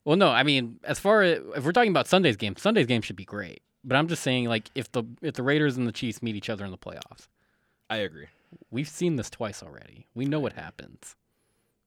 Well, 0.03 0.17
no, 0.17 0.28
I 0.28 0.43
mean, 0.43 0.82
as 0.84 0.99
far 0.99 1.21
as 1.21 1.39
if 1.55 1.63
we're 1.63 1.71
talking 1.71 1.91
about 1.91 2.07
Sunday's 2.07 2.36
game, 2.36 2.57
Sunday's 2.57 2.88
game 2.88 3.01
should 3.01 3.15
be 3.15 3.23
great. 3.23 3.61
But 3.86 3.95
I'm 3.95 4.09
just 4.09 4.21
saying, 4.21 4.49
like, 4.49 4.69
if 4.76 4.91
the 4.91 5.05
if 5.21 5.36
the 5.36 5.43
Raiders 5.43 5.78
and 5.78 5.88
the 5.88 5.93
Chiefs 5.93 6.21
meet 6.21 6.36
each 6.36 6.49
other 6.49 6.65
in 6.65 6.71
the 6.71 6.78
playoffs, 6.78 7.30
I 7.89 7.97
agree. 7.97 8.28
we've 8.69 8.89
seen 8.89 9.15
this 9.15 9.30
twice 9.30 9.63
already. 9.63 10.07
We 10.13 10.26
know 10.26 10.41
what 10.41 10.53
happens. 10.53 11.15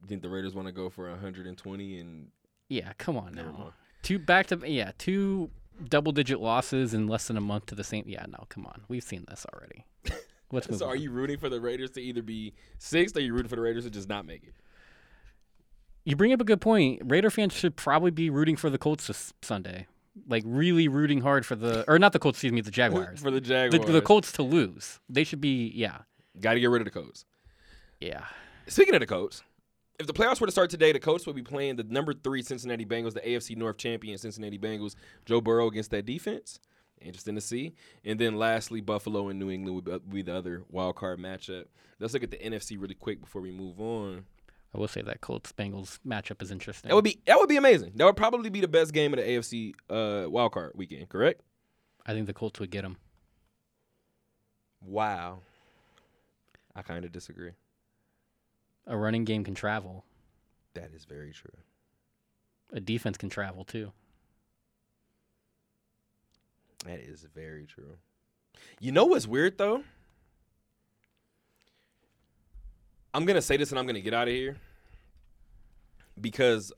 You 0.00 0.06
think 0.08 0.22
the 0.22 0.28
Raiders 0.28 0.54
want 0.54 0.66
to 0.68 0.72
go 0.72 0.88
for 0.90 1.08
120 1.10 1.98
and 2.00 2.28
Yeah, 2.68 2.92
come 2.98 3.16
on 3.16 3.32
Never 3.34 3.50
now. 3.52 3.58
mind. 3.58 3.72
Two 4.02 4.18
back 4.18 4.46
to 4.48 4.60
yeah, 4.64 4.92
two 4.98 5.50
double 5.88 6.12
digit 6.12 6.40
losses 6.40 6.94
in 6.94 7.06
less 7.08 7.26
than 7.28 7.36
a 7.36 7.40
month 7.40 7.66
to 7.66 7.74
the 7.74 7.84
same. 7.84 8.04
Yeah, 8.06 8.24
no, 8.28 8.44
come 8.48 8.64
on, 8.66 8.82
we've 8.88 9.02
seen 9.02 9.24
this 9.28 9.44
already. 9.52 9.84
Let's 10.52 10.68
move 10.70 10.78
so 10.78 10.86
are 10.86 10.92
on. 10.92 11.00
you 11.00 11.10
rooting 11.10 11.36
for 11.38 11.48
the 11.48 11.60
Raiders 11.60 11.90
to 11.92 12.00
either 12.00 12.22
be 12.22 12.54
sixth 12.78 13.16
or 13.16 13.20
are 13.20 13.22
you 13.22 13.32
rooting 13.34 13.48
for 13.48 13.56
the 13.56 13.62
Raiders 13.62 13.84
to 13.84 13.90
just 13.90 14.08
not 14.08 14.24
make 14.24 14.44
it? 14.44 14.54
You 16.04 16.16
bring 16.16 16.32
up 16.32 16.40
a 16.40 16.44
good 16.44 16.60
point. 16.60 17.02
Raider 17.04 17.28
fans 17.28 17.52
should 17.52 17.76
probably 17.76 18.10
be 18.10 18.30
rooting 18.30 18.56
for 18.56 18.70
the 18.70 18.78
Colts 18.78 19.08
this 19.08 19.34
Sunday. 19.42 19.86
Like 20.26 20.42
really 20.46 20.88
rooting 20.88 21.20
hard 21.20 21.44
for 21.44 21.54
the 21.54 21.84
or 21.86 21.98
not 21.98 22.12
the 22.12 22.18
Colts, 22.18 22.38
excuse 22.38 22.52
me, 22.52 22.60
the 22.60 22.70
Jaguars. 22.80 23.20
for 23.20 23.30
the 23.30 23.40
the, 23.40 23.46
Jaguars. 23.46 23.92
the 23.92 24.00
Colts 24.00 24.32
to 24.32 24.42
lose. 24.42 25.00
They 25.08 25.22
should 25.24 25.40
be 25.40 25.70
yeah. 25.74 25.98
Got 26.40 26.54
to 26.54 26.60
get 26.60 26.70
rid 26.70 26.80
of 26.80 26.86
the 26.86 26.98
Colts. 26.98 27.24
Yeah. 28.00 28.24
Speaking 28.68 28.94
of 28.94 29.00
the 29.00 29.06
Colts, 29.06 29.42
if 29.98 30.06
the 30.06 30.12
playoffs 30.12 30.40
were 30.40 30.46
to 30.46 30.52
start 30.52 30.70
today, 30.70 30.92
the 30.92 31.00
Colts 31.00 31.26
would 31.26 31.36
be 31.36 31.42
playing 31.42 31.76
the 31.76 31.84
number 31.84 32.12
three 32.12 32.42
Cincinnati 32.42 32.84
Bengals, 32.84 33.14
the 33.14 33.20
AFC 33.20 33.56
North 33.56 33.78
champion 33.78 34.16
Cincinnati 34.18 34.58
Bengals. 34.58 34.94
Joe 35.26 35.40
Burrow 35.40 35.66
against 35.66 35.90
that 35.90 36.06
defense. 36.06 36.60
Interesting 37.00 37.34
to 37.34 37.40
see. 37.40 37.74
And 38.04 38.18
then 38.18 38.36
lastly, 38.36 38.80
Buffalo 38.80 39.28
and 39.28 39.38
New 39.38 39.50
England 39.50 39.84
would 39.84 40.08
be- 40.10 40.22
the 40.22 40.34
other 40.34 40.62
wild 40.68 40.96
card 40.96 41.18
matchup. 41.18 41.64
Let's 41.98 42.12
look 42.12 42.22
at 42.22 42.30
the 42.30 42.38
NFC 42.38 42.80
really 42.80 42.94
quick 42.94 43.20
before 43.20 43.42
we 43.42 43.50
move 43.50 43.80
on. 43.80 44.24
I 44.74 44.78
will 44.78 44.88
say 44.88 45.02
that 45.02 45.20
Colts 45.20 45.52
Bengals 45.52 45.98
matchup 46.06 46.42
is 46.42 46.50
interesting. 46.50 46.88
That 46.90 46.94
would 46.94 47.04
be 47.04 47.20
that 47.26 47.38
would 47.38 47.48
be 47.48 47.56
amazing. 47.56 47.92
That 47.96 48.04
would 48.04 48.16
probably 48.16 48.50
be 48.50 48.60
the 48.60 48.68
best 48.68 48.92
game 48.92 49.14
of 49.14 49.18
the 49.18 49.24
AFC 49.24 49.72
uh, 49.88 50.28
wild 50.28 50.52
card 50.52 50.72
weekend. 50.74 51.08
Correct? 51.08 51.40
I 52.04 52.12
think 52.12 52.26
the 52.26 52.34
Colts 52.34 52.60
would 52.60 52.70
get 52.70 52.82
them. 52.82 52.98
Wow. 54.80 55.40
I 56.74 56.82
kind 56.82 57.04
of 57.04 57.12
disagree. 57.12 57.52
A 58.88 58.96
running 58.96 59.24
game 59.24 59.44
can 59.44 59.54
travel. 59.54 60.04
That 60.74 60.90
is 60.94 61.04
very 61.04 61.32
true. 61.32 61.52
A 62.72 62.80
defense 62.80 63.16
can 63.16 63.28
travel 63.28 63.64
too. 63.64 63.92
That 66.84 67.00
is 67.00 67.26
very 67.34 67.66
true. 67.66 67.98
You 68.80 68.92
know 68.92 69.04
what's 69.04 69.26
weird 69.26 69.58
though? 69.58 69.84
I'm 73.12 73.24
gonna 73.24 73.42
say 73.42 73.56
this 73.56 73.70
and 73.70 73.78
I'm 73.78 73.86
gonna 73.86 74.00
get 74.00 74.14
out 74.14 74.28
of 74.28 74.34
here 74.34 74.56
because 76.20 76.72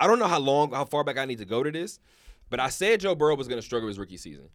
I 0.00 0.06
don't 0.06 0.18
know 0.18 0.26
how 0.26 0.38
long, 0.38 0.72
how 0.72 0.84
far 0.84 1.04
back 1.04 1.18
I 1.18 1.24
need 1.26 1.38
to 1.38 1.44
go 1.44 1.62
to 1.62 1.70
this, 1.70 1.98
but 2.50 2.60
I 2.60 2.68
said 2.68 3.00
Joe 3.00 3.14
Burrow 3.14 3.36
was 3.36 3.48
gonna 3.48 3.62
struggle 3.62 3.88
his 3.88 3.98
rookie 3.98 4.16
season, 4.16 4.48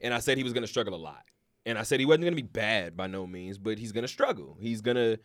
and 0.00 0.12
I 0.12 0.18
said 0.18 0.36
he 0.36 0.44
was 0.44 0.52
gonna 0.52 0.66
struggle 0.66 0.94
a 0.94 0.96
lot, 0.96 1.24
and 1.66 1.78
I 1.78 1.82
said 1.82 2.00
he 2.00 2.06
wasn't 2.06 2.24
gonna 2.24 2.36
be 2.36 2.42
bad 2.42 2.96
by 2.96 3.06
no 3.06 3.26
means, 3.26 3.58
but 3.58 3.78
he's 3.78 3.92
gonna 3.92 4.08
struggle. 4.08 4.56
He's 4.60 4.80
gonna 4.80 5.18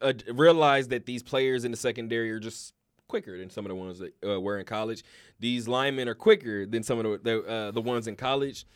uh, 0.00 0.12
realize 0.32 0.88
that 0.88 1.06
these 1.06 1.22
players 1.22 1.64
in 1.64 1.70
the 1.70 1.76
secondary 1.76 2.30
are 2.30 2.40
just 2.40 2.74
quicker 3.08 3.38
than 3.38 3.50
some 3.50 3.64
of 3.64 3.70
the 3.70 3.74
ones 3.74 3.98
that 3.98 4.12
uh, 4.24 4.40
were 4.40 4.58
in 4.58 4.64
college. 4.64 5.02
These 5.40 5.66
linemen 5.66 6.08
are 6.08 6.14
quicker 6.14 6.66
than 6.66 6.82
some 6.82 6.98
of 6.98 7.04
the 7.04 7.18
the, 7.18 7.48
uh, 7.48 7.70
the 7.72 7.80
ones 7.80 8.06
in 8.06 8.16
college. 8.16 8.66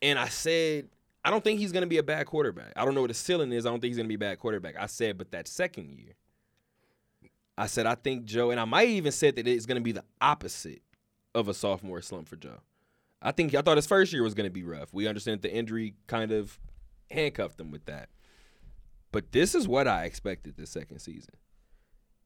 And 0.00 0.18
I 0.18 0.28
said, 0.28 0.88
I 1.24 1.30
don't 1.30 1.44
think 1.44 1.60
he's 1.60 1.72
going 1.72 1.82
to 1.82 1.88
be 1.88 1.98
a 1.98 2.02
bad 2.02 2.26
quarterback. 2.26 2.72
I 2.74 2.84
don't 2.84 2.94
know 2.94 3.02
what 3.02 3.08
the 3.08 3.14
ceiling 3.14 3.52
is. 3.52 3.64
I 3.64 3.70
don't 3.70 3.80
think 3.80 3.90
he's 3.90 3.96
going 3.96 4.06
to 4.06 4.08
be 4.08 4.16
a 4.16 4.30
bad 4.30 4.40
quarterback. 4.40 4.74
I 4.78 4.86
said, 4.86 5.16
but 5.16 5.30
that 5.30 5.46
second 5.46 5.90
year, 5.90 6.14
I 7.56 7.66
said 7.66 7.86
I 7.86 7.94
think 7.94 8.24
Joe, 8.24 8.50
and 8.50 8.58
I 8.58 8.64
might 8.64 8.88
even 8.88 9.12
said 9.12 9.36
that 9.36 9.46
it's 9.46 9.66
going 9.66 9.76
to 9.76 9.82
be 9.82 9.92
the 9.92 10.04
opposite 10.20 10.82
of 11.34 11.48
a 11.48 11.54
sophomore 11.54 12.02
slump 12.02 12.28
for 12.28 12.36
Joe. 12.36 12.58
I 13.22 13.30
think 13.32 13.54
I 13.54 13.62
thought 13.62 13.76
his 13.76 13.86
first 13.86 14.12
year 14.12 14.22
was 14.22 14.34
going 14.34 14.48
to 14.48 14.52
be 14.52 14.64
rough. 14.64 14.92
We 14.92 15.06
understand 15.06 15.42
the 15.42 15.54
injury 15.54 15.94
kind 16.08 16.32
of 16.32 16.58
handcuffed 17.10 17.60
him 17.60 17.70
with 17.70 17.84
that. 17.86 18.08
But 19.12 19.32
this 19.32 19.54
is 19.54 19.68
what 19.68 19.86
I 19.86 20.04
expected 20.04 20.56
this 20.56 20.70
second 20.70 20.98
season. 20.98 21.34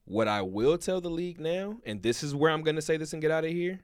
What 0.04 0.28
I 0.28 0.40
will 0.42 0.78
tell 0.78 1.00
the 1.00 1.10
league 1.10 1.40
now, 1.40 1.78
and 1.84 2.02
this 2.02 2.22
is 2.22 2.34
where 2.34 2.50
I'm 2.50 2.62
going 2.62 2.76
to 2.76 2.82
say 2.82 2.96
this 2.96 3.12
and 3.12 3.20
get 3.20 3.30
out 3.30 3.44
of 3.44 3.50
here. 3.50 3.80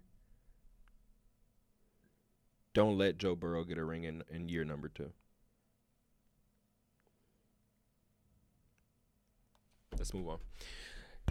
Don't 2.75 2.97
let 2.97 3.19
Joe 3.19 3.35
Burrow 3.35 3.65
get 3.65 3.77
a 3.77 3.85
ring 3.85 4.05
in, 4.05 4.23
in 4.31 4.49
year 4.49 4.65
number 4.65 4.89
two. 4.89 5.13
Let's 9.99 10.15
move 10.15 10.29
on. 10.29 10.39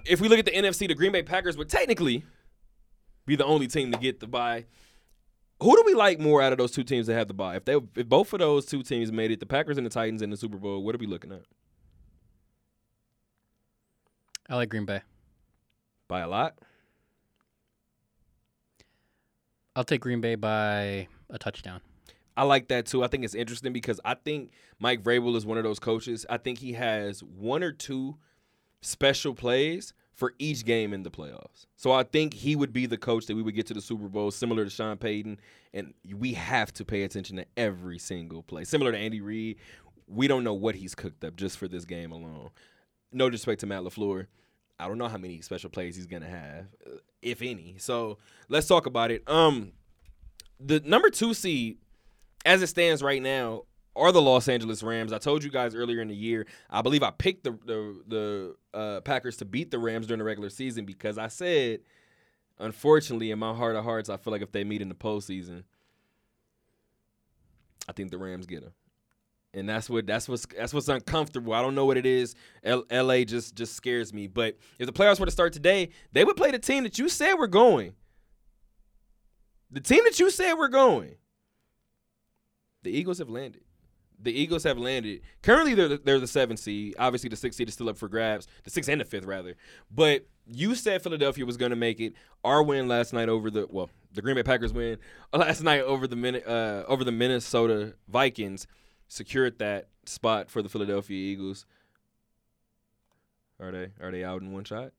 If 0.06 0.22
we 0.22 0.28
look 0.28 0.40
at 0.40 0.46
the 0.46 0.52
NFC, 0.52 0.88
the 0.88 0.94
Green 0.94 1.12
Bay 1.12 1.24
Packers 1.24 1.58
would 1.58 1.70
technically 1.70 2.24
be 3.26 3.36
the 3.36 3.46
only 3.46 3.68
team 3.68 3.92
to 3.92 3.98
get 3.98 4.20
the 4.20 4.28
bye. 4.28 4.66
Who 5.62 5.76
do 5.76 5.84
we 5.86 5.94
like 5.94 6.20
more 6.20 6.42
out 6.42 6.52
of 6.52 6.58
those 6.58 6.72
two 6.72 6.84
teams 6.84 7.06
that 7.06 7.14
have 7.14 7.28
the 7.28 7.36
bye? 7.36 7.56
If 7.56 7.66
they 7.66 7.76
if 7.96 8.10
both 8.10 8.34
of 8.34 8.40
those 8.40 8.66
two 8.66 8.82
teams 8.82 9.12
made 9.12 9.30
it, 9.30 9.40
the 9.40 9.46
Packers 9.46 9.78
and 9.78 9.86
the 9.86 9.92
Titans 9.92 10.24
in 10.24 10.32
the 10.32 10.38
Super 10.38 10.58
Bowl, 10.58 10.84
what 10.84 10.96
are 10.96 10.98
we 10.98 11.06
looking 11.06 11.32
at? 11.32 11.44
I 14.50 14.56
like 14.56 14.70
Green 14.70 14.86
Bay. 14.86 15.02
By 16.08 16.22
a 16.22 16.28
lot? 16.28 16.58
I'll 19.76 19.84
take 19.84 20.02
Green 20.02 20.20
Bay 20.20 20.34
by 20.34 21.08
a 21.30 21.38
touchdown. 21.40 21.82
I 22.36 22.44
like 22.44 22.68
that 22.70 22.88
too. 22.88 23.04
I 23.04 23.08
think 23.08 23.24
it's 23.24 23.36
interesting 23.36 23.72
because 23.72 24.00
I 24.04 24.16
think 24.16 24.52
Mike 24.80 25.04
Vrabel 25.04 25.36
is 25.36 25.46
one 25.46 25.60
of 25.60 25.64
those 25.64 25.78
coaches. 25.78 26.26
I 26.28 26.38
think 26.38 26.58
he 26.58 26.74
has 26.74 27.22
one 27.22 27.62
or 27.62 27.72
two 27.72 28.18
special 28.82 29.36
plays 29.36 29.94
for 30.22 30.36
each 30.38 30.66
game 30.66 30.94
in 30.94 31.02
the 31.02 31.10
playoffs. 31.10 31.66
So 31.78 31.92
I 31.92 32.04
think 32.04 32.36
he 32.36 32.56
would 32.56 32.72
be 32.72 32.86
the 32.86 32.96
coach 32.96 33.26
that 33.26 33.36
we 33.36 33.42
would 33.42 33.56
get 33.56 33.66
to 33.66 33.74
the 33.74 33.82
Super 33.82 34.08
Bowl, 34.08 34.30
similar 34.30 34.64
to 34.64 34.70
Sean 34.70 34.96
Payton. 34.96 35.40
And 35.74 35.96
we 36.16 36.34
have 36.34 36.72
to 36.74 36.86
pay 36.86 37.02
attention 37.02 37.38
to 37.38 37.46
every 37.58 37.98
single 37.98 38.44
play. 38.44 38.64
Similar 38.64 38.92
to 38.92 39.00
Andy 39.00 39.20
Reid, 39.20 39.58
we 40.08 40.28
don't 40.28 40.44
know 40.44 40.54
what 40.54 40.76
he's 40.76 40.94
cooked 40.94 41.24
up 41.24 41.38
just 41.38 41.58
for 41.58 41.68
this 41.68 41.86
game 41.86 42.12
alone. 42.12 42.52
No 43.12 43.32
disrespect 43.32 43.62
to 43.62 43.66
Matt 43.66 43.82
LaFleur. 43.82 44.28
I 44.80 44.88
don't 44.88 45.00
know 45.00 45.08
how 45.08 45.18
many 45.18 45.42
special 45.42 45.72
plays 45.72 45.96
he's 45.96 46.06
gonna 46.06 46.30
have, 46.30 46.68
uh, 46.86 47.00
if 47.24 47.42
any. 47.42 47.78
So 47.80 48.20
let's 48.48 48.68
talk 48.68 48.86
about 48.86 49.10
it. 49.10 49.28
Um, 49.28 49.72
the 50.60 50.82
number 50.82 51.10
two 51.10 51.34
seed, 51.34 51.80
as 52.46 52.62
it 52.62 52.68
stands 52.68 53.02
right 53.02 53.24
now, 53.24 53.64
are 53.96 54.12
the 54.12 54.22
Los 54.22 54.48
Angeles 54.48 54.84
Rams. 54.84 55.12
I 55.12 55.18
told 55.18 55.44
you 55.44 55.50
guys 55.50 55.76
earlier 55.76 56.02
in 56.02 56.08
the 56.08 56.16
year. 56.16 56.48
I 56.70 56.82
believe 56.82 57.04
I 57.04 57.12
picked 57.12 57.44
the 57.44 57.52
the, 57.66 58.04
the 58.08 58.78
uh, 58.78 59.02
Packers 59.02 59.38
to 59.38 59.46
beat 59.46 59.72
the 59.72 59.80
Rams 59.80 60.08
during 60.08 60.20
the 60.20 60.26
regular 60.26 60.50
season 60.50 60.86
because 60.86 61.18
I 61.18 61.28
said, 61.28 61.82
unfortunately, 62.60 63.32
in 63.32 63.40
my 63.40 63.54
heart 63.54 63.76
of 63.76 63.84
hearts, 63.84 64.10
I 64.10 64.18
feel 64.18 64.32
like 64.32 64.42
if 64.42 64.52
they 64.52 64.64
meet 64.64 64.82
in 64.82 64.90
the 64.90 64.96
postseason, 64.96 65.64
I 67.90 67.94
think 67.94 68.12
the 68.12 68.18
Rams 68.18 68.46
get 68.46 68.62
them 68.62 68.74
and 69.54 69.68
that's 69.68 69.90
what 69.90 70.08
that's 70.08 70.30
what's 70.30 70.46
that's 70.46 70.74
what's 70.74 70.88
uncomfortable. 70.88 71.54
I 71.54 71.62
don't 71.62 71.76
know 71.76 71.86
what 71.86 71.98
it 71.98 72.06
is. 72.06 72.36
L- 72.64 72.86
L.A. 72.90 73.26
just 73.26 73.56
just 73.56 73.76
scares 73.76 74.14
me. 74.14 74.28
But 74.28 74.58
if 74.80 74.86
the 74.86 74.94
playoffs 74.94 75.20
were 75.20 75.26
to 75.26 75.32
start 75.32 75.54
today, 75.54 75.90
they 76.12 76.24
would 76.24 76.38
play 76.38 76.52
the 76.52 76.60
team 76.60 76.84
that 76.84 76.98
you 76.98 77.10
said 77.10 77.36
we're 77.36 77.48
going. 77.48 77.94
The 79.70 79.82
team 79.82 80.04
that 80.06 80.20
you 80.20 80.30
said 80.30 80.54
we're 80.54 80.68
going. 80.68 81.16
The 82.84 82.92
Eagles 82.92 83.20
have 83.20 83.30
landed. 83.30 83.64
The 84.24 84.32
Eagles 84.32 84.64
have 84.64 84.78
landed. 84.78 85.22
Currently, 85.42 85.74
they're 85.74 85.88
the, 85.88 85.98
they're 85.98 86.20
the 86.20 86.28
seventh 86.28 86.60
seed. 86.60 86.96
Obviously, 87.00 87.30
the 87.30 87.36
sixth 87.36 87.58
seed 87.58 87.68
is 87.68 87.74
still 87.74 87.90
up 87.90 87.98
for 87.98 88.08
grabs. 88.08 88.48
The 88.64 88.70
sixth 88.70 88.90
and 88.90 89.02
the 89.02 89.06
fifth, 89.06 89.26
rather. 89.26 89.56
But 89.90 90.28
you 90.48 90.76
said 90.76 91.02
Philadelphia 91.02 91.46
was 91.46 91.58
going 91.58 91.72
to 91.72 91.76
make 91.76 92.00
it. 92.00 92.14
Our 92.44 92.62
win 92.62 92.88
last 92.88 93.14
night 93.14 93.30
over 93.30 93.50
the 93.50 93.68
well, 93.70 93.90
the 94.14 94.22
Green 94.22 94.36
Bay 94.36 94.44
Packers 94.44 94.74
win 94.74 94.98
last 95.34 95.62
night 95.62 95.82
over 95.82 96.08
the 96.08 96.44
uh, 96.48 96.86
over 96.88 97.04
the 97.04 97.12
Minnesota 97.12 97.96
Vikings 98.08 98.68
secured 99.08 99.60
that 99.60 99.88
spot 100.06 100.50
for 100.50 100.62
the 100.62 100.70
Philadelphia 100.70 101.18
Eagles. 101.18 101.66
Are 103.60 103.72
they 103.72 103.92
are 104.02 104.12
they 104.12 104.24
out 104.24 104.42
in 104.42 104.52
one 104.52 104.64
shot? 104.64 104.92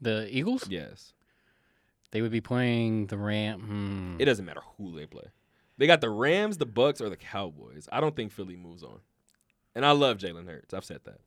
The 0.00 0.28
Eagles? 0.30 0.68
Yes. 0.68 1.12
They 2.10 2.22
would 2.22 2.30
be 2.30 2.40
playing 2.40 3.06
the 3.06 3.18
Ram. 3.18 3.60
Hmm. 3.60 4.16
It 4.18 4.24
doesn't 4.24 4.44
matter 4.44 4.62
who 4.76 4.96
they 4.96 5.06
play. 5.06 5.24
They 5.78 5.86
got 5.86 6.00
the 6.00 6.10
Rams, 6.10 6.58
the 6.58 6.66
Bucks, 6.66 7.00
or 7.00 7.08
the 7.08 7.16
Cowboys. 7.16 7.88
I 7.90 8.00
don't 8.00 8.14
think 8.14 8.32
Philly 8.32 8.56
moves 8.56 8.82
on. 8.82 9.00
And 9.74 9.86
I 9.86 9.92
love 9.92 10.18
Jalen 10.18 10.46
Hurts. 10.46 10.74
I've 10.74 10.84
said 10.84 11.00
that. 11.04 11.20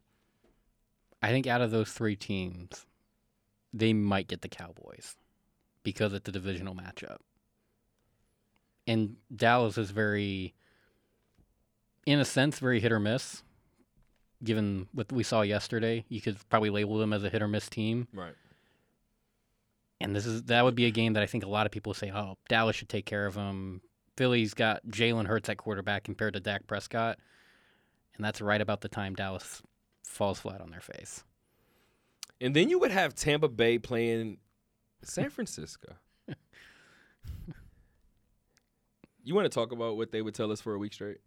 I 1.21 1.29
think 1.29 1.47
out 1.47 1.61
of 1.61 1.71
those 1.71 1.91
three 1.91 2.15
teams, 2.15 2.85
they 3.73 3.93
might 3.93 4.27
get 4.27 4.41
the 4.41 4.49
Cowboys 4.49 5.15
because 5.83 6.13
it's 6.13 6.27
a 6.27 6.31
divisional 6.31 6.75
matchup. 6.75 7.17
And 8.85 9.15
Dallas 9.33 9.77
is 9.77 9.91
very 9.91 10.53
in 12.05 12.19
a 12.19 12.25
sense, 12.25 12.59
very 12.59 12.79
hit 12.79 12.91
or 12.91 12.99
miss. 12.99 13.43
Given 14.43 14.87
what 14.91 15.11
we 15.11 15.23
saw 15.23 15.41
yesterday, 15.41 16.03
you 16.09 16.19
could 16.19 16.37
probably 16.49 16.71
label 16.71 16.97
them 16.97 17.13
as 17.13 17.23
a 17.23 17.29
hit 17.29 17.43
or 17.43 17.47
miss 17.47 17.69
team. 17.69 18.07
Right. 18.11 18.33
And 19.99 20.15
this 20.15 20.25
is 20.25 20.43
that 20.43 20.63
would 20.63 20.73
be 20.73 20.87
a 20.87 20.91
game 20.91 21.13
that 21.13 21.21
I 21.21 21.27
think 21.27 21.43
a 21.45 21.49
lot 21.49 21.67
of 21.67 21.71
people 21.71 21.93
say, 21.93 22.11
"Oh, 22.11 22.37
Dallas 22.49 22.75
should 22.75 22.89
take 22.89 23.05
care 23.05 23.27
of 23.27 23.35
them." 23.35 23.81
Philly's 24.21 24.53
got 24.53 24.85
Jalen 24.85 25.25
Hurts 25.25 25.49
at 25.49 25.57
quarterback 25.57 26.03
compared 26.03 26.35
to 26.35 26.39
Dak 26.39 26.67
Prescott, 26.67 27.17
and 28.15 28.23
that's 28.23 28.39
right 28.39 28.61
about 28.61 28.81
the 28.81 28.87
time 28.87 29.15
Dallas 29.15 29.63
falls 30.05 30.39
flat 30.39 30.61
on 30.61 30.69
their 30.69 30.79
face. 30.79 31.23
And 32.39 32.55
then 32.55 32.69
you 32.69 32.77
would 32.77 32.91
have 32.91 33.15
Tampa 33.15 33.47
Bay 33.47 33.79
playing 33.79 34.37
San 35.01 35.31
Francisco. 35.31 35.95
you 39.23 39.33
want 39.33 39.45
to 39.45 39.49
talk 39.49 39.71
about 39.71 39.97
what 39.97 40.11
they 40.11 40.21
would 40.21 40.35
tell 40.35 40.51
us 40.51 40.61
for 40.61 40.75
a 40.75 40.77
week 40.77 40.93
straight? 40.93 41.17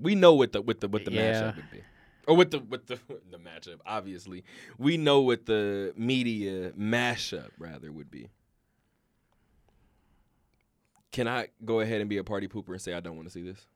we 0.00 0.14
know 0.14 0.32
what 0.32 0.52
the 0.52 0.62
what 0.62 0.80
the 0.80 0.88
what 0.88 1.04
the 1.04 1.10
Yeah. 1.12 1.32
matchup 1.34 1.56
would 1.56 1.70
be. 1.70 1.82
Or 2.26 2.34
with 2.34 2.50
the 2.50 2.60
with 2.60 2.86
the 2.86 2.98
the 3.30 3.36
matchup, 3.36 3.80
obviously. 3.84 4.42
We 4.78 4.96
know 4.96 5.20
what 5.20 5.44
the 5.44 5.92
media 5.98 6.70
mashup 6.70 7.50
rather 7.58 7.92
would 7.92 8.10
be. 8.10 8.30
Can 11.12 11.26
I 11.26 11.48
go 11.64 11.80
ahead 11.80 12.00
and 12.00 12.08
be 12.08 12.18
a 12.18 12.24
party 12.24 12.48
pooper 12.48 12.68
and 12.68 12.80
say 12.80 12.94
I 12.94 13.00
don't 13.00 13.16
want 13.16 13.28
to 13.28 13.32
see 13.32 13.42
this? 13.42 13.66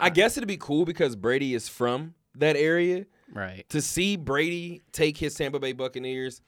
I 0.00 0.10
guess 0.10 0.36
it'd 0.36 0.48
be 0.48 0.56
cool 0.56 0.84
because 0.84 1.14
Brady 1.14 1.54
is 1.54 1.68
from 1.68 2.14
that 2.34 2.56
area. 2.56 3.06
Right. 3.32 3.64
To 3.70 3.80
see 3.80 4.16
Brady 4.16 4.82
take 4.92 5.16
his 5.16 5.34
Tampa 5.34 5.60
Bay 5.60 5.72
Buccaneers, 5.72 6.40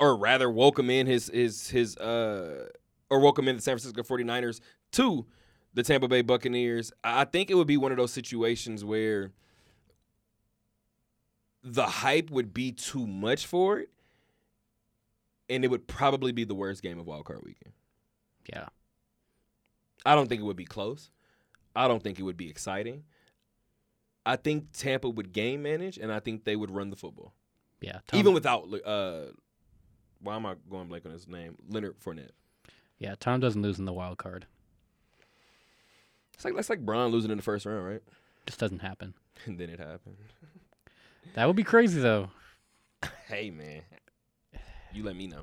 or 0.00 0.16
rather 0.16 0.50
welcome 0.50 0.88
in 0.90 1.06
his 1.06 1.28
his 1.32 1.68
his 1.68 1.96
uh 1.98 2.68
or 3.10 3.20
welcome 3.20 3.46
in 3.46 3.56
the 3.56 3.62
San 3.62 3.78
Francisco 3.78 4.02
49ers 4.02 4.60
to 4.92 5.26
the 5.74 5.82
Tampa 5.82 6.08
Bay 6.08 6.22
Buccaneers, 6.22 6.92
I 7.04 7.24
think 7.24 7.50
it 7.50 7.54
would 7.54 7.66
be 7.66 7.76
one 7.76 7.92
of 7.92 7.98
those 7.98 8.12
situations 8.12 8.84
where 8.84 9.32
the 11.62 11.86
hype 11.86 12.30
would 12.30 12.52
be 12.52 12.72
too 12.72 13.06
much 13.06 13.46
for 13.46 13.78
it, 13.78 13.90
and 15.48 15.64
it 15.64 15.68
would 15.68 15.86
probably 15.86 16.32
be 16.32 16.44
the 16.44 16.54
worst 16.54 16.82
game 16.82 16.98
of 16.98 17.06
Wild 17.06 17.26
Card 17.26 17.40
Weekend. 17.44 17.72
Yeah. 18.50 18.66
I 20.04 20.14
don't 20.14 20.28
think 20.28 20.40
it 20.40 20.44
would 20.44 20.56
be 20.56 20.64
close. 20.64 21.10
I 21.76 21.88
don't 21.88 22.02
think 22.02 22.18
it 22.18 22.22
would 22.22 22.36
be 22.36 22.48
exciting. 22.50 23.04
I 24.26 24.36
think 24.36 24.66
Tampa 24.72 25.08
would 25.08 25.32
game 25.32 25.62
manage, 25.62 25.96
and 25.98 26.12
I 26.12 26.20
think 26.20 26.44
they 26.44 26.54
would 26.56 26.70
run 26.70 26.90
the 26.90 26.96
football, 26.96 27.32
Yeah. 27.80 28.00
Tom- 28.06 28.20
even 28.20 28.32
without. 28.34 28.68
Uh, 28.84 29.32
why 30.20 30.36
am 30.36 30.46
I 30.46 30.54
going 30.70 30.88
blank 30.88 31.04
on 31.06 31.12
his 31.12 31.26
name? 31.26 31.56
Leonard 31.68 31.98
Fournette. 31.98 32.30
Yeah, 32.98 33.14
Tom 33.18 33.40
doesn't 33.40 33.62
lose 33.62 33.78
in 33.80 33.84
the 33.84 33.92
wild 33.92 34.18
card. 34.18 34.46
It's 36.34 36.44
like 36.44 36.54
that's 36.54 36.70
like 36.70 36.84
Braun 36.84 37.10
losing 37.10 37.30
in 37.30 37.36
the 37.38 37.42
first 37.42 37.66
round, 37.66 37.84
right? 37.84 38.02
Just 38.46 38.58
doesn't 38.60 38.80
happen. 38.80 39.14
And 39.46 39.58
then 39.58 39.70
it 39.70 39.80
happened. 39.80 40.16
That 41.34 41.46
would 41.46 41.56
be 41.56 41.64
crazy 41.64 42.00
though. 42.00 42.30
Hey 43.26 43.50
man, 43.50 43.82
you 44.92 45.02
let 45.02 45.16
me 45.16 45.26
know. 45.26 45.42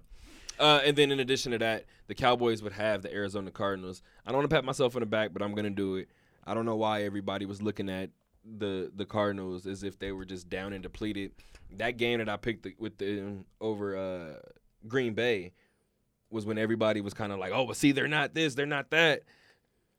Uh, 0.59 0.81
and 0.83 0.97
then 0.97 1.11
in 1.11 1.19
addition 1.21 1.53
to 1.53 1.57
that, 1.57 1.85
the 2.07 2.15
Cowboys 2.15 2.61
would 2.61 2.73
have 2.73 3.01
the 3.01 3.13
Arizona 3.13 3.49
Cardinals. 3.49 4.01
I 4.25 4.31
don't 4.31 4.39
want 4.39 4.49
to 4.49 4.55
pat 4.55 4.65
myself 4.65 4.95
on 4.95 4.99
the 4.99 5.05
back, 5.05 5.31
but 5.31 5.41
I'm 5.41 5.55
gonna 5.55 5.69
do 5.69 5.95
it. 5.95 6.09
I 6.45 6.53
don't 6.53 6.65
know 6.65 6.75
why 6.75 7.03
everybody 7.03 7.45
was 7.45 7.61
looking 7.61 7.89
at 7.89 8.09
the 8.43 8.91
the 8.93 9.05
Cardinals 9.05 9.65
as 9.65 9.83
if 9.83 9.97
they 9.99 10.11
were 10.11 10.25
just 10.25 10.49
down 10.49 10.73
and 10.73 10.83
depleted. 10.83 11.31
That 11.77 11.97
game 11.97 12.19
that 12.19 12.27
I 12.27 12.35
picked 12.35 12.63
the, 12.63 12.75
with 12.77 12.97
the 12.97 13.37
over 13.61 13.95
uh, 13.95 14.39
Green 14.87 15.13
Bay 15.13 15.53
was 16.29 16.45
when 16.45 16.57
everybody 16.57 16.99
was 16.99 17.13
kind 17.13 17.31
of 17.31 17.39
like, 17.39 17.53
"Oh, 17.53 17.65
but 17.65 17.77
see, 17.77 17.93
they're 17.93 18.07
not 18.07 18.33
this, 18.33 18.55
they're 18.55 18.65
not 18.65 18.89
that." 18.89 19.21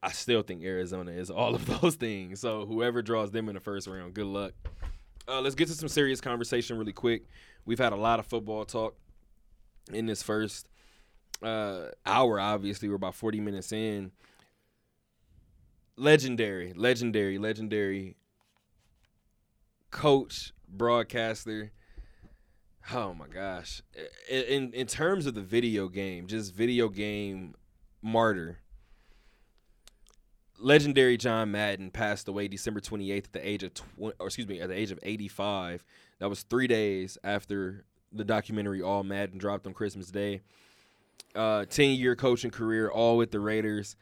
I 0.02 0.12
still 0.12 0.42
think 0.42 0.62
Arizona 0.62 1.12
is 1.12 1.30
all 1.30 1.54
of 1.54 1.66
those 1.80 1.94
things. 1.94 2.40
So 2.40 2.66
whoever 2.66 3.00
draws 3.00 3.30
them 3.30 3.48
in 3.48 3.54
the 3.54 3.60
first 3.60 3.86
round, 3.86 4.12
good 4.12 4.26
luck. 4.26 4.52
Uh, 5.28 5.40
let's 5.40 5.54
get 5.54 5.68
to 5.68 5.74
some 5.74 5.88
serious 5.88 6.20
conversation 6.20 6.76
really 6.76 6.92
quick. 6.92 7.22
We've 7.64 7.78
had 7.78 7.92
a 7.92 7.96
lot 7.96 8.18
of 8.18 8.26
football 8.26 8.64
talk 8.64 8.96
in 9.92 10.06
this 10.06 10.22
first 10.22 10.68
uh, 11.42 11.86
hour. 12.06 12.38
Obviously, 12.40 12.88
we're 12.88 12.96
about 12.96 13.14
forty 13.14 13.40
minutes 13.40 13.72
in. 13.72 14.12
Legendary, 15.96 16.72
legendary, 16.72 17.38
legendary 17.38 18.16
coach, 19.90 20.52
broadcaster. 20.68 21.72
Oh 22.92 23.12
my 23.12 23.28
gosh! 23.28 23.82
In 24.30 24.72
in, 24.72 24.86
terms 24.86 25.26
of 25.26 25.34
the 25.34 25.42
video 25.42 25.88
game, 25.88 26.26
just 26.26 26.54
video 26.54 26.88
game 26.88 27.54
martyr 28.02 28.58
legendary 30.60 31.16
John 31.16 31.50
Madden 31.50 31.90
passed 31.90 32.28
away 32.28 32.46
December 32.46 32.80
28th 32.80 33.24
at 33.24 33.32
the 33.32 33.48
age 33.48 33.62
of 33.62 33.74
20, 33.74 34.14
or 34.18 34.26
excuse 34.26 34.46
me, 34.46 34.60
at 34.60 34.68
the 34.68 34.78
age 34.78 34.90
of 34.90 34.98
85. 35.02 35.84
That 36.18 36.28
was 36.28 36.42
3 36.42 36.66
days 36.66 37.18
after 37.24 37.84
the 38.12 38.24
documentary 38.24 38.82
All 38.82 39.02
Madden 39.02 39.38
dropped 39.38 39.66
on 39.66 39.74
Christmas 39.74 40.10
Day. 40.10 40.40
Uh 41.34 41.64
10-year 41.68 42.16
coaching 42.16 42.50
career 42.50 42.88
all 42.88 43.16
with 43.16 43.30
the 43.30 43.40
Raiders. 43.40 43.96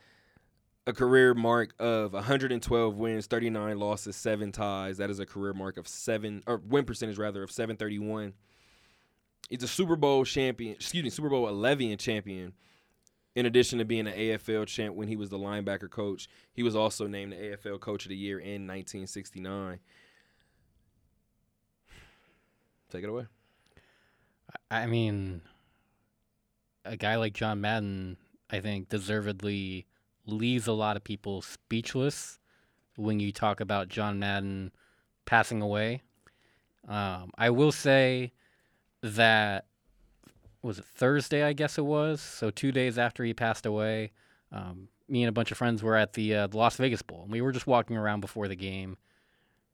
A 0.86 0.92
career 0.92 1.34
mark 1.34 1.74
of 1.78 2.14
112 2.14 2.96
wins, 2.96 3.26
39 3.26 3.78
losses, 3.78 4.16
7 4.16 4.50
ties. 4.52 4.96
That 4.96 5.10
is 5.10 5.18
a 5.18 5.26
career 5.26 5.52
mark 5.52 5.76
of 5.76 5.86
7 5.86 6.42
or 6.46 6.62
win 6.66 6.86
percentage 6.86 7.18
rather 7.18 7.42
of 7.42 7.50
731. 7.50 8.32
He's 9.50 9.62
a 9.62 9.68
Super 9.68 9.96
Bowl 9.96 10.24
champion, 10.24 10.74
excuse 10.74 11.04
me, 11.04 11.10
Super 11.10 11.28
Bowl 11.28 11.48
11 11.48 11.98
champion 11.98 12.54
in 13.38 13.46
addition 13.46 13.78
to 13.78 13.84
being 13.84 14.08
an 14.08 14.14
AFL 14.14 14.66
champ 14.66 14.96
when 14.96 15.06
he 15.06 15.14
was 15.14 15.30
the 15.30 15.38
linebacker 15.38 15.88
coach, 15.88 16.28
he 16.52 16.64
was 16.64 16.74
also 16.74 17.06
named 17.06 17.30
the 17.30 17.36
AFL 17.36 17.78
Coach 17.78 18.04
of 18.04 18.08
the 18.08 18.16
Year 18.16 18.40
in 18.40 18.66
1969. 18.66 19.78
Take 22.90 23.04
it 23.04 23.08
away. 23.08 23.26
I 24.70 24.86
mean, 24.86 25.42
a 26.84 26.96
guy 26.96 27.16
like 27.16 27.34
John 27.34 27.60
Madden, 27.60 28.16
I 28.50 28.60
think, 28.60 28.88
deservedly 28.88 29.86
leaves 30.26 30.66
a 30.66 30.72
lot 30.72 30.96
of 30.96 31.04
people 31.04 31.42
speechless 31.42 32.38
when 32.96 33.20
you 33.20 33.32
talk 33.32 33.60
about 33.60 33.88
John 33.88 34.18
Madden 34.18 34.72
passing 35.26 35.62
away. 35.62 36.02
Um, 36.88 37.30
I 37.36 37.50
will 37.50 37.72
say 37.72 38.32
that 39.02 39.66
was 40.62 40.78
it 40.78 40.84
Thursday? 40.84 41.42
I 41.42 41.52
guess 41.52 41.78
it 41.78 41.84
was. 41.84 42.20
So 42.20 42.50
two 42.50 42.72
days 42.72 42.98
after 42.98 43.24
he 43.24 43.32
passed 43.32 43.66
away, 43.66 44.12
um, 44.50 44.88
me 45.08 45.22
and 45.22 45.28
a 45.28 45.32
bunch 45.32 45.52
of 45.52 45.58
friends 45.58 45.82
were 45.82 45.96
at 45.96 46.14
the, 46.14 46.34
uh, 46.34 46.46
the 46.48 46.56
Las 46.56 46.76
Vegas 46.76 47.02
Bowl, 47.02 47.22
and 47.22 47.32
we 47.32 47.40
were 47.40 47.52
just 47.52 47.66
walking 47.66 47.96
around 47.96 48.20
before 48.20 48.48
the 48.48 48.56
game. 48.56 48.96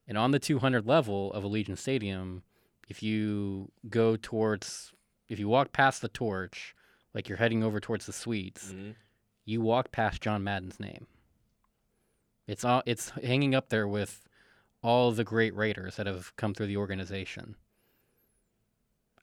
And 0.06 0.18
on 0.18 0.32
the 0.32 0.38
200 0.38 0.86
level 0.86 1.32
of 1.32 1.44
Allegiant 1.44 1.78
Stadium, 1.78 2.42
if 2.88 3.02
you 3.02 3.70
go 3.88 4.16
towards, 4.16 4.92
if 5.28 5.38
you 5.38 5.48
walk 5.48 5.72
past 5.72 6.02
the 6.02 6.08
torch, 6.08 6.74
like 7.14 7.28
you're 7.28 7.38
heading 7.38 7.62
over 7.62 7.80
towards 7.80 8.06
the 8.06 8.12
suites, 8.12 8.72
Mm-hmm. 8.72 8.90
you 9.44 9.60
walk 9.60 9.92
past 9.92 10.20
John 10.22 10.42
Madden's 10.44 10.80
name. 10.80 11.06
It's 12.46 12.64
all 12.64 12.82
it's 12.86 13.10
hanging 13.10 13.54
up 13.54 13.68
there 13.70 13.88
with 13.88 14.28
all 14.82 15.12
the 15.12 15.24
great 15.24 15.54
Raiders 15.54 15.96
that 15.96 16.06
have 16.06 16.34
come 16.36 16.52
through 16.52 16.66
the 16.66 16.76
organization. 16.76 17.56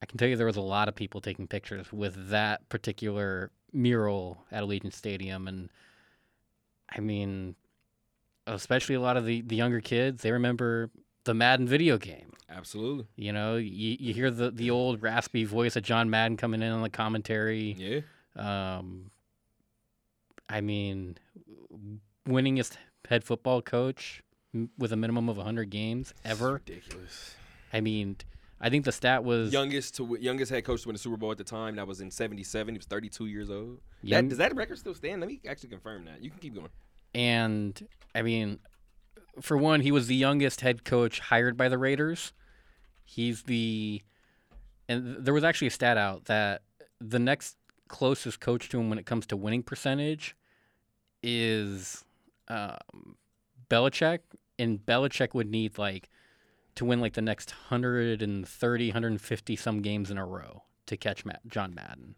I 0.02 0.08
can 0.08 0.18
tell 0.18 0.28
you 0.28 0.36
there 0.36 0.48
was 0.48 0.58
a 0.58 0.62
lot 0.62 0.88
of 0.88 0.96
people 0.96 1.22
taking 1.22 1.46
pictures 1.48 1.94
with 1.94 2.30
that 2.30 2.68
particular 2.70 3.52
mural 3.72 4.44
at 4.52 4.64
Allegiant 4.64 4.94
Stadium, 4.94 5.48
and 5.48 5.70
I 6.90 7.00
mean, 7.00 7.54
especially 8.48 8.96
a 8.96 9.02
lot 9.02 9.18
of 9.18 9.26
the, 9.28 9.42
the 9.42 9.56
younger 9.56 9.80
kids, 9.82 10.24
they 10.24 10.32
remember 10.32 10.90
the 11.24 11.34
Madden 11.34 11.68
video 11.68 11.98
game. 11.98 12.34
Absolutely. 12.50 13.06
You 13.16 13.32
know, 13.32 13.56
you, 13.56 13.96
you 14.00 14.14
hear 14.14 14.30
the, 14.30 14.52
the 14.52 14.72
old 14.72 15.02
raspy 15.02 15.46
voice 15.46 15.76
of 15.76 15.84
John 15.84 16.10
Madden 16.10 16.36
coming 16.38 16.62
in 16.62 16.72
on 16.72 16.82
the 16.82 16.90
commentary. 16.90 17.76
Yeah. 17.78 18.02
Um, 18.78 19.12
I 20.50 20.62
mean, 20.62 21.18
winningest 22.28 22.78
head 23.08 23.24
football 23.24 23.62
coach 23.62 24.22
with 24.78 24.92
a 24.92 24.96
minimum 24.98 25.30
of 25.30 25.38
100 25.38 25.70
games 25.70 26.14
ever. 26.26 26.54
Ridiculous. 26.54 27.36
I 27.74 27.80
mean, 27.82 28.18
I 28.60 28.70
think 28.70 28.84
the 28.86 28.92
stat 28.92 29.24
was 29.24 29.54
Youngest 29.54 29.96
to 29.96 30.18
youngest 30.20 30.52
head 30.52 30.66
coach 30.66 30.82
to 30.84 30.90
win 30.90 30.96
a 30.96 31.00
Super 31.00 31.18
Bowl 31.18 31.32
at 31.32 31.38
the 31.38 31.44
time. 31.44 31.78
That 31.78 31.88
was 31.88 32.02
in 32.02 32.12
'77. 32.12 32.76
He 32.76 32.78
was 32.78 32.86
32 32.86 33.28
years 33.28 33.50
old. 33.50 33.80
young- 34.04 34.24
That, 34.26 34.30
does 34.30 34.38
that 34.40 34.56
record 34.56 34.78
still 34.78 34.94
stand? 34.94 35.22
Let 35.22 35.30
me 35.30 35.40
actually 35.48 35.70
confirm 35.70 36.06
that. 36.06 36.22
You 36.22 36.30
can 36.30 36.40
keep 36.40 36.54
going. 36.54 36.70
and 37.16 37.88
I 38.14 38.22
mean, 38.24 38.60
for 39.40 39.58
one, 39.58 39.82
he 39.82 39.92
was 39.92 40.08
the 40.08 40.16
youngest 40.16 40.62
head 40.62 40.84
coach 40.84 41.20
hired 41.20 41.56
by 41.56 41.70
the 41.70 41.78
Raiders. 41.78 42.34
He's 43.04 43.44
the, 43.44 44.02
and 44.90 45.18
there 45.24 45.34
was 45.34 45.44
actually 45.44 45.68
a 45.68 45.72
stat 45.72 45.98
out 45.98 46.26
that 46.26 46.64
the 47.00 47.20
next 47.20 47.58
closest 47.88 48.40
coach 48.40 48.70
to 48.70 48.80
him 48.80 48.90
when 48.90 48.98
it 48.98 49.06
comes 49.06 49.26
to 49.28 49.38
winning 49.38 49.64
percentage 49.64 50.36
is 51.24 52.04
um, 52.48 53.16
Belichick, 53.70 54.20
and 54.60 54.80
Belichick 54.86 55.34
would 55.34 55.50
need 55.50 55.78
like 55.78 56.10
to 56.76 56.86
win 56.86 57.00
like 57.00 57.14
the 57.14 57.22
next 57.22 57.52
130, 57.70 58.88
150 58.88 59.56
some 59.56 59.82
games 59.82 60.12
in 60.12 60.18
a 60.18 60.26
row 60.26 60.64
to 60.88 60.98
catch 60.98 61.26
Matt, 61.26 61.42
John 61.48 61.74
Madden. 61.74 62.16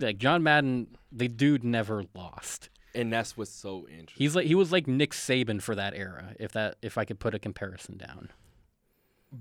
Like 0.00 0.18
John 0.18 0.42
Madden, 0.42 0.96
the 1.12 1.28
dude 1.28 1.64
never 1.64 2.04
lost. 2.14 2.68
And 2.94 3.12
that's 3.12 3.36
what's 3.36 3.50
so 3.50 3.88
interesting. 3.88 4.14
He's 4.16 4.36
like 4.36 4.46
he 4.46 4.54
was 4.54 4.70
like 4.70 4.86
Nick 4.86 5.12
Saban 5.12 5.60
for 5.60 5.74
that 5.74 5.94
era, 5.94 6.34
if 6.38 6.52
that 6.52 6.76
if 6.82 6.96
I 6.96 7.04
could 7.04 7.18
put 7.18 7.34
a 7.34 7.38
comparison 7.38 7.96
down. 7.96 8.30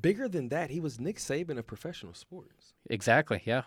Bigger 0.01 0.28
than 0.28 0.49
that, 0.49 0.72
he 0.72 0.80
was 0.80 0.99
Nick 0.99 1.18
Saban 1.18 1.60
of 1.60 1.68
professional 1.68 2.16
sports. 2.16 2.74
Exactly, 2.89 3.41
yeah. 3.45 3.64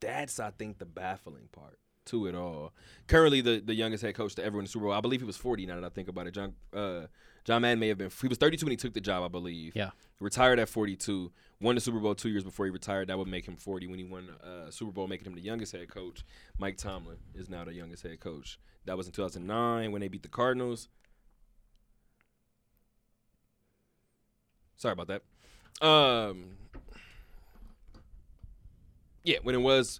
That's 0.00 0.40
I 0.40 0.50
think 0.50 0.78
the 0.78 0.86
baffling 0.86 1.48
part 1.52 1.78
to 2.06 2.26
it 2.26 2.34
all. 2.34 2.72
Currently, 3.06 3.40
the, 3.40 3.60
the 3.60 3.74
youngest 3.74 4.02
head 4.02 4.14
coach 4.14 4.34
to 4.34 4.44
ever 4.44 4.56
win 4.56 4.64
the 4.64 4.70
Super 4.70 4.86
Bowl. 4.86 4.94
I 4.94 5.00
believe 5.00 5.20
he 5.20 5.26
was 5.26 5.36
40. 5.36 5.66
Now 5.66 5.76
that 5.76 5.84
I 5.84 5.88
think 5.90 6.08
about 6.08 6.26
it, 6.26 6.32
John 6.32 6.54
uh, 6.74 7.06
John 7.50 7.62
Madden 7.62 7.80
may 7.80 7.88
have 7.88 7.98
been. 7.98 8.12
He 8.22 8.28
was 8.28 8.38
32 8.38 8.64
when 8.64 8.70
he 8.70 8.76
took 8.76 8.94
the 8.94 9.00
job, 9.00 9.24
I 9.24 9.28
believe. 9.28 9.74
Yeah. 9.74 9.90
Retired 10.20 10.60
at 10.60 10.68
42. 10.68 11.32
Won 11.60 11.74
the 11.74 11.80
Super 11.80 11.98
Bowl 11.98 12.14
two 12.14 12.28
years 12.28 12.44
before 12.44 12.64
he 12.64 12.70
retired. 12.70 13.08
That 13.08 13.18
would 13.18 13.26
make 13.26 13.44
him 13.44 13.56
40 13.56 13.88
when 13.88 13.98
he 13.98 14.04
won 14.04 14.28
uh, 14.40 14.70
Super 14.70 14.92
Bowl, 14.92 15.08
making 15.08 15.26
him 15.26 15.34
the 15.34 15.40
youngest 15.40 15.72
head 15.72 15.88
coach. 15.88 16.24
Mike 16.58 16.76
Tomlin 16.76 17.16
is 17.34 17.48
now 17.48 17.64
the 17.64 17.72
youngest 17.72 18.04
head 18.04 18.20
coach. 18.20 18.60
That 18.84 18.96
was 18.96 19.06
in 19.06 19.12
2009 19.12 19.90
when 19.90 20.00
they 20.00 20.06
beat 20.06 20.22
the 20.22 20.28
Cardinals. 20.28 20.88
Sorry 24.76 24.92
about 24.92 25.08
that. 25.08 25.84
Um, 25.84 26.52
yeah, 29.24 29.38
when 29.42 29.56
it 29.56 29.60
was 29.60 29.98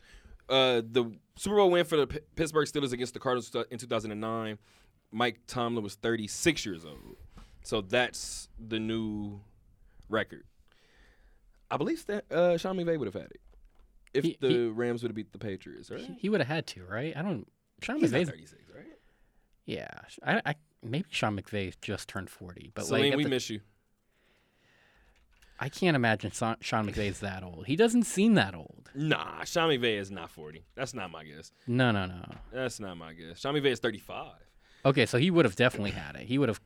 uh, 0.48 0.82
the 0.88 1.10
Super 1.34 1.56
Bowl 1.56 1.72
win 1.72 1.84
for 1.84 1.96
the 1.96 2.06
P- 2.06 2.20
Pittsburgh 2.36 2.68
Steelers 2.68 2.92
against 2.92 3.12
the 3.12 3.18
Cardinals 3.18 3.52
in 3.72 3.78
2009, 3.78 4.56
Mike 5.10 5.40
Tomlin 5.48 5.82
was 5.82 5.96
36 5.96 6.64
years 6.64 6.84
old. 6.84 7.16
So 7.62 7.80
that's 7.80 8.48
the 8.58 8.78
new 8.80 9.40
record. 10.08 10.44
I 11.70 11.76
believe 11.76 12.04
that 12.06 12.30
uh, 12.32 12.56
Sean 12.58 12.76
McVay 12.76 12.98
would 12.98 13.06
have 13.06 13.14
had 13.14 13.30
it 13.30 13.40
if 14.12 14.24
He- 14.24 14.36
the 14.40 14.48
he- 14.48 14.66
Rams 14.66 15.02
would 15.02 15.10
have 15.10 15.16
beat 15.16 15.32
the 15.32 15.38
Patriots, 15.38 15.90
right? 15.90 16.10
He, 16.18 16.28
would 16.28 16.40
have 16.40 16.48
had 16.48 16.66
to, 16.68 16.84
right? 16.84 17.16
I 17.16 17.22
don't. 17.22 17.46
Sean 17.82 17.98
He's 18.00 18.10
McVay's 18.12 18.28
36, 18.30 18.62
right? 18.74 18.84
yeah. 19.66 19.86
I, 20.24 20.42
I 20.44 20.54
maybe 20.82 21.06
Sean 21.10 21.40
McVay 21.40 21.74
just 21.80 22.08
turned 22.08 22.28
forty, 22.28 22.72
but 22.74 22.84
Celine, 22.86 23.10
like 23.10 23.16
we 23.18 23.24
the- 23.24 23.30
miss 23.30 23.48
you. 23.50 23.60
I 25.62 25.68
can't 25.68 25.94
imagine 25.94 26.30
Sean 26.30 26.56
McVay's 26.60 27.20
that 27.20 27.42
old. 27.42 27.66
He 27.66 27.76
doesn't 27.76 28.04
seem 28.04 28.32
that 28.34 28.54
old. 28.54 28.90
Nah, 28.94 29.44
Sean 29.44 29.68
McVay 29.68 29.98
is 29.98 30.10
not 30.10 30.30
40. 30.30 30.64
That's 30.74 30.94
not 30.94 31.10
my 31.10 31.22
guess. 31.22 31.52
No, 31.66 31.90
no, 31.90 32.06
no. 32.06 32.24
That's 32.50 32.80
not 32.80 32.96
my 32.96 33.12
guess. 33.12 33.40
Sean 33.40 33.54
McVay 33.54 33.66
is 33.72 33.78
35. 33.78 34.32
Okay, 34.86 35.04
so 35.04 35.18
he 35.18 35.30
would 35.30 35.44
have 35.44 35.56
definitely 35.56 35.90
had 35.90 36.16
it. 36.16 36.22
He 36.22 36.38
would 36.38 36.48
have 36.48 36.62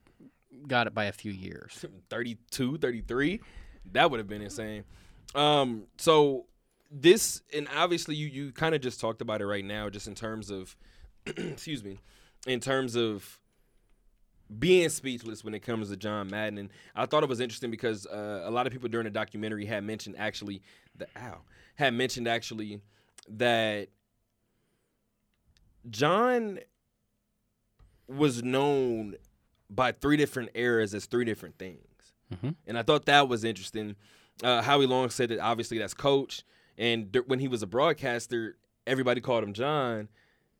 got 0.67 0.87
it 0.87 0.95
by 0.95 1.05
a 1.05 1.13
few 1.13 1.33
years. 1.33 1.85
32, 2.11 2.79
33. 2.79 3.41
That 3.93 4.11
would 4.11 4.19
have 4.19 4.29
been 4.29 4.43
insane. 4.43 4.85
Um, 5.35 5.85
so 5.99 6.47
this 6.91 7.43
and 7.53 7.69
obviously 7.75 8.15
you 8.15 8.29
you 8.29 8.53
kind 8.53 8.75
of 8.75 8.81
just 8.81 9.01
talked 9.01 9.21
about 9.21 9.41
it 9.41 9.47
right 9.47 9.65
now, 9.65 9.91
just 9.91 10.07
in 10.07 10.15
terms 10.15 10.51
of 10.51 10.77
excuse 11.27 11.83
me, 11.83 11.99
in 12.47 12.61
terms 12.61 12.97
of 12.97 13.41
being 14.59 14.89
speechless 14.89 15.43
when 15.43 15.55
it 15.55 15.61
comes 15.61 15.89
to 15.91 15.97
John 15.97 16.29
Madden. 16.29 16.59
And 16.59 16.69
I 16.95 17.07
thought 17.07 17.23
it 17.23 17.29
was 17.29 17.41
interesting 17.41 17.71
because 17.71 18.07
uh, 18.07 18.43
a 18.45 18.51
lot 18.51 18.67
of 18.67 18.73
people 18.73 18.89
during 18.89 19.05
the 19.05 19.11
documentary 19.11 19.65
had 19.65 19.85
mentioned 19.85 20.17
actually 20.19 20.63
the 20.97 21.07
ow 21.17 21.41
had 21.77 21.95
mentioned 21.95 22.29
actually 22.29 22.81
that 23.29 23.89
John 25.91 26.61
was 28.07 28.43
known 28.43 29.17
by 29.75 29.93
three 29.93 30.17
different 30.17 30.51
eras 30.55 30.95
as 30.95 31.07
three 31.07 31.25
different 31.25 31.59
things. 31.59 31.81
Mhm. 32.33 32.55
And 32.67 32.79
I 32.79 32.83
thought 32.83 33.07
that 33.07 33.29
was 33.29 33.45
interesting. 33.45 33.97
Uh, 34.43 34.63
Howie 34.63 34.87
Long 34.87 35.11
said 35.11 35.29
that 35.31 35.39
obviously 35.39 35.79
that's 35.79 35.95
coach. 35.95 36.43
And 36.77 37.13
th- 37.13 37.27
when 37.27 37.39
he 37.39 37.49
was 37.49 37.63
a 37.63 37.67
broadcaster, 37.67 38.57
everybody 38.87 39.21
called 39.21 39.45
him 39.45 39.53
John. 39.53 40.09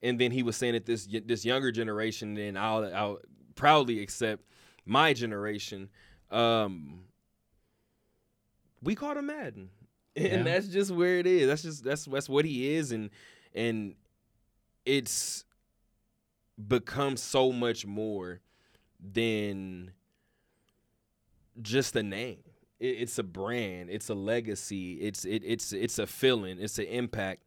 And 0.03 0.21
then 0.21 0.31
he 0.31 0.43
was 0.43 0.57
saying 0.57 0.75
that 0.75 0.85
this 0.87 1.07
this 1.25 1.45
younger 1.45 1.73
generation, 1.73 2.37
and 2.37 2.59
I'll, 2.59 2.85
I'll 2.95 3.19
proudly 3.55 4.01
accept 4.01 4.45
my 4.85 5.13
generation, 5.15 5.89
um, 6.31 7.05
we 8.83 8.95
called 8.95 9.17
him 9.17 9.27
Madden. 9.27 9.71
And 10.17 10.27
Yeah. 10.27 10.43
that's 10.45 10.69
just 10.69 10.93
where 10.93 11.19
it 11.19 11.27
is. 11.27 11.49
That's 11.49 11.63
just 11.63 11.83
that's 11.83 12.05
that's 12.05 12.29
what 12.29 12.45
he 12.45 12.75
is, 12.75 12.93
and 12.93 13.11
and 13.53 13.97
it's 14.85 15.45
become 16.69 17.17
so 17.17 17.51
much 17.51 17.85
more 17.85 18.41
than 19.13 19.93
just 21.61 21.95
a 21.97 22.03
name. 22.03 22.39
It, 22.81 22.87
it's 22.87 23.19
a 23.19 23.23
brand. 23.23 23.91
It's 23.91 24.09
a 24.09 24.15
legacy. 24.15 24.95
It's 24.95 25.25
it, 25.25 25.43
it's 25.45 25.73
it's 25.73 25.99
a 25.99 26.07
feeling. 26.07 26.59
It's 26.59 26.79
an 26.79 26.87
impact. 26.87 27.43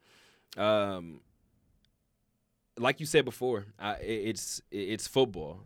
Um, 0.57 1.21
like 2.77 2.99
you 2.99 3.05
said 3.05 3.25
before, 3.25 3.65
I, 3.79 3.93
it, 3.95 4.29
it's 4.29 4.61
it's 4.71 5.07
football. 5.07 5.61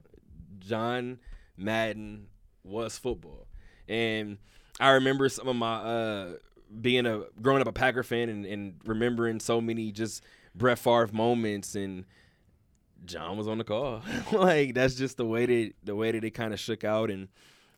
John 0.60 1.20
Madden 1.58 2.28
was 2.64 2.98
football, 2.98 3.48
and 3.88 4.38
I 4.80 4.92
remember 4.92 5.28
some 5.30 5.48
of 5.48 5.56
my 5.56 5.76
uh, 5.76 6.34
being 6.80 7.06
a 7.06 7.24
growing 7.42 7.62
up 7.62 7.68
a 7.68 7.74
Packer 7.74 8.04
fan 8.04 8.30
and, 8.30 8.46
and 8.46 8.76
remembering 8.86 9.40
so 9.40 9.60
many 9.60 9.92
just 9.92 10.24
Brett 10.56 10.80
Favre 10.80 11.10
moments 11.12 11.76
and 11.76 12.06
John 13.06 13.38
was 13.38 13.48
on 13.48 13.58
the 13.58 13.64
call. 13.64 14.02
like 14.32 14.74
that's 14.74 14.96
just 14.96 15.18
the 15.18 15.26
way 15.26 15.46
that 15.46 15.74
the 15.84 15.96
way 15.96 16.12
that 16.12 16.24
it 16.24 16.32
kind 16.32 16.54
of 16.54 16.60
shook 16.60 16.84
out 16.84 17.10
and 17.10 17.28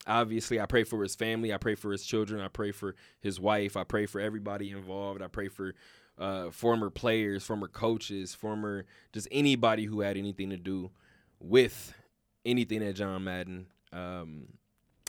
obviously 0.05 0.59
I 0.59 0.65
pray 0.65 0.83
for 0.83 1.01
his 1.01 1.15
family, 1.15 1.53
I 1.53 1.57
pray 1.57 1.75
for 1.75 1.91
his 1.91 2.03
children, 2.05 2.41
I 2.41 2.47
pray 2.47 2.71
for 2.71 2.95
his 3.21 3.39
wife, 3.39 3.77
I 3.77 3.83
pray 3.83 4.05
for 4.05 4.19
everybody 4.19 4.71
involved. 4.71 5.21
I 5.21 5.27
pray 5.27 5.47
for 5.47 5.73
uh, 6.17 6.51
former 6.51 6.89
players, 6.89 7.43
former 7.43 7.67
coaches, 7.67 8.33
former 8.33 8.85
just 9.11 9.27
anybody 9.31 9.85
who 9.85 10.01
had 10.01 10.17
anything 10.17 10.49
to 10.49 10.57
do 10.57 10.91
with 11.39 11.93
anything 12.45 12.79
that 12.81 12.93
John 12.93 13.23
Madden 13.23 13.67
um, 13.91 14.47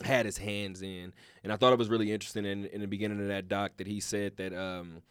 had 0.03 0.25
his 0.25 0.37
hands 0.37 0.81
in. 0.81 1.13
And 1.43 1.53
I 1.53 1.57
thought 1.57 1.73
it 1.73 1.79
was 1.79 1.89
really 1.89 2.11
interesting 2.11 2.45
in, 2.45 2.65
in 2.65 2.81
the 2.81 2.87
beginning 2.87 3.21
of 3.21 3.27
that 3.27 3.47
doc 3.47 3.73
that 3.77 3.87
he 3.87 3.99
said 3.99 4.37
that 4.37 4.53
um, 4.53 5.01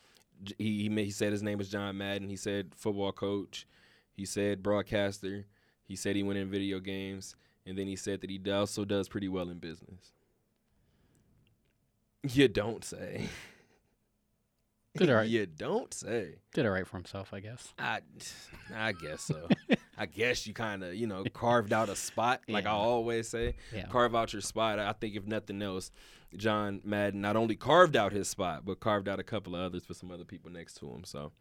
he 0.58 0.88
he, 0.88 1.10
said 1.10 1.32
his 1.32 1.42
name 1.42 1.58
was 1.58 1.68
John 1.68 1.96
Madden. 1.96 2.28
He 2.28 2.36
said 2.36 2.72
football 2.74 3.12
coach. 3.12 3.66
He 4.16 4.24
said 4.24 4.62
broadcaster. 4.62 5.46
He 5.86 5.96
said 5.96 6.16
he 6.16 6.22
went 6.22 6.38
in 6.38 6.50
video 6.50 6.80
games, 6.80 7.36
and 7.66 7.76
then 7.76 7.86
he 7.86 7.96
said 7.96 8.20
that 8.20 8.30
he 8.30 8.40
also 8.50 8.84
does 8.84 9.08
pretty 9.08 9.28
well 9.28 9.50
in 9.50 9.58
business. 9.58 10.12
You 12.22 12.48
don't 12.48 12.84
say. 12.84 13.28
Did 14.96 15.10
all 15.10 15.16
right. 15.16 15.28
You 15.28 15.44
don't 15.44 15.92
say. 15.92 16.36
Did 16.52 16.66
it 16.66 16.70
right 16.70 16.86
for 16.86 16.96
himself, 16.96 17.34
I 17.34 17.40
guess. 17.40 17.74
I, 17.78 18.00
I 18.72 18.92
guess 18.92 19.22
so. 19.22 19.48
I 19.98 20.06
guess 20.06 20.46
you 20.46 20.54
kind 20.54 20.84
of, 20.84 20.94
you 20.94 21.08
know, 21.08 21.24
carved 21.32 21.72
out 21.72 21.88
a 21.88 21.96
spot, 21.96 22.42
like 22.48 22.66
I 22.66 22.70
always 22.70 23.28
say. 23.28 23.56
Yeah. 23.74 23.86
Carve 23.86 24.14
out 24.14 24.32
your 24.32 24.42
spot. 24.42 24.78
I 24.78 24.92
think 24.92 25.16
if 25.16 25.26
nothing 25.26 25.62
else, 25.62 25.90
John 26.36 26.80
Madden 26.84 27.20
not 27.20 27.34
only 27.34 27.56
carved 27.56 27.96
out 27.96 28.12
his 28.12 28.28
spot, 28.28 28.64
but 28.64 28.78
carved 28.78 29.08
out 29.08 29.18
a 29.18 29.24
couple 29.24 29.56
of 29.56 29.62
others 29.62 29.84
for 29.84 29.94
some 29.94 30.12
other 30.12 30.24
people 30.24 30.50
next 30.50 30.74
to 30.74 30.88
him. 30.88 31.02
So, 31.04 31.32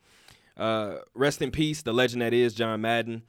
uh, 0.58 0.98
rest 1.14 1.42
in 1.42 1.52
peace, 1.52 1.82
the 1.82 1.94
legend 1.94 2.22
that 2.22 2.34
is 2.34 2.54
John 2.54 2.82
Madden. 2.82 3.24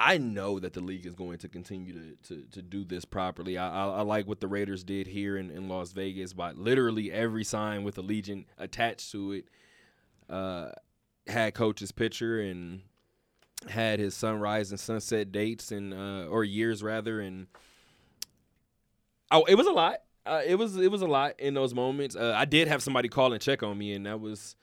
I 0.00 0.16
know 0.16 0.60
that 0.60 0.74
the 0.74 0.80
league 0.80 1.06
is 1.06 1.14
going 1.14 1.38
to 1.38 1.48
continue 1.48 1.92
to 1.92 2.16
to, 2.28 2.42
to 2.52 2.62
do 2.62 2.84
this 2.84 3.04
properly. 3.04 3.58
I, 3.58 3.68
I, 3.68 3.98
I 3.98 4.00
like 4.02 4.28
what 4.28 4.40
the 4.40 4.46
Raiders 4.46 4.84
did 4.84 5.08
here 5.08 5.36
in, 5.36 5.50
in 5.50 5.68
Las 5.68 5.92
Vegas 5.92 6.32
by 6.32 6.52
literally 6.52 7.10
every 7.10 7.42
sign 7.42 7.82
with 7.82 7.96
Allegiant 7.96 8.44
attached 8.58 9.10
to 9.12 9.32
it 9.32 9.44
uh, 10.30 10.70
had 11.26 11.54
coach's 11.54 11.92
picture 11.92 12.40
and 12.40 12.82
had 13.68 13.98
his 13.98 14.14
sunrise 14.14 14.70
and 14.70 14.78
sunset 14.78 15.32
dates 15.32 15.72
and 15.72 15.92
uh, 15.92 16.26
or 16.28 16.44
years 16.44 16.82
rather 16.82 17.20
and 17.20 17.48
oh 19.30 19.44
it 19.44 19.56
was 19.56 19.66
a 19.66 19.72
lot 19.72 19.96
uh, 20.26 20.42
it 20.46 20.54
was 20.54 20.76
it 20.76 20.90
was 20.90 21.02
a 21.02 21.06
lot 21.06 21.38
in 21.40 21.54
those 21.54 21.74
moments 21.74 22.14
uh, 22.14 22.34
i 22.36 22.44
did 22.44 22.68
have 22.68 22.82
somebody 22.82 23.08
call 23.08 23.32
and 23.32 23.42
check 23.42 23.62
on 23.64 23.76
me 23.76 23.92
and 23.94 24.06
that 24.06 24.20
was 24.20 24.54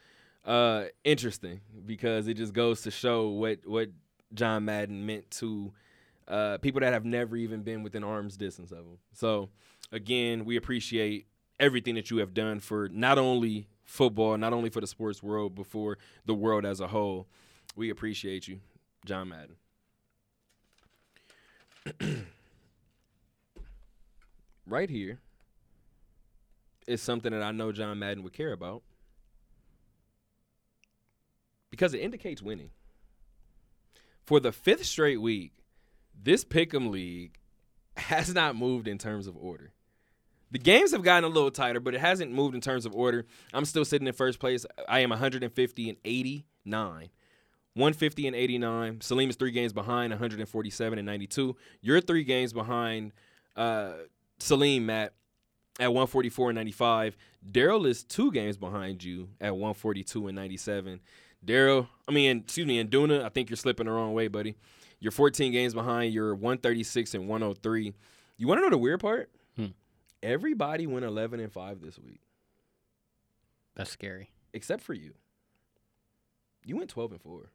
uh, 0.46 0.86
interesting 1.04 1.60
because 1.86 2.28
it 2.28 2.36
just 2.36 2.54
goes 2.54 2.82
to 2.82 2.92
show 2.92 3.30
what 3.30 3.60
what 3.66 3.90
john 4.34 4.66
madden 4.66 5.06
meant 5.06 5.30
to 5.32 5.74
uh, 6.28 6.58
people 6.60 6.82
that 6.82 6.94
have 6.94 7.06
never 7.06 7.36
even 7.36 7.62
been 7.62 7.84
within 7.84 8.04
arm's 8.04 8.36
distance 8.36 8.72
of 8.72 8.80
him. 8.80 8.98
So 9.14 9.50
again 9.92 10.46
we 10.46 10.56
appreciate 10.56 11.28
everything 11.60 11.96
that 11.96 12.10
you 12.10 12.18
have 12.18 12.34
done 12.34 12.60
for 12.60 12.90
not 12.90 13.18
only 13.18 13.68
football 13.84 14.38
not 14.38 14.52
only 14.54 14.70
for 14.70 14.82
the 14.82 14.88
sports 14.88 15.22
world 15.22 15.54
but 15.56 15.68
for 15.68 15.98
the 16.26 16.34
world 16.34 16.66
as 16.66 16.80
a 16.80 16.88
whole. 16.88 17.28
We 17.76 17.90
appreciate 17.90 18.48
you 18.48 18.60
John 19.06 19.30
Madden. 19.30 19.56
right 24.66 24.90
here 24.90 25.20
is 26.88 27.02
something 27.02 27.32
that 27.32 27.44
I 27.44 27.52
know 27.52 27.72
John 27.72 28.00
Madden 28.00 28.24
would 28.24 28.34
care 28.34 28.54
about 28.54 28.82
because 31.70 31.94
it 31.94 32.00
indicates 32.00 32.42
winning. 32.42 32.72
For 34.26 34.40
the 34.40 34.52
fifth 34.52 34.86
straight 34.86 35.22
week, 35.22 35.54
this 36.20 36.44
Pick'em 36.44 36.90
League 36.90 37.38
has 37.98 38.34
not 38.34 38.56
moved 38.56 38.88
in 38.88 38.98
terms 38.98 39.28
of 39.28 39.38
order. 39.38 39.72
The 40.52 40.60
games 40.60 40.92
have 40.92 41.04
gotten 41.04 41.24
a 41.24 41.34
little 41.34 41.52
tighter, 41.52 41.80
but 41.80 41.96
it 41.96 42.02
hasn't 42.02 42.32
moved 42.32 42.56
in 42.56 42.62
terms 42.62 42.86
of 42.86 42.96
order. 42.96 43.26
I'm 43.54 43.66
still 43.66 43.84
sitting 43.84 44.08
in 44.08 44.14
first 44.14 44.40
place. 44.40 44.66
I 44.88 45.00
am 45.00 45.10
150 45.10 45.90
and 45.90 45.98
89. 46.06 47.10
150 47.74 48.28
and 48.28 48.36
89. 48.36 49.02
Salim 49.02 49.30
is 49.30 49.36
three 49.36 49.52
games 49.52 49.74
behind, 49.74 50.12
147 50.12 50.98
and 50.98 51.06
92. 51.06 51.56
You're 51.82 52.00
three 52.00 52.24
games 52.24 52.54
behind 52.54 53.12
uh, 53.56 53.94
Salim, 54.40 54.86
Matt, 54.86 55.14
at 55.80 55.90
144 55.90 56.52
and 56.52 56.56
95. 56.56 57.18
Daryl 57.52 57.86
is 57.86 58.04
two 58.04 58.32
games 58.32 58.56
behind 58.56 59.04
you 59.04 59.30
at 59.42 59.54
142 59.54 60.28
and 60.28 60.36
97. 60.36 61.02
Daryl, 61.46 61.88
I 62.08 62.12
mean, 62.12 62.40
excuse 62.40 62.66
me, 62.68 62.80
and 62.80 62.90
Duna, 62.90 63.24
I 63.24 63.30
think 63.30 63.50
you're 63.50 63.58
slipping 63.58 63.86
the 63.86 63.92
wrong 63.92 64.14
way, 64.14 64.28
buddy. 64.28 64.56
You're 65.00 65.12
14 65.12 65.52
games 65.52 65.74
behind. 65.74 66.14
You're 66.14 66.34
136 66.34 67.14
and 67.14 67.28
103. 67.28 67.94
You 68.38 68.48
want 68.48 68.58
to 68.60 68.64
know 68.64 68.70
the 68.70 68.78
weird 68.78 69.00
part? 69.00 69.30
Hmm. 69.56 69.68
Everybody 70.24 70.88
went 70.88 71.06
11 71.06 71.40
and 71.40 71.52
5 71.52 71.82
this 71.82 72.00
week, 72.00 72.22
That's 73.76 73.92
scary. 73.92 74.30
except 74.54 74.82
for 74.82 74.94
you. 74.94 75.14
You 76.66 76.78
went 76.78 76.90
12 76.90 77.12
and 77.12 77.22
4. 77.22 77.52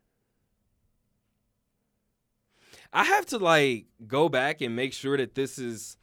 I 2.93 3.05
have 3.05 3.27
to 3.27 3.39
like 3.39 3.87
go 4.07 4.29
back 4.29 4.61
and 4.61 4.75
make 4.77 4.93
sure 4.93 5.17
that 5.17 5.35
this 5.35 5.59
is 5.59 5.97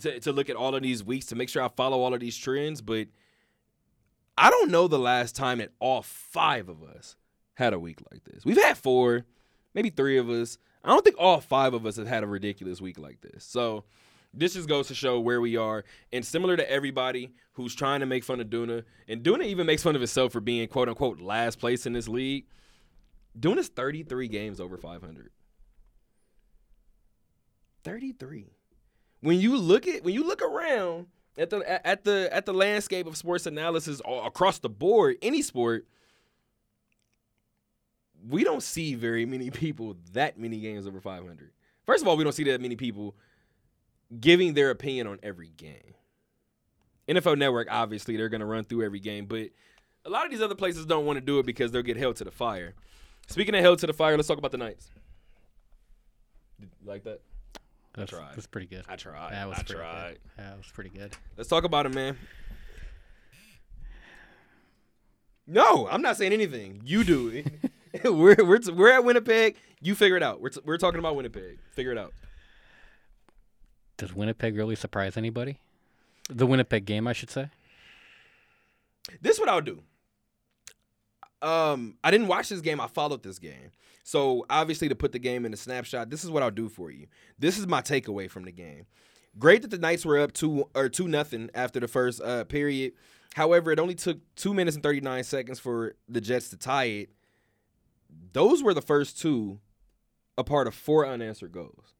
to, 0.00 0.18
to 0.20 0.32
look 0.32 0.48
at 0.50 0.56
all 0.56 0.74
of 0.74 0.82
these 0.82 1.02
weeks 1.02 1.26
to 1.26 1.36
make 1.36 1.48
sure 1.48 1.62
I 1.62 1.68
follow 1.68 2.00
all 2.00 2.14
of 2.14 2.20
these 2.20 2.36
trends, 2.36 2.80
but 2.80 3.08
I 4.36 4.50
don't 4.50 4.70
know 4.70 4.86
the 4.88 4.98
last 4.98 5.34
time 5.34 5.58
that 5.58 5.70
all 5.80 6.02
five 6.02 6.68
of 6.68 6.82
us 6.82 7.16
had 7.58 7.74
a 7.74 7.78
week 7.78 7.98
like 8.12 8.22
this. 8.22 8.44
We've 8.44 8.62
had 8.62 8.78
four, 8.78 9.24
maybe 9.74 9.90
three 9.90 10.16
of 10.16 10.30
us. 10.30 10.58
I 10.84 10.90
don't 10.90 11.04
think 11.04 11.16
all 11.18 11.40
five 11.40 11.74
of 11.74 11.84
us 11.86 11.96
have 11.96 12.06
had 12.06 12.22
a 12.22 12.26
ridiculous 12.28 12.80
week 12.80 13.00
like 13.00 13.20
this. 13.20 13.42
So 13.42 13.82
this 14.32 14.54
just 14.54 14.68
goes 14.68 14.86
to 14.88 14.94
show 14.94 15.18
where 15.18 15.40
we 15.40 15.56
are. 15.56 15.84
And 16.12 16.24
similar 16.24 16.56
to 16.56 16.70
everybody 16.70 17.32
who's 17.54 17.74
trying 17.74 17.98
to 17.98 18.06
make 18.06 18.22
fun 18.22 18.38
of 18.40 18.46
Duna, 18.46 18.84
and 19.08 19.24
Duna 19.24 19.44
even 19.44 19.66
makes 19.66 19.82
fun 19.82 19.96
of 19.96 20.00
himself 20.00 20.32
for 20.32 20.40
being 20.40 20.68
quote 20.68 20.88
unquote 20.88 21.20
last 21.20 21.58
place 21.58 21.84
in 21.84 21.92
this 21.94 22.06
league. 22.06 22.46
Duna's 23.38 23.66
33 23.68 24.28
games 24.28 24.60
over 24.60 24.76
500. 24.76 25.30
33. 27.82 28.52
When 29.20 29.40
you 29.40 29.56
look 29.56 29.88
at 29.88 30.04
when 30.04 30.14
you 30.14 30.24
look 30.24 30.42
around 30.42 31.06
at 31.36 31.50
the 31.50 31.86
at- 31.86 32.04
the 32.04 32.28
at 32.32 32.46
the 32.46 32.54
landscape 32.54 33.08
of 33.08 33.16
sports 33.16 33.46
analysis 33.46 34.00
across 34.06 34.60
the 34.60 34.68
board, 34.68 35.16
any 35.22 35.42
sport, 35.42 35.88
we 38.26 38.44
don't 38.44 38.62
see 38.62 38.94
very 38.94 39.26
many 39.26 39.50
people 39.50 39.96
that 40.12 40.38
many 40.38 40.60
games 40.60 40.86
over 40.86 41.00
500. 41.00 41.50
First 41.86 42.02
of 42.02 42.08
all, 42.08 42.16
we 42.16 42.24
don't 42.24 42.32
see 42.32 42.44
that 42.44 42.60
many 42.60 42.76
people 42.76 43.14
giving 44.20 44.54
their 44.54 44.70
opinion 44.70 45.06
on 45.06 45.18
every 45.22 45.50
game. 45.56 45.94
NFL 47.08 47.38
Network, 47.38 47.68
obviously, 47.70 48.16
they're 48.16 48.28
going 48.28 48.40
to 48.40 48.46
run 48.46 48.64
through 48.64 48.84
every 48.84 49.00
game, 49.00 49.26
but 49.26 49.48
a 50.04 50.10
lot 50.10 50.24
of 50.24 50.30
these 50.30 50.42
other 50.42 50.54
places 50.54 50.84
don't 50.84 51.06
want 51.06 51.16
to 51.16 51.24
do 51.24 51.38
it 51.38 51.46
because 51.46 51.70
they'll 51.70 51.82
get 51.82 51.96
held 51.96 52.16
to 52.16 52.24
the 52.24 52.30
fire. 52.30 52.74
Speaking 53.28 53.54
of 53.54 53.60
held 53.60 53.78
to 53.80 53.86
the 53.86 53.92
fire, 53.92 54.16
let's 54.16 54.28
talk 54.28 54.38
about 54.38 54.52
the 54.52 54.58
Knights. 54.58 54.90
Like 56.84 57.04
that? 57.04 57.20
That's, 57.94 58.10
tried. 58.10 58.34
that's 58.34 58.46
pretty 58.46 58.66
good. 58.66 58.84
I 58.88 58.96
tried. 58.96 59.32
That 59.32 59.48
was 59.48 59.58
I 59.58 59.62
pretty 59.62 59.80
tried. 59.80 60.10
good. 60.10 60.18
That 60.36 60.56
was 60.56 60.66
pretty 60.66 60.90
good. 60.90 61.16
Let's 61.36 61.48
talk 61.48 61.64
about 61.64 61.86
it, 61.86 61.94
man. 61.94 62.16
No, 65.46 65.88
I'm 65.88 66.02
not 66.02 66.16
saying 66.16 66.32
anything. 66.32 66.82
You 66.84 67.04
do 67.04 67.28
it. 67.28 67.46
we're 68.04 68.36
we're 68.44 68.60
we're 68.72 68.92
at 68.92 69.04
Winnipeg. 69.04 69.56
You 69.80 69.94
figure 69.94 70.16
it 70.16 70.22
out. 70.22 70.40
We're 70.40 70.50
t- 70.50 70.60
we're 70.64 70.78
talking 70.78 70.98
about 70.98 71.16
Winnipeg. 71.16 71.58
Figure 71.72 71.92
it 71.92 71.98
out. 71.98 72.12
Does 73.96 74.14
Winnipeg 74.14 74.56
really 74.56 74.76
surprise 74.76 75.16
anybody? 75.16 75.58
The 76.30 76.46
Winnipeg 76.46 76.84
game, 76.84 77.06
I 77.06 77.12
should 77.12 77.30
say. 77.30 77.50
This 79.20 79.34
is 79.34 79.40
what 79.40 79.48
I'll 79.48 79.60
do. 79.60 79.82
Um, 81.40 81.96
I 82.02 82.10
didn't 82.10 82.28
watch 82.28 82.48
this 82.48 82.60
game. 82.60 82.80
I 82.80 82.86
followed 82.86 83.22
this 83.22 83.38
game. 83.38 83.70
So 84.04 84.44
obviously, 84.48 84.88
to 84.88 84.94
put 84.94 85.12
the 85.12 85.18
game 85.18 85.44
in 85.44 85.52
a 85.52 85.56
snapshot, 85.56 86.10
this 86.10 86.24
is 86.24 86.30
what 86.30 86.42
I'll 86.42 86.50
do 86.50 86.68
for 86.68 86.90
you. 86.90 87.06
This 87.38 87.58
is 87.58 87.66
my 87.66 87.80
takeaway 87.80 88.30
from 88.30 88.44
the 88.44 88.52
game. 88.52 88.86
Great 89.38 89.62
that 89.62 89.70
the 89.70 89.78
Knights 89.78 90.04
were 90.04 90.18
up 90.18 90.32
two 90.32 90.68
or 90.74 90.88
two 90.88 91.08
nothing 91.08 91.50
after 91.54 91.78
the 91.80 91.88
first 91.88 92.20
uh, 92.22 92.44
period. 92.44 92.92
However, 93.34 93.70
it 93.70 93.78
only 93.78 93.94
took 93.94 94.18
two 94.34 94.54
minutes 94.54 94.76
and 94.76 94.82
thirty 94.82 95.00
nine 95.00 95.24
seconds 95.24 95.60
for 95.60 95.94
the 96.08 96.20
Jets 96.20 96.50
to 96.50 96.56
tie 96.56 96.84
it. 96.84 97.10
Those 98.32 98.62
were 98.62 98.74
the 98.74 98.82
first 98.82 99.18
two, 99.20 99.60
a 100.36 100.44
part 100.44 100.66
of 100.66 100.74
four 100.74 101.06
unanswered 101.06 101.52
goals, 101.52 101.94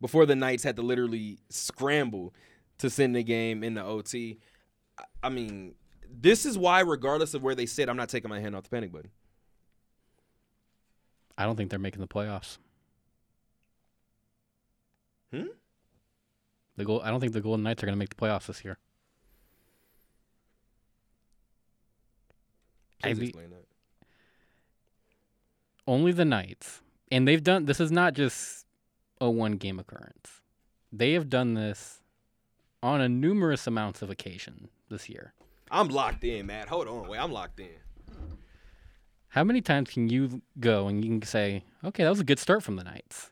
before 0.00 0.26
the 0.26 0.36
Knights 0.36 0.62
had 0.64 0.76
to 0.76 0.82
literally 0.82 1.38
scramble 1.48 2.34
to 2.78 2.90
send 2.90 3.14
the 3.16 3.22
game 3.22 3.62
in 3.64 3.74
the 3.74 3.84
OT. 3.84 4.38
I- 4.98 5.04
I 5.24 5.28
mean, 5.28 5.74
this 6.08 6.44
is 6.46 6.56
why, 6.58 6.80
regardless 6.80 7.34
of 7.34 7.42
where 7.42 7.54
they 7.54 7.66
sit, 7.66 7.88
I'm 7.88 7.96
not 7.96 8.08
taking 8.08 8.28
my 8.28 8.40
hand 8.40 8.54
off 8.54 8.64
the 8.64 8.70
panic 8.70 8.92
button. 8.92 9.10
I 11.36 11.44
don't 11.46 11.56
think 11.56 11.70
they're 11.70 11.78
making 11.78 12.00
the 12.00 12.06
playoffs. 12.08 12.58
Hmm? 15.32 15.46
The 16.76 16.84
goal. 16.84 17.00
I 17.02 17.10
don't 17.10 17.18
think 17.20 17.32
the 17.32 17.40
Golden 17.40 17.64
Knights 17.64 17.82
are 17.82 17.86
going 17.86 17.94
to 17.94 17.98
make 17.98 18.10
the 18.10 18.14
playoffs 18.16 18.46
this 18.46 18.64
year. 18.64 18.78
I 23.02 23.08
Please 23.08 23.18
mean- 23.18 23.28
explain 23.28 23.50
that. 23.50 23.63
Only 25.86 26.12
the 26.12 26.24
Knights, 26.24 26.80
and 27.10 27.28
they've 27.28 27.42
done. 27.42 27.66
This 27.66 27.80
is 27.80 27.92
not 27.92 28.14
just 28.14 28.66
a 29.20 29.30
one 29.30 29.52
game 29.52 29.78
occurrence. 29.78 30.40
They 30.92 31.12
have 31.12 31.28
done 31.28 31.54
this 31.54 32.00
on 32.82 33.00
a 33.00 33.08
numerous 33.08 33.66
amounts 33.66 34.02
of 34.02 34.10
occasion 34.10 34.68
this 34.88 35.08
year. 35.08 35.34
I'm 35.70 35.88
locked 35.88 36.24
in, 36.24 36.46
Matt. 36.46 36.68
Hold 36.68 36.88
on, 36.88 37.08
wait. 37.08 37.18
I'm 37.18 37.32
locked 37.32 37.60
in. 37.60 37.68
How 39.28 39.42
many 39.42 39.60
times 39.60 39.90
can 39.90 40.08
you 40.08 40.42
go 40.60 40.86
and 40.86 41.04
you 41.04 41.10
can 41.10 41.22
say, 41.22 41.64
"Okay, 41.84 42.04
that 42.04 42.10
was 42.10 42.20
a 42.20 42.24
good 42.24 42.38
start 42.38 42.62
from 42.62 42.76
the 42.76 42.84
Knights," 42.84 43.30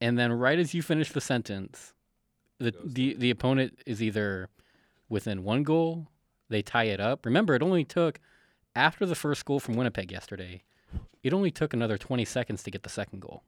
and 0.00 0.18
then 0.18 0.32
right 0.32 0.58
as 0.58 0.72
you 0.72 0.82
finish 0.82 1.10
the 1.10 1.20
sentence, 1.20 1.94
the 2.58 2.72
the, 2.84 3.14
the 3.14 3.30
opponent 3.30 3.80
is 3.86 4.02
either 4.02 4.48
within 5.08 5.42
one 5.42 5.62
goal, 5.62 6.06
they 6.48 6.62
tie 6.62 6.84
it 6.84 7.00
up. 7.00 7.26
Remember, 7.26 7.54
it 7.54 7.62
only 7.62 7.84
took 7.84 8.20
after 8.76 9.04
the 9.04 9.14
first 9.14 9.44
goal 9.44 9.58
from 9.58 9.74
Winnipeg 9.74 10.12
yesterday. 10.12 10.62
It 11.22 11.32
only 11.32 11.50
took 11.50 11.72
another 11.72 11.98
20 11.98 12.24
seconds 12.24 12.62
to 12.62 12.70
get 12.70 12.82
the 12.82 12.88
second 12.88 13.20
goal, 13.20 13.42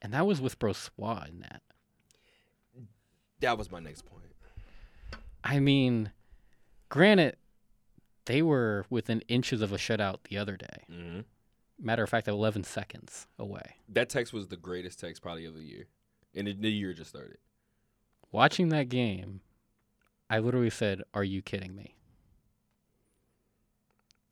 and 0.00 0.12
that 0.12 0.26
was 0.26 0.40
with 0.40 0.58
Brossoit 0.58 1.28
in 1.28 1.40
that. 1.40 1.62
That 3.40 3.58
was 3.58 3.70
my 3.70 3.80
next 3.80 4.06
point. 4.06 4.22
I 5.44 5.58
mean, 5.58 6.12
granted, 6.88 7.36
they 8.26 8.42
were 8.42 8.86
within 8.90 9.22
inches 9.28 9.60
of 9.62 9.72
a 9.72 9.76
shutout 9.76 10.18
the 10.28 10.38
other 10.38 10.56
day. 10.56 10.84
Mm-hmm. 10.90 11.20
Matter 11.80 12.04
of 12.04 12.08
fact, 12.08 12.28
11 12.28 12.64
seconds 12.64 13.26
away. 13.38 13.76
That 13.88 14.08
text 14.08 14.32
was 14.32 14.46
the 14.48 14.56
greatest 14.56 15.00
text 15.00 15.20
probably 15.20 15.46
of 15.46 15.54
the 15.54 15.64
year, 15.64 15.86
and 16.34 16.46
the, 16.46 16.52
the 16.52 16.70
year 16.70 16.92
just 16.92 17.10
started. 17.10 17.38
Watching 18.30 18.68
that 18.68 18.88
game, 18.88 19.40
I 20.30 20.38
literally 20.38 20.70
said, 20.70 21.02
Are 21.12 21.24
you 21.24 21.42
kidding 21.42 21.74
me? 21.74 21.96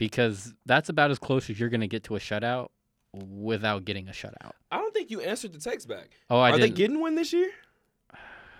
Because 0.00 0.54
that's 0.64 0.88
about 0.88 1.10
as 1.10 1.18
close 1.18 1.50
as 1.50 1.60
you're 1.60 1.68
going 1.68 1.82
to 1.82 1.86
get 1.86 2.04
to 2.04 2.16
a 2.16 2.18
shutout 2.18 2.68
without 3.12 3.84
getting 3.84 4.08
a 4.08 4.12
shutout. 4.12 4.52
I 4.70 4.78
don't 4.78 4.94
think 4.94 5.10
you 5.10 5.20
answered 5.20 5.52
the 5.52 5.58
text 5.58 5.86
back. 5.88 6.08
Oh, 6.30 6.40
I 6.40 6.50
Are 6.50 6.52
they 6.56 6.62
didn't. 6.68 6.76
getting 6.76 7.00
one 7.00 7.14
this 7.16 7.32
year? 7.34 7.50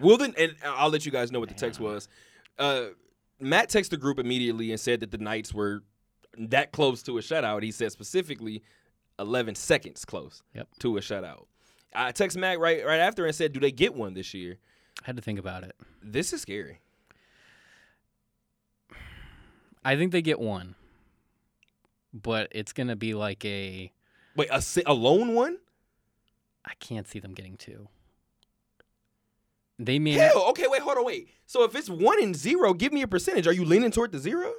Well, 0.01 0.18
then, 0.18 0.34
and 0.36 0.55
I'll 0.64 0.91
let 0.91 1.07
you 1.07 1.12
guys 1.12 1.32
know 1.32 1.41
what 1.41 1.49
the 1.49 1.55
text 1.55 1.80
was. 1.80 2.09
Uh, 2.59 2.88
Matt 3.41 3.70
texted 3.70 3.88
the 3.91 3.97
group 3.97 4.18
immediately 4.18 4.70
and 4.70 4.78
said 4.78 5.01
that 5.01 5.11
the 5.12 5.18
Knights 5.18 5.55
were 5.55 5.82
that 6.38 6.72
close 6.72 7.03
to 7.05 7.16
a 7.16 7.22
shutout. 7.22 7.62
He 7.62 7.70
said 7.70 7.91
specifically 7.91 8.62
11 9.18 9.55
seconds 9.55 10.05
close 10.05 10.43
Yep. 10.55 10.68
to 10.80 10.97
a 10.99 11.01
shutout. 11.01 11.47
I 11.95 12.12
texted 12.12 12.36
Matt 12.36 12.59
right 12.61 12.84
right 12.84 13.01
after 13.01 13.24
and 13.24 13.34
said, 13.34 13.53
"Do 13.55 13.61
they 13.61 13.72
get 13.72 13.95
one 13.95 14.12
this 14.14 14.32
year?" 14.34 14.59
I 15.03 15.07
had 15.07 15.16
to 15.16 15.22
think 15.22 15.38
about 15.38 15.64
it. 15.64 15.74
This 16.03 16.32
is 16.34 16.43
scary. 16.43 16.80
I 19.84 19.97
think 19.97 20.12
they 20.12 20.22
get 20.22 20.38
one, 20.38 20.74
but 22.12 22.48
it's 22.52 22.72
going 22.72 22.88
to 22.88 22.96
be 22.96 23.14
like 23.14 23.44
a. 23.44 23.92
Wait, 24.36 24.48
a, 24.50 24.62
a 24.86 24.94
lone 24.94 25.34
one? 25.34 25.58
I 26.64 26.72
can't 26.78 27.08
see 27.08 27.18
them 27.18 27.34
getting 27.34 27.56
two. 27.56 27.88
They 29.78 29.98
may. 29.98 30.12
Hell, 30.12 30.46
okay, 30.50 30.66
wait, 30.68 30.82
hold 30.82 30.98
on, 30.98 31.04
wait. 31.04 31.30
So 31.46 31.64
if 31.64 31.74
it's 31.74 31.88
one 31.88 32.22
and 32.22 32.36
zero, 32.36 32.74
give 32.74 32.92
me 32.92 33.02
a 33.02 33.08
percentage. 33.08 33.46
Are 33.46 33.52
you 33.52 33.64
leaning 33.64 33.90
toward 33.90 34.12
the 34.12 34.18
zero? 34.18 34.52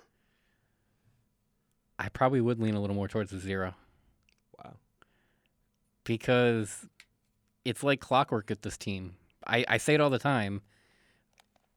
I 1.99 2.09
probably 2.09 2.41
would 2.41 2.59
lean 2.59 2.73
a 2.73 2.81
little 2.81 2.95
more 2.95 3.07
towards 3.07 3.29
the 3.31 3.39
zero. 3.39 3.75
Wow. 4.57 4.73
because 6.03 6.87
it's 7.63 7.83
like 7.83 7.99
clockwork 7.99 8.51
at 8.51 8.63
this 8.63 8.77
team. 8.77 9.15
I, 9.45 9.65
I 9.67 9.77
say 9.77 9.93
it 9.93 10.01
all 10.01 10.09
the 10.09 10.19
time. 10.19 10.61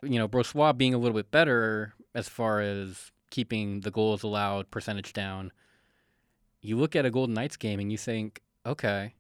You 0.03 0.18
know, 0.18 0.29
Brossoit 0.29 0.77
being 0.77 0.95
a 0.95 0.99
little 0.99 1.16
bit 1.16 1.31
better 1.31 1.95
as 2.14 2.29
far 2.29 2.61
as 2.61 3.11
keeping 3.31 3.81
the 3.81 3.91
goals 3.91 4.22
allowed 4.22 4.70
percentage 4.70 5.12
down. 5.12 5.53
You 6.65 6.79
look 6.79 6.97
at 6.97 7.05
a 7.05 7.11
Golden 7.11 7.35
Knights 7.35 7.59
game 7.59 7.79
and 7.79 7.93
you 7.93 7.99
think, 7.99 8.41
okay, 8.65 9.12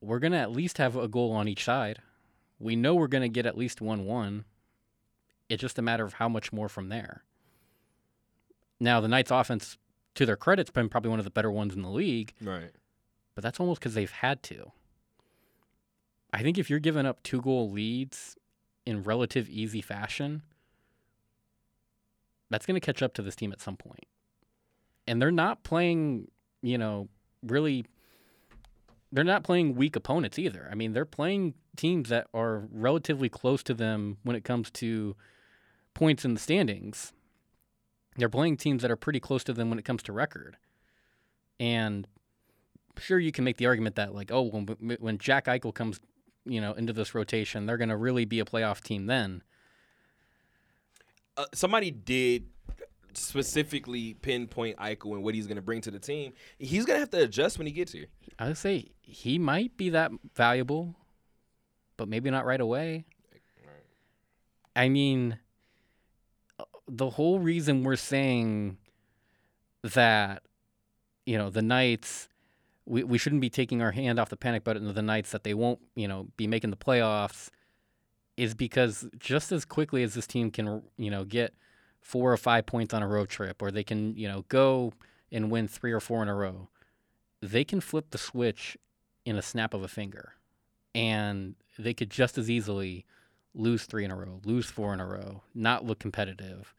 we're 0.00 0.20
going 0.20 0.30
to 0.32 0.38
at 0.38 0.52
least 0.52 0.78
have 0.78 0.94
a 0.94 1.08
goal 1.08 1.32
on 1.32 1.48
each 1.48 1.64
side. 1.64 1.98
We 2.60 2.76
know 2.76 2.94
we're 2.94 3.08
going 3.08 3.22
to 3.22 3.28
get 3.28 3.44
at 3.44 3.58
least 3.58 3.80
1 3.80 4.04
1. 4.04 4.44
It's 5.48 5.60
just 5.60 5.80
a 5.80 5.82
matter 5.82 6.04
of 6.04 6.14
how 6.14 6.28
much 6.28 6.52
more 6.52 6.68
from 6.68 6.90
there. 6.90 7.24
Now, 8.78 9.00
the 9.00 9.08
Knights' 9.08 9.32
offense, 9.32 9.78
to 10.14 10.24
their 10.24 10.36
credit, 10.36 10.68
has 10.68 10.72
been 10.72 10.88
probably 10.88 11.10
one 11.10 11.18
of 11.18 11.24
the 11.24 11.30
better 11.32 11.50
ones 11.50 11.74
in 11.74 11.82
the 11.82 11.90
league 11.90 12.34
Right. 12.40 12.70
but 13.34 13.42
that's 13.42 13.58
almost 13.58 13.80
because 13.80 13.94
they've 13.94 14.08
had 14.10 14.40
to. 14.44 14.70
I 16.32 16.42
think 16.42 16.56
if 16.56 16.70
you're 16.70 16.78
giving 16.78 17.04
up 17.06 17.20
two 17.24 17.40
goal 17.42 17.68
leads 17.68 18.36
in 18.86 19.02
relative 19.02 19.48
easy 19.48 19.80
fashion, 19.82 20.42
that's 22.48 22.64
going 22.66 22.80
to 22.80 22.84
catch 22.84 23.02
up 23.02 23.14
to 23.14 23.22
this 23.22 23.34
team 23.34 23.50
at 23.50 23.60
some 23.60 23.76
point. 23.76 24.06
And 25.08 25.20
they're 25.20 25.30
not 25.30 25.64
playing, 25.64 26.28
you 26.62 26.78
know, 26.78 27.08
really. 27.42 27.84
They're 29.10 29.24
not 29.24 29.42
playing 29.42 29.74
weak 29.74 29.96
opponents 29.96 30.38
either. 30.38 30.68
I 30.70 30.74
mean, 30.74 30.92
they're 30.92 31.06
playing 31.06 31.54
teams 31.76 32.10
that 32.10 32.26
are 32.34 32.68
relatively 32.70 33.30
close 33.30 33.62
to 33.62 33.72
them 33.72 34.18
when 34.22 34.36
it 34.36 34.44
comes 34.44 34.70
to 34.72 35.16
points 35.94 36.26
in 36.26 36.34
the 36.34 36.40
standings. 36.40 37.14
They're 38.16 38.28
playing 38.28 38.58
teams 38.58 38.82
that 38.82 38.90
are 38.90 38.96
pretty 38.96 39.20
close 39.20 39.42
to 39.44 39.54
them 39.54 39.70
when 39.70 39.78
it 39.78 39.86
comes 39.86 40.02
to 40.02 40.12
record. 40.12 40.58
And 41.58 42.06
sure 42.98 43.18
you 43.18 43.32
can 43.32 43.44
make 43.44 43.56
the 43.56 43.66
argument 43.66 43.96
that 43.96 44.14
like 44.14 44.30
oh 44.32 44.42
when 44.42 44.66
when 45.00 45.18
Jack 45.18 45.46
Eichel 45.46 45.74
comes 45.74 46.00
you 46.44 46.60
know 46.60 46.72
into 46.72 46.92
this 46.92 47.14
rotation 47.14 47.66
they're 47.66 47.76
going 47.76 47.88
to 47.88 47.96
really 47.96 48.24
be 48.24 48.40
a 48.40 48.44
playoff 48.44 48.82
team 48.82 49.06
then 49.06 49.42
uh, 51.36 51.44
somebody 51.54 51.90
did 51.90 52.46
specifically 53.14 54.14
pinpoint 54.14 54.76
Eichel 54.78 55.14
and 55.14 55.22
what 55.22 55.34
he's 55.34 55.46
going 55.46 55.56
to 55.56 55.62
bring 55.62 55.80
to 55.82 55.90
the 55.90 55.98
team. 55.98 56.32
He's 56.58 56.84
going 56.84 56.96
to 56.96 57.00
have 57.00 57.10
to 57.10 57.22
adjust 57.22 57.58
when 57.58 57.66
he 57.66 57.72
gets 57.72 57.92
here. 57.92 58.06
I 58.38 58.48
would 58.48 58.58
say 58.58 58.92
he 59.00 59.38
might 59.38 59.76
be 59.76 59.90
that 59.90 60.10
valuable 60.34 60.94
but 61.96 62.08
maybe 62.08 62.30
not 62.30 62.46
right 62.46 62.60
away 62.60 63.04
I 64.76 64.88
mean 64.88 65.38
the 66.86 67.10
whole 67.10 67.40
reason 67.40 67.82
we're 67.82 67.96
saying 67.96 68.78
that 69.82 70.42
you 71.26 71.36
know 71.36 71.50
the 71.50 71.62
Knights 71.62 72.28
we, 72.86 73.02
we 73.02 73.18
shouldn't 73.18 73.42
be 73.42 73.50
taking 73.50 73.82
our 73.82 73.90
hand 73.90 74.18
off 74.18 74.30
the 74.30 74.36
panic 74.36 74.64
button 74.64 74.86
of 74.86 74.94
the 74.94 75.02
Knights 75.02 75.32
that 75.32 75.42
they 75.42 75.52
won't 75.52 75.80
you 75.96 76.06
know 76.06 76.28
be 76.36 76.46
making 76.46 76.70
the 76.70 76.76
playoffs 76.76 77.50
is 78.36 78.54
because 78.54 79.08
just 79.18 79.50
as 79.50 79.64
quickly 79.64 80.02
as 80.02 80.14
this 80.14 80.26
team 80.26 80.50
can 80.50 80.82
you 80.96 81.10
know 81.10 81.24
get 81.24 81.54
four 82.00 82.32
or 82.32 82.36
five 82.36 82.66
points 82.66 82.94
on 82.94 83.02
a 83.02 83.08
road 83.08 83.28
trip 83.28 83.60
or 83.60 83.70
they 83.70 83.84
can 83.84 84.16
you 84.16 84.28
know 84.28 84.44
go 84.48 84.92
and 85.30 85.50
win 85.50 85.68
three 85.68 85.92
or 85.92 86.00
four 86.00 86.22
in 86.22 86.28
a 86.28 86.34
row 86.34 86.68
they 87.40 87.64
can 87.64 87.80
flip 87.80 88.10
the 88.10 88.18
switch 88.18 88.76
in 89.24 89.36
a 89.36 89.42
snap 89.42 89.74
of 89.74 89.82
a 89.82 89.88
finger 89.88 90.34
and 90.94 91.54
they 91.78 91.94
could 91.94 92.10
just 92.10 92.38
as 92.38 92.50
easily 92.50 93.04
lose 93.54 93.84
three 93.84 94.04
in 94.04 94.10
a 94.10 94.16
row, 94.16 94.40
lose 94.44 94.66
four 94.66 94.92
in 94.94 95.00
a 95.00 95.06
row, 95.06 95.42
not 95.54 95.84
look 95.84 95.98
competitive. 95.98 96.74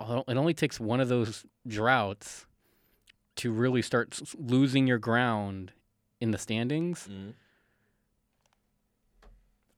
It 0.00 0.36
only 0.36 0.54
takes 0.54 0.80
one 0.80 1.00
of 1.00 1.08
those 1.08 1.44
droughts 1.66 2.46
to 3.36 3.52
really 3.52 3.82
start 3.82 4.20
losing 4.38 4.86
your 4.86 4.98
ground 4.98 5.72
in 6.20 6.30
the 6.30 6.38
standings. 6.38 7.08
Mhm. 7.08 7.34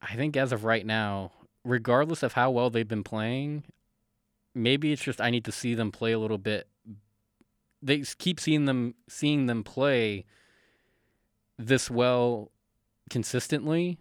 I 0.03 0.17
think 0.17 0.37
as 0.37 0.53
of 0.53 0.65
right 0.65 0.85
now, 0.85 1.33
regardless 1.65 2.23
of 2.23 2.35
how 2.35 2.51
well 2.51 2.71
they've 2.71 2.87
been 2.87 3.05
playing, 3.05 3.65
maybe 4.55 4.93
it's 4.93 5.03
just 5.03 5.21
I 5.21 5.31
need 5.31 5.45
to 5.45 5.53
see 5.53 5.75
them 5.75 5.91
play 5.91 6.13
a 6.13 6.19
little 6.19 6.39
bit. 6.39 6.69
They 7.83 8.03
keep 8.19 8.41
seeing 8.41 8.65
them 8.65 8.95
seeing 9.09 9.47
them 9.47 9.63
play 9.63 10.25
this 11.59 11.91
well 11.91 12.51
consistently, 13.11 13.99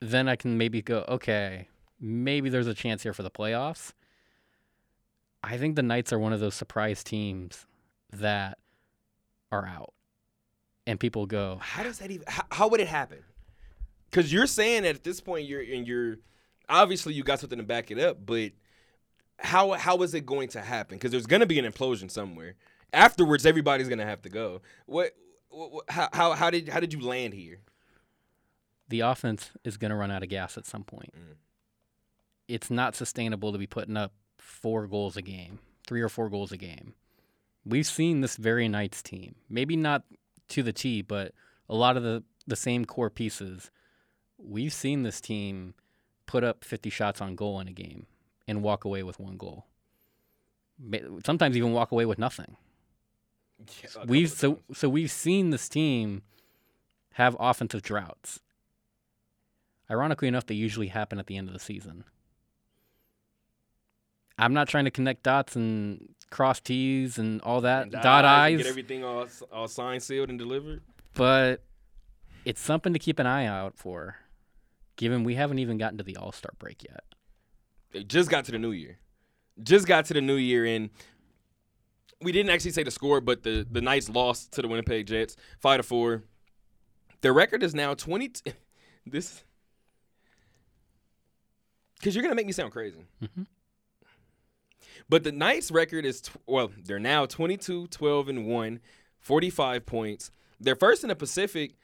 then 0.00 0.28
I 0.28 0.36
can 0.36 0.58
maybe 0.58 0.82
go, 0.82 1.04
okay, 1.08 1.68
maybe 2.00 2.48
there's 2.48 2.66
a 2.66 2.74
chance 2.74 3.02
here 3.02 3.12
for 3.12 3.22
the 3.22 3.30
playoffs. 3.30 3.92
I 5.42 5.58
think 5.58 5.76
the 5.76 5.82
Knights 5.82 6.12
are 6.12 6.18
one 6.18 6.32
of 6.32 6.40
those 6.40 6.54
surprise 6.54 7.04
teams 7.04 7.66
that 8.12 8.58
are 9.52 9.66
out. 9.66 9.92
And 10.86 11.00
people 11.00 11.26
go, 11.26 11.58
How 11.60 11.82
does 11.82 11.98
that 11.98 12.10
even? 12.10 12.24
How, 12.28 12.44
how 12.50 12.68
would 12.68 12.80
it 12.80 12.88
happen? 12.88 13.18
Because 14.10 14.32
you're 14.32 14.46
saying 14.46 14.82
that 14.82 14.94
at 14.96 15.04
this 15.04 15.20
point 15.20 15.46
you're 15.46 15.60
and 15.60 15.86
you're 15.86 16.18
obviously 16.68 17.12
you 17.12 17.24
got 17.24 17.40
something 17.40 17.58
to 17.58 17.64
back 17.64 17.90
it 17.90 17.98
up, 17.98 18.24
but 18.24 18.52
how 19.38 19.72
how 19.72 20.02
is 20.02 20.14
it 20.14 20.26
going 20.26 20.48
to 20.48 20.60
happen? 20.60 20.96
Because 20.96 21.10
there's 21.10 21.26
going 21.26 21.40
to 21.40 21.46
be 21.46 21.58
an 21.58 21.70
implosion 21.70 22.10
somewhere. 22.10 22.54
Afterwards, 22.92 23.44
everybody's 23.44 23.88
going 23.88 23.98
to 23.98 24.06
have 24.06 24.22
to 24.22 24.28
go. 24.28 24.62
What? 24.86 25.12
what, 25.48 25.72
what- 25.72 25.90
how, 25.90 26.08
how 26.12 26.32
how 26.32 26.50
did 26.50 26.68
how 26.68 26.80
did 26.80 26.92
you 26.92 27.00
land 27.00 27.34
here? 27.34 27.60
the 28.88 29.00
offense 29.00 29.50
is 29.64 29.76
going 29.76 29.90
to 29.90 29.96
run 29.96 30.10
out 30.10 30.22
of 30.22 30.28
gas 30.28 30.56
at 30.56 30.66
some 30.66 30.84
point. 30.84 31.12
Mm. 31.16 31.36
It's 32.48 32.70
not 32.70 32.94
sustainable 32.94 33.52
to 33.52 33.58
be 33.58 33.66
putting 33.66 33.96
up 33.96 34.12
four 34.38 34.86
goals 34.86 35.16
a 35.16 35.22
game, 35.22 35.58
three 35.86 36.00
or 36.00 36.08
four 36.08 36.28
goals 36.28 36.52
a 36.52 36.56
game. 36.56 36.94
We've 37.64 37.86
seen 37.86 38.20
this 38.20 38.36
very 38.36 38.68
Knights 38.68 39.02
team, 39.02 39.34
maybe 39.48 39.74
not 39.74 40.04
to 40.50 40.62
the 40.62 40.72
T, 40.72 41.02
but 41.02 41.32
a 41.68 41.74
lot 41.74 41.96
of 41.96 42.04
the, 42.04 42.22
the 42.46 42.54
same 42.54 42.84
core 42.84 43.10
pieces. 43.10 43.70
We've 44.38 44.72
seen 44.72 45.02
this 45.02 45.20
team 45.20 45.74
put 46.26 46.44
up 46.44 46.62
50 46.62 46.90
shots 46.90 47.20
on 47.20 47.34
goal 47.34 47.58
in 47.58 47.66
a 47.66 47.72
game 47.72 48.06
and 48.48 48.62
walk 48.62 48.84
away 48.84 49.02
with 49.02 49.18
one 49.18 49.36
goal. 49.36 49.66
Sometimes 51.24 51.56
even 51.56 51.72
walk 51.72 51.90
away 51.92 52.04
with 52.06 52.18
nothing. 52.18 52.56
Yeah, 53.82 54.04
We've 54.06 54.30
so 54.30 54.60
so 54.74 54.88
we've 54.88 55.10
seen 55.10 55.50
this 55.50 55.68
team 55.68 56.22
have 57.14 57.36
offensive 57.40 57.82
droughts. 57.82 58.40
Ironically 59.90 60.28
enough, 60.28 60.46
they 60.46 60.54
usually 60.54 60.88
happen 60.88 61.18
at 61.18 61.26
the 61.26 61.36
end 61.36 61.48
of 61.48 61.54
the 61.54 61.60
season. 61.60 62.04
I'm 64.38 64.52
not 64.52 64.68
trying 64.68 64.84
to 64.84 64.90
connect 64.90 65.22
dots 65.22 65.56
and 65.56 66.14
cross 66.30 66.60
T's 66.60 67.16
and 67.16 67.40
all 67.40 67.62
that, 67.62 67.84
And 67.84 67.92
dot 67.92 68.24
eyes 68.26 68.58
get 68.58 68.66
everything 68.66 69.02
all 69.04 69.26
all 69.50 69.68
signed, 69.68 70.02
sealed, 70.02 70.28
and 70.28 70.38
delivered. 70.38 70.82
but 71.14 71.62
it's 72.44 72.60
something 72.60 72.92
to 72.92 72.98
keep 72.98 73.18
an 73.18 73.26
eye 73.26 73.46
out 73.46 73.78
for, 73.78 74.16
given 74.96 75.24
we 75.24 75.34
haven't 75.36 75.58
even 75.58 75.78
gotten 75.78 75.96
to 75.98 76.04
the 76.04 76.16
All 76.16 76.32
Star 76.32 76.52
break 76.58 76.84
yet. 76.84 77.04
They 77.92 78.04
just 78.04 78.30
got 78.30 78.44
to 78.46 78.52
the 78.52 78.58
new 78.58 78.72
year. 78.72 78.98
Just 79.62 79.86
got 79.86 80.04
to 80.06 80.14
the 80.14 80.20
new 80.20 80.36
year, 80.36 80.66
and 80.66 80.90
we 82.20 82.32
didn't 82.32 82.50
actually 82.50 82.72
say 82.72 82.82
the 82.82 82.90
score, 82.90 83.20
but 83.20 83.42
the 83.42 83.66
the 83.70 83.80
Knights 83.80 84.08
lost 84.08 84.52
to 84.52 84.62
the 84.62 84.68
Winnipeg 84.68 85.06
Jets, 85.06 85.36
five 85.60 85.78
to 85.78 85.82
four. 85.82 86.24
Their 87.22 87.32
record 87.32 87.62
is 87.62 87.74
now 87.74 87.94
twenty. 87.94 88.28
T- 88.28 88.52
this 89.06 89.42
because 91.98 92.14
you're 92.14 92.22
gonna 92.22 92.34
make 92.34 92.46
me 92.46 92.52
sound 92.52 92.72
crazy. 92.72 93.00
Mhm. 93.22 93.46
But 95.08 95.24
the 95.24 95.32
Knights 95.32 95.70
record 95.70 96.04
is 96.04 96.20
tw- 96.20 96.36
well, 96.46 96.70
they're 96.84 96.98
now 96.98 97.26
22, 97.26 97.86
12 97.88 98.28
and 98.28 98.46
1, 98.46 98.80
45 99.20 99.86
points. 99.86 100.30
They're 100.58 100.74
first 100.74 101.04
in 101.04 101.08
the 101.08 101.14
Pacific, 101.16 101.74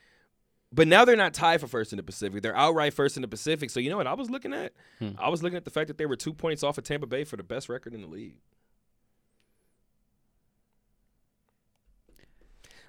but 0.73 0.89
now 0.89 1.05
they're 1.05 1.17
not 1.17 1.35
tied 1.35 1.61
for 1.61 1.67
first 1.67 1.93
in 1.93 1.99
the 1.99 2.03
Pacific. 2.03 2.43
They're 2.43 2.57
outright 2.57 2.95
first 2.95 3.17
in 3.17 3.23
the 3.23 3.29
Pacific. 3.29 3.71
So 3.71 3.79
you 3.79 3.91
know 3.91 3.99
what 3.99 4.07
I 4.07 4.15
was 4.15 4.31
looking 4.31 4.55
at? 4.55 4.73
Hmm. 4.99 5.11
I 5.19 5.29
was 5.29 5.43
looking 5.43 5.57
at 5.57 5.65
the 5.65 5.71
fact 5.71 5.89
that 5.89 5.99
they 5.99 6.07
were 6.07 6.17
2 6.17 6.33
points 6.33 6.63
off 6.63 6.79
of 6.79 6.85
Tampa 6.85 7.07
Bay 7.07 7.25
for 7.25 7.37
the 7.37 7.43
best 7.43 7.69
record 7.69 7.95
in 7.95 8.01
the 8.01 8.07
league. 8.07 8.37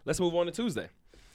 Let's 0.06 0.20
move 0.20 0.36
on 0.36 0.46
to 0.46 0.52
Tuesday. 0.52 0.90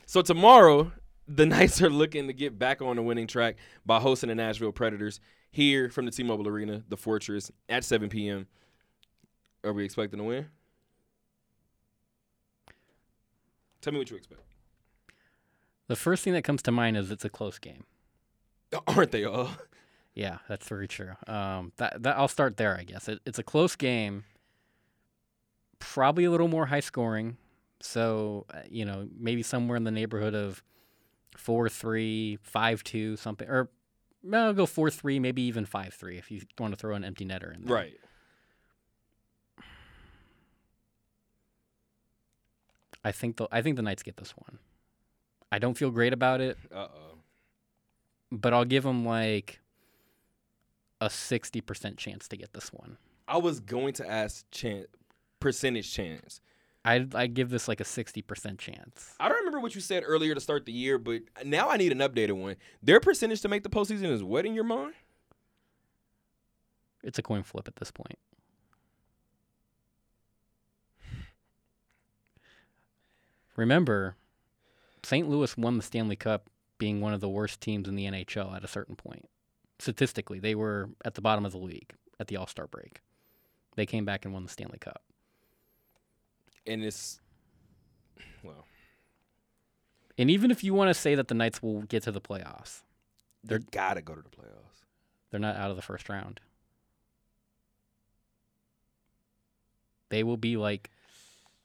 So 0.06 0.22
tomorrow, 0.22 0.92
the 1.26 1.46
Knights 1.46 1.82
are 1.82 1.90
looking 1.90 2.26
to 2.26 2.32
get 2.32 2.58
back 2.58 2.80
on 2.80 2.96
the 2.96 3.02
winning 3.02 3.26
track 3.26 3.56
by 3.84 4.00
hosting 4.00 4.28
the 4.28 4.34
Nashville 4.34 4.72
Predators 4.72 5.20
here 5.50 5.90
from 5.90 6.06
the 6.06 6.10
T-Mobile 6.10 6.48
Arena, 6.48 6.82
the 6.88 6.96
Fortress, 6.96 7.50
at 7.68 7.84
7 7.84 8.08
p.m. 8.08 8.46
Are 9.64 9.72
we 9.72 9.84
expecting 9.84 10.18
to 10.18 10.24
win? 10.24 10.46
Tell 13.80 13.92
me 13.92 13.98
what 13.98 14.10
you 14.10 14.16
expect. 14.16 14.47
The 15.88 15.96
first 15.96 16.22
thing 16.22 16.34
that 16.34 16.42
comes 16.42 16.62
to 16.62 16.70
mind 16.70 16.96
is 16.96 17.10
it's 17.10 17.24
a 17.24 17.30
close 17.30 17.58
game. 17.58 17.84
Aren't 18.86 19.10
they 19.10 19.24
all? 19.24 19.50
Yeah, 20.14 20.38
that's 20.48 20.68
very 20.68 20.86
true. 20.86 21.12
Um, 21.26 21.72
that, 21.76 22.02
that 22.02 22.16
I'll 22.16 22.28
start 22.28 22.56
there, 22.56 22.76
I 22.76 22.84
guess. 22.84 23.08
It, 23.08 23.20
it's 23.24 23.38
a 23.38 23.42
close 23.42 23.76
game, 23.76 24.24
probably 25.78 26.24
a 26.24 26.30
little 26.30 26.48
more 26.48 26.66
high 26.66 26.80
scoring. 26.80 27.36
So 27.80 28.44
uh, 28.52 28.60
you 28.68 28.84
know, 28.84 29.08
maybe 29.18 29.42
somewhere 29.42 29.76
in 29.76 29.84
the 29.84 29.90
neighborhood 29.90 30.34
of 30.34 30.62
four 31.36 31.68
three, 31.68 32.38
five 32.42 32.82
two, 32.82 33.16
something, 33.16 33.48
or 33.48 33.70
no, 34.22 34.46
I'll 34.46 34.52
go 34.54 34.66
four 34.66 34.90
three, 34.90 35.20
maybe 35.20 35.42
even 35.42 35.64
five 35.64 35.94
three 35.94 36.18
if 36.18 36.30
you 36.30 36.42
want 36.58 36.72
to 36.72 36.76
throw 36.76 36.96
an 36.96 37.04
empty 37.04 37.24
netter 37.24 37.54
in 37.54 37.64
there. 37.64 37.74
Right. 37.74 37.94
I 43.04 43.12
think 43.12 43.36
the 43.36 43.46
I 43.52 43.62
think 43.62 43.76
the 43.76 43.82
Knights 43.82 44.02
get 44.02 44.16
this 44.16 44.32
one. 44.36 44.58
I 45.50 45.58
don't 45.58 45.74
feel 45.76 45.90
great 45.90 46.12
about 46.12 46.40
it, 46.40 46.58
Uh-oh. 46.74 47.18
but 48.30 48.52
I'll 48.52 48.64
give 48.64 48.82
them 48.84 49.04
like 49.06 49.60
a 51.00 51.08
sixty 51.08 51.60
percent 51.60 51.96
chance 51.96 52.28
to 52.28 52.36
get 52.36 52.52
this 52.52 52.68
one. 52.72 52.98
I 53.26 53.38
was 53.38 53.60
going 53.60 53.92
to 53.94 54.08
ask 54.10 54.44
chance, 54.50 54.86
percentage 55.40 55.92
chance. 55.92 56.40
I 56.84 57.06
I 57.14 57.26
give 57.26 57.50
this 57.50 57.66
like 57.68 57.80
a 57.80 57.84
sixty 57.84 58.20
percent 58.22 58.58
chance. 58.58 59.14
I 59.20 59.28
don't 59.28 59.38
remember 59.38 59.60
what 59.60 59.74
you 59.74 59.80
said 59.80 60.02
earlier 60.06 60.34
to 60.34 60.40
start 60.40 60.66
the 60.66 60.72
year, 60.72 60.98
but 60.98 61.22
now 61.44 61.68
I 61.68 61.76
need 61.76 61.92
an 61.92 61.98
updated 61.98 62.32
one. 62.32 62.56
Their 62.82 63.00
percentage 63.00 63.40
to 63.42 63.48
make 63.48 63.62
the 63.62 63.68
postseason 63.70 64.10
is 64.10 64.22
what 64.22 64.44
in 64.46 64.54
your 64.54 64.64
mind? 64.64 64.94
It's 67.02 67.18
a 67.18 67.22
coin 67.22 67.42
flip 67.42 67.68
at 67.68 67.76
this 67.76 67.90
point. 67.90 68.18
Remember, 73.56 74.16
St. 75.08 75.26
Louis 75.26 75.56
won 75.56 75.78
the 75.78 75.82
Stanley 75.82 76.16
Cup 76.16 76.50
being 76.76 77.00
one 77.00 77.14
of 77.14 77.22
the 77.22 77.30
worst 77.30 77.62
teams 77.62 77.88
in 77.88 77.96
the 77.96 78.04
NHL 78.04 78.54
at 78.54 78.62
a 78.62 78.68
certain 78.68 78.94
point. 78.94 79.26
Statistically, 79.78 80.38
they 80.38 80.54
were 80.54 80.90
at 81.02 81.14
the 81.14 81.22
bottom 81.22 81.46
of 81.46 81.52
the 81.52 81.58
league 81.58 81.94
at 82.20 82.28
the 82.28 82.36
All 82.36 82.46
Star 82.46 82.66
break. 82.66 83.00
They 83.74 83.86
came 83.86 84.04
back 84.04 84.26
and 84.26 84.34
won 84.34 84.42
the 84.42 84.50
Stanley 84.50 84.76
Cup. 84.78 85.02
And 86.66 86.84
it's 86.84 87.20
well, 88.42 88.66
And 90.18 90.30
even 90.30 90.50
if 90.50 90.62
you 90.62 90.74
want 90.74 90.90
to 90.90 90.94
say 90.94 91.14
that 91.14 91.28
the 91.28 91.34
Knights 91.34 91.62
will 91.62 91.82
get 91.82 92.02
to 92.02 92.12
the 92.12 92.20
playoffs, 92.20 92.82
they're 93.42 93.60
gotta 93.70 94.02
go 94.02 94.14
to 94.14 94.20
the 94.20 94.28
playoffs. 94.28 94.84
they're 95.30 95.40
not 95.40 95.56
out 95.56 95.70
of 95.70 95.76
the 95.76 95.82
first 95.82 96.10
round. 96.10 96.40
They 100.10 100.22
will 100.22 100.36
be 100.36 100.58
like, 100.58 100.90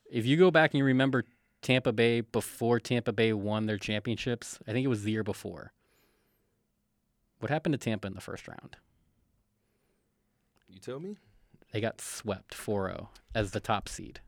if 0.10 0.26
you 0.26 0.38
go 0.38 0.50
back 0.50 0.72
and 0.72 0.78
you 0.78 0.86
remember 0.86 1.26
Tampa 1.64 1.92
Bay 1.92 2.22
before 2.22 2.80
Tampa 2.80 3.12
Bay 3.12 3.34
won 3.34 3.66
their 3.66 3.78
championships, 3.78 4.60
I 4.68 4.72
think 4.74 4.86
it 4.86 4.90
was 4.90 5.04
the 5.04 5.12
year 5.12 5.24
before. 5.24 5.72
What 7.40 7.50
happened 7.50 7.74
to 7.74 7.78
Tampa 7.80 8.06
in 8.08 8.14
the 8.14 8.22
first 8.22 8.48
round? 8.48 8.78
You 10.70 10.80
tell 10.80 11.00
me. 11.00 11.18
They 11.72 11.82
got 11.82 12.00
swept 12.00 12.54
4 12.54 12.90
0 12.90 13.10
as 13.34 13.52
the 13.52 13.60
top 13.60 13.90
seed. 13.90 14.20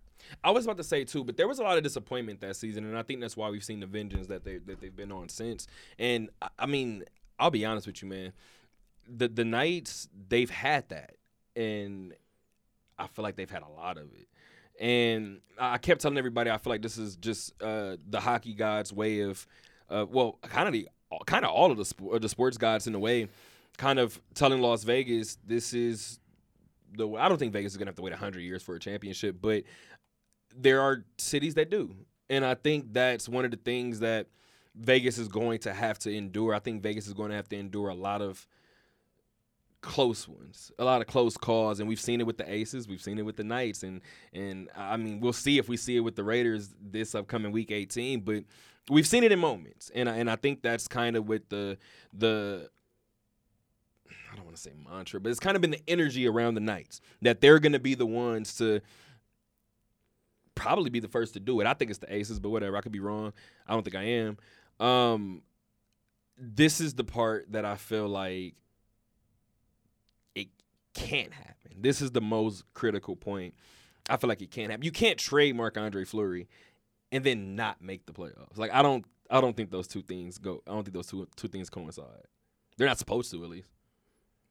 I 0.44 0.50
was 0.50 0.66
about 0.66 0.78
to 0.78 0.84
say 0.84 1.04
too, 1.04 1.24
but 1.24 1.38
there 1.38 1.48
was 1.48 1.60
a 1.60 1.64
lot 1.64 1.78
of 1.78 1.84
disappointment 1.84 2.42
that 2.42 2.56
season, 2.56 2.84
and 2.86 2.98
I 2.98 3.04
think 3.04 3.22
that's 3.22 3.38
why 3.38 3.50
we've 3.50 3.64
seen 3.64 3.80
the 3.80 3.86
vengeance 3.86 4.28
that 4.28 4.44
they 4.44 4.58
that 4.58 4.82
they've 4.82 4.96
been 4.96 5.12
on 5.12 5.30
since. 5.30 5.68
And 6.00 6.30
I- 6.42 6.50
I 6.60 6.66
mean, 6.66 7.04
I'll 7.38 7.52
be 7.52 7.64
honest 7.66 7.86
with 7.86 8.02
you, 8.02 8.08
man. 8.08 8.34
The 9.08 9.28
the 9.28 9.46
Knights 9.46 10.10
they've 10.30 10.50
had 10.50 10.90
that, 10.90 11.18
and 11.56 12.16
I 12.98 13.08
feel 13.08 13.24
like 13.24 13.36
they've 13.36 13.50
had 13.50 13.62
a 13.62 13.68
lot 13.70 13.98
of 13.98 14.12
it. 14.14 14.28
And 14.80 15.40
I 15.60 15.78
kept 15.78 16.02
telling 16.02 16.18
everybody 16.18 16.50
I 16.50 16.58
feel 16.58 16.72
like 16.72 16.82
this 16.82 16.98
is 16.98 17.16
just 17.16 17.54
uh, 17.62 17.98
the 18.10 18.20
hockey 18.20 18.54
gods' 18.54 18.92
way 18.92 19.22
of, 19.22 19.48
uh, 19.90 20.06
well, 20.10 20.40
kind 20.44 20.68
of 20.68 20.74
the 20.74 20.90
kind 21.26 21.46
of 21.46 21.52
all 21.52 21.72
of 21.72 21.78
the 21.78 21.86
sp- 21.88 22.20
the 22.20 22.30
sports 22.30 22.58
gods 22.58 22.88
in 22.88 22.96
a 22.96 23.00
way, 23.00 23.30
kind 23.78 24.00
of 24.00 24.20
telling 24.34 24.62
Las 24.62 24.84
Vegas 24.84 25.38
this 25.46 25.74
is 25.74 26.20
the. 26.98 27.08
I 27.16 27.30
don't 27.30 27.38
think 27.38 27.54
Vegas 27.54 27.72
is 27.74 27.78
gonna 27.78 27.90
have 27.90 27.96
to 27.96 28.02
wait 28.02 28.14
hundred 28.14 28.42
years 28.42 28.64
for 28.64 28.76
a 28.76 28.80
championship, 28.80 29.38
but 29.42 29.64
there 30.56 30.82
are 30.82 31.06
cities 31.18 31.54
that 31.56 31.70
do. 31.70 31.96
And 32.30 32.44
I 32.44 32.56
think 32.56 32.92
that's 32.94 33.30
one 33.30 33.46
of 33.46 33.52
the 33.52 33.58
things 33.58 34.00
that 34.00 34.28
Vegas 34.76 35.18
is 35.18 35.28
going 35.28 35.60
to 35.60 35.74
have 35.74 36.00
to 36.00 36.12
endure. 36.14 36.54
I 36.54 36.60
think 36.60 36.82
Vegas 36.82 37.08
is 37.08 37.14
going 37.14 37.30
to 37.30 37.36
have 37.36 37.50
to 37.50 37.58
endure 37.58 37.90
a 37.90 37.96
lot 37.96 38.22
of 38.22 38.48
close 39.86 40.28
ones, 40.28 40.72
a 40.80 40.84
lot 40.84 41.00
of 41.00 41.08
close 41.08 41.38
calls, 41.38 41.80
and 41.80 41.88
we've 41.88 42.00
seen 42.00 42.20
it 42.20 42.28
with 42.28 42.38
the 42.38 42.52
Aces, 42.52 42.88
we've 42.88 43.02
seen 43.02 43.18
it 43.18 43.26
with 43.26 43.38
the 43.38 43.44
Knights, 43.44 43.84
and 43.84 44.02
and 44.34 44.70
I 44.76 44.98
mean 44.98 45.22
we'll 45.22 45.34
see 45.34 45.58
if 45.58 45.70
we 45.70 45.78
see 45.78 45.96
it 45.96 46.02
with 46.02 46.16
the 46.16 46.24
Raiders 46.24 46.74
this 46.82 47.16
upcoming 47.16 47.52
Week 47.52 47.72
18, 47.72 48.22
but 48.22 48.44
we've 48.90 49.08
seen 49.08 49.24
it 49.24 49.32
in 49.32 49.40
moments, 49.40 49.92
and 49.94 50.10
I, 50.10 50.18
and 50.18 50.30
I 50.30 50.36
think 50.36 50.62
that's 50.62 50.88
kind 50.88 51.16
of 51.16 51.28
with 51.28 51.48
the 51.50 51.78
the 52.12 52.70
I 54.10 54.36
don't 54.36 54.46
want 54.46 54.58
to 54.58 54.62
say 54.62 54.72
mantra, 54.92 55.22
but 55.22 55.30
it's 55.30 55.40
kind 55.40 55.56
of 55.56 55.62
been 55.62 55.72
the 55.72 55.82
energy 55.88 56.28
around 56.28 56.56
the 56.56 56.62
Knights 56.62 57.00
that 57.22 57.40
they're 57.40 57.60
going 57.60 57.74
to 57.74 57.80
be 57.80 57.96
the 57.96 58.06
ones 58.06 58.58
to 58.58 58.82
probably 60.56 60.90
be 60.90 61.00
the 61.00 61.08
first 61.08 61.34
to 61.36 61.40
do 61.40 61.62
it. 61.62 61.68
I 61.68 61.74
think 61.74 61.92
it's 61.92 62.00
the 62.00 62.14
Aces, 62.14 62.40
but 62.40 62.50
whatever. 62.50 62.76
I 62.76 62.82
could 62.82 62.92
be 62.92 63.00
wrong. 63.00 63.34
I 63.68 63.74
don't 63.74 63.84
think 63.84 63.96
I 63.96 64.04
am. 64.04 64.38
Um, 64.80 65.42
this 66.38 66.82
is 66.82 66.96
the 66.96 67.04
part 67.04 67.52
that 67.52 67.64
I 67.64 67.76
feel 67.76 68.08
like 68.08 68.56
can't 70.96 71.34
happen. 71.34 71.72
This 71.78 72.02
is 72.02 72.12
the 72.12 72.22
most 72.22 72.64
critical 72.74 73.16
point. 73.16 73.54
I 74.10 74.18
feel 74.18 74.28
like 74.28 74.42
it 74.42 74.52
can't 74.52 74.72
happen. 74.72 74.84
You 74.84 74.92
can't 74.92 75.20
trade 75.20 75.56
Marc 75.56 75.78
Andre 75.78 76.06
Fleury 76.06 76.48
and 77.12 77.24
then 77.24 77.56
not 77.56 77.82
make 77.82 78.06
the 78.06 78.14
playoffs. 78.14 78.58
Like 78.58 78.74
I 78.74 78.82
don't 78.82 79.06
I 79.30 79.42
don't 79.42 79.56
think 79.56 79.72
those 79.72 79.88
two 79.88 80.02
things 80.02 80.38
go 80.38 80.62
I 80.68 80.72
don't 80.72 80.84
think 80.84 80.94
those 80.94 81.08
two 81.08 81.28
two 81.36 81.48
things 81.48 81.70
coincide. 81.70 82.06
They're 82.78 82.88
not 82.88 83.00
supposed 83.00 83.32
to 83.32 83.44
at 83.44 83.50
least. 83.50 83.70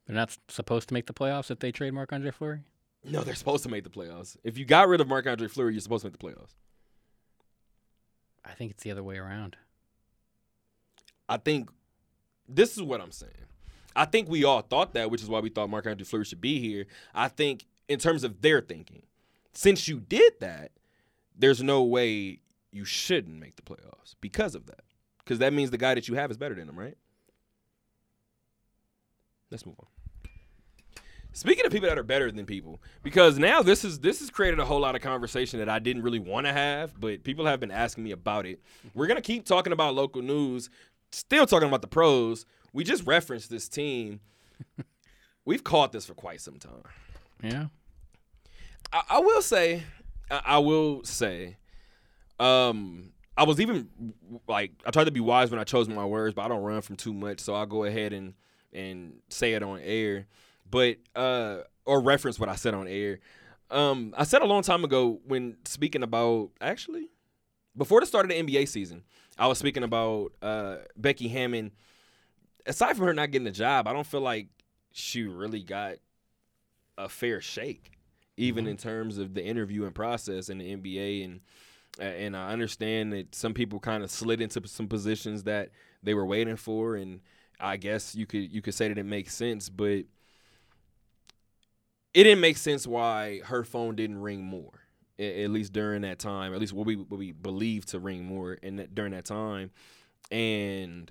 They're 0.07 0.17
not 0.17 0.37
supposed 0.49 0.89
to 0.89 0.95
make 0.95 1.07
the 1.07 1.15
playoffs 1.15 1.51
if 1.51 1.59
they 1.59 1.73
trade 1.73 1.95
Marc 1.95 2.13
Andre 2.13 2.31
Fleury? 2.31 2.61
No, 3.05 3.23
they're 3.23 3.35
supposed 3.35 3.63
to 3.65 3.69
make 3.69 3.85
the 3.85 3.91
playoffs. 3.91 4.37
If 4.45 4.59
you 4.59 4.65
got 4.65 4.89
rid 4.89 5.01
of 5.01 5.09
Marc 5.09 5.27
Andre 5.27 5.49
Fleury, 5.49 5.75
you're 5.75 5.81
supposed 5.81 6.03
to 6.03 6.11
make 6.11 6.19
the 6.19 6.27
playoffs. 6.27 6.55
I 8.45 8.53
think 8.53 8.71
it's 8.71 8.83
the 8.83 8.91
other 8.91 9.03
way 9.03 9.17
around. 9.17 9.57
I 11.29 11.39
think 11.39 11.71
this 12.49 12.77
is 12.77 12.83
what 12.83 13.01
I'm 13.01 13.13
saying. 13.13 13.33
I 13.97 14.05
think 14.05 14.29
we 14.29 14.45
all 14.45 14.63
thought 14.63 14.95
that, 14.95 15.11
which 15.11 15.23
is 15.23 15.29
why 15.29 15.41
we 15.41 15.51
thought 15.51 15.71
Marc 15.71 15.87
Andre 15.87 16.05
Fleury 16.05 16.25
should 16.25 16.41
be 16.41 16.59
here. 16.59 16.87
I 17.15 17.29
think 17.29 17.67
in 17.89 17.99
terms 17.99 18.25
of 18.25 18.41
their 18.41 18.61
thinking, 18.61 19.03
since 19.53 19.89
you 19.89 20.01
did 20.01 20.35
that, 20.41 20.73
there's 21.37 21.63
no 21.63 21.83
way 21.83 22.41
you 22.73 22.85
shouldn't 22.85 23.39
make 23.39 23.57
the 23.57 23.63
playoffs 23.63 24.15
because 24.21 24.55
of 24.55 24.67
that. 24.67 24.81
Because 25.19 25.39
that 25.39 25.53
means 25.53 25.71
the 25.71 25.79
guy 25.79 25.95
that 25.95 26.09
you 26.09 26.15
have 26.17 26.31
is 26.31 26.37
better 26.37 26.55
than 26.55 26.69
him, 26.69 26.79
right? 26.79 26.97
Let's 29.51 29.65
move 29.65 29.77
on. 29.79 29.87
Speaking 31.33 31.67
of 31.67 31.73
people 31.73 31.89
that 31.89 31.99
are 31.99 32.05
better 32.05 32.31
than 32.31 32.47
people, 32.47 32.81
because 33.03 33.39
now 33.39 33.61
this 33.61 33.85
is 33.85 33.99
this 33.99 34.21
has 34.21 34.31
created 34.31 34.61
a 34.61 34.65
whole 34.65 34.79
lot 34.79 34.95
of 34.95 35.03
conversation 35.03 35.59
that 35.59 35.69
I 35.69 35.81
didn't 35.81 36.03
really 36.03 36.21
want 36.21 36.47
to 36.47 36.53
have, 36.53 36.99
but 37.01 37.25
people 37.25 37.47
have 37.47 37.59
been 37.59 37.73
asking 37.73 38.05
me 38.05 38.13
about 38.13 38.47
it. 38.47 38.61
We're 38.95 39.09
gonna 39.09 39.21
keep 39.21 39.45
talking 39.45 39.73
about 39.73 39.97
local 39.97 40.23
news, 40.23 40.71
still 41.11 41.45
talking 41.45 41.67
about 41.67 41.83
the 41.83 41.89
pros. 41.89 42.47
We 42.75 42.85
just 42.85 43.07
referenced 43.07 43.49
this 43.49 43.69
team. 43.69 44.21
We've 45.47 45.65
caught 45.65 45.93
this 45.93 46.05
for 46.05 46.13
quite 46.13 46.43
some 46.43 46.59
time. 46.59 46.83
Yeah. 47.43 47.67
I, 48.93 49.03
I 49.09 49.19
will 49.21 49.41
say, 49.41 49.83
I, 50.31 50.43
I 50.45 50.59
will 50.59 51.03
say, 51.05 51.57
um, 52.39 53.13
I 53.37 53.45
was 53.45 53.61
even 53.61 53.89
like 54.47 54.73
I 54.85 54.91
tried 54.91 55.05
to 55.05 55.11
be 55.11 55.21
wise 55.21 55.51
when 55.51 55.59
I 55.59 55.65
chose 55.65 55.89
my 55.89 56.05
words, 56.05 56.35
but 56.35 56.43
I 56.43 56.49
don't 56.49 56.63
run 56.63 56.83
from 56.83 56.97
too 56.97 57.15
much, 57.15 57.41
so 57.41 57.55
I'll 57.55 57.65
go 57.65 57.85
ahead 57.85 58.13
and 58.13 58.35
and 58.75 59.21
say 59.31 59.55
it 59.55 59.63
on 59.63 59.81
air 59.81 60.27
but 60.75 60.97
uh, 61.15 61.59
or 61.85 62.01
reference 62.01 62.39
what 62.39 62.49
I 62.49 62.57
said 62.57 62.75
on 62.75 62.89
air. 62.89 63.21
Um, 63.71 64.15
I 64.17 64.25
said 64.25 64.43
a 64.43 64.47
long 64.47 64.63
time 64.63 64.85
ago 64.85 65.21
when 65.25 65.57
speaking 65.65 66.03
about 66.03 66.51
actually 66.61 67.11
before 67.77 68.01
the 68.01 68.07
start 68.07 68.25
of 68.25 68.31
the 68.31 68.43
NBA 68.43 68.69
season, 68.69 69.05
I 69.39 69.47
was 69.47 69.59
speaking 69.59 69.83
about 69.83 70.33
uh, 70.43 70.77
Becky 70.97 71.29
Hammon. 71.29 71.73
Aside 72.67 72.97
from 72.97 73.07
her 73.07 73.15
not 73.15 73.31
getting 73.31 73.45
the 73.45 73.51
job, 73.51 73.87
I 73.87 73.93
don't 73.93 74.07
feel 74.07 74.21
like 74.21 74.49
she 74.93 75.25
really 75.25 75.63
got 75.63 75.97
a 76.97 77.09
fair 77.09 77.41
shake, 77.41 77.99
even 78.37 78.65
mm-hmm. 78.65 78.73
in 78.73 78.77
terms 78.77 79.19
of 79.19 79.35
the 79.35 79.45
interviewing 79.45 79.93
process 79.93 80.49
in 80.49 80.59
the 80.59 80.77
NBA. 80.77 81.25
And 81.25 81.41
and 82.01 82.37
I 82.37 82.53
understand 82.53 83.13
that 83.13 83.35
some 83.35 83.55
people 83.55 83.79
kind 83.79 84.03
of 84.03 84.11
slid 84.11 84.41
into 84.41 84.67
some 84.67 84.89
positions 84.89 85.45
that 85.45 85.71
they 86.03 86.15
were 86.15 86.27
waiting 86.27 86.57
for, 86.57 86.97
and 86.97 87.21
I 87.61 87.77
guess 87.77 88.15
you 88.15 88.27
could 88.27 88.53
you 88.53 88.63
could 88.63 88.75
say 88.75 88.89
that 88.89 88.99
it 88.99 89.07
makes 89.07 89.35
sense, 89.35 89.69
but 89.69 90.05
it 92.15 92.23
didn't 92.23 92.41
make 92.41 92.57
sense 92.57 92.87
why 92.87 93.41
her 93.45 93.65
phone 93.65 93.97
didn't 93.97 94.21
ring 94.21 94.45
more. 94.45 94.81
At 95.17 95.51
least 95.51 95.73
during 95.73 96.03
that 96.03 96.19
time, 96.19 96.53
at 96.53 96.61
least 96.61 96.73
what 96.73 96.87
we 96.87 96.97
what 96.97 97.19
we 97.19 97.31
believe 97.31 97.87
to 97.87 98.01
ring 98.01 98.25
more 98.25 98.55
in 98.55 98.77
that, 98.77 98.95
during 98.95 99.13
that 99.13 99.25
time, 99.25 99.71
and 100.33 101.11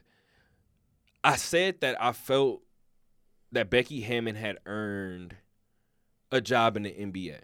I 1.23 1.35
said 1.37 1.81
that 1.81 2.01
I 2.01 2.11
felt 2.11 2.61
that 3.51 3.69
Becky 3.69 4.01
Hammon 4.01 4.35
had 4.35 4.57
earned 4.65 5.35
a 6.31 6.41
job 6.41 6.75
in 6.75 6.83
the 6.83 6.89
NBA. 6.89 7.39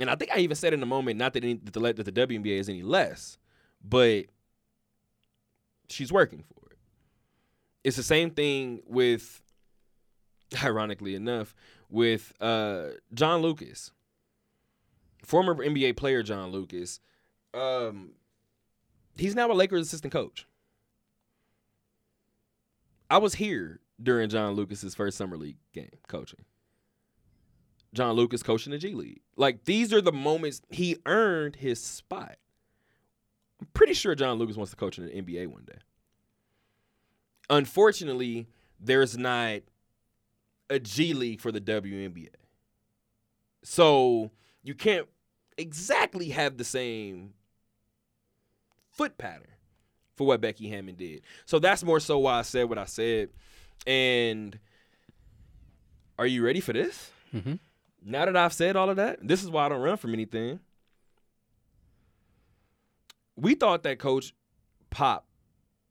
And 0.00 0.10
I 0.10 0.16
think 0.16 0.30
I 0.32 0.38
even 0.38 0.56
said 0.56 0.72
in 0.72 0.80
the 0.80 0.86
moment, 0.86 1.18
not 1.18 1.34
that, 1.34 1.44
any, 1.44 1.54
that, 1.54 1.72
the, 1.72 1.80
that 1.80 2.04
the 2.04 2.12
WNBA 2.12 2.58
is 2.58 2.68
any 2.68 2.82
less, 2.82 3.38
but 3.82 4.24
she's 5.88 6.12
working 6.12 6.42
for 6.42 6.70
it. 6.70 6.78
It's 7.84 7.96
the 7.96 8.02
same 8.02 8.30
thing 8.30 8.80
with 8.86 9.42
ironically 10.62 11.14
enough, 11.14 11.54
with 11.90 12.32
uh, 12.40 12.86
John 13.12 13.40
Lucas, 13.42 13.90
former 15.24 15.54
NBA 15.54 15.96
player 15.96 16.22
John 16.22 16.50
Lucas. 16.50 17.00
Um, 17.52 18.12
he's 19.16 19.34
now 19.34 19.50
a 19.50 19.54
Lakers 19.54 19.86
assistant 19.86 20.12
coach. 20.12 20.46
I 23.10 23.18
was 23.18 23.34
here 23.34 23.80
during 24.02 24.28
John 24.28 24.54
Lucas's 24.54 24.94
first 24.94 25.16
summer 25.16 25.36
league 25.36 25.58
game 25.72 25.90
coaching. 26.08 26.44
John 27.94 28.16
Lucas 28.16 28.42
coaching 28.42 28.72
the 28.72 28.78
G 28.78 28.92
League. 28.92 29.20
Like 29.36 29.64
these 29.64 29.92
are 29.92 30.00
the 30.00 30.12
moments 30.12 30.60
he 30.68 30.96
earned 31.06 31.56
his 31.56 31.82
spot. 31.82 32.36
I'm 33.60 33.68
pretty 33.72 33.94
sure 33.94 34.14
John 34.14 34.38
Lucas 34.38 34.56
wants 34.56 34.70
to 34.72 34.76
coach 34.76 34.98
in 34.98 35.06
the 35.06 35.12
NBA 35.12 35.46
one 35.46 35.64
day. 35.64 35.78
Unfortunately, 37.48 38.48
there's 38.80 39.16
not 39.16 39.60
a 40.68 40.80
G 40.80 41.14
League 41.14 41.40
for 41.40 41.52
the 41.52 41.60
WNBA. 41.60 42.28
So 43.62 44.30
you 44.62 44.74
can't 44.74 45.06
exactly 45.56 46.30
have 46.30 46.56
the 46.56 46.64
same 46.64 47.34
foot 48.90 49.16
pattern 49.18 49.53
for 50.16 50.26
what 50.26 50.40
Becky 50.40 50.68
Hammon 50.68 50.94
did. 50.94 51.22
So 51.46 51.58
that's 51.58 51.82
more 51.82 52.00
so 52.00 52.18
why 52.18 52.38
I 52.38 52.42
said 52.42 52.68
what 52.68 52.78
I 52.78 52.84
said. 52.84 53.30
And 53.86 54.58
are 56.18 56.26
you 56.26 56.44
ready 56.44 56.60
for 56.60 56.72
this? 56.72 57.10
Mm-hmm. 57.34 57.54
Now 58.04 58.26
that 58.26 58.36
I've 58.36 58.52
said 58.52 58.76
all 58.76 58.90
of 58.90 58.96
that, 58.96 59.26
this 59.26 59.42
is 59.42 59.50
why 59.50 59.66
I 59.66 59.68
don't 59.68 59.80
run 59.80 59.96
from 59.96 60.12
anything. 60.14 60.60
We 63.36 63.54
thought 63.54 63.82
that 63.82 63.98
Coach 63.98 64.34
Pop 64.90 65.26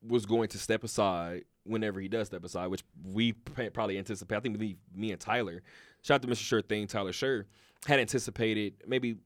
was 0.05 0.26
going 0.26 0.47
to 0.49 0.57
step 0.57 0.84
aside 0.84 1.43
whenever 1.63 1.99
he 1.99 2.07
does 2.07 2.28
step 2.28 2.43
aside, 2.43 2.67
which 2.67 2.84
we 3.03 3.34
probably 3.34 3.97
anticipate. 3.97 4.36
I 4.36 4.39
think 4.39 4.59
me, 4.59 4.78
me 4.95 5.11
and 5.11 5.19
Tyler, 5.19 5.61
shout 6.01 6.15
out 6.15 6.21
to 6.21 6.28
Mr. 6.28 6.43
Sure 6.43 6.61
Thing, 6.61 6.88
Tyler 6.88 7.13
Sure, 7.13 7.45
had 7.86 7.99
anticipated 7.99 8.76
maybe 8.88 9.17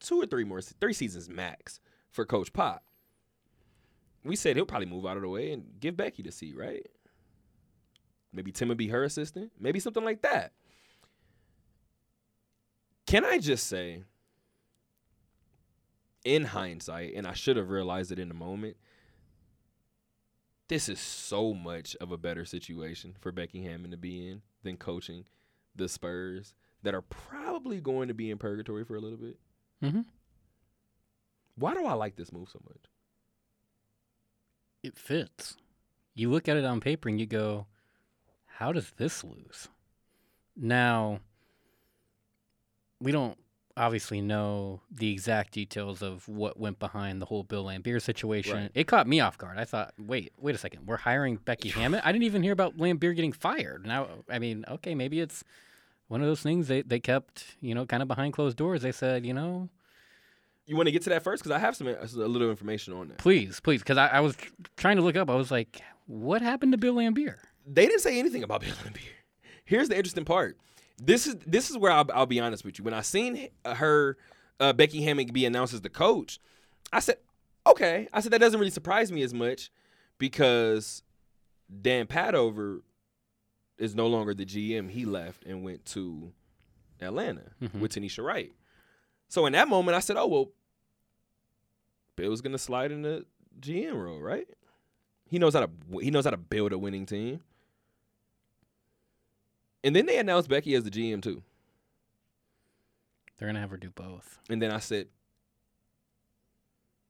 two 0.00 0.20
or 0.20 0.26
three 0.26 0.44
more, 0.44 0.60
three 0.60 0.92
seasons 0.92 1.28
max 1.28 1.80
for 2.10 2.24
Coach 2.24 2.52
Pop. 2.52 2.84
We 4.24 4.36
said 4.36 4.56
he'll 4.56 4.66
probably 4.66 4.86
move 4.86 5.06
out 5.06 5.16
of 5.16 5.22
the 5.22 5.28
way 5.28 5.52
and 5.52 5.64
give 5.80 5.96
Becky 5.96 6.22
the 6.22 6.32
seat, 6.32 6.56
right? 6.56 6.86
Maybe 8.32 8.52
Tim 8.52 8.68
would 8.68 8.78
be 8.78 8.88
her 8.88 9.04
assistant, 9.04 9.52
maybe 9.58 9.80
something 9.80 10.04
like 10.04 10.22
that. 10.22 10.52
Can 13.06 13.24
I 13.24 13.38
just 13.38 13.66
say, 13.66 14.02
in 16.24 16.44
hindsight, 16.44 17.14
and 17.14 17.26
I 17.26 17.32
should 17.32 17.56
have 17.56 17.70
realized 17.70 18.12
it 18.12 18.18
in 18.18 18.28
the 18.28 18.34
moment, 18.34 18.76
this 20.68 20.90
is 20.90 21.00
so 21.00 21.54
much 21.54 21.96
of 22.02 22.12
a 22.12 22.18
better 22.18 22.44
situation 22.44 23.14
for 23.18 23.32
Becky 23.32 23.62
Hammon 23.62 23.92
to 23.92 23.96
be 23.96 24.28
in 24.28 24.42
than 24.62 24.76
coaching 24.76 25.24
the 25.74 25.88
Spurs 25.88 26.54
that 26.82 26.94
are 26.94 27.00
probably 27.00 27.80
going 27.80 28.08
to 28.08 28.14
be 28.14 28.30
in 28.30 28.36
purgatory 28.36 28.84
for 28.84 28.96
a 28.96 29.00
little 29.00 29.16
bit. 29.16 29.38
Mm-hmm. 29.82 30.02
Why 31.56 31.72
do 31.72 31.86
I 31.86 31.94
like 31.94 32.16
this 32.16 32.30
move 32.30 32.50
so 32.52 32.60
much? 32.68 32.84
It 34.82 34.96
fits. 34.96 35.56
You 36.14 36.30
look 36.30 36.48
at 36.48 36.56
it 36.56 36.64
on 36.64 36.80
paper 36.80 37.08
and 37.08 37.20
you 37.20 37.26
go, 37.26 37.66
how 38.46 38.72
does 38.72 38.90
this 38.96 39.22
lose? 39.22 39.68
Now, 40.56 41.20
we 43.00 43.12
don't 43.12 43.38
obviously 43.76 44.20
know 44.20 44.80
the 44.90 45.12
exact 45.12 45.52
details 45.52 46.02
of 46.02 46.28
what 46.28 46.58
went 46.58 46.78
behind 46.80 47.22
the 47.22 47.26
whole 47.26 47.44
Bill 47.44 47.64
Laimbeer 47.64 48.02
situation. 48.02 48.56
Right. 48.56 48.70
It 48.74 48.88
caught 48.88 49.06
me 49.06 49.20
off 49.20 49.38
guard. 49.38 49.56
I 49.56 49.64
thought, 49.64 49.94
wait, 49.98 50.32
wait 50.36 50.54
a 50.54 50.58
second, 50.58 50.86
we're 50.86 50.96
hiring 50.96 51.36
Becky 51.36 51.68
Hammon. 51.68 52.00
I 52.04 52.10
didn't 52.10 52.24
even 52.24 52.42
hear 52.42 52.52
about 52.52 52.76
Laimbeer 52.76 53.14
getting 53.14 53.32
fired. 53.32 53.86
Now, 53.86 54.08
I 54.28 54.40
mean, 54.40 54.64
okay, 54.68 54.94
maybe 54.94 55.20
it's 55.20 55.44
one 56.08 56.20
of 56.20 56.26
those 56.26 56.42
things 56.42 56.68
they 56.68 56.82
they 56.82 56.98
kept, 56.98 57.56
you 57.60 57.74
know, 57.74 57.86
kind 57.86 58.02
of 58.02 58.08
behind 58.08 58.32
closed 58.32 58.56
doors. 58.56 58.82
They 58.82 58.92
said, 58.92 59.24
you 59.24 59.34
know, 59.34 59.68
You 60.68 60.76
want 60.76 60.86
to 60.86 60.92
get 60.92 61.02
to 61.04 61.10
that 61.10 61.24
first 61.24 61.42
because 61.42 61.56
I 61.56 61.58
have 61.58 61.74
some 61.74 61.86
a 61.88 62.04
little 62.04 62.50
information 62.50 62.92
on 62.92 63.08
that. 63.08 63.16
Please, 63.18 63.58
please, 63.58 63.80
because 63.80 63.96
I, 63.96 64.08
I 64.08 64.20
was 64.20 64.36
trying 64.76 64.96
to 64.96 65.02
look 65.02 65.16
up. 65.16 65.30
I 65.30 65.34
was 65.34 65.50
like, 65.50 65.80
what 66.06 66.42
happened 66.42 66.72
to 66.72 66.78
Bill 66.78 66.94
Laimbeer? 66.94 67.36
They 67.66 67.86
didn't 67.86 68.02
say 68.02 68.18
anything 68.18 68.42
about 68.42 68.60
Bill 68.64 68.74
Laimbeer. 68.84 69.00
Here's 69.64 69.88
the 69.88 69.96
interesting 69.96 70.26
part. 70.26 70.58
This 70.98 71.26
is 71.26 71.36
this 71.46 71.70
is 71.70 71.78
where 71.78 71.90
I'll, 71.90 72.04
I'll 72.12 72.26
be 72.26 72.38
honest 72.38 72.66
with 72.66 72.78
you. 72.78 72.84
When 72.84 72.92
I 72.92 73.00
seen 73.00 73.48
her 73.64 74.18
uh, 74.60 74.74
Becky 74.74 75.00
Hammon 75.02 75.28
be 75.32 75.46
announced 75.46 75.72
as 75.72 75.80
the 75.80 75.88
coach, 75.88 76.38
I 76.92 77.00
said, 77.00 77.16
okay. 77.66 78.06
I 78.12 78.20
said 78.20 78.32
that 78.32 78.40
doesn't 78.40 78.60
really 78.60 78.70
surprise 78.70 79.10
me 79.10 79.22
as 79.22 79.32
much 79.32 79.70
because 80.18 81.02
Dan 81.80 82.06
Padover 82.06 82.80
is 83.78 83.94
no 83.94 84.06
longer 84.06 84.34
the 84.34 84.44
GM. 84.44 84.90
He 84.90 85.06
left 85.06 85.44
and 85.46 85.62
went 85.64 85.84
to 85.86 86.32
Atlanta 87.00 87.52
Mhm. 87.62 87.80
with 87.80 87.92
Tanisha 87.94 88.22
Wright. 88.22 88.52
So 89.28 89.46
in 89.46 89.52
that 89.54 89.68
moment, 89.68 89.94
I 89.96 90.00
said, 90.00 90.16
oh 90.16 90.26
well, 90.26 90.50
Bill's 92.18 92.40
gonna 92.40 92.58
slide 92.58 92.90
in 92.90 93.02
the 93.02 93.24
GM 93.60 93.94
role, 93.94 94.20
right? 94.20 94.48
He 95.24 95.38
knows 95.38 95.54
how 95.54 95.60
to 95.60 95.70
he 96.00 96.10
knows 96.10 96.24
how 96.24 96.32
to 96.32 96.36
build 96.36 96.72
a 96.72 96.78
winning 96.78 97.06
team. 97.06 97.40
And 99.84 99.94
then 99.94 100.06
they 100.06 100.18
announced 100.18 100.48
Becky 100.48 100.74
as 100.74 100.82
the 100.82 100.90
GM 100.90 101.22
too. 101.22 101.44
They're 103.38 103.46
gonna 103.46 103.60
have 103.60 103.70
her 103.70 103.76
do 103.76 103.90
both. 103.90 104.40
And 104.50 104.60
then 104.60 104.72
I 104.72 104.80
said, 104.80 105.06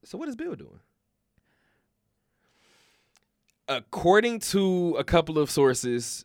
So 0.05 0.15
what 0.19 0.29
is 0.29 0.35
Bill 0.35 0.53
doing? 0.53 0.79
According 3.67 4.41
to 4.41 4.95
a 4.99 5.03
couple 5.03 5.39
of 5.39 5.49
sources, 5.49 6.23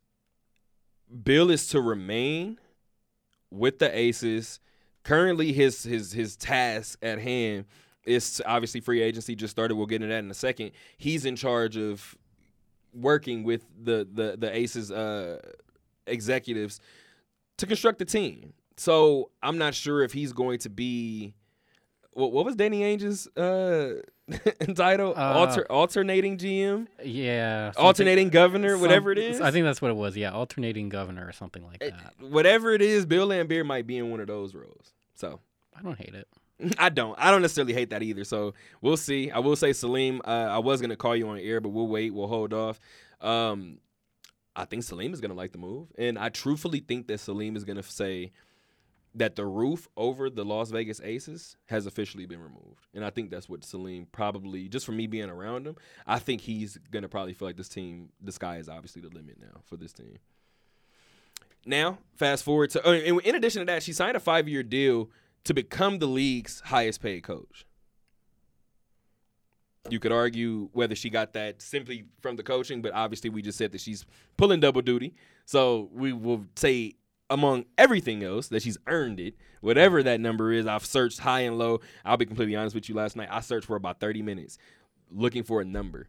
Bill 1.22 1.51
is 1.51 1.68
to 1.68 1.80
remain 1.80 2.59
with 3.51 3.78
the 3.78 3.99
Aces. 3.99 4.61
Currently 5.05 5.55
his 5.55 5.85
his 5.85 6.12
his 6.12 6.37
task 6.37 6.99
at 7.03 7.18
hand 7.18 7.64
is 8.07 8.35
to- 8.37 8.47
obviously 8.49 8.81
free 8.81 9.03
agency 9.03 9.35
just 9.35 9.51
started. 9.53 9.75
We'll 9.77 9.87
get 9.87 9.97
into 10.03 10.09
that 10.09 10.19
in 10.25 10.31
a 10.31 10.35
second. 10.35 10.73
He's 10.99 11.25
in 11.25 11.37
charge 11.37 11.77
of 11.77 12.17
working 12.93 13.43
with 13.45 13.65
the 13.83 14.07
the 14.13 14.37
the 14.39 14.55
Aces 14.57 14.91
uh 14.93 15.41
executives 16.07 16.81
to 17.59 17.67
construct 17.67 17.99
the 17.99 18.05
team. 18.05 18.53
So 18.77 19.31
I'm 19.43 19.59
not 19.59 19.75
sure 19.75 20.03
if 20.03 20.13
he's 20.13 20.33
going 20.33 20.59
to 20.61 20.69
be 20.71 21.35
what, 22.13 22.31
what 22.33 22.45
was 22.45 22.55
Danny 22.57 22.83
Ainge's 22.83 23.27
uh 23.37 23.95
title? 24.75 25.13
Uh, 25.17 25.21
Alter, 25.35 25.67
alternating 25.71 26.39
GM, 26.39 26.87
Yeah. 27.05 27.73
alternating 27.77 28.29
governor, 28.31 28.71
some- 28.73 28.81
whatever 28.81 29.13
it 29.13 29.19
is. 29.19 29.41
I 29.41 29.51
think 29.51 29.65
that's 29.65 29.83
what 29.83 29.91
it 29.91 29.97
was. 29.97 30.17
Yeah, 30.17 30.31
alternating 30.31 30.89
governor 30.89 31.27
or 31.27 31.33
something 31.33 31.65
like 31.65 31.79
Eh, 31.83 31.91
that. 31.91 32.15
whatever 32.31 32.73
it 32.73 32.81
is, 32.83 33.05
Bill 33.07 33.29
Laimbeer 33.29 33.67
might 33.67 33.87
be 33.87 33.99
in 33.99 34.11
one 34.11 34.21
of 34.21 34.27
those 34.29 34.55
roles. 34.55 34.93
So 35.15 35.41
I 35.77 35.83
don't 35.83 35.99
hate 35.99 36.15
it. 36.15 36.27
I 36.79 36.89
don't. 36.89 37.15
I 37.19 37.31
don't 37.31 37.43
necessarily 37.43 37.73
hate 37.73 37.91
that 37.91 38.03
either. 38.03 38.25
So 38.25 38.55
we'll 38.81 38.97
see. 38.97 39.31
I 39.31 39.39
will 39.39 39.57
say 39.57 39.73
Salim. 39.73 40.21
Uh, 40.25 40.49
I 40.51 40.59
was 40.59 40.81
gonna 40.81 40.97
call 40.97 41.17
you 41.17 41.29
on 41.29 41.39
air, 41.39 41.61
but 41.61 41.71
we'll 41.71 41.89
wait. 41.89 42.15
We'll 42.15 42.29
hold 42.29 42.53
off. 42.53 42.81
Um, 43.21 43.79
I 44.57 44.65
think 44.65 44.85
Salim 44.85 45.13
is 45.13 45.21
gonna 45.21 45.35
like 45.35 45.53
the 45.53 45.59
move, 45.59 45.89
and 45.99 46.19
I 46.19 46.29
truthfully 46.29 46.81
think 46.81 47.09
that 47.09 47.19
Salim 47.19 47.57
is 47.57 47.65
gonna 47.65 47.83
say 47.83 48.33
that 49.17 49.37
the 49.37 49.47
roof 49.47 49.89
over 49.97 50.29
the 50.29 50.45
Las 50.45 50.71
Vegas 50.71 51.01
Aces 51.01 51.57
has 51.67 51.87
officially 51.87 52.27
been 52.27 52.41
removed, 52.41 52.87
and 52.95 53.05
I 53.05 53.11
think 53.11 53.31
that's 53.31 53.49
what 53.49 53.65
Salim 53.65 54.07
probably 54.13 54.69
just 54.69 54.87
from 54.87 54.97
me 54.97 55.07
being 55.07 55.31
around 55.31 55.67
him. 55.67 55.77
I 56.07 56.19
think 56.19 56.41
he's 56.41 56.79
gonna 56.91 57.09
probably 57.09 57.35
feel 57.35 57.49
like 57.49 57.57
this 57.57 57.69
team, 57.69 58.11
the 58.21 58.33
sky 58.33 58.59
is 58.59 58.69
obviously 58.69 59.03
the 59.03 59.09
limit 59.09 59.41
now 59.41 59.61
for 59.65 59.77
this 59.77 59.93
team. 59.93 60.19
Now, 61.67 61.99
fast 62.17 62.45
forward 62.45 62.71
to, 62.71 62.87
oh, 62.87 62.93
in 62.93 63.35
addition 63.35 63.61
to 63.61 63.67
that, 63.67 63.83
she 63.83 63.93
signed 63.93 64.17
a 64.17 64.21
five 64.21 64.49
year 64.49 64.63
deal 64.63 65.11
to 65.45 65.55
become 65.55 65.99
the 65.99 66.07
league's 66.07 66.61
highest 66.67 67.03
paid 67.03 67.23
coach. 67.23 67.67
You 69.91 70.01
could 70.01 70.13
argue 70.13 70.71
whether 70.73 70.95
she 70.95 71.11
got 71.11 71.35
that 71.35 71.61
simply 71.61 72.07
from 72.21 72.37
the 72.37 72.43
coaching, 72.43 72.81
but 72.81 72.93
obviously 72.95 73.29
we 73.29 73.43
just 73.43 73.59
said 73.59 73.73
that 73.73 73.83
she's 73.83 74.07
pulling 74.39 74.61
double 74.61 74.81
duty. 74.81 75.15
So 75.45 75.91
we 75.93 76.13
will 76.13 76.47
say, 76.57 76.95
among 77.29 77.67
everything 77.77 78.23
else, 78.23 78.49
that 78.49 78.63
she's 78.63 78.79
earned 78.87 79.21
it. 79.21 79.35
Whatever 79.61 80.03
that 80.03 80.21
number 80.21 80.53
is, 80.53 80.67
I've 80.67 80.87
searched 80.87 81.19
high 81.19 81.41
and 81.41 81.59
low. 81.59 81.81
I'll 82.05 82.17
be 82.17 82.25
completely 82.25 82.57
honest 82.57 82.75
with 82.75 82.89
you. 82.89 82.95
Last 82.95 83.15
night, 83.15 83.29
I 83.31 83.41
searched 83.41 83.67
for 83.67 83.77
about 83.77 84.01
30 84.01 84.23
minutes 84.23 84.57
looking 85.11 85.43
for 85.43 85.61
a 85.61 85.65
number. 85.65 86.09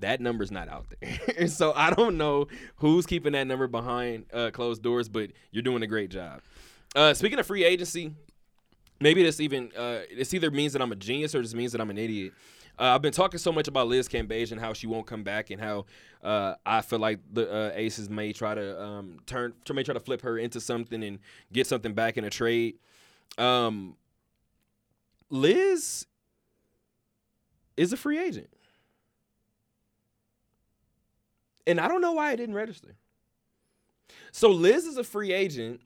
That 0.00 0.20
number's 0.20 0.50
not 0.52 0.68
out 0.68 0.86
there. 1.00 1.48
so 1.48 1.72
I 1.74 1.90
don't 1.90 2.18
know 2.18 2.46
who's 2.76 3.06
keeping 3.06 3.32
that 3.32 3.46
number 3.46 3.66
behind 3.66 4.26
uh, 4.32 4.50
closed 4.52 4.82
doors, 4.82 5.08
but 5.08 5.30
you're 5.50 5.62
doing 5.62 5.82
a 5.82 5.86
great 5.86 6.10
job. 6.10 6.42
Uh, 6.94 7.14
speaking 7.14 7.38
of 7.38 7.46
free 7.46 7.64
agency, 7.64 8.14
maybe 9.00 9.22
this 9.22 9.40
even 9.40 9.70
uh, 9.76 10.00
this 10.16 10.34
either 10.34 10.50
means 10.50 10.72
that 10.72 10.82
I'm 10.82 10.92
a 10.92 10.96
genius 10.96 11.34
or 11.34 11.42
just 11.42 11.54
means 11.54 11.72
that 11.72 11.80
I'm 11.80 11.90
an 11.90 11.98
idiot. 11.98 12.32
Uh, 12.78 12.94
I've 12.94 13.02
been 13.02 13.12
talking 13.12 13.38
so 13.38 13.50
much 13.50 13.66
about 13.66 13.88
Liz 13.88 14.08
Cambage 14.08 14.52
and 14.52 14.60
how 14.60 14.72
she 14.72 14.86
won't 14.86 15.06
come 15.06 15.24
back, 15.24 15.50
and 15.50 15.60
how 15.60 15.86
uh, 16.22 16.54
I 16.64 16.80
feel 16.80 17.00
like 17.00 17.18
the 17.32 17.50
uh, 17.50 17.72
Aces 17.74 18.08
may 18.08 18.32
try 18.32 18.54
to 18.54 18.80
um, 18.80 19.18
turn, 19.26 19.52
may 19.72 19.82
try 19.82 19.94
to 19.94 20.00
flip 20.00 20.22
her 20.22 20.38
into 20.38 20.60
something 20.60 21.02
and 21.02 21.18
get 21.52 21.66
something 21.66 21.92
back 21.92 22.16
in 22.16 22.24
a 22.24 22.30
trade. 22.30 22.76
Um, 23.36 23.96
Liz 25.28 26.06
is 27.76 27.92
a 27.92 27.96
free 27.96 28.18
agent, 28.18 28.48
and 31.66 31.80
I 31.80 31.88
don't 31.88 32.00
know 32.00 32.12
why 32.12 32.32
it 32.32 32.36
didn't 32.36 32.54
register. 32.54 32.94
So 34.30 34.50
Liz 34.50 34.84
is 34.84 34.98
a 34.98 35.04
free 35.04 35.32
agent 35.32 35.80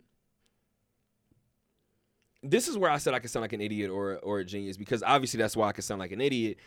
this 2.42 2.68
is 2.68 2.76
where 2.76 2.90
I 2.90 2.98
said 2.98 3.14
I 3.14 3.18
could 3.18 3.30
sound 3.30 3.42
like 3.42 3.52
an 3.52 3.60
idiot 3.60 3.90
or 3.90 4.16
or 4.18 4.40
a 4.40 4.44
genius 4.44 4.76
because 4.76 5.02
obviously 5.02 5.38
that's 5.38 5.56
why 5.56 5.68
I 5.68 5.72
could 5.72 5.84
sound 5.84 6.00
like 6.00 6.12
an 6.12 6.20
idiot. 6.20 6.58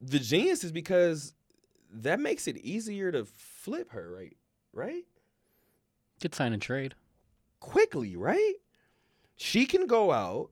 The 0.00 0.18
genius 0.18 0.64
is 0.64 0.72
because 0.72 1.34
that 1.92 2.20
makes 2.20 2.46
it 2.48 2.56
easier 2.58 3.12
to 3.12 3.24
flip 3.24 3.90
her, 3.90 4.10
right? 4.10 4.36
Right? 4.72 5.04
Good 6.20 6.34
sign 6.34 6.52
and 6.52 6.62
trade. 6.62 6.94
Quickly, 7.60 8.16
right? 8.16 8.54
She 9.36 9.66
can 9.66 9.86
go 9.86 10.12
out, 10.12 10.50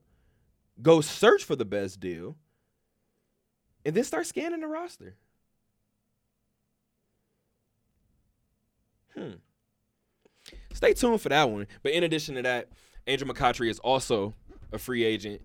go 0.82 1.00
search 1.00 1.44
for 1.44 1.56
the 1.56 1.64
best 1.64 2.00
deal, 2.00 2.36
and 3.84 3.94
then 3.94 4.04
start 4.04 4.26
scanning 4.26 4.60
the 4.60 4.66
roster. 4.66 5.14
Hmm. 9.14 9.32
Stay 10.72 10.94
tuned 10.94 11.20
for 11.20 11.28
that 11.30 11.50
one. 11.50 11.66
But 11.82 11.92
in 11.92 12.04
addition 12.04 12.34
to 12.36 12.42
that, 12.42 12.68
Andrew 13.06 13.26
McCoughtry 13.26 13.70
is 13.70 13.78
also 13.78 14.34
a 14.72 14.78
free 14.78 15.04
agent, 15.04 15.40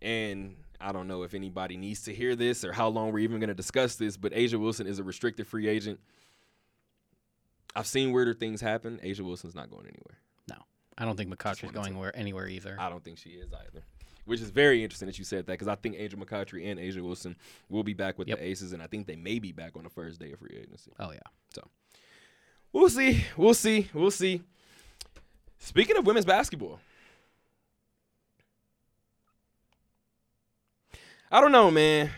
and 0.00 0.56
I 0.80 0.92
don't 0.92 1.06
know 1.08 1.22
if 1.22 1.34
anybody 1.34 1.76
needs 1.76 2.02
to 2.04 2.14
hear 2.14 2.34
this 2.34 2.64
or 2.64 2.72
how 2.72 2.88
long 2.88 3.12
we're 3.12 3.20
even 3.20 3.38
going 3.38 3.48
to 3.48 3.54
discuss 3.54 3.96
this, 3.96 4.16
but 4.16 4.32
A'ja 4.32 4.58
Wilson 4.58 4.86
is 4.86 4.98
a 4.98 5.04
restricted 5.04 5.46
free 5.46 5.68
agent. 5.68 6.00
I've 7.74 7.86
seen 7.86 8.12
weirder 8.12 8.34
things 8.34 8.60
happen. 8.60 8.98
A'ja 9.02 9.20
Wilson's 9.20 9.54
not 9.54 9.70
going 9.70 9.86
anywhere. 9.86 10.18
No, 10.50 10.56
I 10.98 11.04
don't 11.04 11.16
think 11.16 11.30
McCoughtry's 11.34 11.70
going 11.72 11.98
where 11.98 12.14
anywhere 12.16 12.48
either. 12.48 12.76
I 12.78 12.88
don't 12.90 13.02
think 13.02 13.18
she 13.18 13.30
is 13.30 13.52
either. 13.52 13.82
Which 14.24 14.40
is 14.40 14.50
very 14.50 14.84
interesting 14.84 15.06
that 15.06 15.18
you 15.18 15.24
said 15.24 15.46
that 15.46 15.52
because 15.52 15.66
I 15.68 15.74
think 15.74 15.96
Angel 15.98 16.18
McCoughtry 16.18 16.70
and 16.70 16.78
A'ja 16.78 17.00
Wilson 17.00 17.34
will 17.68 17.82
be 17.82 17.92
back 17.94 18.18
with 18.18 18.28
Yep. 18.28 18.38
the 18.38 18.44
Aces, 18.44 18.72
and 18.72 18.80
I 18.82 18.86
think 18.86 19.06
they 19.06 19.16
may 19.16 19.38
be 19.40 19.50
back 19.52 19.76
on 19.76 19.82
the 19.84 19.90
first 19.90 20.20
day 20.20 20.30
of 20.32 20.38
free 20.38 20.56
agency. 20.60 20.92
oh 21.00 21.10
yeah. 21.12 21.18
So 21.54 21.62
we'll 22.72 22.88
see. 22.90 23.24
We'll 23.36 23.54
see. 23.54 23.88
We'll 23.94 24.10
see. 24.12 24.42
Speaking 25.58 25.96
of 25.96 26.06
women's 26.06 26.24
basketball, 26.26 26.78
I 31.32 31.40
don't 31.40 31.50
know, 31.50 31.70
man. 31.70 32.10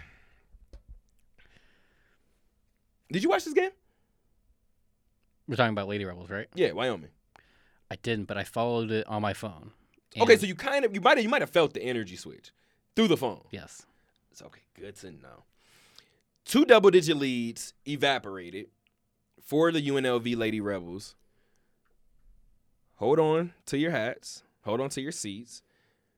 Did 3.13 3.23
you 3.23 3.29
watch 3.29 3.45
this 3.45 3.55
game? 3.55 3.71
We're 5.47 5.57
talking 5.57 5.73
about 5.73 5.89
Lady 5.89 6.05
Rebels, 6.05 6.31
right? 6.31 6.49
Yeah, 6.55 6.73
Wyoming. 6.73 7.11
I 7.91 7.97
didn't, 7.97 8.27
but 8.27 8.37
I 8.37 8.45
followed 8.45 8.91
it 8.91 9.07
on 9.07 9.23
my 9.23 9.33
phone. 9.35 9.71
Okay, 10.19 10.37
so 10.37 10.47
you 10.47 10.55
kind 10.55 10.85
of 10.85 10.95
you 10.95 11.01
might 11.01 11.17
have 11.19 11.23
you 11.25 11.29
might 11.29 11.43
have 11.43 11.51
felt 11.51 11.75
the 11.75 11.83
energy 11.83 12.17
switch 12.17 12.51
through 12.97 13.09
the 13.09 13.17
phone. 13.17 13.43
yes, 13.51 13.85
It's 14.31 14.43
okay. 14.43 14.63
Good 14.79 14.97
to 14.97 15.11
know. 15.11 15.45
Two 16.45 16.65
double 16.65 16.91
digit 16.91 17.17
leads 17.17 17.73
evaporated 17.87 18.67
for 19.41 19.71
the 19.71 19.87
UNLV 19.87 20.37
Lady 20.37 20.61
Rebels. 20.61 21.15
Hold 22.97 23.19
on 23.19 23.53
to 23.67 23.79
your 23.79 23.91
hats. 23.91 24.43
Hold 24.65 24.81
on 24.81 24.89
to 24.91 25.01
your 25.01 25.13
seats. 25.13 25.63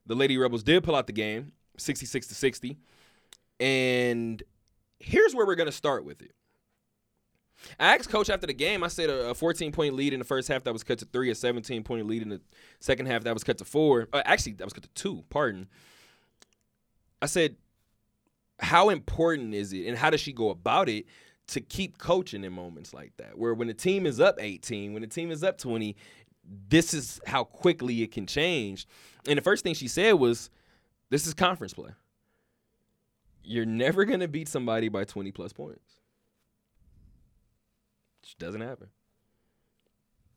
The 0.07 0.15
Lady 0.15 0.37
Rebels 0.39 0.63
did 0.63 0.85
pull 0.85 0.95
out 0.95 1.07
the 1.07 1.13
game, 1.13 1.53
66 1.79 2.29
to 2.29 2.35
60. 2.35 2.79
And 3.61 4.43
here's 4.99 5.35
where 5.35 5.47
we're 5.47 5.55
going 5.55 5.67
to 5.67 5.73
start 5.73 6.05
with 6.05 6.23
it. 6.23 6.33
I 7.81 7.95
asked 7.95 8.11
coach 8.11 8.29
after 8.29 8.47
the 8.47 8.53
game, 8.53 8.85
I 8.85 8.89
said 8.89 9.09
a 9.09 9.35
14 9.35 9.73
point 9.73 9.95
lead 9.95 10.13
in 10.13 10.19
the 10.19 10.25
first 10.25 10.49
half 10.49 10.65
that 10.65 10.73
was 10.73 10.85
cut 10.85 10.99
to 10.99 11.07
three, 11.07 11.31
a 11.31 11.35
17 11.35 11.83
point 11.85 12.07
lead 12.07 12.23
in 12.23 12.29
the 12.29 12.41
second 12.81 13.07
half 13.07 13.25
that 13.25 13.35
was 13.35 13.45
cut 13.45 13.59
to 13.59 13.65
four. 13.65 14.09
Uh, 14.13 14.23
actually, 14.25 14.53
that 14.53 14.65
was 14.65 14.75
cut 14.75 14.83
to 14.83 14.91
two, 14.91 15.25
pardon. 15.31 15.69
I 17.23 17.27
said, 17.27 17.57
how 18.59 18.89
important 18.89 19.55
is 19.55 19.73
it 19.73 19.87
and 19.87 19.99
how 19.99 20.11
does 20.11 20.21
she 20.21 20.33
go 20.33 20.51
about 20.51 20.89
it 20.89 21.07
to 21.49 21.61
keep 21.61 21.99
coaching 21.99 22.45
in 22.45 22.53
moments 22.53 22.95
like 22.95 23.13
that 23.19 23.39
where 23.39 23.55
when 23.55 23.69
the 23.69 23.75
team 23.75 24.07
is 24.07 24.19
up 24.21 24.37
18 24.41 24.93
when 24.93 25.03
the 25.03 25.09
team 25.09 25.31
is 25.31 25.45
up 25.45 25.59
20 25.59 25.95
this 26.69 26.95
is 26.95 27.21
how 27.27 27.45
quickly 27.45 28.03
it 28.03 28.13
can 28.13 28.27
change 28.27 28.87
and 29.29 29.37
the 29.37 29.43
first 29.43 29.63
thing 29.63 29.75
she 29.75 29.89
said 29.89 30.13
was 30.13 30.51
this 31.11 31.27
is 31.27 31.35
conference 31.35 31.73
play 31.75 31.91
you're 33.47 33.65
never 33.65 34.05
gonna 34.05 34.29
beat 34.29 34.49
somebody 34.49 34.89
by 34.89 35.05
20 35.05 35.31
plus 35.31 35.53
points. 35.53 36.01
Just 38.23 38.39
doesn't 38.39 38.61
happen. 38.61 38.89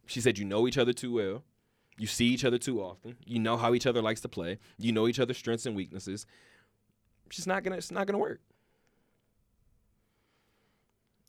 She 0.05 0.21
said 0.21 0.37
you 0.37 0.45
know 0.45 0.67
each 0.67 0.77
other 0.77 0.93
too 0.93 1.13
well. 1.13 1.43
You 1.97 2.07
see 2.07 2.27
each 2.27 2.45
other 2.45 2.59
too 2.59 2.81
often. 2.81 3.17
You 3.25 3.39
know 3.39 3.57
how 3.57 3.73
each 3.73 3.87
other 3.87 4.01
likes 4.01 4.21
to 4.21 4.29
play. 4.29 4.59
You 4.77 4.91
know 4.91 5.07
each 5.07 5.19
other's 5.19 5.37
strengths 5.37 5.65
and 5.65 5.75
weaknesses. 5.75 6.25
It's 7.25 7.37
just 7.37 7.47
not 7.47 7.63
gonna 7.63 7.77
it's 7.77 7.91
not 7.91 8.05
gonna 8.05 8.19
work. 8.19 8.41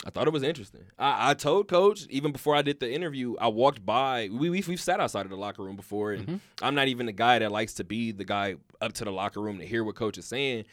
I 0.06 0.10
thought 0.10 0.26
it 0.26 0.32
was 0.32 0.42
interesting. 0.42 0.86
I, 0.98 1.30
I 1.30 1.34
told 1.34 1.68
coach 1.68 2.06
even 2.08 2.32
before 2.32 2.56
I 2.56 2.62
did 2.62 2.80
the 2.80 2.90
interview. 2.90 3.36
I 3.38 3.48
walked 3.48 3.84
by. 3.84 4.30
We 4.32 4.48
we've, 4.48 4.66
we've 4.66 4.80
sat 4.80 4.98
outside 4.98 5.26
of 5.26 5.30
the 5.30 5.36
locker 5.36 5.62
room 5.62 5.76
before, 5.76 6.12
and 6.12 6.26
Mhm. 6.26 6.40
I'm 6.62 6.74
not 6.74 6.88
even 6.88 7.04
the 7.06 7.12
guy 7.12 7.38
that 7.38 7.52
likes 7.52 7.74
to 7.74 7.84
be 7.84 8.10
the 8.10 8.24
guy 8.24 8.56
up 8.80 8.94
to 8.94 9.04
the 9.04 9.12
locker 9.12 9.40
room 9.42 9.58
to 9.58 9.66
hear 9.66 9.84
what 9.84 9.96
coach 9.96 10.16
is 10.16 10.24
saying. 10.24 10.64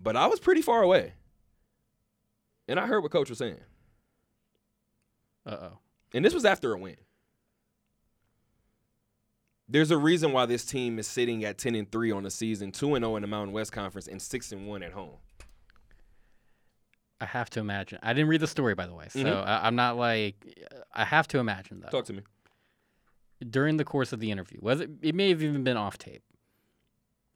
But 0.00 0.16
I 0.16 0.26
was 0.26 0.40
pretty 0.40 0.60
far 0.60 0.82
away, 0.82 1.12
and 2.66 2.80
I 2.80 2.86
heard 2.88 3.02
what 3.02 3.12
coach 3.12 3.28
was 3.30 3.38
saying. 3.38 3.60
Uh 5.46 5.56
oh. 5.60 5.78
And 6.12 6.24
this 6.24 6.34
was 6.34 6.44
after 6.44 6.72
a 6.72 6.78
win. 6.78 6.96
There's 9.68 9.90
a 9.90 9.96
reason 9.98 10.32
why 10.32 10.46
this 10.46 10.64
team 10.64 10.98
is 10.98 11.06
sitting 11.06 11.44
at 11.44 11.58
10 11.58 11.74
and 11.74 11.90
3 11.90 12.10
on 12.10 12.22
the 12.24 12.30
season, 12.30 12.70
2 12.70 12.96
and 12.96 13.02
0 13.04 13.16
in 13.16 13.22
the 13.22 13.28
Mountain 13.28 13.52
West 13.54 13.72
Conference, 13.72 14.06
and 14.08 14.20
6 14.20 14.52
and 14.52 14.66
1 14.66 14.82
at 14.82 14.92
home. 14.92 15.16
I 17.20 17.26
have 17.26 17.48
to 17.50 17.60
imagine. 17.60 17.98
I 18.02 18.12
didn't 18.12 18.28
read 18.28 18.40
the 18.40 18.46
story, 18.46 18.74
by 18.74 18.86
the 18.86 18.94
way, 18.94 19.06
so 19.08 19.20
Mhm. 19.20 19.46
I, 19.46 19.66
I'm 19.66 19.76
not 19.76 19.96
like. 19.96 20.34
I 20.92 21.04
have 21.04 21.26
to 21.28 21.38
imagine 21.38 21.80
though. 21.80 21.88
Talk 21.88 22.04
to 22.06 22.12
me. 22.12 22.22
during 23.50 23.76
the 23.76 23.84
course 23.84 24.12
of 24.12 24.20
the 24.20 24.30
interview, 24.30 24.58
whether 24.60 24.86
it 25.02 25.14
may 25.14 25.28
have 25.28 25.42
even 25.42 25.64
been 25.64 25.76
off 25.76 25.98
tape, 25.98 26.22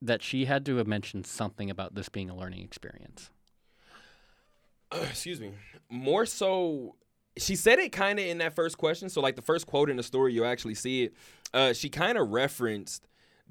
that 0.00 0.22
she 0.22 0.44
had 0.46 0.64
to 0.66 0.76
have 0.76 0.86
mentioned 0.86 1.26
something 1.26 1.68
about 1.70 1.94
this 1.94 2.08
being 2.08 2.30
a 2.30 2.36
learning 2.36 2.62
experience. 2.62 3.30
excuse 4.92 5.40
me, 5.40 5.52
more 5.90 6.24
so. 6.26 6.96
She 7.36 7.54
said 7.56 7.78
it 7.78 7.92
kind 7.92 8.18
of 8.18 8.24
in 8.26 8.38
that 8.38 8.54
first 8.54 8.78
question. 8.78 9.08
So, 9.08 9.20
like 9.20 9.36
the 9.36 9.42
first 9.42 9.66
quote 9.66 9.90
in 9.90 9.96
the 9.96 10.02
story, 10.02 10.32
you 10.32 10.44
actually 10.44 10.74
see 10.74 11.04
it. 11.04 11.14
Uh, 11.54 11.72
she 11.72 11.88
kind 11.88 12.18
of 12.18 12.30
referenced 12.30 13.06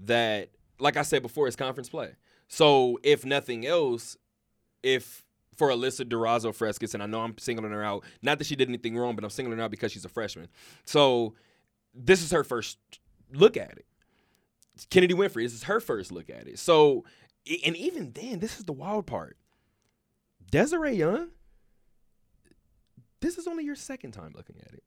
that, 0.05 0.49
like 0.79 0.97
I 0.97 1.03
said 1.03 1.21
before, 1.21 1.47
it's 1.47 1.55
conference 1.55 1.89
play. 1.89 2.11
So, 2.47 2.99
if 3.03 3.23
nothing 3.25 3.65
else, 3.65 4.17
if 4.83 5.23
for 5.57 5.69
Alyssa 5.69 6.05
Durazo 6.05 6.55
Frescas, 6.55 6.93
and 6.93 7.01
I 7.01 7.07
know 7.07 7.21
I'm 7.21 7.37
singling 7.37 7.71
her 7.71 7.83
out, 7.83 8.03
not 8.21 8.37
that 8.37 8.45
she 8.45 8.55
did 8.55 8.69
anything 8.69 8.97
wrong, 8.97 9.15
but 9.15 9.23
I'm 9.23 9.29
singling 9.29 9.57
her 9.57 9.63
out 9.63 9.71
because 9.71 9.91
she's 9.91 10.05
a 10.05 10.09
freshman. 10.09 10.47
So, 10.85 11.33
this 11.93 12.21
is 12.21 12.31
her 12.31 12.43
first 12.43 12.77
look 13.33 13.57
at 13.57 13.71
it. 13.71 13.85
Kennedy 14.89 15.13
Winfrey, 15.13 15.43
this 15.43 15.53
is 15.53 15.63
her 15.63 15.79
first 15.79 16.11
look 16.11 16.29
at 16.29 16.47
it. 16.47 16.59
So, 16.59 17.03
and 17.65 17.75
even 17.75 18.11
then, 18.11 18.39
this 18.39 18.59
is 18.59 18.65
the 18.65 18.73
wild 18.73 19.07
part. 19.07 19.37
Desiree 20.51 20.95
Young, 20.95 21.29
this 23.19 23.37
is 23.37 23.47
only 23.47 23.65
your 23.65 23.75
second 23.75 24.11
time 24.11 24.33
looking 24.35 24.57
at 24.65 24.73
it. 24.73 24.83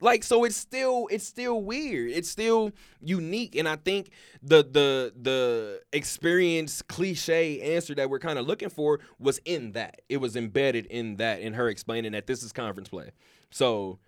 Like 0.00 0.24
so 0.24 0.44
it's 0.44 0.56
still 0.56 1.08
it's 1.10 1.26
still 1.26 1.62
weird. 1.62 2.10
It's 2.10 2.28
still 2.28 2.72
unique 3.00 3.56
and 3.56 3.66
I 3.66 3.76
think 3.76 4.10
the 4.42 4.62
the 4.62 5.12
the 5.20 5.80
experience 5.92 6.82
cliche 6.82 7.74
answer 7.74 7.94
that 7.94 8.10
we're 8.10 8.18
kind 8.18 8.38
of 8.38 8.46
looking 8.46 8.68
for 8.68 9.00
was 9.18 9.40
in 9.46 9.72
that. 9.72 10.02
It 10.08 10.18
was 10.18 10.36
embedded 10.36 10.86
in 10.86 11.16
that 11.16 11.40
in 11.40 11.54
her 11.54 11.68
explaining 11.68 12.12
that 12.12 12.26
this 12.26 12.42
is 12.42 12.52
conference 12.52 12.90
play. 12.90 13.10
So 13.50 13.98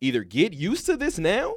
either 0.00 0.22
get 0.22 0.52
used 0.52 0.86
to 0.86 0.96
this 0.96 1.18
now 1.18 1.56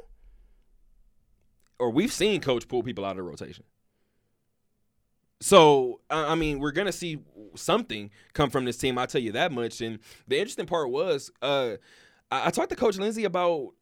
or 1.78 1.90
we've 1.90 2.12
seen 2.12 2.40
coach 2.40 2.66
pull 2.66 2.82
people 2.82 3.04
out 3.04 3.12
of 3.12 3.16
the 3.18 3.22
rotation. 3.22 3.64
So 5.40 6.00
I 6.10 6.32
I 6.32 6.34
mean, 6.34 6.58
we're 6.58 6.72
gonna 6.72 6.92
see 6.92 7.18
something 7.54 8.10
come 8.32 8.50
from 8.50 8.64
this 8.64 8.78
team. 8.78 8.98
I'll 8.98 9.06
tell 9.06 9.20
you 9.20 9.32
that 9.32 9.52
much. 9.52 9.80
And 9.80 9.98
the 10.26 10.38
interesting 10.38 10.66
part 10.66 10.90
was, 10.90 11.30
uh, 11.42 11.76
I, 12.30 12.48
I 12.48 12.50
talked 12.50 12.70
to 12.70 12.76
Coach 12.76 12.98
Lindsay 12.98 13.24
about 13.24 13.72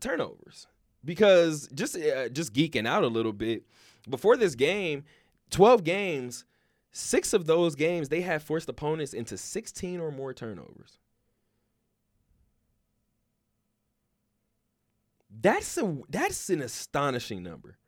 turnovers 0.00 0.66
because 1.04 1.68
just 1.74 1.96
uh, 1.96 2.28
just 2.28 2.52
geeking 2.52 2.86
out 2.86 3.04
a 3.04 3.08
little 3.08 3.32
bit 3.32 3.64
before 4.08 4.36
this 4.36 4.54
game, 4.54 5.04
twelve 5.50 5.84
games, 5.84 6.44
six 6.92 7.32
of 7.32 7.46
those 7.46 7.74
games 7.74 8.08
they 8.08 8.20
had 8.22 8.42
forced 8.42 8.68
opponents 8.68 9.12
into 9.12 9.36
sixteen 9.36 10.00
or 10.00 10.10
more 10.10 10.32
turnovers. 10.32 10.98
That's 15.40 15.76
a 15.78 15.98
that's 16.08 16.50
an 16.50 16.62
astonishing 16.62 17.42
number. 17.42 17.78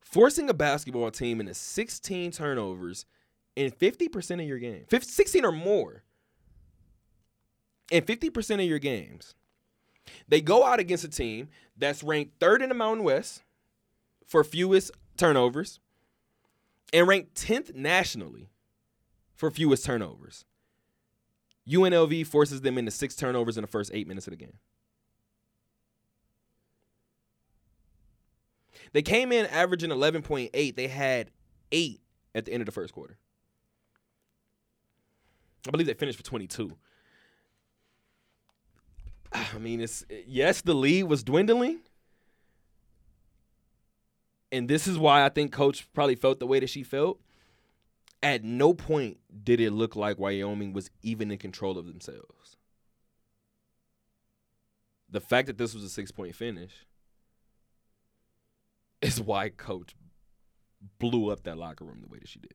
Forcing 0.00 0.48
a 0.48 0.54
basketball 0.54 1.10
team 1.10 1.40
into 1.40 1.54
16 1.54 2.30
turnovers 2.30 3.04
in 3.56 3.72
50% 3.72 4.40
of 4.40 4.46
your 4.46 4.58
game, 4.58 4.84
50, 4.88 5.10
16 5.10 5.44
or 5.44 5.50
more, 5.50 6.04
in 7.90 8.04
50% 8.04 8.54
of 8.54 8.68
your 8.68 8.78
games. 8.78 9.34
They 10.28 10.40
go 10.40 10.64
out 10.64 10.80
against 10.80 11.04
a 11.04 11.08
team 11.08 11.48
that's 11.76 12.02
ranked 12.02 12.38
third 12.40 12.62
in 12.62 12.68
the 12.68 12.74
Mountain 12.74 13.04
West 13.04 13.42
for 14.26 14.44
fewest 14.44 14.90
turnovers 15.16 15.80
and 16.92 17.06
ranked 17.08 17.34
10th 17.34 17.74
nationally 17.74 18.50
for 19.34 19.50
fewest 19.50 19.84
turnovers. 19.84 20.44
UNLV 21.68 22.26
forces 22.26 22.60
them 22.60 22.76
into 22.76 22.90
six 22.90 23.16
turnovers 23.16 23.56
in 23.56 23.62
the 23.62 23.68
first 23.68 23.90
eight 23.94 24.06
minutes 24.06 24.26
of 24.26 24.32
the 24.32 24.36
game. 24.36 24.58
They 28.92 29.02
came 29.02 29.32
in 29.32 29.46
averaging 29.46 29.90
11.8. 29.90 30.76
They 30.76 30.88
had 30.88 31.30
eight 31.72 32.00
at 32.34 32.44
the 32.44 32.52
end 32.52 32.60
of 32.60 32.66
the 32.66 32.72
first 32.72 32.92
quarter. 32.92 33.18
I 35.66 35.70
believe 35.70 35.86
they 35.86 35.94
finished 35.94 36.18
for 36.18 36.24
22. 36.24 36.76
I 39.34 39.58
mean, 39.58 39.80
it's 39.80 40.04
yes, 40.26 40.62
the 40.62 40.74
lead 40.74 41.04
was 41.04 41.24
dwindling. 41.24 41.80
And 44.52 44.68
this 44.68 44.86
is 44.86 44.98
why 44.98 45.24
I 45.24 45.30
think 45.30 45.52
coach 45.52 45.88
probably 45.94 46.14
felt 46.16 46.40
the 46.40 46.46
way 46.46 46.60
that 46.60 46.70
she 46.70 46.84
felt. 46.84 47.20
At 48.22 48.44
no 48.44 48.74
point 48.74 49.18
did 49.44 49.60
it 49.60 49.72
look 49.72 49.96
like 49.96 50.18
Wyoming 50.18 50.72
was 50.72 50.90
even 51.02 51.30
in 51.30 51.38
control 51.38 51.78
of 51.78 51.86
themselves. 51.86 52.56
The 55.10 55.20
fact 55.20 55.48
that 55.48 55.58
this 55.58 55.74
was 55.74 55.84
a 55.84 55.90
six 55.90 56.10
point 56.12 56.34
finish 56.36 56.86
is 59.02 59.20
why 59.20 59.50
coach 59.50 59.94
blew 60.98 61.30
up 61.30 61.44
that 61.44 61.58
locker 61.58 61.84
room 61.84 62.00
the 62.02 62.08
way 62.08 62.18
that 62.18 62.28
she 62.28 62.40
did. 62.40 62.54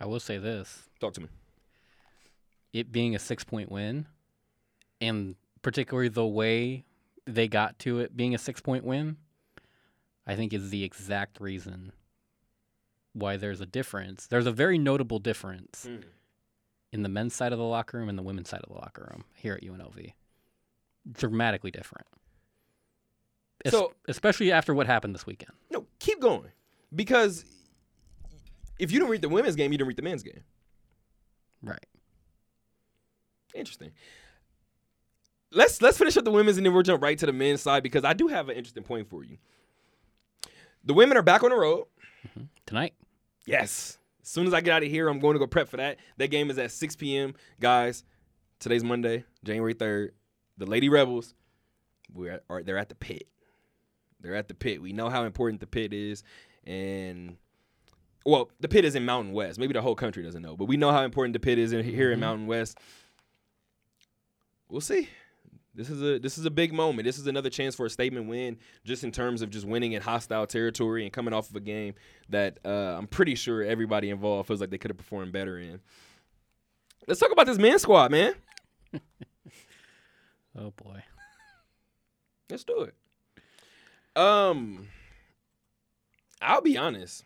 I 0.00 0.06
will 0.06 0.20
say 0.20 0.38
this: 0.38 0.88
Talk 1.00 1.14
to 1.14 1.20
me. 1.22 1.28
it 2.72 2.92
being 2.92 3.14
a 3.14 3.18
six-point 3.18 3.70
win, 3.70 4.06
and 5.02 5.34
particularly 5.62 6.08
the 6.08 6.24
way 6.26 6.84
they 7.26 7.48
got 7.48 7.78
to 7.80 7.98
it 7.98 8.16
being 8.16 8.34
a 8.34 8.38
six-point 8.38 8.84
win, 8.84 9.16
I 10.26 10.36
think 10.36 10.52
is 10.52 10.70
the 10.70 10.84
exact 10.84 11.40
reason 11.40 11.92
why 13.12 13.36
there's 13.36 13.60
a 13.60 13.66
difference. 13.66 14.28
There's 14.28 14.46
a 14.46 14.52
very 14.52 14.78
notable 14.78 15.18
difference 15.18 15.84
hmm. 15.86 15.96
in 16.92 17.02
the 17.02 17.08
men's 17.08 17.34
side 17.34 17.52
of 17.52 17.58
the 17.58 17.64
locker 17.64 17.98
room 17.98 18.08
and 18.08 18.16
the 18.16 18.22
women's 18.22 18.48
side 18.48 18.60
of 18.62 18.72
the 18.72 18.78
locker 18.78 19.08
room 19.10 19.24
here 19.34 19.54
at 19.54 19.62
UNLV. 19.62 20.12
Dramatically 21.12 21.72
different. 21.72 22.06
Es- 23.64 23.72
So- 23.72 23.92
especially 24.08 24.52
after 24.52 24.72
what 24.72 24.86
happened 24.86 25.14
this 25.14 25.26
weekend. 25.26 25.52
No, 25.70 25.86
keep 25.98 26.20
going. 26.20 26.52
Because 26.94 27.44
if 28.78 28.92
you 28.92 29.00
didn't 29.00 29.10
read 29.10 29.22
the 29.22 29.28
women's 29.28 29.56
game, 29.56 29.72
you 29.72 29.78
didn't 29.78 29.88
read 29.88 29.96
the 29.96 30.02
men's 30.02 30.22
game. 30.22 30.44
Right. 31.60 31.86
Interesting. 33.54 33.92
Let's 35.52 35.82
let's 35.82 35.98
finish 35.98 36.16
up 36.16 36.24
the 36.24 36.30
women's 36.30 36.56
and 36.56 36.64
then 36.66 36.72
we'll 36.72 36.82
jump 36.82 37.02
right 37.02 37.18
to 37.18 37.26
the 37.26 37.32
men's 37.32 37.60
side 37.60 37.82
because 37.82 38.04
I 38.04 38.12
do 38.14 38.28
have 38.28 38.48
an 38.48 38.56
interesting 38.56 38.82
point 38.84 39.08
for 39.08 39.22
you. 39.24 39.36
The 40.84 40.94
women 40.94 41.16
are 41.16 41.22
back 41.22 41.42
on 41.42 41.50
the 41.50 41.56
road. 41.56 41.86
Tonight. 42.66 42.94
Yes. 43.46 43.98
As 44.22 44.28
soon 44.28 44.46
as 44.46 44.54
I 44.54 44.60
get 44.60 44.72
out 44.74 44.82
of 44.82 44.88
here, 44.88 45.08
I'm 45.08 45.18
going 45.18 45.34
to 45.34 45.38
go 45.38 45.46
prep 45.46 45.68
for 45.68 45.76
that. 45.78 45.98
That 46.16 46.28
game 46.28 46.48
is 46.50 46.58
at 46.58 46.70
6 46.70 46.96
p.m. 46.96 47.34
Guys, 47.60 48.04
today's 48.60 48.84
Monday, 48.84 49.24
January 49.44 49.74
3rd. 49.74 50.10
The 50.58 50.66
Lady 50.66 50.88
Rebels, 50.88 51.34
we're 52.14 52.32
at, 52.32 52.44
are 52.48 52.62
they're 52.62 52.78
at 52.78 52.88
the 52.88 52.94
pit. 52.94 53.26
They're 54.20 54.36
at 54.36 54.46
the 54.48 54.54
pit. 54.54 54.80
We 54.80 54.92
know 54.92 55.08
how 55.10 55.24
important 55.24 55.60
the 55.60 55.66
pit 55.66 55.92
is, 55.92 56.22
and 56.64 57.36
well, 58.24 58.50
the 58.60 58.68
pit 58.68 58.84
is 58.84 58.94
in 58.94 59.04
Mountain 59.04 59.32
West. 59.32 59.58
Maybe 59.58 59.72
the 59.72 59.82
whole 59.82 59.96
country 59.96 60.22
doesn't 60.22 60.42
know, 60.42 60.56
but 60.56 60.66
we 60.66 60.76
know 60.76 60.92
how 60.92 61.02
important 61.02 61.32
the 61.32 61.40
pit 61.40 61.58
is 61.58 61.72
in, 61.72 61.84
here 61.84 62.12
in 62.12 62.18
Mhm. 62.18 62.20
Mountain 62.20 62.46
West. 62.46 62.78
We'll 64.68 64.80
see. 64.80 65.08
This 65.74 65.88
is 65.88 66.02
a 66.02 66.18
this 66.18 66.36
is 66.36 66.44
a 66.44 66.50
big 66.50 66.72
moment. 66.72 67.06
This 67.06 67.18
is 67.18 67.26
another 67.26 67.48
chance 67.48 67.74
for 67.74 67.86
a 67.86 67.90
statement 67.90 68.28
win, 68.28 68.58
just 68.84 69.04
in 69.04 69.10
terms 69.10 69.40
of 69.40 69.50
just 69.50 69.66
winning 69.66 69.92
in 69.92 70.02
hostile 70.02 70.46
territory 70.46 71.04
and 71.04 71.12
coming 71.12 71.32
off 71.32 71.48
of 71.48 71.56
a 71.56 71.60
game 71.60 71.94
that 72.28 72.58
uh, 72.64 72.96
I'm 72.98 73.06
pretty 73.06 73.34
sure 73.34 73.62
everybody 73.62 74.10
involved 74.10 74.48
feels 74.48 74.60
like 74.60 74.70
they 74.70 74.78
could 74.78 74.90
have 74.90 74.98
performed 74.98 75.32
better 75.32 75.58
in. 75.58 75.80
Let's 77.08 77.20
talk 77.20 77.32
about 77.32 77.46
this 77.46 77.58
men's 77.58 77.82
squad, 77.82 78.10
man. 78.10 78.34
Oh 80.58 80.70
boy. 80.70 81.02
Let's 82.50 82.64
do 82.64 82.82
it. 82.82 82.94
Um, 84.14 84.88
I'll 86.40 86.60
be 86.60 86.76
honest. 86.76 87.24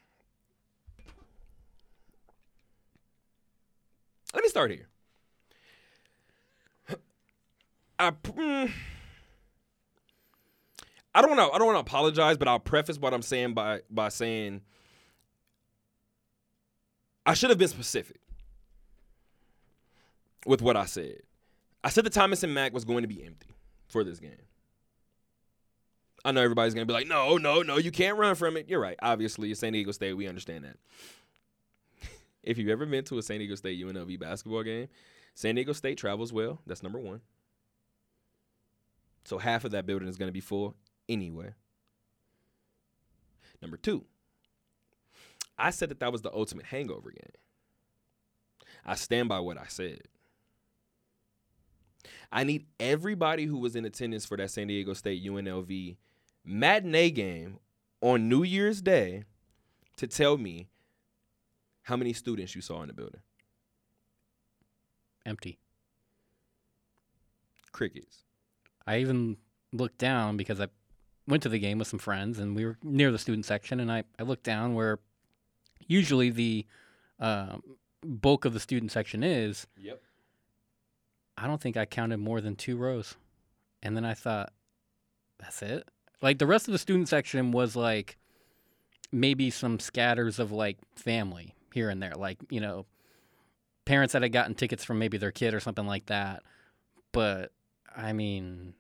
Let 4.33 4.45
me 4.45 4.49
start 4.49 4.71
here. 4.71 4.89
I, 7.99 8.11
mm, 8.11 8.71
I 11.15 11.23
don't 11.23 11.37
know. 11.37 11.51
I 11.51 11.59
don't 11.59 11.67
want 11.67 11.77
to 11.77 11.81
apologize, 11.81 12.37
but 12.37 12.49
I'll 12.49 12.59
preface 12.59 12.99
what 12.99 13.15
I'm 13.15 13.23
saying 13.23 13.55
by 13.55 13.81
by 13.91 14.11
saying 14.11 14.61
I 17.25 17.35
should 17.35 17.51
have 17.51 17.59
been 17.59 17.69
specific 17.69 18.21
with 20.45 20.63
what 20.63 20.77
I 20.77 20.85
said. 20.85 21.23
I 21.83 21.89
said 21.89 22.05
the 22.05 22.11
Thomas 22.11 22.43
and 22.43 22.53
Mack 22.53 22.73
was 22.73 22.85
going 22.85 23.03
to 23.03 23.09
be 23.09 23.25
empty 23.25 23.57
for 23.89 24.05
this 24.05 24.19
game. 24.19 24.47
I 26.25 26.33
know 26.33 26.43
everybody's 26.43 26.75
gonna 26.75 26.87
be 26.87 26.93
like, 26.93 27.07
no, 27.07 27.37
no, 27.37 27.63
no, 27.63 27.79
you 27.79 27.93
can't 27.93 28.19
run 28.19 28.35
from 28.35 28.57
it. 28.57 28.69
You're 28.69 28.81
right. 28.81 28.99
Obviously, 29.01 29.55
San 29.55 29.73
Diego 29.73 29.93
State. 29.93 30.15
We 30.15 30.27
understand 30.27 30.65
that. 30.65 30.77
if 32.43 32.59
you've 32.59 32.69
ever 32.69 32.85
been 32.85 33.05
to 33.05 33.19
a 33.19 33.23
San 33.23 33.39
Diego 33.39 33.55
State 33.55 33.81
UNLV 33.81 34.19
basketball 34.19 34.65
game, 34.65 34.89
San 35.35 35.55
Diego 35.55 35.73
State 35.73 35.99
travels 35.99 36.33
well. 36.33 36.61
That's 36.67 36.83
number 36.83 36.99
one. 36.99 37.21
So 39.27 39.39
half 39.39 39.65
of 39.65 39.73
that 39.73 39.87
building 39.87 40.07
is 40.07 40.17
going 40.17 40.29
to 40.29 40.33
be 40.33 40.41
full 40.41 40.77
anyway. 41.09 41.53
Number 43.61 43.77
two, 43.77 44.05
I 45.59 45.71
said 45.71 45.89
that 45.89 45.99
that 45.99 46.13
was 46.13 46.23
the 46.23 46.33
ultimate 46.33 46.67
hangover 46.67 47.11
game. 47.11 47.33
I 48.85 48.95
stand 48.95 49.29
by 49.29 49.41
what 49.41 49.59
I 49.59 49.67
said. 49.67 50.03
I 52.31 52.45
need 52.45 52.67
everybody 52.79 53.47
who 53.47 53.59
was 53.59 53.75
in 53.75 53.85
attendance 53.85 54.25
for 54.25 54.37
that 54.37 54.53
San 54.53 54.69
Diego 54.69 54.93
State 54.93 55.25
UNLV 55.25 55.97
matinee 56.45 57.11
game 57.11 57.59
on 58.01 58.29
New 58.29 58.45
Year's 58.45 58.81
Day 58.81 59.25
to 59.97 60.07
tell 60.07 60.39
me 60.39 60.69
how 61.83 61.97
many 61.97 62.13
students 62.13 62.55
you 62.55 62.61
saw 62.61 62.83
in 62.83 62.87
the 62.87 62.95
building. 62.95 63.23
Empty. 65.25 65.59
Crickets. 67.73 68.26
I 68.87 68.99
even 68.99 69.37
looked 69.73 69.99
down 69.99 70.37
because 70.37 70.61
I 70.61 70.69
went 71.27 71.43
to 71.43 71.49
the 71.49 71.59
game 71.59 71.79
with 71.79 71.89
some 71.89 71.99
friends 71.99 72.39
and 72.39 72.55
we 72.55 72.65
were 72.65 72.79
near 72.83 73.11
the 73.11 73.19
student 73.19 73.45
section 73.45 73.81
and 73.81 73.91
I, 73.91 74.05
I 74.19 74.23
looked 74.23 74.45
down 74.45 74.75
where 74.75 74.99
usually 75.87 76.31
the 76.31 76.67
uh, 77.19 77.57
bulk 78.05 78.45
of 78.45 78.53
the 78.53 78.61
student 78.61 78.93
section 78.93 79.23
is. 79.23 79.67
Yep. 79.77 80.01
I 81.37 81.47
don't 81.47 81.61
think 81.61 81.77
I 81.77 81.85
counted 81.85 82.19
more 82.19 82.41
than 82.41 82.57
two 82.57 82.77
rows. 82.77 83.17
And 83.83 83.97
then 83.97 84.05
I 84.05 84.15
thought, 84.15 84.53
that's 85.39 85.61
it? 85.63 85.89
Like 86.23 86.39
the 86.39 86.47
rest 86.47 86.67
of 86.67 86.73
the 86.73 86.79
student 86.79 87.09
section 87.09 87.53
was 87.53 87.77
like 87.77 88.17
maybe 89.13 89.51
some 89.51 89.79
scatters 89.79 90.39
of 90.39 90.51
like 90.51 90.79
family 90.95 91.55
here 91.75 91.91
and 91.91 92.03
there, 92.03 92.15
like, 92.17 92.39
you 92.51 92.61
know, 92.61 92.87
parents 93.85 94.13
that 94.13 94.23
had 94.23 94.33
gotten 94.33 94.55
tickets 94.55 94.85
from 94.85 94.99
maybe 94.99 95.19
their 95.19 95.31
kid 95.31 95.53
or 95.53 95.61
something 95.61 95.87
like 95.87 96.07
that. 96.07 96.43
But 97.13 97.53
I 97.97 98.13
mean, 98.13 98.75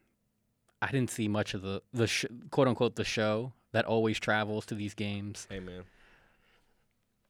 I 0.82 0.90
didn't 0.90 1.10
see 1.10 1.26
much 1.28 1.54
of 1.54 1.62
the 1.62 1.82
the 1.92 2.06
sh- 2.06 2.26
quote 2.50 2.68
unquote 2.68 2.96
the 2.96 3.04
show 3.04 3.52
that 3.72 3.84
always 3.84 4.20
travels 4.20 4.66
to 4.66 4.74
these 4.74 4.94
games. 4.94 5.48
Amen. 5.50 5.84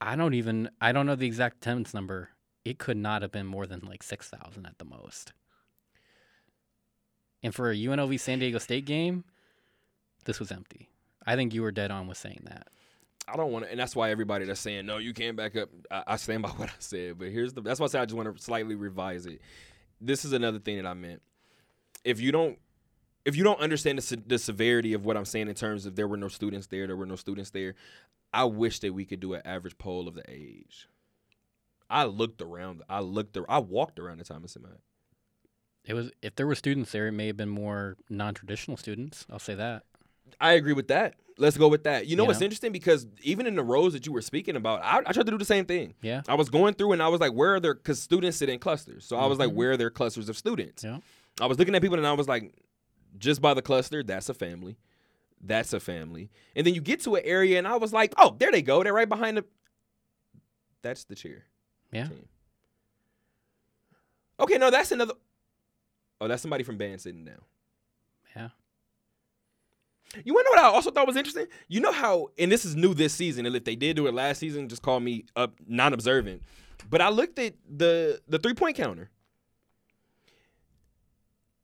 I 0.00 0.16
don't 0.16 0.34
even 0.34 0.70
I 0.80 0.92
don't 0.92 1.06
know 1.06 1.14
the 1.14 1.26
exact 1.26 1.58
attendance 1.58 1.94
number. 1.94 2.30
It 2.64 2.78
could 2.78 2.96
not 2.96 3.22
have 3.22 3.30
been 3.30 3.46
more 3.46 3.66
than 3.66 3.80
like 3.80 4.02
six 4.02 4.28
thousand 4.28 4.66
at 4.66 4.78
the 4.78 4.84
most. 4.84 5.32
And 7.42 7.54
for 7.54 7.70
a 7.70 7.76
UNLV 7.76 8.18
San 8.18 8.40
Diego 8.40 8.58
State 8.58 8.84
game, 8.84 9.24
this 10.24 10.40
was 10.40 10.50
empty. 10.50 10.88
I 11.24 11.36
think 11.36 11.54
you 11.54 11.62
were 11.62 11.70
dead 11.70 11.90
on 11.90 12.08
with 12.08 12.18
saying 12.18 12.42
that. 12.44 12.68
I 13.28 13.36
don't 13.36 13.50
want 13.50 13.64
to, 13.64 13.70
and 13.70 13.78
that's 13.78 13.96
why 13.96 14.10
everybody 14.10 14.44
that's 14.44 14.60
saying 14.60 14.86
no, 14.86 14.98
you 14.98 15.12
can't 15.12 15.36
back 15.36 15.56
up. 15.56 15.68
I, 15.90 16.02
I 16.08 16.16
stand 16.16 16.42
by 16.42 16.48
what 16.56 16.68
I 16.68 16.74
said, 16.78 17.18
but 17.18 17.28
here's 17.28 17.52
the. 17.52 17.60
That's 17.60 17.78
why 17.78 17.84
I 17.84 17.88
said 17.88 18.02
I 18.02 18.04
just 18.06 18.16
want 18.16 18.36
to 18.36 18.42
slightly 18.42 18.74
revise 18.74 19.26
it. 19.26 19.40
This 20.00 20.24
is 20.24 20.32
another 20.32 20.58
thing 20.58 20.76
that 20.76 20.86
I 20.86 20.94
meant. 20.94 21.22
If 22.06 22.20
you 22.20 22.32
don't, 22.32 22.58
if 23.24 23.36
you 23.36 23.44
don't 23.44 23.60
understand 23.60 23.98
the, 23.98 24.22
the 24.26 24.38
severity 24.38 24.92
of 24.92 25.04
what 25.04 25.16
I'm 25.16 25.24
saying 25.24 25.48
in 25.48 25.54
terms 25.54 25.84
of 25.84 25.96
there 25.96 26.08
were 26.08 26.16
no 26.16 26.28
students 26.28 26.68
there, 26.68 26.86
there 26.86 26.96
were 26.96 27.06
no 27.06 27.16
students 27.16 27.50
there. 27.50 27.74
I 28.32 28.44
wish 28.44 28.80
that 28.80 28.94
we 28.94 29.04
could 29.04 29.20
do 29.20 29.34
an 29.34 29.42
average 29.44 29.76
poll 29.78 30.08
of 30.08 30.14
the 30.14 30.24
age. 30.28 30.88
I 31.88 32.04
looked 32.04 32.40
around. 32.42 32.82
I 32.88 33.00
looked. 33.00 33.36
I 33.48 33.58
walked 33.58 33.98
around 33.98 34.18
the 34.18 34.24
Thomas 34.24 34.56
and 34.56 34.64
Mack. 34.64 34.80
It 35.84 35.94
was 35.94 36.10
if 36.22 36.34
there 36.36 36.46
were 36.46 36.54
students 36.54 36.92
there, 36.92 37.08
it 37.08 37.12
may 37.12 37.28
have 37.28 37.36
been 37.36 37.48
more 37.48 37.96
non-traditional 38.10 38.76
students. 38.76 39.24
I'll 39.30 39.38
say 39.38 39.54
that. 39.54 39.84
I 40.40 40.52
agree 40.52 40.72
with 40.72 40.88
that. 40.88 41.14
Let's 41.38 41.56
go 41.56 41.68
with 41.68 41.84
that. 41.84 42.06
You 42.06 42.16
know 42.16 42.24
You 42.24 42.28
what's 42.28 42.40
know? 42.40 42.44
interesting 42.44 42.72
because 42.72 43.06
even 43.22 43.46
in 43.46 43.56
the 43.56 43.62
rows 43.62 43.92
that 43.92 44.06
you 44.06 44.12
were 44.12 44.22
speaking 44.22 44.56
about, 44.56 44.82
I, 44.82 44.98
I 44.98 45.12
tried 45.12 45.26
to 45.26 45.30
do 45.30 45.38
the 45.38 45.44
same 45.44 45.66
thing. 45.66 45.94
Yeah. 46.00 46.22
I 46.26 46.34
was 46.34 46.48
going 46.48 46.74
through 46.74 46.92
and 46.92 47.02
I 47.02 47.08
was 47.08 47.20
like, 47.20 47.32
where 47.32 47.54
are 47.54 47.60
there? 47.60 47.74
Because 47.74 48.00
students 48.00 48.38
sit 48.38 48.48
in 48.48 48.58
clusters. 48.58 49.04
So 49.04 49.16
I 49.16 49.20
mm-hmm. 49.20 49.30
was 49.30 49.38
like, 49.38 49.52
where 49.52 49.72
are 49.72 49.76
there 49.76 49.90
clusters 49.90 50.28
of 50.28 50.36
students? 50.36 50.82
Yeah. 50.82 50.98
I 51.40 51.46
was 51.46 51.58
looking 51.58 51.74
at 51.74 51.82
people 51.82 51.98
and 51.98 52.06
I 52.06 52.12
was 52.12 52.28
like, 52.28 52.52
just 53.18 53.40
by 53.40 53.54
the 53.54 53.62
cluster, 53.62 54.02
that's 54.02 54.28
a 54.28 54.34
family. 54.34 54.76
That's 55.40 55.72
a 55.72 55.80
family. 55.80 56.30
And 56.54 56.66
then 56.66 56.74
you 56.74 56.80
get 56.80 57.00
to 57.00 57.16
an 57.16 57.22
area 57.24 57.58
and 57.58 57.68
I 57.68 57.76
was 57.76 57.92
like, 57.92 58.14
oh, 58.16 58.36
there 58.38 58.50
they 58.50 58.62
go. 58.62 58.82
They're 58.82 58.92
right 58.92 59.08
behind 59.08 59.36
the. 59.36 59.44
That's 60.82 61.04
the 61.04 61.14
cheer. 61.14 61.44
Yeah. 61.92 62.08
team. 62.08 62.28
Okay, 64.38 64.58
no, 64.58 64.70
that's 64.70 64.92
another. 64.92 65.14
Oh, 66.20 66.28
that's 66.28 66.42
somebody 66.42 66.64
from 66.64 66.78
band 66.78 67.00
sitting 67.00 67.24
down. 67.24 67.40
Yeah. 68.34 68.48
You 70.24 70.34
want 70.34 70.46
to 70.46 70.56
know 70.56 70.62
what 70.62 70.72
I 70.72 70.74
also 70.74 70.90
thought 70.90 71.06
was 71.06 71.16
interesting? 71.16 71.46
You 71.68 71.80
know 71.80 71.92
how, 71.92 72.28
and 72.38 72.50
this 72.50 72.64
is 72.64 72.76
new 72.76 72.94
this 72.94 73.12
season, 73.12 73.44
and 73.44 73.54
if 73.56 73.64
they 73.64 73.76
did 73.76 73.96
do 73.96 74.06
it 74.06 74.14
last 74.14 74.38
season, 74.38 74.68
just 74.68 74.82
call 74.82 75.00
me 75.00 75.24
up 75.34 75.54
non-observant. 75.66 76.42
But 76.88 77.00
I 77.00 77.08
looked 77.08 77.38
at 77.38 77.54
the 77.68 78.20
the 78.28 78.38
three 78.38 78.54
point 78.54 78.76
counter. 78.76 79.10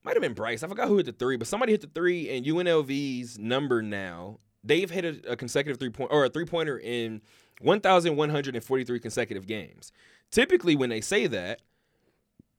Might 0.05 0.17
have 0.17 0.23
been 0.23 0.35
Bryce. 0.35 0.63
I 0.63 0.69
forgot 0.69 0.89
who 0.89 0.97
hit 0.97 1.07
the 1.07 1.13
three, 1.13 1.37
but 1.37 1.47
somebody 1.47 1.73
hit 1.73 1.81
the 1.81 1.87
three, 1.87 2.29
and 2.29 2.45
UNLV's 2.45 3.39
number 3.39 3.83
now. 3.83 4.39
They've 4.65 4.91
hit 4.91 5.05
a, 5.05 5.33
a 5.33 5.37
consecutive 5.37 5.79
three 5.79 5.91
point 5.91 6.11
or 6.13 6.25
a 6.25 6.29
three 6.29 6.45
pointer 6.45 6.79
in 6.79 7.21
1,143 7.61 9.01
consecutive 9.01 9.47
games. 9.47 9.93
Typically, 10.31 10.77
when 10.77 10.91
they 10.91 11.01
say 11.01 11.27
that, 11.29 11.61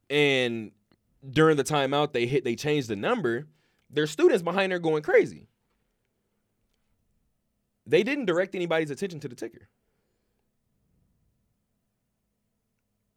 and 0.09 0.71
during 1.29 1.57
the 1.57 1.63
timeout 1.63 2.13
they 2.13 2.25
hit, 2.25 2.43
they 2.43 2.55
change 2.55 2.87
the 2.87 2.95
number. 2.95 3.47
Their 3.89 4.07
students 4.07 4.41
behind 4.41 4.71
there 4.71 4.79
going 4.79 5.03
crazy. 5.03 5.47
They 7.85 8.03
didn't 8.03 8.25
direct 8.25 8.55
anybody's 8.55 8.91
attention 8.91 9.19
to 9.21 9.27
the 9.27 9.35
ticker 9.35 9.67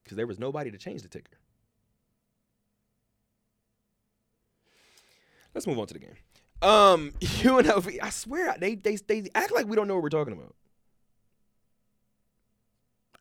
because 0.03 0.17
there 0.17 0.27
was 0.27 0.39
nobody 0.39 0.71
to 0.71 0.79
change 0.79 1.03
the 1.03 1.09
ticker. 1.09 1.39
Let's 5.57 5.67
move 5.67 5.79
on 5.79 5.87
to 5.87 5.95
the 5.95 6.01
game. 6.01 6.17
Um, 6.61 7.13
UNLV. 7.21 7.99
I 8.03 8.11
swear 8.11 8.55
they 8.59 8.75
they 8.75 8.97
they 8.97 9.25
act 9.35 9.55
like 9.55 9.67
we 9.67 9.75
don't 9.75 9.89
know 9.89 9.95
what 9.95 10.03
we're 10.03 10.11
talking 10.11 10.35
about. 10.35 10.55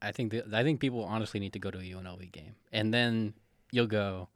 I 0.01 0.11
think 0.11 0.33
that, 0.33 0.53
I 0.53 0.61
think 0.61 0.81
people 0.81 1.05
honestly 1.05 1.39
need 1.39 1.53
to 1.53 1.59
go 1.59 1.71
to 1.71 1.77
a 1.77 1.81
UNLV 1.81 2.29
game, 2.33 2.55
and 2.73 2.93
then 2.93 3.35
you'll 3.71 3.87
go, 3.87 4.27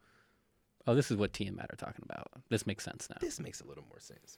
"Oh, 0.88 0.96
this 0.96 1.12
is 1.12 1.18
what 1.18 1.34
T 1.34 1.46
and 1.46 1.58
Matt 1.58 1.72
are 1.74 1.76
talking 1.76 2.06
about. 2.10 2.28
This 2.48 2.66
makes 2.66 2.86
sense 2.86 3.10
now." 3.10 3.18
This 3.20 3.38
makes 3.38 3.60
a 3.60 3.68
little 3.68 3.84
more 3.90 4.00
sense. 4.00 4.38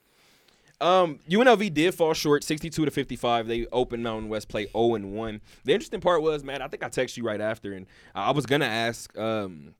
Um, 0.81 1.19
UNLV 1.29 1.71
did 1.71 1.93
fall 1.93 2.15
short, 2.15 2.43
sixty-two 2.43 2.83
to 2.83 2.89
fifty-five. 2.89 3.45
They 3.45 3.67
opened 3.67 4.01
Mountain 4.01 4.27
West 4.27 4.49
play 4.49 4.65
zero 4.71 4.95
and 4.95 5.13
one. 5.13 5.39
The 5.65 5.73
interesting 5.73 6.01
part 6.01 6.23
was, 6.23 6.43
man, 6.43 6.63
I 6.63 6.67
think 6.67 6.81
I 6.83 6.89
texted 6.89 7.17
you 7.17 7.25
right 7.25 7.41
after, 7.41 7.73
and 7.73 7.85
I 8.15 8.31
was 8.31 8.47
gonna 8.47 8.65
ask 8.65 9.15
um, 9.19 9.75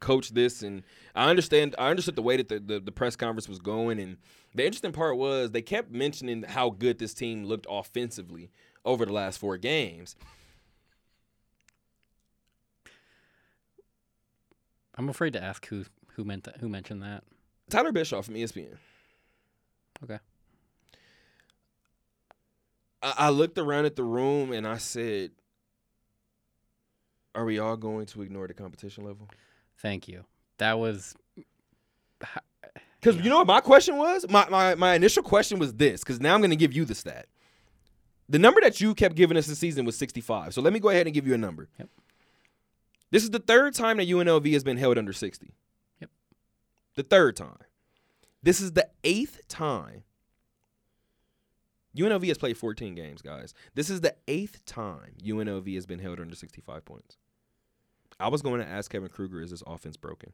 Coach 0.00 0.30
this, 0.30 0.62
and 0.62 0.82
I 1.14 1.30
understand. 1.30 1.74
I 1.78 1.88
understood 1.90 2.16
the 2.16 2.22
way 2.22 2.36
that 2.36 2.48
the, 2.48 2.60
the 2.60 2.80
the 2.80 2.92
press 2.92 3.16
conference 3.16 3.48
was 3.48 3.58
going, 3.58 3.98
and 3.98 4.18
the 4.54 4.64
interesting 4.64 4.92
part 4.92 5.16
was 5.16 5.52
they 5.52 5.62
kept 5.62 5.90
mentioning 5.90 6.42
how 6.42 6.70
good 6.70 6.98
this 6.98 7.14
team 7.14 7.44
looked 7.44 7.66
offensively 7.68 8.50
over 8.84 9.06
the 9.06 9.12
last 9.12 9.38
four 9.38 9.56
games. 9.56 10.16
I'm 14.96 15.08
afraid 15.08 15.32
to 15.34 15.42
ask 15.42 15.66
who 15.66 15.84
who 16.14 16.24
meant 16.24 16.44
that, 16.44 16.58
who 16.58 16.68
mentioned 16.68 17.02
that. 17.02 17.24
Tyler 17.68 17.92
Bischoff 17.92 18.26
from 18.26 18.34
ESPN. 18.34 18.76
Okay. 20.04 20.18
I, 23.02 23.14
I 23.18 23.30
looked 23.30 23.58
around 23.58 23.86
at 23.86 23.96
the 23.96 24.04
room 24.04 24.52
and 24.52 24.66
I 24.66 24.78
said, 24.78 25.32
"Are 27.34 27.44
we 27.44 27.58
all 27.58 27.76
going 27.76 28.06
to 28.06 28.22
ignore 28.22 28.46
the 28.46 28.54
competition 28.54 29.04
level?" 29.04 29.28
Thank 29.78 30.08
you. 30.08 30.24
That 30.58 30.78
was 30.78 31.14
Because 33.00 33.22
you 33.22 33.30
know 33.30 33.38
what 33.38 33.46
my 33.46 33.60
question 33.60 33.96
was? 33.96 34.26
My, 34.28 34.48
my 34.48 34.74
my 34.74 34.94
initial 34.94 35.22
question 35.22 35.58
was 35.58 35.74
this. 35.74 36.00
Because 36.00 36.20
now 36.20 36.34
I'm 36.34 36.40
going 36.40 36.50
to 36.50 36.56
give 36.56 36.72
you 36.72 36.84
the 36.84 36.94
stat. 36.94 37.26
The 38.28 38.38
number 38.38 38.60
that 38.60 38.80
you 38.80 38.94
kept 38.94 39.14
giving 39.14 39.36
us 39.36 39.46
this 39.46 39.58
season 39.58 39.84
was 39.84 39.96
65. 39.96 40.54
So 40.54 40.60
let 40.60 40.72
me 40.72 40.80
go 40.80 40.88
ahead 40.88 41.06
and 41.06 41.14
give 41.14 41.26
you 41.26 41.34
a 41.34 41.38
number. 41.38 41.68
Yep. 41.78 41.88
This 43.12 43.22
is 43.22 43.30
the 43.30 43.38
third 43.38 43.74
time 43.74 43.98
that 43.98 44.08
UNLV 44.08 44.52
has 44.52 44.64
been 44.64 44.76
held 44.76 44.98
under 44.98 45.12
60. 45.12 45.54
Yep. 46.00 46.10
The 46.96 47.02
third 47.04 47.36
time. 47.36 47.58
This 48.42 48.60
is 48.60 48.72
the 48.72 48.88
eighth 49.04 49.46
time. 49.48 50.02
UNLV 51.96 52.26
has 52.28 52.38
played 52.38 52.58
14 52.58 52.94
games, 52.94 53.22
guys. 53.22 53.54
This 53.74 53.88
is 53.88 54.00
the 54.00 54.14
eighth 54.28 54.64
time 54.66 55.14
UNLV 55.24 55.72
has 55.74 55.86
been 55.86 55.98
held 55.98 56.20
under 56.20 56.34
65 56.34 56.84
points. 56.84 57.16
I 58.18 58.28
was 58.28 58.42
going 58.42 58.60
to 58.60 58.66
ask 58.66 58.90
Kevin 58.90 59.08
Kruger, 59.08 59.42
is 59.42 59.50
this 59.50 59.62
offense 59.66 59.96
broken? 59.96 60.32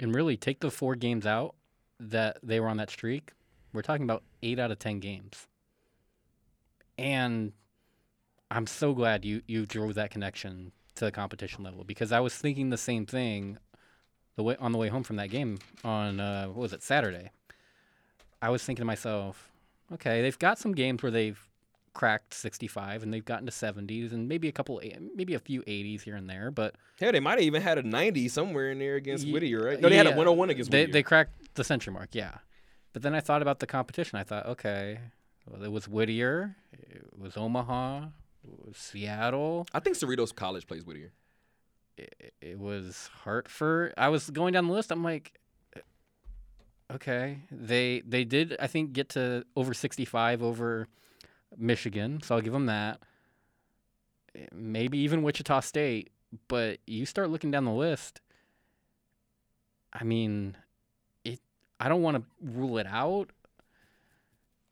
And 0.00 0.14
really, 0.14 0.36
take 0.36 0.60
the 0.60 0.70
four 0.70 0.94
games 0.94 1.26
out 1.26 1.56
that 1.98 2.38
they 2.42 2.60
were 2.60 2.68
on 2.68 2.76
that 2.76 2.90
streak. 2.90 3.32
We're 3.72 3.82
talking 3.82 4.04
about 4.04 4.22
eight 4.42 4.58
out 4.58 4.70
of 4.70 4.78
ten 4.78 5.00
games. 5.00 5.48
And 6.96 7.52
I'm 8.50 8.66
so 8.66 8.94
glad 8.94 9.24
you 9.24 9.42
you 9.46 9.66
drove 9.66 9.94
that 9.94 10.10
connection 10.10 10.72
to 10.94 11.04
the 11.04 11.12
competition 11.12 11.64
level 11.64 11.84
because 11.84 12.12
I 12.12 12.20
was 12.20 12.34
thinking 12.34 12.70
the 12.70 12.76
same 12.76 13.06
thing 13.06 13.58
the 14.36 14.42
way 14.42 14.56
on 14.60 14.72
the 14.72 14.78
way 14.78 14.88
home 14.88 15.02
from 15.02 15.16
that 15.16 15.30
game 15.30 15.58
on 15.84 16.20
uh, 16.20 16.46
what 16.46 16.56
was 16.56 16.72
it 16.72 16.82
Saturday. 16.82 17.30
I 18.40 18.50
was 18.50 18.62
thinking 18.62 18.82
to 18.82 18.86
myself, 18.86 19.50
okay, 19.92 20.22
they've 20.22 20.38
got 20.38 20.58
some 20.58 20.72
games 20.72 21.02
where 21.02 21.10
they've 21.10 21.47
cracked 21.94 22.34
65 22.34 23.02
and 23.02 23.12
they've 23.12 23.24
gotten 23.24 23.46
to 23.46 23.52
70s 23.52 24.12
and 24.12 24.28
maybe 24.28 24.48
a 24.48 24.52
couple 24.52 24.80
eh, 24.82 24.96
maybe 25.14 25.34
a 25.34 25.38
few 25.38 25.62
80s 25.62 26.02
here 26.02 26.16
and 26.16 26.28
there 26.28 26.50
but 26.50 26.74
Hell, 27.00 27.12
they 27.12 27.20
might 27.20 27.32
have 27.32 27.42
even 27.42 27.62
had 27.62 27.78
a 27.78 27.82
90 27.82 28.28
somewhere 28.28 28.70
in 28.70 28.78
there 28.78 28.96
against 28.96 29.28
Whittier, 29.28 29.64
right? 29.64 29.80
No, 29.80 29.88
they 29.88 29.96
had 29.96 30.06
a 30.06 30.10
yeah, 30.10 30.16
101 30.16 30.50
against 30.50 30.70
they, 30.70 30.82
Whittier. 30.82 30.92
they 30.92 31.02
cracked 31.02 31.54
the 31.54 31.64
century 31.64 31.92
mark 31.92 32.10
yeah. 32.12 32.38
But 32.92 33.02
then 33.02 33.14
i 33.14 33.20
thought 33.20 33.42
about 33.42 33.58
the 33.60 33.66
competition. 33.66 34.18
I 34.18 34.24
thought 34.24 34.46
okay 34.46 35.00
well, 35.46 35.62
it 35.62 35.72
was 35.72 35.86
whittier 35.88 36.56
it 36.72 37.04
was 37.18 37.36
omaha 37.36 38.06
it 38.44 38.66
was 38.66 38.76
seattle. 38.76 39.66
I 39.74 39.80
think 39.80 39.96
Cerritos 39.96 40.34
College 40.34 40.66
plays 40.66 40.84
Whittier. 40.84 41.12
it, 41.96 42.32
it 42.40 42.58
was 42.58 43.10
hartford. 43.24 43.92
I 43.98 44.08
was 44.08 44.30
going 44.30 44.52
down 44.52 44.68
the 44.68 44.72
list. 44.72 44.90
I'm 44.90 45.02
like 45.04 45.38
okay. 46.92 47.38
They 47.50 48.00
they 48.06 48.24
did 48.24 48.56
i 48.60 48.66
think 48.66 48.92
get 48.92 49.10
to 49.10 49.44
over 49.56 49.74
65 49.74 50.42
over 50.42 50.88
michigan 51.56 52.20
so 52.22 52.34
i'll 52.34 52.40
give 52.40 52.52
them 52.52 52.66
that 52.66 53.00
Eh, 54.34 54.46
maybe 54.52 54.98
even 54.98 55.22
wichita 55.22 55.60
state 55.60 56.10
but 56.48 56.78
you 56.86 57.06
start 57.06 57.30
looking 57.30 57.50
down 57.50 57.64
the 57.64 57.72
list 57.72 58.20
i 59.92 60.04
mean 60.04 60.56
it 61.24 61.40
i 61.80 61.88
don't 61.88 62.02
want 62.02 62.16
to 62.16 62.22
rule 62.42 62.78
it 62.78 62.86
out 62.86 63.30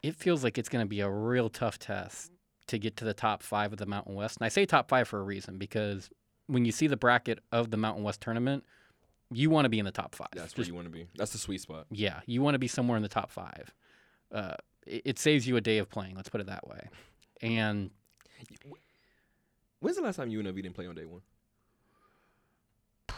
it 0.03 0.15
feels 0.15 0.44
like 0.44 0.59
it's 0.59 0.69
going 0.69 0.85
to 0.85 0.89
be 0.89 1.01
a 1.01 1.09
real 1.09 1.48
tough 1.48 1.78
test 1.78 2.31
to 2.66 2.78
get 2.78 2.97
to 2.97 3.05
the 3.05 3.15
top 3.15 3.43
five 3.43 3.73
of 3.73 3.78
the 3.78 3.86
mountain 3.86 4.15
west 4.15 4.36
and 4.36 4.44
i 4.44 4.48
say 4.48 4.66
top 4.66 4.89
five 4.89 5.09
for 5.09 5.20
a 5.20 5.23
reason 5.23 5.57
because 5.57 6.11
when 6.48 6.65
you 6.65 6.73
see 6.73 6.86
the 6.86 6.97
bracket 6.97 7.39
of 7.51 7.70
the 7.70 7.77
mountain 7.77 8.05
west 8.05 8.20
tournament 8.20 8.65
you 9.32 9.51
want 9.51 9.65
to 9.65 9.69
be 9.69 9.78
in 9.78 9.85
the 9.85 9.90
top 9.90 10.15
five 10.15 10.28
That's 10.35 10.57
where 10.57 10.66
you 10.66 10.74
want 10.74 10.86
to 10.86 10.93
be. 10.93 11.07
That's 11.16 11.32
the 11.32 11.39
sweet 11.39 11.61
spot. 11.61 11.86
yeah, 11.90 12.20
you 12.27 12.43
want 12.43 12.55
to 12.55 12.61
be 12.61 12.69
somewhere 12.69 12.97
in 12.97 13.03
the 13.03 13.09
top 13.09 13.32
five. 13.32 13.74
Uh, 14.31 14.55
it, 14.87 15.19
saves 15.19 15.47
you 15.47 15.57
a 15.57 15.61
day 15.61 15.79
of 15.79 15.89
playing. 15.91 16.15
Let's 16.17 16.29
put 16.29 16.41
it 16.41 16.47
that 16.47 16.67
way. 16.67 16.89
And 17.43 17.91
When's 19.81 19.97
the 19.97 20.03
last 20.03 20.17
time 20.17 20.29
you 20.31 20.41
and 20.41 20.49
UNLV 20.49 20.57
didn't 20.63 20.75
play 20.75 20.87
on 20.87 20.95
day 20.95 21.05
one? 21.05 21.21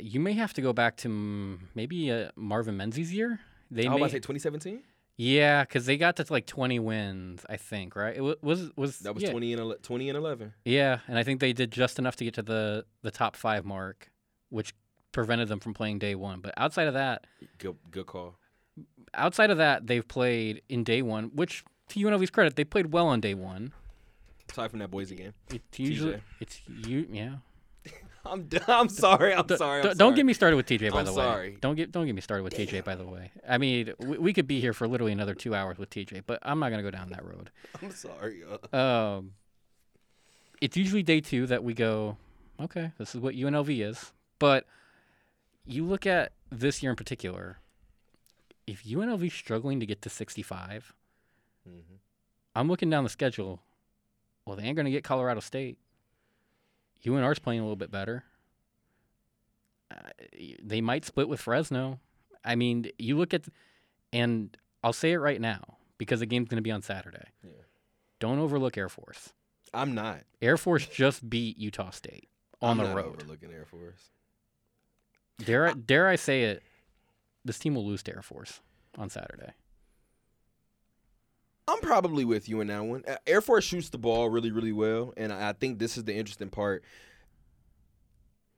you 0.00 0.20
may 0.20 0.32
have 0.32 0.52
to 0.54 0.62
go 0.62 0.72
back 0.72 0.96
to 0.98 1.58
maybe 1.74 2.10
uh, 2.10 2.30
Marvin 2.36 2.76
Menzies' 2.76 3.12
year. 3.12 3.40
They 3.70 3.86
I 3.86 3.90
was 3.90 3.96
about 3.98 4.06
to 4.06 4.12
say 4.12 4.18
2017. 4.18 4.82
yeah, 5.16 5.62
because 5.62 5.86
they 5.86 5.96
got 5.96 6.16
to 6.16 6.26
like 6.30 6.46
20 6.46 6.78
wins, 6.78 7.44
I 7.48 7.56
think. 7.56 7.94
Right? 7.96 8.16
It 8.16 8.22
wa- 8.22 8.34
was 8.42 8.70
was 8.76 8.98
That 9.00 9.14
was 9.14 9.22
yeah, 9.22 9.30
20 9.30 9.52
and 9.52 9.60
ele- 9.60 9.76
20 9.82 10.08
and 10.08 10.18
11. 10.18 10.54
Yeah, 10.64 11.00
and 11.06 11.18
I 11.18 11.22
think 11.22 11.40
they 11.40 11.52
did 11.52 11.70
just 11.70 11.98
enough 11.98 12.16
to 12.16 12.24
get 12.24 12.34
to 12.34 12.42
the 12.42 12.84
the 13.02 13.10
top 13.10 13.36
five 13.36 13.64
mark, 13.64 14.10
which 14.48 14.74
prevented 15.12 15.48
them 15.48 15.60
from 15.60 15.74
playing 15.74 15.98
day 15.98 16.14
one. 16.14 16.40
But 16.40 16.54
outside 16.56 16.88
of 16.88 16.94
that, 16.94 17.26
Good, 17.58 17.76
good 17.90 18.06
call. 18.06 18.36
Outside 19.14 19.50
of 19.50 19.58
that, 19.58 19.86
they've 19.86 20.06
played 20.06 20.62
in 20.68 20.84
day 20.84 21.02
one, 21.02 21.30
which 21.34 21.64
to 21.88 22.00
UNLV's 22.00 22.30
credit, 22.30 22.56
they 22.56 22.64
played 22.64 22.92
well 22.92 23.06
on 23.08 23.20
day 23.20 23.34
one. 23.34 23.72
Aside 24.50 24.70
from 24.70 24.78
that 24.80 24.90
Boise 24.90 25.14
game. 25.14 25.34
It's 25.52 25.78
usually 25.78 26.20
it's 26.40 26.60
you 26.66 27.06
yeah. 27.10 27.36
I'm 28.24 28.44
d- 28.44 28.58
I'm 28.66 28.88
sorry. 28.88 29.34
I'm 29.34 29.46
D- 29.46 29.56
sorry. 29.56 29.82
d- 29.82 29.88
I'm 29.90 29.96
don't 29.96 30.08
sorry. 30.08 30.16
get 30.16 30.26
me 30.26 30.32
started 30.32 30.56
with 30.56 30.66
TJ. 30.66 30.90
By 30.92 31.00
I'm 31.00 31.04
the 31.06 31.12
sorry. 31.12 31.50
way, 31.50 31.56
don't 31.60 31.76
get 31.76 31.92
don't 31.92 32.06
get 32.06 32.14
me 32.14 32.20
started 32.20 32.42
with 32.44 32.54
TJ. 32.54 32.84
By 32.84 32.94
the 32.94 33.04
way, 33.04 33.30
I 33.48 33.58
mean 33.58 33.92
we, 33.98 34.18
we 34.18 34.32
could 34.32 34.46
be 34.46 34.60
here 34.60 34.72
for 34.72 34.88
literally 34.88 35.12
another 35.12 35.34
two 35.34 35.54
hours 35.54 35.78
with 35.78 35.90
TJ, 35.90 36.22
but 36.26 36.38
I'm 36.42 36.58
not 36.58 36.70
gonna 36.70 36.82
go 36.82 36.90
down 36.90 37.10
that 37.10 37.24
road. 37.24 37.50
I'm 37.82 37.90
sorry. 37.90 38.42
Um, 38.72 39.32
it's 40.60 40.76
usually 40.76 41.02
day 41.02 41.20
two 41.20 41.46
that 41.46 41.62
we 41.62 41.74
go. 41.74 42.16
Okay, 42.60 42.90
this 42.98 43.14
is 43.14 43.20
what 43.20 43.34
UNLV 43.34 43.86
is. 43.86 44.12
But 44.38 44.64
you 45.64 45.84
look 45.84 46.06
at 46.06 46.32
this 46.50 46.82
year 46.82 46.90
in 46.90 46.96
particular. 46.96 47.58
If 48.68 48.84
UNLV's 48.84 49.32
struggling 49.34 49.80
to 49.80 49.86
get 49.86 50.02
to 50.02 50.10
65, 50.10 50.92
mhm. 51.68 51.82
I'm 52.54 52.68
looking 52.68 52.90
down 52.90 53.04
the 53.04 53.10
schedule. 53.10 53.62
Well, 54.44 54.56
they 54.56 54.64
ain't 54.64 54.76
gonna 54.76 54.90
get 54.90 55.04
Colorado 55.04 55.40
State. 55.40 55.78
UNR's 57.06 57.38
playing 57.38 57.60
a 57.60 57.62
little 57.62 57.76
bit 57.76 57.90
better. 57.90 58.24
Uh, 59.90 59.96
they 60.62 60.80
might 60.80 61.04
split 61.04 61.28
with 61.28 61.40
Fresno. 61.40 61.98
I 62.44 62.56
mean, 62.56 62.90
you 62.98 63.16
look 63.16 63.32
at, 63.32 63.44
and 64.12 64.56
I'll 64.82 64.92
say 64.92 65.12
it 65.12 65.18
right 65.18 65.40
now 65.40 65.76
because 65.96 66.20
the 66.20 66.26
game's 66.26 66.48
going 66.48 66.56
to 66.56 66.62
be 66.62 66.70
on 66.70 66.82
Saturday. 66.82 67.28
Yeah. 67.42 67.50
Don't 68.20 68.38
overlook 68.38 68.76
Air 68.76 68.88
Force. 68.88 69.32
I'm 69.72 69.94
not. 69.94 70.20
Air 70.42 70.56
Force 70.56 70.86
just 70.86 71.28
beat 71.28 71.56
Utah 71.58 71.90
State 71.90 72.28
on 72.60 72.72
I'm 72.72 72.78
the 72.78 72.84
not 72.94 72.96
road. 72.96 73.22
Overlooking 73.22 73.52
Air 73.52 73.64
Force. 73.64 74.10
Dare 75.38 75.68
I, 75.68 75.72
dare 75.72 76.08
I 76.08 76.16
say 76.16 76.42
it? 76.44 76.62
This 77.48 77.58
team 77.58 77.74
will 77.74 77.86
lose 77.86 78.02
to 78.02 78.14
Air 78.14 78.20
Force 78.20 78.60
on 78.98 79.08
Saturday. 79.08 79.54
I'm 81.66 81.80
probably 81.80 82.26
with 82.26 82.46
you 82.46 82.60
in 82.60 82.66
that 82.66 82.84
one. 82.84 83.04
Air 83.26 83.40
Force 83.40 83.64
shoots 83.64 83.88
the 83.88 83.96
ball 83.96 84.28
really, 84.28 84.50
really 84.50 84.70
well, 84.70 85.14
and 85.16 85.32
I 85.32 85.48
I 85.48 85.52
think 85.54 85.78
this 85.78 85.96
is 85.96 86.04
the 86.04 86.14
interesting 86.14 86.50
part. 86.50 86.84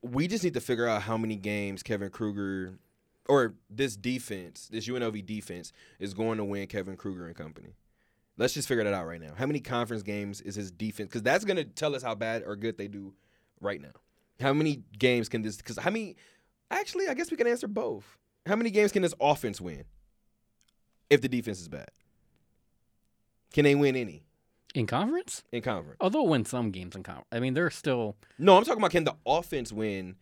We 0.02 0.26
just 0.26 0.42
need 0.42 0.54
to 0.54 0.60
figure 0.60 0.88
out 0.88 1.02
how 1.02 1.16
many 1.16 1.36
games 1.36 1.84
Kevin 1.84 2.10
Kruger 2.10 2.80
or 3.28 3.54
this 3.70 3.94
defense, 3.94 4.66
this 4.72 4.88
UNLV 4.88 5.24
defense, 5.24 5.72
is 6.00 6.12
going 6.12 6.38
to 6.38 6.44
win 6.44 6.66
Kevin 6.66 6.96
Kruger 6.96 7.28
and 7.28 7.36
company. 7.36 7.76
Let's 8.38 8.54
just 8.54 8.66
figure 8.66 8.82
that 8.82 8.92
out 8.92 9.06
right 9.06 9.20
now. 9.20 9.34
How 9.36 9.46
many 9.46 9.60
conference 9.60 10.02
games 10.02 10.40
is 10.40 10.56
his 10.56 10.72
defense? 10.72 11.10
Because 11.10 11.22
that's 11.22 11.44
going 11.44 11.58
to 11.58 11.64
tell 11.64 11.94
us 11.94 12.02
how 12.02 12.16
bad 12.16 12.42
or 12.44 12.56
good 12.56 12.76
they 12.76 12.88
do 12.88 13.14
right 13.60 13.80
now. 13.80 13.92
How 14.40 14.52
many 14.52 14.82
games 14.98 15.28
can 15.28 15.42
this? 15.42 15.58
Because 15.58 15.78
how 15.78 15.90
many? 15.90 16.16
Actually, 16.72 17.06
I 17.06 17.14
guess 17.14 17.30
we 17.30 17.36
can 17.36 17.46
answer 17.46 17.68
both. 17.68 18.18
How 18.46 18.56
many 18.56 18.70
games 18.70 18.92
can 18.92 19.02
this 19.02 19.14
offense 19.20 19.60
win 19.60 19.84
if 21.08 21.20
the 21.20 21.28
defense 21.28 21.60
is 21.60 21.68
bad? 21.68 21.90
Can 23.52 23.64
they 23.64 23.74
win 23.74 23.96
any 23.96 24.22
In 24.74 24.86
conference? 24.86 25.42
in 25.52 25.62
conference? 25.62 25.98
Oh, 26.00 26.08
they'll 26.08 26.26
win 26.26 26.44
some 26.44 26.70
games 26.70 26.94
in 26.96 27.02
conference. 27.02 27.26
I 27.32 27.40
mean, 27.40 27.54
they're 27.54 27.70
still. 27.70 28.16
No, 28.38 28.56
I'm 28.56 28.64
talking 28.64 28.80
about 28.80 28.92
can 28.92 29.04
the 29.04 29.16
offense 29.26 29.72
win 29.72 30.16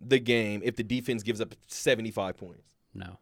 the 0.00 0.18
game 0.18 0.60
if 0.64 0.76
the 0.76 0.82
defense 0.82 1.22
gives 1.22 1.40
up 1.40 1.54
75 1.66 2.36
points? 2.36 2.74
No, 2.94 3.18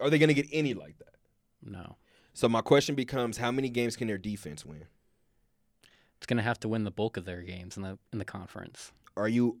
Are 0.00 0.08
they 0.08 0.18
going 0.18 0.28
to 0.28 0.34
get 0.34 0.46
any 0.52 0.74
like 0.74 0.98
that? 0.98 1.14
no. 1.62 1.96
So 2.34 2.48
my 2.48 2.62
question 2.62 2.94
becomes 2.94 3.36
how 3.36 3.50
many 3.52 3.68
games 3.68 3.94
can 3.94 4.08
their 4.08 4.16
defense 4.16 4.64
win? 4.64 4.86
It's 6.16 6.24
going 6.26 6.38
to 6.38 6.42
have 6.42 6.58
to 6.60 6.68
win 6.68 6.84
the 6.84 6.90
bulk 6.90 7.18
of 7.18 7.26
their 7.26 7.42
games 7.42 7.76
in 7.76 7.82
the 7.82 7.98
in 8.10 8.18
the 8.18 8.24
conference. 8.24 8.90
Are 9.18 9.28
you 9.28 9.58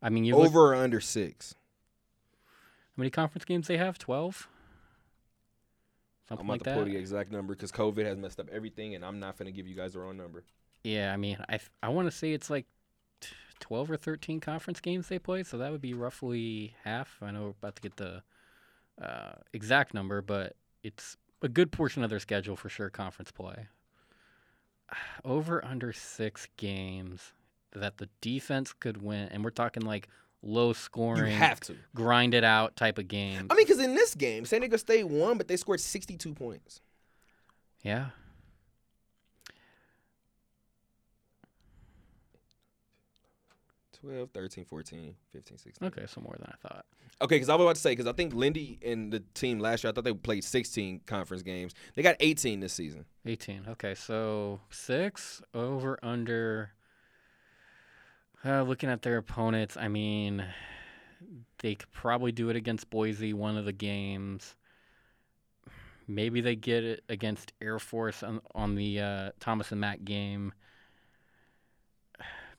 I 0.00 0.08
mean, 0.08 0.24
you 0.24 0.34
look, 0.36 0.46
over 0.46 0.72
or 0.72 0.74
under 0.76 0.98
6? 1.00 1.54
How 2.96 3.00
many 3.00 3.10
conference 3.10 3.44
games 3.44 3.68
they 3.68 3.76
have? 3.76 3.98
Twelve. 3.98 4.48
I'm 6.30 6.36
Something 6.36 6.46
about 6.46 6.52
like 6.52 6.60
to 6.62 6.70
that. 6.70 6.76
pull 6.76 6.84
the 6.84 6.96
exact 6.96 7.32
number 7.32 7.54
because 7.54 7.72
COVID 7.72 8.04
has 8.04 8.16
messed 8.16 8.38
up 8.38 8.48
everything, 8.52 8.94
and 8.94 9.04
I'm 9.04 9.18
not 9.18 9.36
going 9.36 9.46
to 9.46 9.52
give 9.52 9.66
you 9.66 9.74
guys 9.74 9.94
the 9.94 9.98
wrong 10.00 10.16
number. 10.16 10.44
Yeah, 10.84 11.12
I 11.12 11.16
mean, 11.16 11.38
I 11.48 11.58
I 11.82 11.88
want 11.88 12.06
to 12.06 12.12
say 12.16 12.32
it's 12.32 12.48
like 12.50 12.66
t- 13.20 13.30
twelve 13.58 13.90
or 13.90 13.96
thirteen 13.96 14.40
conference 14.40 14.80
games 14.80 15.08
they 15.08 15.18
play, 15.18 15.42
so 15.42 15.58
that 15.58 15.72
would 15.72 15.80
be 15.80 15.94
roughly 15.94 16.74
half. 16.84 17.18
I 17.20 17.30
know 17.32 17.42
we're 17.42 17.48
about 17.50 17.76
to 17.76 17.82
get 17.82 17.96
the 17.96 18.22
uh, 19.02 19.32
exact 19.52 19.92
number, 19.92 20.22
but 20.22 20.54
it's 20.82 21.16
a 21.42 21.48
good 21.48 21.72
portion 21.72 22.04
of 22.04 22.10
their 22.10 22.20
schedule 22.20 22.56
for 22.56 22.68
sure. 22.68 22.90
Conference 22.90 23.32
play. 23.32 23.66
Over 25.24 25.64
under 25.64 25.92
six 25.92 26.48
games 26.56 27.32
that 27.72 27.98
the 27.98 28.08
defense 28.20 28.72
could 28.72 29.02
win, 29.02 29.28
and 29.30 29.42
we're 29.44 29.50
talking 29.50 29.82
like 29.84 30.08
low 30.42 30.72
scoring, 30.72 31.32
You 31.32 31.38
have 31.38 31.60
to. 31.60 31.76
grind 31.94 32.34
it 32.34 32.44
out 32.44 32.76
type 32.76 32.98
of 32.98 33.08
game. 33.08 33.46
I 33.50 33.54
mean, 33.54 33.66
because 33.66 33.82
in 33.82 33.94
this 33.94 34.14
game, 34.14 34.44
San 34.44 34.60
Diego 34.60 34.76
State 34.76 35.06
won, 35.08 35.36
but 35.38 35.48
they 35.48 35.56
scored 35.56 35.80
62 35.80 36.34
points. 36.34 36.80
yeah. 37.82 38.06
12, 44.00 44.30
13, 44.30 44.64
14, 44.64 45.14
15, 45.32 45.58
16. 45.58 45.86
Okay, 45.88 46.04
so 46.06 46.20
more 46.22 46.34
than 46.38 46.50
I 46.50 46.68
thought. 46.68 46.86
Okay, 47.20 47.34
because 47.36 47.50
I 47.50 47.54
was 47.54 47.64
about 47.66 47.74
to 47.74 47.80
say, 47.82 47.90
because 47.90 48.06
I 48.06 48.12
think 48.12 48.32
Lindy 48.32 48.78
and 48.82 49.12
the 49.12 49.20
team 49.34 49.58
last 49.58 49.84
year, 49.84 49.90
I 49.90 49.94
thought 49.94 50.04
they 50.04 50.14
played 50.14 50.42
16 50.42 51.02
conference 51.06 51.42
games. 51.42 51.74
They 51.94 52.02
got 52.02 52.16
18 52.20 52.60
this 52.60 52.72
season. 52.72 53.04
18. 53.26 53.66
Okay, 53.68 53.94
so 53.94 54.60
six 54.70 55.42
over 55.52 55.98
under. 56.02 56.70
Uh, 58.44 58.62
looking 58.62 58.88
at 58.88 59.02
their 59.02 59.18
opponents, 59.18 59.76
I 59.76 59.88
mean, 59.88 60.44
they 61.58 61.74
could 61.74 61.90
probably 61.92 62.32
do 62.32 62.48
it 62.48 62.56
against 62.56 62.88
Boise 62.88 63.34
one 63.34 63.56
of 63.56 63.64
the 63.66 63.72
games. 63.72 64.56
Maybe 66.08 66.40
they 66.40 66.56
get 66.56 66.82
it 66.82 67.04
against 67.08 67.52
Air 67.60 67.78
Force 67.78 68.22
on, 68.22 68.40
on 68.54 68.74
the 68.74 69.00
uh, 69.00 69.30
Thomas 69.40 69.70
and 69.72 69.80
Mack 69.80 70.04
game. 70.04 70.52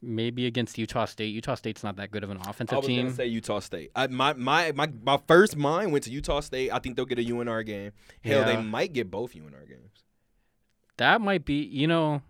maybe 0.02 0.45
against 0.45 0.78
Utah 0.78 1.06
State. 1.06 1.34
Utah 1.34 1.56
State's 1.56 1.84
not 1.84 1.95
that 1.98 2.12
good 2.12 2.24
of 2.24 2.30
an 2.30 2.38
I 2.45 2.49
offensive 2.52 2.78
was 2.78 2.88
team. 2.88 3.06
gonna 3.06 3.16
say 3.16 3.26
Utah 3.28 3.60
State. 3.60 3.91
I, 3.95 4.08
my, 4.08 4.34
my 4.34 4.72
my 4.72 4.90
my 5.03 5.20
first 5.28 5.56
mind 5.58 5.91
went 5.91 6.06
to 6.06 6.12
Utah 6.12 6.40
State. 6.40 6.72
I 6.72 6.80
think 6.80 6.95
they'll 6.95 7.06
get 7.06 7.20
a 7.20 7.24
UNR 7.24 7.66
game. 7.66 7.91
Hell, 8.24 8.45
they 8.45 8.58
might 8.58 8.94
get 8.94 9.12
both 9.12 9.34
UNR 9.34 9.68
games. 9.68 10.03
that 10.98 11.22
might 11.22 11.44
be, 11.45 11.56
you 11.64 11.88
know, 11.88 12.22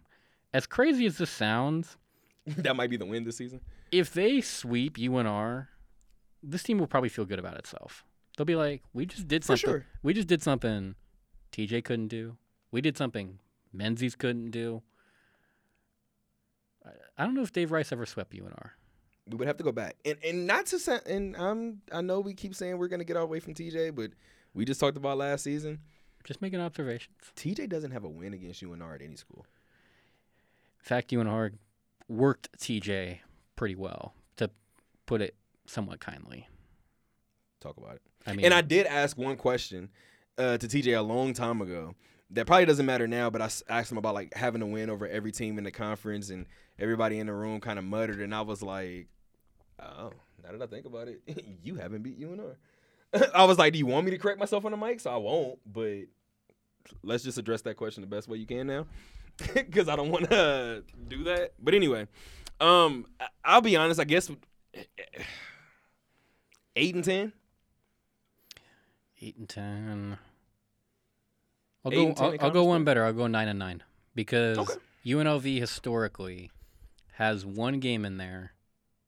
as 0.53 0.65
crazy 0.65 1.05
as 1.05 1.17
this 1.17 1.29
sounds, 1.29 1.97
that 2.57 2.75
might 2.75 2.89
be 2.89 2.97
the 2.97 3.05
win 3.05 3.23
this 3.23 3.37
season. 3.37 3.61
if 3.91 4.13
they 4.13 4.41
sweep 4.41 4.97
UNR, 4.97 5.67
this 6.41 6.63
team 6.63 6.79
will 6.79 6.87
probably 6.87 7.09
feel 7.09 7.25
good 7.25 7.39
about 7.39 7.57
itself. 7.57 8.03
They'll 8.37 8.45
be 8.45 8.55
like, 8.55 8.81
"We 8.93 9.05
just 9.05 9.27
did 9.27 9.43
something. 9.43 9.69
sure. 9.69 9.85
We 10.01 10.13
just 10.13 10.27
did 10.27 10.41
something 10.41 10.95
TJ 11.51 11.83
couldn't 11.83 12.07
do. 12.07 12.37
We 12.71 12.81
did 12.81 12.97
something 12.97 13.39
Menzies 13.73 14.15
couldn't 14.15 14.51
do." 14.51 14.81
I- 17.17 17.25
don't 17.25 17.35
know 17.35 17.43
if 17.43 17.51
Dave 17.51 17.71
Rice 17.71 17.91
ever 17.91 18.05
swept 18.05 18.33
UNR. 18.33 18.71
We 19.29 19.37
would 19.37 19.47
have 19.47 19.57
to 19.57 19.63
go 19.63 19.71
back, 19.71 19.97
and 20.03 20.17
and 20.25 20.47
not 20.47 20.65
to 20.67 20.79
say, 20.79 20.99
and 21.05 21.35
I'm 21.37 21.81
I 21.91 22.01
know 22.01 22.19
we 22.21 22.33
keep 22.33 22.55
saying 22.55 22.77
we're 22.77 22.87
gonna 22.87 23.03
get 23.03 23.17
away 23.17 23.39
from 23.39 23.53
TJ, 23.53 23.93
but 23.93 24.11
we 24.53 24.65
just 24.65 24.79
talked 24.79 24.97
about 24.97 25.17
last 25.19 25.43
season. 25.43 25.79
Just 26.23 26.41
making 26.41 26.59
observations. 26.59 27.15
TJ 27.35 27.67
doesn't 27.69 27.91
have 27.91 28.03
a 28.03 28.09
win 28.09 28.33
against 28.33 28.61
UNR 28.63 28.95
at 28.95 29.01
any 29.01 29.15
school. 29.15 29.45
In 30.79 30.85
fact, 30.85 31.11
UNR 31.11 31.51
worked 32.11 32.49
TJ 32.59 33.19
pretty 33.55 33.75
well, 33.75 34.13
to 34.37 34.49
put 35.05 35.21
it 35.21 35.35
somewhat 35.65 35.99
kindly. 35.99 36.47
Talk 37.59 37.77
about 37.77 37.95
it. 37.95 38.01
I 38.25 38.33
mean, 38.33 38.45
And 38.45 38.53
I 38.53 38.61
did 38.61 38.85
ask 38.85 39.17
one 39.17 39.35
question 39.37 39.89
uh, 40.37 40.57
to 40.57 40.67
TJ 40.67 40.97
a 40.97 41.01
long 41.01 41.33
time 41.33 41.61
ago 41.61 41.95
that 42.31 42.47
probably 42.47 42.65
doesn't 42.65 42.85
matter 42.85 43.07
now, 43.07 43.29
but 43.29 43.41
I 43.41 43.49
asked 43.69 43.91
him 43.91 43.97
about 43.97 44.13
like 44.13 44.33
having 44.33 44.61
to 44.61 44.65
win 44.65 44.89
over 44.89 45.07
every 45.07 45.31
team 45.31 45.57
in 45.57 45.63
the 45.63 45.71
conference, 45.71 46.29
and 46.29 46.45
everybody 46.79 47.19
in 47.19 47.27
the 47.27 47.33
room 47.33 47.59
kind 47.59 47.77
of 47.77 47.85
muttered, 47.85 48.19
and 48.19 48.33
I 48.33 48.41
was 48.41 48.61
like, 48.61 49.07
"Oh, 49.79 50.13
now 50.43 50.51
that 50.51 50.61
I 50.61 50.67
think 50.67 50.85
about 50.85 51.07
it, 51.07 51.21
you 51.63 51.75
haven't 51.75 52.03
beat 52.03 52.19
UNR." 52.19 52.55
I 53.35 53.45
was 53.45 53.57
like, 53.57 53.73
"Do 53.73 53.79
you 53.79 53.85
want 53.85 54.05
me 54.05 54.11
to 54.11 54.17
correct 54.17 54.39
myself 54.39 54.65
on 54.65 54.71
the 54.71 54.77
mic?" 54.77 55.01
So 55.01 55.11
I 55.11 55.17
won't, 55.17 55.59
but 55.65 56.03
let's 57.03 57.23
just 57.23 57.37
address 57.37 57.61
that 57.63 57.75
question 57.75 58.01
the 58.01 58.07
best 58.07 58.27
way 58.27 58.37
you 58.37 58.45
can 58.47 58.67
now, 58.67 58.85
because 59.53 59.89
I 59.89 59.95
don't 59.95 60.11
want 60.11 60.29
to 60.29 60.83
do 61.07 61.23
that. 61.25 61.53
But 61.59 61.73
anyway, 61.73 62.07
um, 62.59 63.05
I'll 63.43 63.61
be 63.61 63.75
honest. 63.75 63.99
I 63.99 64.03
guess 64.05 64.29
eight 66.75 66.95
and 66.95 67.03
ten. 67.03 67.33
eight 69.21 69.37
and 69.37 69.49
ten. 69.49 70.17
I'll 71.83 71.91
Eight 71.91 71.95
go. 71.95 72.13
10 72.13 72.25
I'll, 72.39 72.45
I'll 72.45 72.51
go 72.51 72.63
one 72.65 72.83
better. 72.83 73.03
I'll 73.05 73.13
go 73.13 73.27
nine 73.27 73.47
and 73.47 73.57
nine 73.59 73.83
because 74.15 74.57
Okay. 74.59 74.73
UNLV 75.05 75.59
historically 75.59 76.51
has 77.13 77.45
one 77.45 77.79
game 77.79 78.05
in 78.05 78.17
there 78.17 78.53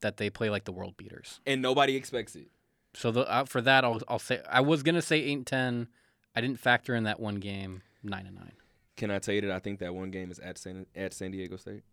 that 0.02 0.18
they 0.18 0.30
play 0.30 0.50
like 0.50 0.66
the 0.66 0.72
world 0.72 0.98
beaters. 0.98 1.40
and 1.46 1.62
nobody 1.62 1.96
expects 1.96 2.36
it. 2.36 2.48
So 2.96 3.12
the, 3.12 3.22
uh, 3.32 3.46
for 3.46 3.62
that, 3.62 3.84
I'll, 3.86 4.02
I'll 4.08 4.20
say 4.20 4.42
I 4.50 4.62
was 4.62 4.84
gonna 4.84 5.02
say 5.02 5.20
eight 5.20 5.38
and 5.38 5.48
ten. 5.48 5.88
I 6.36 6.42
didn't 6.42 6.60
factor 6.60 6.96
in 6.96 7.04
that 7.04 7.20
one 7.20 7.36
game. 7.36 7.84
Nine 8.04 8.26
and 8.26 8.36
nine. 8.36 8.52
Can 8.96 9.12
I 9.12 9.20
tell 9.20 9.34
you 9.34 9.42
that 9.42 9.52
I 9.52 9.60
think 9.60 9.80
that 9.80 9.94
one 9.96 10.12
game 10.12 10.32
is 10.32 10.40
at 10.40 10.58
San 10.58 10.86
at 10.96 11.14
San 11.14 11.32
Diego 11.32 11.58
State? 11.58 11.84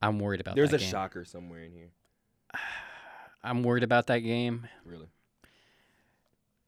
I'm 0.00 0.18
worried 0.18 0.40
about. 0.40 0.56
That 0.56 0.62
game. 0.62 0.68
There's 0.70 0.82
a 0.82 0.84
game. 0.84 0.90
shocker 0.90 1.24
somewhere 1.24 1.64
in 1.64 1.72
here. 1.72 1.90
I'm 3.44 3.62
worried 3.62 3.82
about 3.82 4.06
that 4.08 4.20
game. 4.20 4.68
Really, 4.84 5.08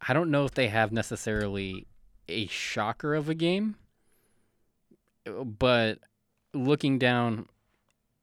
I 0.07 0.13
don't 0.13 0.31
know 0.31 0.45
if 0.45 0.53
they 0.53 0.69
have 0.69 0.93
necessarily 0.93 1.87
a 2.29 2.47
shocker 2.47 3.15
of 3.15 3.29
a 3.29 3.35
game, 3.35 3.77
but 5.25 5.99
looking 6.53 6.99
down, 6.99 7.47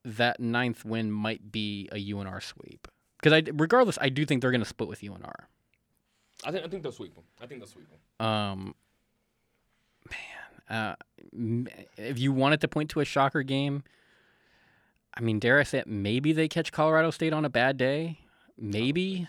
that 0.04 0.40
ninth 0.40 0.84
win 0.84 1.12
might 1.12 1.52
be 1.52 1.88
a 1.92 1.96
UNR 1.96 2.42
sweep. 2.42 2.88
Because 3.18 3.34
I, 3.34 3.44
regardless, 3.54 3.98
I 4.02 4.10
do 4.10 4.26
think 4.26 4.42
they're 4.42 4.52
going 4.52 4.62
to 4.62 4.68
split 4.68 4.90
with 4.90 5.02
UNR. 5.02 5.46
I 6.44 6.52
think 6.52 6.66
I 6.66 6.68
think 6.68 6.82
they'll 6.82 6.92
sweep 6.92 7.14
them. 7.14 7.24
I 7.40 7.46
think 7.46 7.62
they'll 7.62 7.68
sweep 7.68 7.88
them. 7.90 8.28
Um, 8.28 8.76
uh, 10.72 10.96
if 11.98 12.18
you 12.18 12.32
wanted 12.32 12.62
to 12.62 12.68
point 12.68 12.90
to 12.92 13.02
a 13.02 13.06
shocker 13.06 13.44
game, 13.44 13.84
I 15.14 15.22
mean, 15.22 15.40
dare 15.40 15.60
I 15.60 15.64
say 15.64 15.80
it? 15.80 15.88
Maybe 15.88 16.32
they 16.32 16.48
catch 16.48 16.72
Colorado 16.72 17.12
State 17.12 17.34
on 17.34 17.44
a 17.44 17.50
bad 17.50 17.78
day. 17.78 18.20
Maybe 18.58 19.28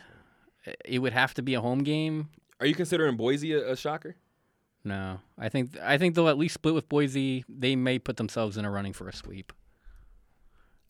it 0.84 1.00
would 1.00 1.12
have 1.12 1.34
to 1.34 1.42
be 1.42 1.54
a 1.54 1.60
home 1.60 1.80
game. 1.80 2.28
Are 2.60 2.66
you 2.66 2.74
considering 2.74 3.16
Boise 3.16 3.52
a, 3.54 3.72
a 3.72 3.76
shocker? 3.76 4.14
No, 4.84 5.20
I 5.38 5.48
think 5.48 5.76
I 5.80 5.98
think 5.98 6.14
they'll 6.14 6.28
at 6.28 6.38
least 6.38 6.54
split 6.54 6.74
with 6.74 6.88
Boise. 6.88 7.44
They 7.48 7.76
may 7.76 7.98
put 7.98 8.16
themselves 8.16 8.56
in 8.56 8.64
a 8.64 8.70
running 8.70 8.92
for 8.92 9.08
a 9.08 9.12
sweep. 9.12 9.52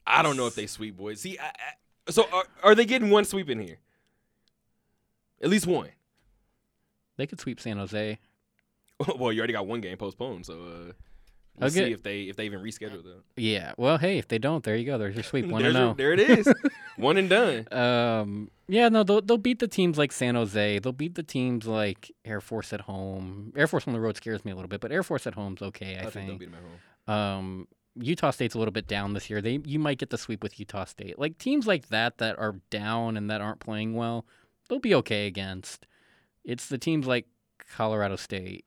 I 0.07 0.23
don't 0.23 0.37
know 0.37 0.47
if 0.47 0.55
they 0.55 0.67
sweep 0.67 0.97
Boise. 0.97 1.31
See, 1.31 1.39
I, 1.39 1.47
I, 1.47 2.11
so 2.11 2.27
are, 2.33 2.45
are 2.63 2.75
they 2.75 2.85
getting 2.85 3.11
one 3.11 3.25
sweep 3.25 3.49
in 3.49 3.61
here? 3.61 3.79
At 5.43 5.51
least 5.51 5.67
one. 5.67 5.91
They 7.17 7.27
could 7.27 7.41
sweep 7.41 7.61
San 7.61 7.79
Jose. 7.79 8.19
well, 9.19 9.33
you 9.33 9.41
already 9.41 9.53
got 9.53 9.67
one 9.67 9.81
game 9.81 9.97
postponed, 9.97 10.47
so 10.47 10.55
uh, 10.55 10.93
we'll 11.57 11.69
Okay. 11.69 11.71
see 11.71 11.93
if 11.93 12.03
they 12.03 12.23
if 12.23 12.37
they 12.37 12.47
even 12.47 12.61
reschedule 12.61 13.03
that. 13.03 13.23
Yeah. 13.37 13.73
Well, 13.77 13.99
hey, 13.99 14.19
if 14.19 14.29
they 14.29 14.39
don't, 14.39 14.65
there 14.65 14.77
you 14.77 14.87
go. 14.87 14.99
There's 14.99 15.15
your 15.15 15.25
sweep. 15.25 15.47
One 15.51 15.63
There's 15.63 15.75
to 15.75 15.81
your- 15.81 15.95
there 15.95 16.13
it 16.13 16.21
is. 16.21 16.53
one 16.97 17.17
and 17.17 17.29
done. 17.29 17.67
Um. 17.73 18.51
Yeah. 18.69 18.89
No. 18.89 19.03
They'll 19.03 19.21
they'll 19.23 19.39
beat 19.39 19.59
the 19.59 19.69
teams 19.69 19.99
like 19.99 20.13
San 20.13 20.35
Jose. 20.35 20.79
They'll 20.79 20.93
beat 20.93 21.15
the 21.15 21.23
teams 21.23 21.67
like 21.67 22.11
Air 22.25 22.41
Force 22.41 22.73
at 22.73 22.83
home. 22.83 23.53
Air 23.57 23.67
Force 23.67 23.87
on 23.87 23.93
the 23.93 24.01
road 24.01 24.17
scares 24.17 24.45
me 24.45 24.53
a 24.53 24.55
little 24.55 24.69
bit, 24.69 24.81
but 24.81 24.93
Air 24.93 25.03
Force 25.03 25.27
at 25.27 25.35
home's 25.35 25.63
okay. 25.63 25.97
I, 25.99 26.07
I 26.07 26.11
think 26.11 26.29
they'll 26.29 26.39
beat 26.39 26.51
them 26.53 26.61
at 27.07 27.15
home. 27.15 27.15
Um. 27.15 27.69
Utah 28.01 28.31
State's 28.31 28.55
a 28.55 28.59
little 28.59 28.73
bit 28.73 28.87
down 28.87 29.13
this 29.13 29.29
year. 29.29 29.43
They 29.43 29.61
you 29.67 29.79
might 29.79 29.99
get 29.99 30.09
the 30.09 30.17
sweep 30.17 30.43
with 30.43 30.59
Utah 30.59 30.87
State. 30.87 31.19
Like 31.19 31.37
teams 31.37 31.67
like 31.67 31.89
that 31.91 32.17
that 32.19 32.39
are 32.39 32.55
down 32.71 33.19
and 33.19 33.29
that 33.29 33.43
aren't 33.43 33.61
playing 33.61 33.95
well, 33.95 34.25
they'll 34.71 34.79
be 34.79 34.95
okay 34.95 35.27
against. 35.27 35.87
It's 36.43 36.69
the 36.69 36.79
teams 36.79 37.07
like 37.07 37.27
Colorado 37.77 38.17
State, 38.17 38.65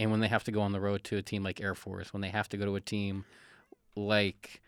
and 0.00 0.10
when 0.10 0.20
they 0.20 0.28
have 0.28 0.44
to 0.44 0.50
go 0.50 0.62
on 0.62 0.72
the 0.72 0.80
road 0.80 1.04
to 1.04 1.18
a 1.18 1.22
team 1.22 1.42
like 1.44 1.60
Air 1.60 1.74
Force, 1.74 2.12
when 2.14 2.22
they 2.22 2.30
have 2.30 2.48
to 2.48 2.56
go 2.56 2.64
to 2.64 2.74
a 2.74 2.80
team 2.80 3.26
like 3.94 4.62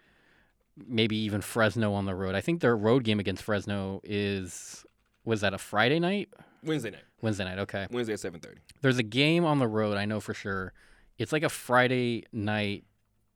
maybe 0.87 1.17
even 1.17 1.41
Fresno 1.41 1.95
on 1.95 2.05
the 2.05 2.15
road. 2.15 2.35
I 2.35 2.43
think 2.43 2.61
their 2.61 2.77
road 2.77 3.03
game 3.05 3.19
against 3.19 3.43
Fresno 3.43 4.01
is 4.05 4.85
was 5.25 5.41
that 5.41 5.55
a 5.55 5.59
Friday 5.59 5.99
night? 5.99 6.29
Wednesday 6.63 6.91
night. 6.91 7.05
Wednesday 7.23 7.45
night. 7.45 7.59
Okay. 7.61 7.87
Wednesday 7.91 8.13
at 8.13 8.21
seven 8.21 8.41
thirty. 8.41 8.61
There's 8.83 8.99
a 8.99 9.03
game 9.03 9.45
on 9.45 9.59
the 9.59 9.67
road. 9.67 9.97
I 9.97 10.05
know 10.05 10.21
for 10.21 10.35
sure. 10.35 10.75
It's 11.17 11.33
like 11.33 11.43
a 11.43 11.49
Friday 11.49 12.25
night. 12.33 12.85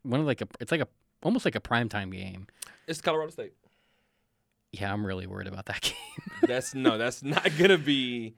One 0.02 0.20
of 0.20 0.26
like 0.26 0.42
a. 0.42 0.48
It's 0.60 0.72
like 0.72 0.82
a 0.82 0.88
almost 1.22 1.44
like 1.46 1.54
a 1.54 1.60
primetime 1.60 2.12
game. 2.12 2.46
It's 2.86 3.00
Colorado 3.00 3.30
State. 3.30 3.54
Yeah, 4.72 4.92
I'm 4.92 5.06
really 5.06 5.26
worried 5.26 5.46
about 5.46 5.64
that 5.66 5.80
game. 5.80 5.94
That's 6.42 6.74
no. 6.74 6.98
That's 6.98 7.22
not 7.22 7.50
gonna 7.56 7.78
be. 7.78 8.34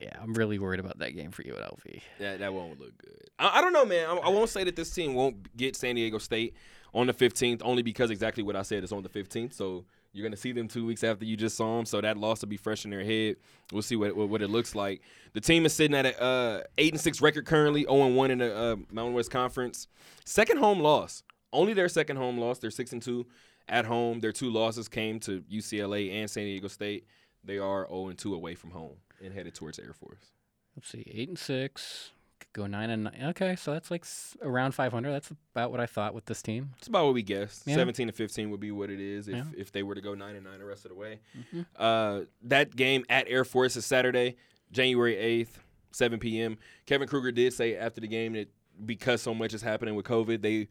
Yeah, 0.00 0.16
I'm 0.20 0.32
really 0.32 0.58
worried 0.58 0.80
about 0.80 0.98
that 1.00 1.10
game 1.10 1.30
for 1.30 1.42
UNLV. 1.42 2.00
That 2.18 2.38
that 2.38 2.54
won't 2.54 2.80
look 2.80 2.96
good. 2.96 3.28
I, 3.38 3.58
I 3.58 3.60
don't 3.60 3.74
know, 3.74 3.84
man. 3.84 4.08
I, 4.08 4.14
I 4.14 4.28
won't 4.30 4.48
say 4.48 4.64
that 4.64 4.74
this 4.74 4.90
team 4.90 5.14
won't 5.14 5.54
get 5.56 5.76
San 5.76 5.94
Diego 5.94 6.16
State 6.18 6.54
on 6.94 7.06
the 7.06 7.12
15th, 7.12 7.60
only 7.62 7.82
because 7.82 8.10
exactly 8.10 8.42
what 8.42 8.56
I 8.56 8.62
said 8.62 8.82
is 8.82 8.92
on 8.92 9.02
the 9.02 9.08
15th. 9.08 9.52
So 9.52 9.84
you're 10.12 10.26
gonna 10.26 10.38
see 10.38 10.52
them 10.52 10.68
two 10.68 10.86
weeks 10.86 11.04
after 11.04 11.26
you 11.26 11.36
just 11.36 11.56
saw 11.56 11.76
them. 11.76 11.84
So 11.84 12.00
that 12.00 12.16
loss 12.16 12.40
will 12.40 12.48
be 12.48 12.56
fresh 12.56 12.86
in 12.86 12.90
their 12.90 13.04
head. 13.04 13.36
We'll 13.72 13.82
see 13.82 13.96
what 13.96 14.16
what, 14.16 14.30
what 14.30 14.40
it 14.40 14.48
looks 14.48 14.74
like. 14.74 15.02
The 15.34 15.40
team 15.40 15.66
is 15.66 15.74
sitting 15.74 15.94
at 15.94 16.06
a 16.06 16.22
uh, 16.22 16.62
eight 16.78 16.92
and 16.92 17.00
six 17.00 17.20
record 17.20 17.44
currently, 17.44 17.82
0 17.82 18.06
and 18.06 18.16
one 18.16 18.30
in 18.30 18.38
the 18.38 18.56
uh, 18.56 18.76
Mountain 18.90 19.14
West 19.14 19.30
Conference. 19.30 19.86
Second 20.24 20.58
home 20.58 20.80
loss, 20.80 21.22
only 21.52 21.74
their 21.74 21.90
second 21.90 22.16
home 22.16 22.38
loss. 22.38 22.58
They're 22.58 22.70
six 22.70 22.92
and 22.94 23.02
two 23.02 23.26
at 23.68 23.84
home. 23.84 24.20
Their 24.20 24.32
two 24.32 24.50
losses 24.50 24.88
came 24.88 25.20
to 25.20 25.42
UCLA 25.42 26.10
and 26.10 26.30
San 26.30 26.44
Diego 26.44 26.68
State. 26.68 27.04
They 27.44 27.58
are 27.58 27.86
0 27.88 28.08
and 28.08 28.18
two 28.18 28.34
away 28.34 28.54
from 28.54 28.70
home 28.70 28.96
and 29.22 29.32
headed 29.34 29.54
towards 29.54 29.78
Air 29.78 29.92
Force. 29.92 30.32
Let's 30.76 30.88
see, 30.88 31.04
eight 31.12 31.28
and 31.28 31.38
six. 31.38 32.10
Could 32.38 32.52
go 32.54 32.66
nine 32.66 32.88
and 32.90 33.04
nine. 33.04 33.22
Okay, 33.30 33.54
so 33.56 33.72
that's 33.72 33.90
like 33.90 34.02
s- 34.04 34.36
around 34.40 34.72
500. 34.72 35.10
That's 35.12 35.30
about 35.54 35.70
what 35.70 35.78
I 35.80 35.86
thought 35.86 36.14
with 36.14 36.24
this 36.24 36.40
team. 36.40 36.70
It's 36.78 36.86
about 36.88 37.04
what 37.04 37.12
we 37.14 37.22
guessed. 37.22 37.64
Yeah. 37.66 37.74
17 37.74 38.06
to 38.06 38.12
15 38.14 38.50
would 38.50 38.60
be 38.60 38.70
what 38.70 38.88
it 38.88 38.98
is 39.00 39.28
if, 39.28 39.34
Yeah. 39.36 39.44
if 39.58 39.72
they 39.72 39.82
were 39.82 39.94
to 39.94 40.00
go 40.00 40.14
9 40.14 40.34
and 40.36 40.44
9 40.44 40.58
the 40.58 40.64
rest 40.64 40.84
of 40.86 40.90
the 40.90 40.94
way. 40.94 41.20
Mhm. 41.52 41.66
Uh, 41.76 42.22
that 42.42 42.74
game 42.74 43.04
at 43.10 43.28
Air 43.28 43.44
Force 43.44 43.76
is 43.76 43.84
Saturday, 43.84 44.36
January 44.72 45.16
8th, 45.16 45.58
7 45.90 46.18
p.m. 46.18 46.56
Kevin 46.86 47.06
Kruger 47.08 47.30
did 47.32 47.52
say 47.52 47.76
after 47.76 48.00
the 48.00 48.08
game 48.08 48.32
that 48.32 48.48
because 48.86 49.20
so 49.20 49.34
much 49.34 49.52
is 49.52 49.60
happening 49.60 49.94
with 49.94 50.06
COVID, 50.06 50.40
they 50.40 50.68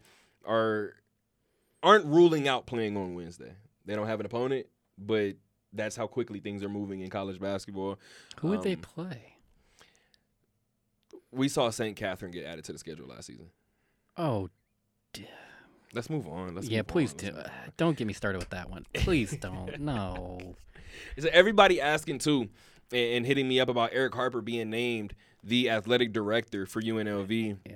are 0.48 0.96
aren't 1.84 2.06
ruling 2.06 2.48
out 2.48 2.66
playing 2.66 2.98
on 2.98 3.14
Wednesday. 3.14 3.54
They 3.86 3.96
don't 3.96 4.08
have 4.08 4.20
an 4.20 4.26
opponent, 4.26 4.66
but 4.98 5.36
that's 5.74 5.96
how 5.96 6.08
quickly 6.08 6.40
things 6.40 6.64
are 6.64 6.70
moving 6.70 7.02
in 7.02 7.10
college 7.10 7.40
basketball. 7.40 8.00
Who 8.41 8.50
would 8.50 8.64
they 8.64 8.74
Um, 8.74 8.82
play? 8.82 9.36
We 11.32 11.48
saw 11.48 11.70
St. 11.70 11.96
Catherine 11.96 12.32
get 12.32 12.46
added 12.46 12.66
to 12.66 12.74
the 12.74 12.80
schedule 12.80 13.08
last 13.08 13.28
season. 13.28 13.48
Oh, 14.18 14.50
damn. 15.14 15.26
Let's 15.94 16.10
move 16.10 16.28
on. 16.28 16.56
Let's 16.56 16.68
yeah. 16.68 16.80
move 16.80 16.88
Please 16.88 17.12
on. 17.12 17.18
do. 17.18 17.32
Let's 17.36 17.50
on. 17.50 17.74
Don't 17.78 17.98
get 17.98 18.08
me 18.08 18.14
started 18.14 18.40
with 18.40 18.50
that 18.50 18.70
one. 18.70 18.86
Please 18.94 19.36
don't. 19.38 19.80
No. 19.80 20.56
Is 21.16 21.26
everybody 21.28 21.80
asking 21.80 22.20
too 22.20 22.50
and, 22.91 23.18
and 23.18 23.26
hitting 23.26 23.48
me 23.48 23.60
up 23.60 23.70
about 23.70 23.91
Erick 23.94 24.16
Harper 24.16 24.41
being 24.41 24.70
named 24.70 25.14
the 25.44 25.70
athletic 25.70 26.14
director 26.14 26.66
for 26.66 26.82
UNLV? 26.82 27.58
Yeah. 27.68 27.76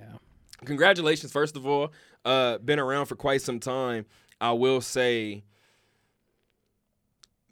Congratulations, 0.66 1.32
first 1.32 1.56
of 1.56 1.68
all. 1.68 1.92
Uh, 2.26 2.58
been 2.58 2.80
around 2.80 3.06
for 3.06 3.16
quite 3.16 3.42
some 3.42 3.60
time. 3.60 4.06
I 4.42 4.52
will 4.54 4.82
say, 4.82 5.44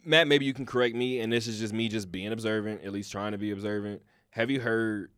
Matt, 0.04 0.28
maybe 0.28 0.46
you 0.46 0.54
can 0.54 0.66
correct 0.66 0.96
me, 0.96 1.20
and 1.20 1.32
this 1.32 1.48
is 1.48 1.60
just 1.60 1.74
me 1.74 1.88
just 1.88 2.12
being 2.12 2.32
observant, 2.32 2.84
at 2.84 2.92
least 2.92 3.12
trying 3.12 3.32
to 3.34 3.38
be 3.38 3.52
observant. 3.52 4.02
Have 4.32 4.50
you 4.50 4.62
heard 4.62 5.12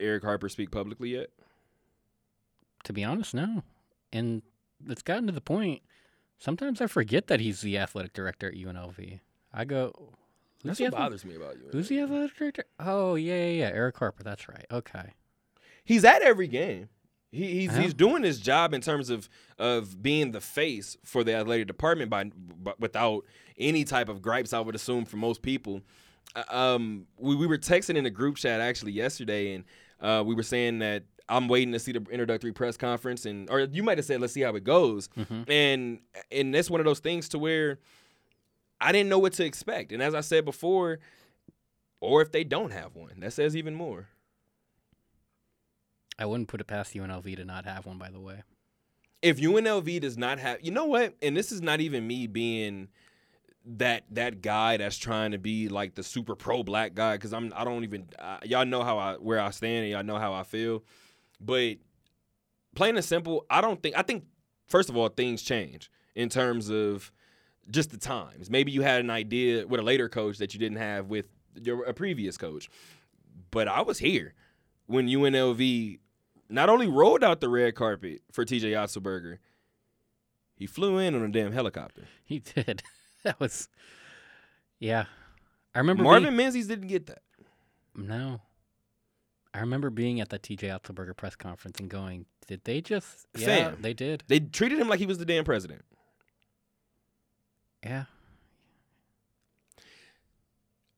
Erick 0.00 0.24
Harper 0.24 0.48
speak 0.48 0.70
publicly 0.70 1.10
yet? 1.10 1.30
To 2.84 2.92
be 2.92 3.04
honest, 3.04 3.34
no. 3.34 3.62
And 4.12 4.42
it's 4.88 5.02
gotten 5.02 5.26
to 5.26 5.32
the 5.32 5.40
point. 5.40 5.82
Sometimes 6.38 6.80
I 6.80 6.86
forget 6.86 7.28
that 7.28 7.40
he's 7.40 7.60
the 7.60 7.78
athletic 7.78 8.12
director 8.12 8.48
at 8.48 8.54
UNLV. 8.54 9.20
I 9.54 9.64
go, 9.64 9.92
That's 10.64 10.78
the 10.78 10.84
what 10.84 10.94
bothers 10.94 11.24
me 11.24 11.36
about 11.36 11.56
you. 11.56 11.68
Who's 11.70 11.88
the 11.88 12.00
athletic 12.00 12.36
director? 12.36 12.64
Oh 12.80 13.14
yeah, 13.14 13.36
yeah, 13.36 13.50
yeah. 13.50 13.68
Erick 13.68 13.96
Harper. 13.98 14.22
That's 14.22 14.48
right. 14.48 14.66
Okay. 14.70 15.12
He's 15.84 16.04
at 16.04 16.22
every 16.22 16.48
game. 16.48 16.88
He, 17.32 17.60
he's 17.60 17.74
he's 17.76 17.94
doing 17.94 18.22
his 18.22 18.38
job 18.38 18.74
in 18.74 18.80
terms 18.82 19.08
of 19.10 19.28
of 19.58 20.02
being 20.02 20.32
the 20.32 20.40
face 20.40 20.96
for 21.04 21.24
the 21.24 21.34
athletic 21.34 21.66
department 21.66 22.10
by, 22.10 22.24
by 22.24 22.74
without 22.78 23.24
any 23.58 23.84
type 23.84 24.08
of 24.10 24.20
gripes. 24.20 24.52
I 24.52 24.60
would 24.60 24.74
assume 24.74 25.06
for 25.06 25.16
most 25.16 25.40
people. 25.42 25.80
Uh, 26.36 26.44
Um, 26.50 27.06
we, 27.18 27.34
we 27.34 27.46
were 27.46 27.58
texting 27.58 27.96
in 27.96 28.04
a 28.06 28.10
group 28.10 28.36
chat 28.36 28.60
actually 28.60 28.92
yesterday, 28.92 29.54
and 29.54 29.64
uh, 30.00 30.22
we 30.24 30.34
were 30.34 30.42
saying 30.42 30.80
that 30.80 31.04
I'm 31.28 31.48
waiting 31.48 31.72
to 31.72 31.78
see 31.78 31.92
the 31.92 32.04
introductory 32.10 32.52
press 32.52 32.76
conference, 32.76 33.24
and 33.24 33.48
or 33.50 33.60
you 33.60 33.82
might 33.82 33.96
have 33.96 34.04
said, 34.04 34.20
"Let's 34.20 34.34
see 34.34 34.42
how 34.42 34.54
it 34.54 34.64
goes." 34.64 35.08
Mhm. 35.16 35.48
And 35.48 36.00
and 36.30 36.54
that's 36.54 36.68
one 36.70 36.80
of 36.80 36.86
those 36.86 37.00
things 37.00 37.28
to 37.30 37.38
where 37.38 37.78
I 38.80 38.92
didn't 38.92 39.08
know 39.08 39.18
what 39.18 39.32
to 39.34 39.44
expect, 39.44 39.90
and 39.92 40.02
as 40.02 40.14
I 40.14 40.20
said 40.20 40.44
before, 40.44 40.98
or 42.00 42.20
if 42.20 42.30
they 42.32 42.44
don't 42.44 42.72
have 42.72 42.94
one, 42.94 43.20
that 43.20 43.32
says 43.32 43.56
even 43.56 43.74
more. 43.74 44.08
I 46.18 46.26
wouldn't 46.26 46.48
put 46.48 46.60
it 46.60 46.66
past 46.66 46.94
UNLV 46.94 47.36
to 47.36 47.44
not 47.44 47.64
have 47.64 47.86
one. 47.86 47.98
By 47.98 48.10
the 48.10 48.20
way. 48.20 48.42
if 49.22 49.38
UNLV 49.38 50.00
does 50.00 50.18
not 50.18 50.38
have, 50.40 50.58
you 50.62 50.70
know 50.70 50.86
what? 50.86 51.14
And 51.22 51.36
this 51.36 51.52
is 51.52 51.62
not 51.62 51.80
even 51.80 52.06
me 52.06 52.26
being 52.26 52.88
that 53.64 54.02
that 54.10 54.42
guy 54.42 54.76
that's 54.76 54.96
trying 54.98 55.30
to 55.30 55.38
be 55.38 55.68
like 55.68 55.94
the 55.94 56.02
super 56.02 56.34
pro 56.34 56.62
black 56.64 56.94
guy 56.94 57.14
because 57.16 57.32
I'm 57.32 57.52
I 57.54 57.64
don't 57.64 57.84
even 57.84 58.08
uh, 58.18 58.38
y'all 58.44 58.66
know 58.66 58.82
how 58.82 58.98
I 58.98 59.14
where 59.14 59.38
I 59.38 59.50
stand 59.50 59.84
and 59.84 59.90
y'all 59.92 60.02
know 60.02 60.18
how 60.18 60.32
I 60.32 60.42
feel, 60.42 60.82
but 61.40 61.76
plain 62.74 62.96
and 62.96 63.04
simple, 63.04 63.46
I 63.48 63.60
don't 63.60 63.80
think 63.82 63.96
I 63.96 64.02
think 64.02 64.24
first 64.66 64.90
of 64.90 64.96
all 64.96 65.08
things 65.08 65.42
change 65.42 65.90
in 66.14 66.28
terms 66.28 66.70
of 66.70 67.12
just 67.70 67.90
the 67.90 67.98
times. 67.98 68.50
Maybe 68.50 68.72
you 68.72 68.82
had 68.82 69.00
an 69.00 69.10
idea 69.10 69.66
with 69.66 69.78
a 69.78 69.84
later 69.84 70.08
coach 70.08 70.38
that 70.38 70.52
you 70.54 70.58
didn't 70.58 70.78
have 70.78 71.06
with 71.06 71.26
your 71.54 71.84
a 71.84 71.94
previous 71.94 72.36
coach, 72.36 72.68
but 73.52 73.68
I 73.68 73.82
was 73.82 73.98
here 74.00 74.34
when 74.86 75.06
UNLV 75.06 75.98
not 76.48 76.68
only 76.68 76.86
rolled 76.86 77.24
out 77.24 77.40
the 77.40 77.48
red 77.48 77.74
carpet 77.74 78.22
for 78.30 78.44
TJ 78.44 78.72
Otzelberger, 78.72 79.38
he 80.54 80.66
flew 80.66 80.98
in 80.98 81.14
on 81.14 81.22
a 81.22 81.28
damn 81.28 81.52
helicopter. 81.52 82.02
He 82.24 82.38
did. 82.38 82.82
that 83.24 83.40
was. 83.40 83.68
Yeah. 84.78 85.04
I 85.74 85.78
remember 85.78 86.02
Marvin 86.02 86.36
Menzies 86.36 86.66
didn't 86.66 86.88
get 86.88 87.06
that. 87.06 87.22
Being, 87.94 88.08
no. 88.08 88.40
I 89.54 89.60
remember 89.60 89.90
being 89.90 90.20
at 90.20 90.28
the 90.28 90.38
TJ 90.38 90.60
Otzelberger 90.80 91.16
press 91.16 91.36
conference 91.36 91.78
and 91.78 91.88
going, 91.88 92.26
"Did 92.46 92.64
they 92.64 92.80
just? 92.80 93.26
Yeah, 93.36 93.46
Fam. 93.46 93.78
they 93.80 93.92
did. 93.94 94.24
They 94.26 94.40
treated 94.40 94.78
him 94.78 94.88
like 94.88 94.98
he 94.98 95.06
was 95.06 95.18
the 95.18 95.24
damn 95.24 95.44
president. 95.44 95.82
Yeah. 97.84 98.04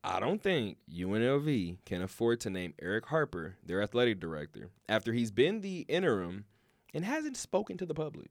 I 0.07 0.19
don't 0.19 0.39
think 0.39 0.77
UNLV 0.93 1.77
can 1.83 2.03
afford 2.03 2.39
to 2.41 2.51
name 2.51 2.75
Erick 2.79 3.07
Harper 3.07 3.55
their 3.65 3.81
athletic 3.81 4.19
director 4.19 4.69
after 4.87 5.13
he's 5.13 5.31
been 5.31 5.61
the 5.61 5.79
interim 5.87 6.45
and 6.93 7.03
hasn't 7.03 7.37
spoken 7.37 7.75
to 7.77 7.87
the 7.87 7.95
public. 7.95 8.29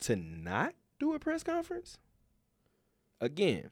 To 0.00 0.16
not 0.16 0.74
do 0.98 1.14
a 1.14 1.20
press 1.20 1.44
conference? 1.44 1.98
Again, 3.20 3.70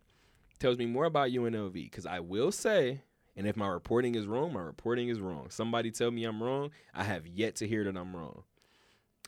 tells 0.60 0.78
me 0.78 0.86
more 0.86 1.06
about 1.06 1.31
UNLV 1.31 1.73
because 1.73 2.06
I 2.06 2.20
will 2.20 2.52
say, 2.52 3.01
and 3.36 3.48
if 3.48 3.56
my 3.56 3.66
reporting 3.66 4.14
is 4.14 4.28
wrong, 4.28 4.52
my 4.52 4.60
reporting 4.60 5.09
is 5.09 5.20
wrong. 5.20 5.51
Somebody 5.51 5.90
tell 5.90 6.12
me 6.12 6.23
I'm 6.23 6.40
wrong. 6.40 6.70
I 6.94 7.02
have 7.02 7.27
yet 7.27 7.56
to 7.56 7.66
hear 7.66 7.82
that 7.82 7.97
I'm 7.97 8.14
wrong. 8.14 8.44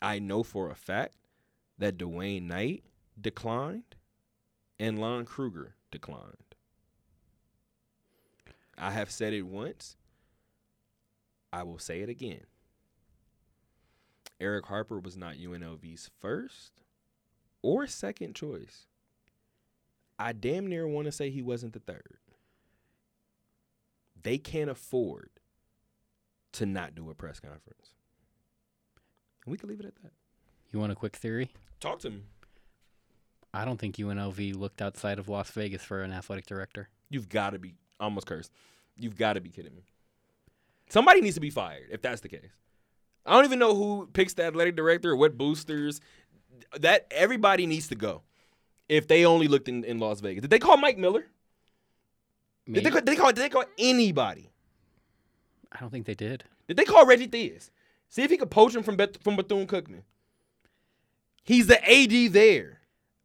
I 0.00 0.20
know 0.20 0.44
for 0.44 0.70
a 0.70 0.76
fact 0.76 1.14
that 1.76 1.98
Dwayne 1.98 2.44
Knight 2.44 2.84
declined 3.20 3.96
and 4.78 4.98
Lon 4.98 5.24
Kruger 5.24 5.74
declined. 5.90 6.54
I 8.76 8.92
have 8.92 9.10
said 9.10 9.32
it 9.32 9.42
once. 9.42 9.96
I 11.52 11.62
will 11.62 11.78
say 11.78 12.00
it 12.00 12.08
again. 12.08 12.44
Erick 14.40 14.66
Harper 14.66 15.00
was 15.00 15.16
not 15.16 15.34
UNLV's 15.34 16.10
first 16.20 16.72
or 17.62 17.86
second 17.86 18.34
choice. 18.34 18.86
I 20.18 20.32
damn 20.32 20.66
near 20.66 20.86
want 20.86 21.06
to 21.06 21.12
say 21.12 21.30
he 21.30 21.42
wasn't 21.42 21.72
the 21.72 21.80
third. 21.80 22.18
They 24.22 24.38
can't 24.38 24.70
afford 24.70 25.30
to 26.52 26.66
not 26.66 26.94
do 26.94 27.10
a 27.10 27.14
press 27.14 27.40
conference. 27.40 27.94
And 29.44 29.52
we 29.52 29.58
can 29.58 29.68
leave 29.68 29.80
it 29.80 29.86
at 29.86 29.96
that. 30.02 30.12
You 30.72 30.78
want 30.78 30.92
a 30.92 30.96
quick 30.96 31.16
theory? 31.16 31.50
Talk 31.80 32.00
to 32.00 32.10
me. 32.10 32.22
I 33.58 33.64
don't 33.64 33.76
think 33.76 33.96
UNLV 33.96 34.54
looked 34.54 34.80
outside 34.80 35.18
of 35.18 35.28
Las 35.28 35.50
Vegas 35.50 35.82
for 35.82 36.02
an 36.02 36.12
athletic 36.12 36.46
director. 36.46 36.88
You've 37.10 37.28
got 37.28 37.50
to 37.50 37.58
be 37.58 37.74
almost 37.98 38.24
cursed. 38.28 38.52
You've 38.96 39.18
got 39.18 39.32
to 39.32 39.40
be 39.40 39.48
kidding 39.48 39.74
me. 39.74 39.82
Somebody 40.88 41.20
needs 41.20 41.34
to 41.34 41.40
be 41.40 41.50
fired 41.50 41.88
if 41.90 42.00
that's 42.00 42.20
the 42.20 42.28
case. 42.28 42.52
I 43.26 43.32
don't 43.32 43.44
even 43.44 43.58
know 43.58 43.74
who 43.74 44.08
picks 44.12 44.34
the 44.34 44.44
athletic 44.44 44.76
director 44.76 45.10
or 45.10 45.16
what 45.16 45.36
boosters. 45.36 46.00
That 46.78 47.08
everybody 47.10 47.66
needs 47.66 47.88
to 47.88 47.96
go. 47.96 48.22
If 48.88 49.08
they 49.08 49.24
only 49.24 49.48
looked 49.48 49.68
in, 49.68 49.82
in 49.82 49.98
Las 49.98 50.20
Vegas, 50.20 50.42
did 50.42 50.50
they 50.50 50.60
call 50.60 50.76
Mike 50.76 50.96
Miller? 50.96 51.26
Did 52.70 52.84
they, 52.84 52.90
did 52.90 53.06
they 53.06 53.16
call? 53.16 53.32
Did 53.32 53.42
they 53.42 53.48
call 53.48 53.64
anybody? 53.76 54.50
I 55.72 55.80
don't 55.80 55.90
think 55.90 56.06
they 56.06 56.14
did. 56.14 56.44
Did 56.68 56.76
they 56.76 56.84
call 56.84 57.06
Reggie 57.06 57.26
Theus? 57.26 57.70
See 58.08 58.22
if 58.22 58.30
he 58.30 58.36
could 58.36 58.52
poach 58.52 58.74
him 58.74 58.84
from 58.84 58.96
Beth, 58.96 59.20
from 59.22 59.34
Bethune 59.34 59.66
Cookman. 59.66 60.02
He's 61.42 61.66
the 61.66 61.82
AD 61.84 62.32
there. 62.32 62.77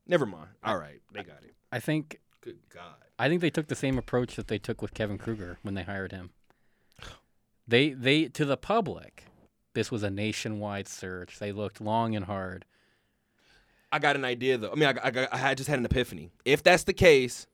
Never 0.07 0.25
mind. 0.25 0.49
All 0.63 0.77
right, 0.77 1.01
they 1.13 1.23
got 1.23 1.43
it. 1.43 1.55
I 1.71 1.80
think 1.80 2.19
Good 2.43 2.59
God. 2.73 2.95
I 3.17 3.30
think 3.30 3.39
they 3.39 3.49
took 3.49 3.67
the 3.67 3.75
same 3.75 3.97
approach 3.97 4.35
that 4.35 4.49
they 4.49 4.57
took 4.57 4.81
with 4.81 4.93
Kevin 4.93 5.17
Kruger 5.17 5.59
when 5.61 5.75
they 5.75 5.84
hired 5.84 6.11
him. 6.11 6.31
They 7.65 7.91
they 7.91 8.25
to 8.25 8.43
the 8.43 8.57
public, 8.57 9.23
this 9.73 9.89
was 9.89 10.03
a 10.03 10.09
nationwide 10.09 10.89
search. 10.89 11.39
They 11.39 11.53
looked 11.53 11.80
long 11.80 12.15
and 12.15 12.25
hard. 12.25 12.65
I 13.93 13.99
got 13.99 14.15
an 14.17 14.25
idea 14.25 14.57
though. 14.57 14.71
I 14.71 14.75
mean, 14.75 14.89
I, 14.89 15.27
I, 15.31 15.49
I 15.51 15.55
just 15.55 15.69
had 15.69 15.80
an 15.80 15.85
epiphany. 15.85 16.31
If 16.43 16.63
that's 16.63 16.84
the 16.84 16.93
case, 16.93 17.47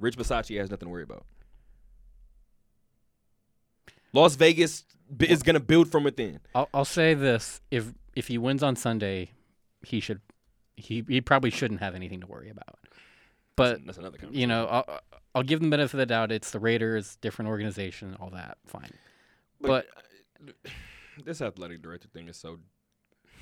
Rich 0.00 0.16
Bisaccia 0.16 0.58
has 0.58 0.70
nothing 0.70 0.86
to 0.86 0.90
worry 0.90 1.02
about. 1.04 1.24
Las 4.12 4.34
Vegas 4.34 4.84
b- 5.14 5.28
is 5.28 5.42
going 5.42 5.54
to 5.54 5.60
build 5.60 5.92
from 5.92 6.02
within. 6.02 6.40
I'll 6.54 6.68
I'll 6.74 6.84
say 6.84 7.14
this: 7.14 7.60
if 7.70 7.92
if 8.16 8.26
he 8.26 8.36
wins 8.36 8.64
on 8.64 8.74
Sunday, 8.74 9.30
he 9.82 10.00
should 10.00 10.22
he 10.78 11.04
he 11.08 11.20
probably 11.20 11.50
shouldn't 11.50 11.80
have 11.80 11.94
anything 11.94 12.20
to 12.20 12.26
worry 12.26 12.50
about. 12.50 12.78
But 13.56 13.84
That's 13.84 13.98
another 13.98 14.18
you 14.30 14.46
know, 14.46 14.66
I'll, 14.66 15.00
I'll 15.34 15.42
give 15.42 15.58
them 15.60 15.70
the 15.70 15.76
benefit 15.76 15.94
of 15.94 15.98
the 15.98 16.06
doubt. 16.06 16.30
It's 16.30 16.52
the 16.52 16.60
Raiders, 16.60 17.16
different 17.20 17.48
organization, 17.48 18.16
all 18.20 18.30
that, 18.30 18.56
fine. 18.66 18.92
But 19.60 19.86
uh, 20.46 20.70
this 21.24 21.42
athletic 21.42 21.82
director 21.82 22.08
thing 22.08 22.28
is 22.28 22.36
so. 22.36 22.58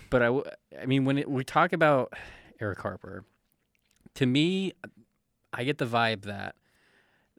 but 0.09 0.23
I, 0.23 0.27
w- 0.27 0.45
I 0.81 0.87
mean, 0.87 1.05
when 1.05 1.19
it, 1.19 1.31
we 1.31 1.45
talk 1.45 1.73
about 1.75 2.15
Erick 2.61 2.81
Harper, 2.81 3.25
to 4.15 4.25
me, 4.25 4.73
I 5.53 5.65
get 5.65 5.77
the 5.79 5.85
vibe 5.87 6.23
that 6.23 6.55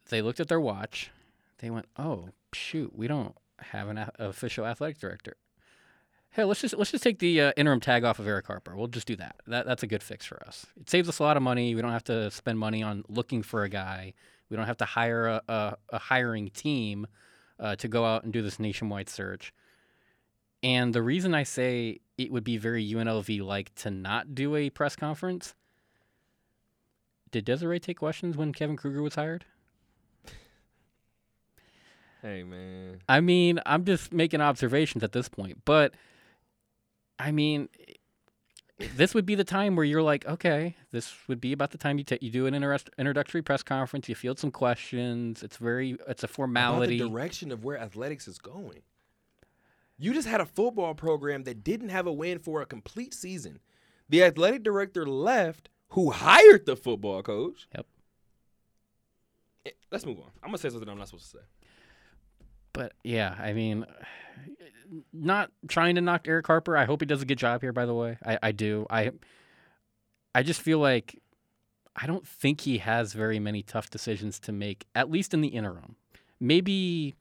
they 0.10 0.22
looked 0.22 0.40
at 0.40 0.48
their 0.48 0.60
watch, 0.62 1.10
they 1.58 1.72
went, 1.72 1.88
"Oh 1.98 2.30
shoot, 2.54 2.96
we 2.96 3.08
don't 3.08 3.36
have 3.60 3.90
an 3.90 3.98
a- 3.98 4.12
official 4.20 4.68
athletic 4.68 5.00
director. 5.00 5.36
Hey, 6.32 6.44
let's 6.44 6.62
just 6.62 6.78
let's 6.78 6.92
just 6.92 7.04
take 7.04 7.20
the 7.20 7.42
uh, 7.42 7.52
interim 7.58 7.80
tag 7.80 8.04
off 8.04 8.20
of 8.20 8.28
Erick 8.28 8.48
Harper. 8.48 8.76
We'll 8.76 8.88
just 8.88 9.08
do 9.08 9.16
that. 9.16 9.38
That 9.48 9.66
that's 9.66 9.84
a 9.84 9.88
good 9.88 10.04
fix 10.04 10.26
for 10.26 10.42
us. 10.46 10.68
It 10.80 10.90
saves 10.90 11.10
us 11.10 11.20
a 11.20 11.24
lot 11.24 11.36
of 11.36 11.44
money. 11.44 11.74
We 11.74 11.82
don't 11.82 11.92
have 11.92 12.04
to 12.06 12.30
spend 12.30 12.60
money 12.60 12.84
on 12.84 13.04
looking 13.08 13.42
for 13.42 13.64
a 13.64 13.70
guy. 13.70 14.14
We 14.50 14.56
don't 14.56 14.68
have 14.68 14.78
to 14.78 14.86
hire 14.86 15.28
a, 15.28 15.42
a, 15.48 15.78
a 15.90 15.98
hiring 15.98 16.50
team 16.52 17.08
uh, 17.60 17.76
to 17.78 17.88
go 17.88 18.06
out 18.06 18.24
and 18.24 18.32
do 18.32 18.42
this 18.42 18.60
nationwide 18.60 19.10
search. 19.10 19.54
And 20.64 20.94
the 20.94 21.02
reason 21.02 21.34
I 21.34 21.44
say 21.44 22.00
it 22.18 22.32
would 22.32 22.44
be 22.44 22.58
very 22.58 22.88
UNLV 22.88 23.42
like 23.42 23.74
to 23.76 23.92
not 23.92 24.36
do 24.36 24.56
a 24.56 24.70
press 24.70 24.96
conference. 24.96 25.56
Did 27.32 27.46
Desiree 27.46 27.80
take 27.80 28.00
questions 28.00 28.38
when 28.38 28.54
Kevin 28.54 28.78
Kruger 28.78 29.02
was 29.02 29.16
hired? 29.16 29.46
Hey 32.22 32.44
man, 32.44 33.00
I 33.08 33.22
mean, 33.22 33.60
I'm 33.66 33.86
just 33.86 34.12
making 34.12 34.42
observations 34.42 35.04
at 35.04 35.12
this 35.12 35.30
point, 35.30 35.62
but 35.66 35.94
I 37.20 37.32
mean, 37.32 37.70
this 38.96 39.14
would 39.14 39.26
be 39.26 39.36
the 39.36 39.44
time 39.44 39.76
where 39.76 39.86
you're 39.86 40.04
like, 40.04 40.26
okay, 40.28 40.76
this 40.92 41.14
would 41.28 41.42
be 41.42 41.52
about 41.52 41.72
the 41.72 41.78
time 41.78 41.98
you 41.98 42.06
you 42.22 42.30
do 42.30 42.46
an 42.46 42.54
interest- 42.54 42.90
introductory 42.98 43.42
press 43.42 43.64
conference, 43.64 44.08
you 44.08 44.16
field 44.16 44.38
some 44.40 44.52
questions. 44.52 45.42
It's 45.42 45.58
very, 45.58 45.98
it's 46.08 46.24
a 46.24 46.28
about 46.28 46.36
formality. 46.36 47.00
the 47.00 47.10
direction 47.10 47.52
of 47.52 47.64
where 47.64 47.80
athletics 47.80 48.28
is 48.28 48.38
going. 48.38 48.82
You 49.98 50.14
just 50.14 50.28
had 50.28 50.42
a 50.42 50.46
football 50.46 50.94
program 50.94 51.44
that 51.46 51.64
didn't 51.64 51.90
have 51.90 52.06
a 52.06 52.14
win 52.14 52.38
for 52.38 52.62
a 52.62 52.68
complete 52.68 53.16
season. 53.16 53.60
The 54.10 54.24
athletic 54.24 54.62
director 54.64 55.08
left, 55.08 55.70
who 55.90 56.12
hired 56.12 56.66
the 56.68 56.76
football 56.76 57.24
coach. 57.24 57.68
Yep. 57.76 57.86
Eh, 59.66 59.72
Let's 59.92 60.06
move 60.06 60.20
on. 60.20 60.30
I'm 60.44 60.50
gonna 60.50 60.60
say 60.60 60.70
something 60.70 60.88
I'm 60.88 60.98
not 61.00 61.08
supposed 61.08 61.32
to 61.32 61.38
say. 61.38 61.44
But 62.78 62.94
yeah, 63.04 63.36
I 63.40 63.54
mean, 63.54 63.86
not 65.12 65.52
trying 65.68 65.96
to 65.96 66.02
knock 66.02 66.28
Erick 66.28 66.48
Harper. 66.48 66.78
I 66.78 66.86
hope 66.86 67.02
he 67.02 67.06
does 67.06 67.22
a 67.22 67.26
good 67.26 67.38
job 67.38 67.62
here. 67.62 67.74
By 67.74 67.86
the 67.86 67.94
way, 67.94 68.18
I, 68.26 68.40
I 68.44 68.52
do. 68.52 68.86
I 68.90 69.12
I 70.36 70.44
just 70.44 70.62
feel 70.62 70.80
like 70.80 71.20
I 71.96 72.06
don't 72.06 72.28
think 72.28 72.62
he 72.62 72.78
has 72.78 73.14
very 73.14 73.40
many 73.40 73.64
tough 73.64 73.90
decisions 73.90 74.40
to 74.42 74.52
make, 74.52 74.86
at 74.94 75.10
least 75.10 75.34
in 75.34 75.42
the 75.42 75.48
interim. 75.48 75.96
Maybe 76.40 77.16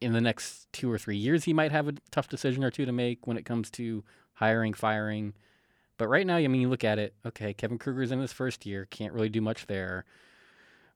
in 0.00 0.12
the 0.12 0.20
next 0.20 0.72
two 0.72 0.90
or 0.90 0.98
three 0.98 1.16
years, 1.16 1.44
he 1.44 1.52
might 1.52 1.72
have 1.72 1.88
a 1.88 1.94
tough 2.12 2.28
decision 2.28 2.62
or 2.62 2.70
two 2.70 2.86
to 2.86 2.92
make 2.92 3.26
when 3.26 3.36
it 3.36 3.44
comes 3.44 3.70
to 3.72 4.04
hiring, 4.34 4.72
firing. 4.72 5.34
But 5.96 6.06
right 6.06 6.24
now, 6.24 6.36
I 6.36 6.46
mean, 6.46 6.60
you 6.60 6.68
look 6.68 6.84
at 6.84 7.00
it. 7.00 7.14
Okay, 7.26 7.52
Kevin 7.52 7.78
Kruger's 7.78 8.12
in 8.12 8.20
his 8.20 8.32
first 8.32 8.64
year, 8.64 8.86
can't 8.88 9.12
really 9.12 9.28
do 9.28 9.40
much 9.40 9.66
there. 9.66 10.04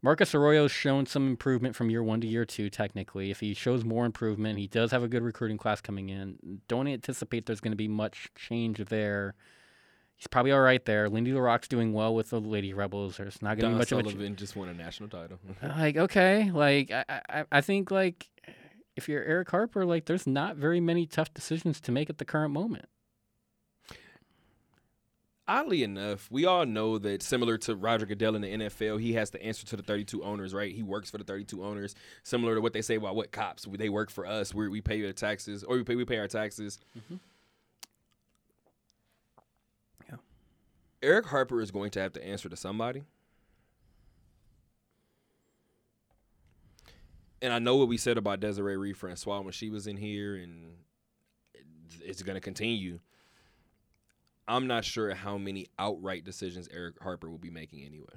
Marcus 0.03 0.35
Arroyo's 0.35 0.73
shown 0.73 1.07
some 1.07 1.29
improvement 1.29 1.77
from 1.77 1.89
year 1.89 2.03
one 2.03 2.21
to 2.21 2.27
year 2.27 2.45
two, 2.45 2.69
technically. 2.69 3.31
If 3.31 3.39
he 3.41 3.55
shows 3.55 3.85
more 3.85 4.05
improvement, 4.05 4.59
he 4.59 4.67
does 4.67 4.91
have 4.91 5.05
a 5.05 5.09
good 5.09 5.23
recruiting 5.23 5.59
class 5.59 5.81
coming 5.81 6.09
in. 6.09 6.61
Don't 6.67 6.89
anticipate 6.89 7.47
there's 7.47 7.61
going 7.61 7.73
to 7.73 7.77
be 7.77 7.89
much 7.89 8.29
change 8.35 8.85
there. 8.87 9.35
He's 10.17 10.27
probably 10.27 10.53
all 10.53 10.61
right 10.61 10.85
there. 10.85 11.09
Lindy 11.09 11.33
LaRock's 11.33 11.69
doing 11.69 11.93
well 11.93 12.15
with 12.15 12.31
the 12.31 12.41
Lady 12.41 12.73
Rebels. 12.75 13.17
There's 13.17 13.41
not 13.43 13.59
going 13.59 13.73
to 13.73 13.75
be 13.77 13.79
much 13.79 13.93
of 13.93 14.01
a 14.01 14.03
Sullivan 14.03 14.37
just 14.37 14.57
won 14.57 14.69
a 14.69 14.75
national 14.75 15.09
title. 15.09 15.39
like 15.63 15.97
okay 15.97 16.51
like 16.53 16.91
I, 16.91 17.05
I 17.29 17.45
i 17.51 17.61
think 17.61 17.91
like 17.91 18.29
if 18.95 19.09
you're 19.09 19.25
erick 19.25 19.51
harper 19.51 19.85
like 19.85 20.05
there's 20.07 20.27
not 20.27 20.57
very 20.57 20.81
many 20.81 21.07
tough 21.07 21.33
decisions 21.35 21.81
to 21.81 21.93
make 21.93 22.09
at 22.11 22.19
the 22.19 22.25
current 22.25 22.53
moment 22.53 22.87
Oddly 25.53 25.83
enough, 25.83 26.29
we 26.31 26.47
all 26.47 26.65
know 26.65 26.97
that 26.97 27.23
similar 27.23 27.59
to 27.59 27.77
Roger 27.77 28.07
Goodell 28.07 28.37
in 28.37 28.41
the 28.41 28.49
NFL, 28.49 28.99
he 28.99 29.13
has 29.13 29.29
to 29.31 29.43
answer 29.45 29.67
to 29.67 29.77
the 29.77 29.83
32 29.83 30.25
owners, 30.25 30.55
right? 30.55 30.75
He 30.75 30.83
works 30.83 31.11
for 31.11 31.19
the 31.19 31.25
32 31.25 31.63
owners, 31.63 31.95
similar 32.23 32.55
to 32.55 32.63
what 32.63 32.73
they 32.73 32.81
say 32.81 32.95
about 32.95 33.17
what 33.17 33.33
cops. 33.33 33.67
They 33.71 33.91
work 33.91 34.11
for 34.11 34.25
us. 34.25 34.55
we 34.55 34.67
we 34.69 34.81
pay 34.81 35.03
their 35.03 35.13
taxes, 35.13 35.63
or 35.63 35.77
we 35.77 35.85
pay 35.85 35.95
we 35.95 36.07
pay 36.07 36.17
our 36.17 36.27
taxes. 36.27 36.79
Mhm. 36.99 37.21
Yeah. 40.09 40.17
Erick 41.03 41.27
Harper 41.27 41.61
is 41.61 41.71
going 41.71 41.91
to 41.91 42.01
have 42.01 42.15
to 42.15 42.27
answer 42.27 42.49
to 42.49 42.57
somebody. 42.57 43.03
And 47.43 47.53
I 47.53 47.59
know 47.59 47.77
what 47.77 47.89
we 47.89 47.99
said 47.99 48.17
about 48.17 48.41
Desiree 48.41 48.79
Reed 48.79 48.97
Francois 48.97 49.43
when 49.43 49.53
she 49.53 49.69
was 49.69 49.87
in 49.87 49.99
here, 49.99 50.35
and 50.35 50.77
it's 52.01 52.23
going 52.23 52.37
to 52.37 52.41
continue. 52.41 53.01
I'm 54.49 54.67
not 54.67 54.85
sure 54.85 55.15
how 55.15 55.39
many 55.39 55.69
outright 55.79 56.25
decisions 56.25 56.69
Erick 56.73 57.01
Harper 57.01 57.31
will 57.31 57.39
be 57.39 57.51
making 57.51 57.85
anyway. 57.85 58.15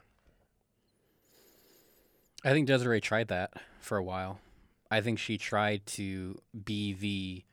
i 2.43 2.51
think 2.51 2.67
desiree 2.67 3.01
tried 3.01 3.27
that 3.29 3.53
for 3.79 3.97
a 3.97 4.03
while. 4.03 4.39
I 4.89 5.01
think 5.01 5.19
she 5.19 5.37
tried 5.37 5.85
to 5.87 6.39
be 6.63 6.93
the 6.93 7.43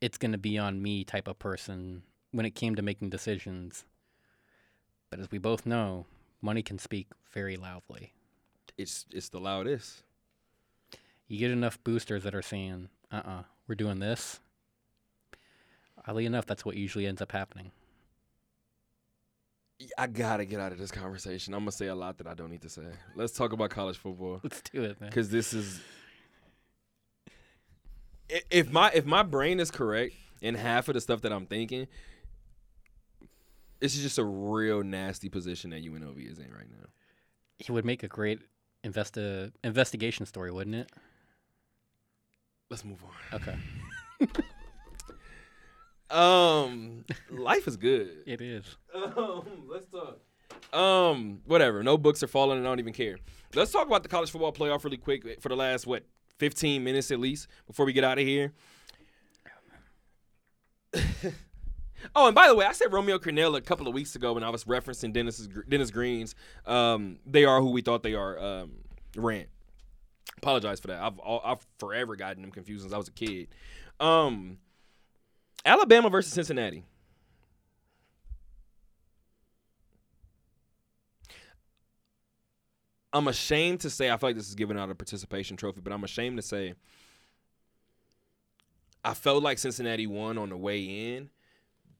it's 0.00 0.18
going 0.18 0.32
to 0.32 0.38
be 0.38 0.58
on 0.58 0.82
me 0.82 1.04
type 1.04 1.28
of 1.28 1.38
person 1.38 2.02
when 2.32 2.44
it 2.46 2.54
came 2.54 2.74
to 2.74 2.82
making 2.82 3.10
decisions. 3.10 3.84
But 5.10 5.20
as 5.20 5.30
we 5.30 5.38
both 5.38 5.66
know 5.66 6.06
money 6.40 6.62
can 6.62 6.78
speak 6.78 7.08
very 7.30 7.56
loudly. 7.56 8.12
It's 8.78 9.06
it's 9.12 9.28
the 9.28 9.40
loudest. 9.40 10.02
you 11.28 11.38
get 11.38 11.50
enough 11.50 11.82
boosters 11.84 12.24
that 12.24 12.34
are 12.34 12.42
saying 12.42 12.88
uh-uh 13.10 13.42
we're 13.68 13.74
doing 13.74 14.00
this. 14.00 14.40
Oddly 16.06 16.26
enough 16.26 16.46
that's 16.46 16.64
what 16.64 16.76
usually 16.76 17.06
ends 17.06 17.22
up 17.22 17.32
happening 17.32 17.72
I 19.98 20.06
gotta 20.06 20.44
get 20.44 20.60
out 20.60 20.72
of 20.72 20.78
this 20.78 20.90
conversation. 20.90 21.54
I'm 21.54 21.60
gonna 21.60 21.72
say 21.72 21.86
a 21.86 21.94
lot 21.94 22.18
that 22.18 22.26
I 22.26 22.34
don't 22.34 22.50
need 22.50 22.62
to 22.62 22.68
say. 22.68 22.82
Let's 23.14 23.32
talk 23.32 23.52
about 23.52 23.70
college 23.70 23.98
football 23.98 24.40
let's 24.42 24.60
do 24.62 24.82
it 24.82 25.00
man 25.00 25.10
because 25.10 25.30
this 25.30 25.52
is. 25.52 25.80
If 28.50 28.70
my 28.70 28.90
if 28.92 29.04
my 29.04 29.22
brain 29.22 29.60
is 29.60 29.70
correct 29.70 30.14
in 30.40 30.54
half 30.54 30.88
of 30.88 30.94
the 30.94 31.00
stuff 31.00 31.22
that 31.22 31.32
I'm 31.32 31.46
thinking, 31.46 31.86
this 33.80 33.96
is 33.96 34.02
just 34.02 34.18
a 34.18 34.24
real 34.24 34.82
nasty 34.82 35.28
position 35.28 35.70
that 35.70 35.84
UNLV 35.84 36.30
is 36.30 36.38
in 36.38 36.50
right 36.52 36.70
now. 36.70 36.86
It 37.58 37.70
would 37.70 37.84
make 37.84 38.02
a 38.02 38.08
great 38.08 38.40
investi- 38.84 39.52
investigation 39.62 40.26
story, 40.26 40.50
wouldn't 40.50 40.76
it? 40.76 40.90
Let's 42.70 42.84
move 42.84 43.02
on. 43.04 43.40
Okay. 43.40 43.56
Um, 46.12 47.04
life 47.30 47.66
is 47.66 47.76
good. 47.76 48.10
It 48.26 48.40
is. 48.40 48.64
Um, 48.94 49.44
let's 49.68 49.86
talk. 49.86 50.18
Um, 50.78 51.40
whatever. 51.46 51.82
No 51.82 51.98
books 51.98 52.22
are 52.22 52.28
falling, 52.28 52.58
and 52.58 52.66
I 52.66 52.70
don't 52.70 52.78
even 52.78 52.92
care. 52.92 53.18
Let's 53.54 53.72
talk 53.72 53.86
about 53.86 54.02
the 54.02 54.08
college 54.08 54.30
football 54.30 54.52
playoff 54.52 54.84
really 54.84 54.96
quick 54.96 55.40
for 55.40 55.48
the 55.48 55.56
last 55.56 55.86
what 55.86 56.04
15 56.38 56.82
minutes 56.84 57.10
at 57.10 57.18
least 57.18 57.48
before 57.66 57.86
we 57.86 57.92
get 57.92 58.04
out 58.04 58.18
of 58.18 58.26
here. 58.26 58.52
oh, 62.14 62.26
and 62.26 62.34
by 62.34 62.48
the 62.48 62.54
way, 62.54 62.66
I 62.66 62.72
said 62.72 62.92
Romeo 62.92 63.18
Crennel 63.18 63.56
a 63.56 63.60
couple 63.60 63.88
of 63.88 63.94
weeks 63.94 64.14
ago 64.14 64.34
when 64.34 64.44
I 64.44 64.50
was 64.50 64.64
referencing 64.64 65.12
Dennis's 65.12 65.48
Dennis 65.68 65.90
Green's. 65.90 66.34
Um, 66.66 67.18
they 67.26 67.44
are 67.44 67.60
who 67.60 67.70
we 67.70 67.80
thought 67.80 68.02
they 68.02 68.14
are. 68.14 68.38
Um, 68.38 68.72
rant. 69.16 69.48
Apologize 70.38 70.80
for 70.80 70.88
that. 70.88 71.00
I've 71.02 71.20
I've 71.24 71.66
forever 71.78 72.16
gotten 72.16 72.42
them 72.42 72.50
confused 72.50 72.82
since 72.82 72.92
I 72.92 72.98
was 72.98 73.08
a 73.08 73.12
kid. 73.12 73.48
Um, 74.00 74.58
Alabama 75.64 76.10
versus 76.10 76.32
Cincinnati. 76.32 76.84
I'm 83.12 83.28
ashamed 83.28 83.80
to 83.80 83.90
say 83.90 84.10
I 84.10 84.16
feel 84.16 84.30
like 84.30 84.36
this 84.36 84.48
is 84.48 84.54
giving 84.54 84.78
out 84.78 84.90
a 84.90 84.94
participation 84.94 85.56
trophy, 85.56 85.80
but 85.82 85.92
I'm 85.92 86.02
ashamed 86.02 86.38
to 86.38 86.42
say 86.42 86.74
I 89.04 89.14
felt 89.14 89.42
like 89.42 89.58
Cincinnati 89.58 90.06
won 90.06 90.38
on 90.38 90.48
the 90.48 90.56
way 90.56 91.14
in 91.14 91.28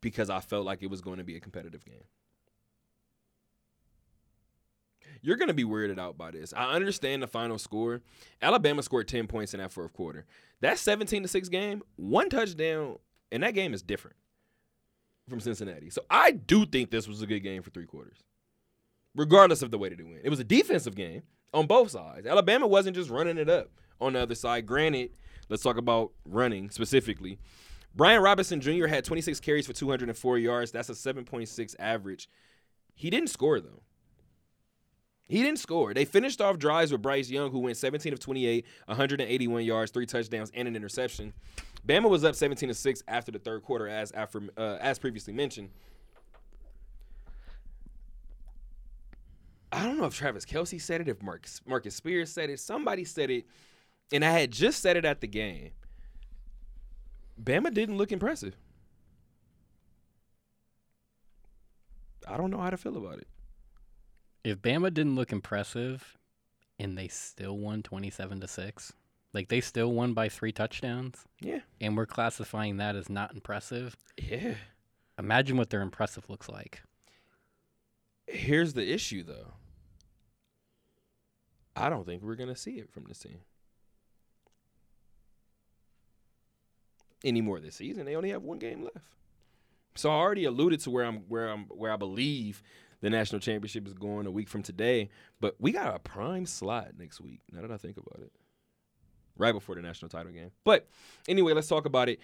because 0.01 0.31
I 0.31 0.41
felt 0.41 0.65
like 0.65 0.83
it 0.83 0.91
was 0.91 1.01
going 1.01 1.19
to 1.19 1.25
be 1.25 1.37
a 1.37 1.41
competitive 1.41 1.85
game. 1.85 2.05
You're 5.21 5.37
going 5.37 5.49
to 5.49 5.55
be 5.55 5.65
weirded 5.65 5.99
out 5.99 6.19
by 6.19 6.33
this. 6.33 6.53
I 6.57 6.73
understand 6.73 7.23
the 7.23 7.29
final 7.29 7.59
score. 7.59 8.01
Alabama 8.41 8.83
scored 8.83 9.07
10 9.07 9.29
points 9.29 9.55
in 9.55 9.61
that 9.61 9.71
fourth 9.71 9.93
quarter. 9.93 10.25
That 10.61 10.79
17 10.79 11.23
to 11.23 11.29
6 11.29 11.49
game, 11.49 11.83
one 11.95 12.29
touchdown, 12.29 12.99
and 13.33 13.43
that 13.43 13.55
game 13.55 13.75
is 13.75 13.83
different 13.83 14.17
from 15.29 15.41
Cincinnati. 15.41 15.91
So 15.91 16.03
I 16.09 16.31
do 16.31 16.65
think 16.67 16.91
this 16.91 17.09
was 17.09 17.23
a 17.23 17.27
good 17.27 17.41
game 17.41 17.63
for 17.63 17.71
three 17.71 17.87
quarters 17.87 18.23
regardless 19.15 19.63
of 19.63 19.71
the 19.71 19.79
way 19.79 19.89
that 19.89 20.01
it 20.01 20.07
went. 20.07 20.21
It 20.25 20.31
was 20.31 20.41
a 20.41 20.45
defensive 20.45 20.95
game 20.95 21.23
on 21.53 21.67
both 21.67 21.91
sides. 21.91 22.27
Alabama 22.27 22.67
wasn't 22.67 22.97
just 22.97 23.11
running 23.11 23.39
it 23.39 23.49
up 23.49 23.71
on 24.01 24.15
the 24.15 24.21
other 24.21 24.35
side. 24.35 24.67
Granted, 24.67 25.11
let's 25.49 25.63
talk 25.63 25.77
about 25.77 26.13
running 26.25 26.71
specifically. 26.71 27.39
Brian 27.95 28.23
Robinson 28.23 28.61
Jr. 28.61 28.87
had 28.87 29.05
26 29.05 29.41
carries 29.41 29.67
for 29.67 29.75
204 29.75 30.39
yards. 30.39 30.71
That's 30.73 30.89
a 30.89 30.93
7.6 30.93 31.75
average. 31.79 32.29
He 32.95 33.11
didn't 33.11 33.29
score, 33.29 33.61
though. 33.61 33.83
He 35.33 35.43
didn't 35.43 35.61
score. 35.61 35.95
They 35.95 36.05
finished 36.05 36.43
off 36.43 36.59
drives 36.59 36.93
with 36.93 37.01
Bryce 37.01 37.31
Young, 37.31 37.51
who 37.51 37.61
went 37.61 37.79
17 37.79 38.13
of 38.13 38.21
28, 38.21 38.67
181 38.85 39.65
yards, 39.65 39.91
three 39.91 40.05
touchdowns, 40.05 40.51
and 40.53 40.69
an 40.69 40.77
interception. 40.77 41.33
Bama 41.89 42.11
was 42.11 42.23
up 42.23 42.35
17 42.35 42.69
to 42.69 42.75
6 42.75 43.03
after 43.09 43.33
the 43.33 43.39
third 43.39 43.63
quarter, 43.63 43.89
as 43.89 44.13
after 44.13 44.43
uh, 44.59 44.77
as 44.79 44.99
previously 44.99 45.33
mentioned. 45.33 45.71
I 49.73 49.85
don't 49.87 49.97
know 49.97 50.05
if 50.05 50.15
Travis 50.15 50.45
Kelce 50.45 50.79
said 50.79 51.01
it, 51.01 51.09
if 51.09 51.23
Marcus, 51.23 51.63
Marcus 51.65 51.97
Spears 51.97 52.31
said 52.31 52.51
it, 52.51 52.61
somebody 52.61 53.07
said 53.07 53.31
it, 53.31 53.47
and 54.13 54.23
I 54.23 54.33
had 54.33 54.51
just 54.51 54.83
said 54.83 54.99
it 54.99 55.07
at 55.07 55.23
the 55.23 55.29
game. 55.29 55.71
Bama 57.43 57.73
didn't 57.73 57.97
look 57.97 58.13
impressive. 58.13 58.55
I 62.29 62.37
don't 62.37 62.51
know 62.51 62.59
how 62.59 62.69
to 62.69 62.77
feel 62.77 62.99
about 62.99 63.17
it. 63.17 63.29
If 64.45 64.59
Bama 64.61 64.93
didn't 64.93 65.15
look 65.15 65.33
impressive 65.33 66.17
and 66.79 66.97
they 66.99 67.09
still 67.09 67.57
won 67.59 67.83
27 67.83 68.41
to 68.41 68.49
6, 68.49 68.93
like 69.33 69.49
they 69.49 69.61
still 69.61 69.93
won 69.93 70.15
by 70.15 70.29
3 70.29 70.53
touchdowns 70.53 71.25
Yeah. 71.41 71.61
and 71.81 71.97
we're 71.97 72.07
classifying 72.07 72.77
that 72.79 72.97
as 72.97 73.09
not 73.09 73.35
impressive, 73.35 73.97
Yeah. 74.17 74.57
imagine 75.19 75.57
what 75.57 75.71
their 75.71 75.83
impressive 75.83 76.29
looks 76.29 76.49
like. 76.49 76.83
Here's 78.27 78.73
the 78.73 78.91
issue, 78.93 79.23
though. 79.23 79.53
I 81.77 81.89
don't 81.89 82.05
think 82.05 82.23
we're 82.23 82.37
gonna 82.37 82.57
see 82.57 82.79
it 82.79 82.91
from 82.91 83.05
this 83.05 83.21
team 83.21 83.41
anymore 87.25 87.61
this 87.61 87.77
season. 87.77 88.05
They 88.05 88.17
only 88.17 88.31
have 88.31 88.43
one 88.43 88.59
game 88.59 88.83
left. 88.83 88.99
So 89.95 90.11
I 90.11 90.15
already 90.15 90.45
alluded 90.45 90.81
to 90.81 90.91
where 90.91 91.05
I'm 91.05 91.21
where 91.29 91.49
I'm 91.49 91.65
where 91.67 91.93
I 91.93 91.97
believe 91.97 92.63
the 93.03 93.11
national 93.11 93.41
championship 93.41 93.87
is 93.87 93.93
going 93.93 94.27
a 94.27 94.31
week 94.31 94.49
from 94.49 94.63
today. 94.63 95.11
But 95.41 95.57
we 95.59 95.73
got 95.73 95.95
a 95.95 95.99
prime 95.99 96.47
slot 96.47 96.93
next 96.99 97.21
week. 97.21 97.41
Now 97.53 97.61
that 97.61 97.71
I 97.71 97.77
think 97.77 97.99
about 97.99 98.23
it, 98.23 98.33
right 99.37 99.53
before 99.53 99.75
the 99.75 99.83
national 99.83 100.09
title 100.09 100.33
game. 100.33 100.53
But 100.65 100.89
anyway, 101.29 101.53
let's 101.53 101.69
talk 101.69 101.85
about 101.85 102.09
it. 102.09 102.21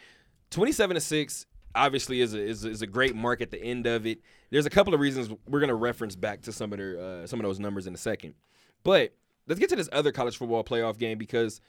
27 0.51 0.95
to 0.95 1.01
6 1.01 1.47
obviously 1.75 2.21
is 2.21 2.33
a, 2.33 2.41
is 2.41 2.65
a, 2.65 2.71
is 2.71 2.83
a 2.83 2.87
great 2.87 3.15
mark 3.15 3.41
at 3.41 3.51
the 3.51 3.63
end 3.63 3.87
of 3.87 4.07
it. 4.07 4.21
There's 4.51 4.67
a 4.67 4.71
couple 4.71 4.95
of 4.95 5.01
reasons 5.01 5.29
we're 5.47 5.61
going 5.61 5.69
to 5.69 5.75
reference 5.75 6.17
back 6.17 6.43
to 6.43 6.53
some 6.53 6.73
of 6.73 6.79
their 6.79 6.99
uh, 6.99 7.27
some 7.27 7.39
of 7.41 7.45
those 7.45 7.61
numbers 7.61 7.87
in 7.87 7.95
a 7.95 7.99
second. 7.99 8.35
But 8.85 9.15
let's 9.47 9.61
get 9.61 9.69
to 9.71 9.77
this 9.77 9.89
other 9.93 10.13
college 10.13 10.37
football 10.37 10.65
playoff 10.65 10.97
game 10.97 11.19
because 11.19 11.61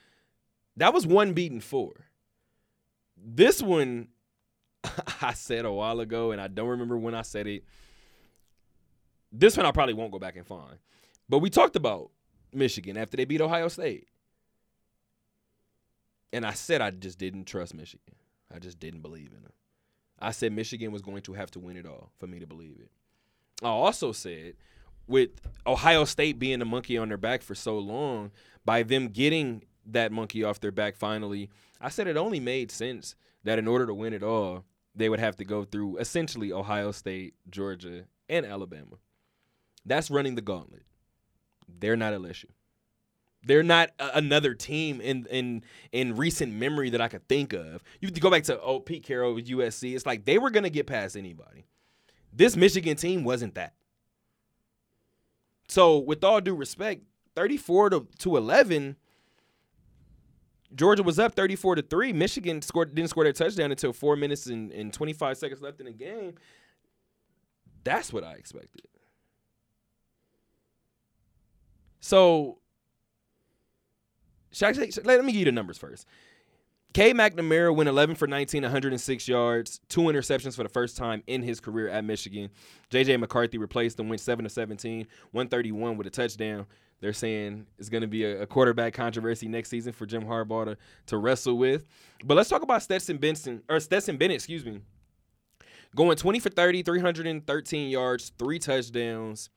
that 0.76 0.94
was 0.94 1.06
one 1.06 1.32
beaten 1.32 1.60
four. 1.60 2.06
This 3.16 3.60
one 3.60 4.08
I 5.20 5.34
said 5.34 5.64
a 5.64 5.72
while 5.72 6.00
ago 6.00 6.30
and 6.30 6.40
I 6.40 6.48
don't 6.48 6.68
remember 6.68 6.96
when 6.96 7.14
I 7.14 7.22
said 7.22 7.46
it. 7.46 7.64
This 9.32 9.56
one 9.56 9.66
I 9.66 9.72
probably 9.72 9.94
won't 9.94 10.12
go 10.12 10.18
back 10.18 10.36
and 10.36 10.46
find. 10.46 10.78
But 11.28 11.38
we 11.38 11.50
talked 11.50 11.76
about 11.76 12.10
Michigan 12.52 12.96
after 12.96 13.16
they 13.16 13.24
beat 13.24 13.40
Ohio 13.40 13.68
State. 13.68 14.08
And 16.32 16.44
I 16.44 16.52
said 16.52 16.80
I 16.80 16.90
just 16.90 17.18
didn't 17.18 17.44
trust 17.44 17.74
Michigan. 17.74 18.14
I 18.54 18.58
just 18.58 18.78
didn't 18.78 19.02
believe 19.02 19.32
in 19.36 19.42
them. 19.42 19.52
I 20.18 20.32
said 20.32 20.52
Michigan 20.52 20.92
was 20.92 21.02
going 21.02 21.22
to 21.22 21.32
have 21.34 21.50
to 21.52 21.60
win 21.60 21.76
it 21.76 21.86
all 21.86 22.10
for 22.18 22.26
me 22.26 22.40
to 22.40 22.46
believe 22.46 22.76
it. 22.80 22.90
I 23.62 23.68
also 23.68 24.12
said 24.12 24.54
with 25.06 25.30
Ohio 25.66 26.04
State 26.04 26.38
being 26.38 26.62
a 26.62 26.64
monkey 26.64 26.98
on 26.98 27.08
their 27.08 27.16
back 27.16 27.42
for 27.42 27.54
so 27.54 27.78
long, 27.78 28.30
by 28.64 28.82
them 28.82 29.08
getting 29.08 29.62
that 29.86 30.12
monkey 30.12 30.44
off 30.44 30.60
their 30.60 30.70
back 30.70 30.96
finally, 30.96 31.50
I 31.80 31.88
said 31.88 32.06
it 32.06 32.16
only 32.16 32.40
made 32.40 32.70
sense 32.70 33.14
that 33.44 33.58
in 33.58 33.66
order 33.66 33.86
to 33.86 33.94
win 33.94 34.12
it 34.12 34.22
all, 34.22 34.64
they 34.94 35.08
would 35.08 35.20
have 35.20 35.36
to 35.36 35.44
go 35.44 35.64
through 35.64 35.96
essentially 35.98 36.52
Ohio 36.52 36.92
State, 36.92 37.34
Georgia, 37.48 38.04
and 38.28 38.44
Alabama. 38.44 38.96
That's 39.84 40.10
running 40.10 40.34
the 40.34 40.42
gauntlet. 40.42 40.82
They're 41.68 41.96
not 41.96 42.12
LSU. 42.12 42.46
They're 43.42 43.62
not 43.62 43.90
a- 43.98 44.18
another 44.18 44.54
team 44.54 45.00
in 45.00 45.26
in 45.30 45.64
in 45.92 46.16
recent 46.16 46.52
memory 46.52 46.90
that 46.90 47.00
I 47.00 47.08
could 47.08 47.26
think 47.28 47.52
of. 47.52 47.82
You 48.00 48.08
have 48.08 48.14
to 48.14 48.20
go 48.20 48.30
back 48.30 48.44
to 48.44 48.60
oh 48.60 48.80
Pete 48.80 49.02
Carroll 49.02 49.34
with 49.34 49.46
USC. 49.48 49.94
It's 49.94 50.04
like 50.04 50.24
they 50.26 50.38
were 50.38 50.50
gonna 50.50 50.70
get 50.70 50.86
past 50.86 51.16
anybody. 51.16 51.64
This 52.32 52.56
Michigan 52.56 52.96
team 52.96 53.24
wasn't 53.24 53.54
that. 53.54 53.74
So 55.68 55.98
with 55.98 56.22
all 56.24 56.40
due 56.40 56.54
respect, 56.54 57.02
34 57.36 57.90
to, 57.90 58.06
to 58.18 58.36
11, 58.36 58.96
Georgia 60.74 61.02
was 61.02 61.18
up 61.18 61.34
34 61.34 61.76
to 61.76 61.82
3. 61.82 62.12
Michigan 62.12 62.60
scored 62.62 62.94
didn't 62.94 63.10
score 63.10 63.24
their 63.24 63.32
touchdown 63.32 63.70
until 63.70 63.92
four 63.92 64.16
minutes 64.16 64.46
and, 64.46 64.70
and 64.72 64.92
25 64.92 65.36
seconds 65.38 65.62
left 65.62 65.80
in 65.80 65.86
the 65.86 65.92
game. 65.92 66.34
That's 67.84 68.12
what 68.12 68.24
I 68.24 68.34
expected. 68.34 68.82
So, 72.00 72.58
should 74.52 74.78
I 74.80 74.90
should- 74.90 75.06
let 75.06 75.24
me 75.24 75.32
give 75.32 75.40
you 75.40 75.44
the 75.44 75.52
numbers 75.52 75.78
first. 75.78 76.06
K. 76.92 77.12
McNamara 77.12 77.74
went 77.74 77.88
11 77.88 78.16
for 78.16 78.26
19, 78.26 78.64
106 78.64 79.28
yards, 79.28 79.80
two 79.88 80.00
interceptions 80.02 80.56
for 80.56 80.64
the 80.64 80.68
first 80.68 80.96
time 80.96 81.22
in 81.28 81.40
his 81.42 81.60
career 81.60 81.88
at 81.88 82.04
Michigan. 82.04 82.50
J.J. 82.90 83.16
McCarthy 83.18 83.58
replaced 83.58 84.00
him, 84.00 84.08
went 84.08 84.20
7 84.20 84.42
to 84.42 84.48
17, 84.50 85.06
131 85.30 85.96
with 85.96 86.08
a 86.08 86.10
touchdown. 86.10 86.66
They're 87.00 87.12
saying 87.12 87.66
it's 87.78 87.88
going 87.88 88.00
to 88.02 88.08
be 88.08 88.24
a, 88.24 88.42
a 88.42 88.46
quarterback 88.46 88.92
controversy 88.92 89.46
next 89.46 89.68
season 89.70 89.92
for 89.92 90.04
Jim 90.04 90.24
Harbaugh 90.24 90.64
to, 90.64 90.76
to 91.06 91.16
wrestle 91.18 91.56
with. 91.56 91.86
But 92.24 92.36
let's 92.36 92.50
talk 92.50 92.62
about 92.62 92.82
Stetson 92.82 93.18
Benson 93.18 93.62
or 93.68 93.78
Stetson 93.78 94.16
Bennett, 94.16 94.36
excuse 94.36 94.64
me. 94.64 94.80
Going 95.94 96.16
20 96.16 96.40
for 96.40 96.50
30, 96.50 96.82
313 96.82 97.90
yards, 97.90 98.32
three 98.36 98.58
touchdowns. 98.58 99.48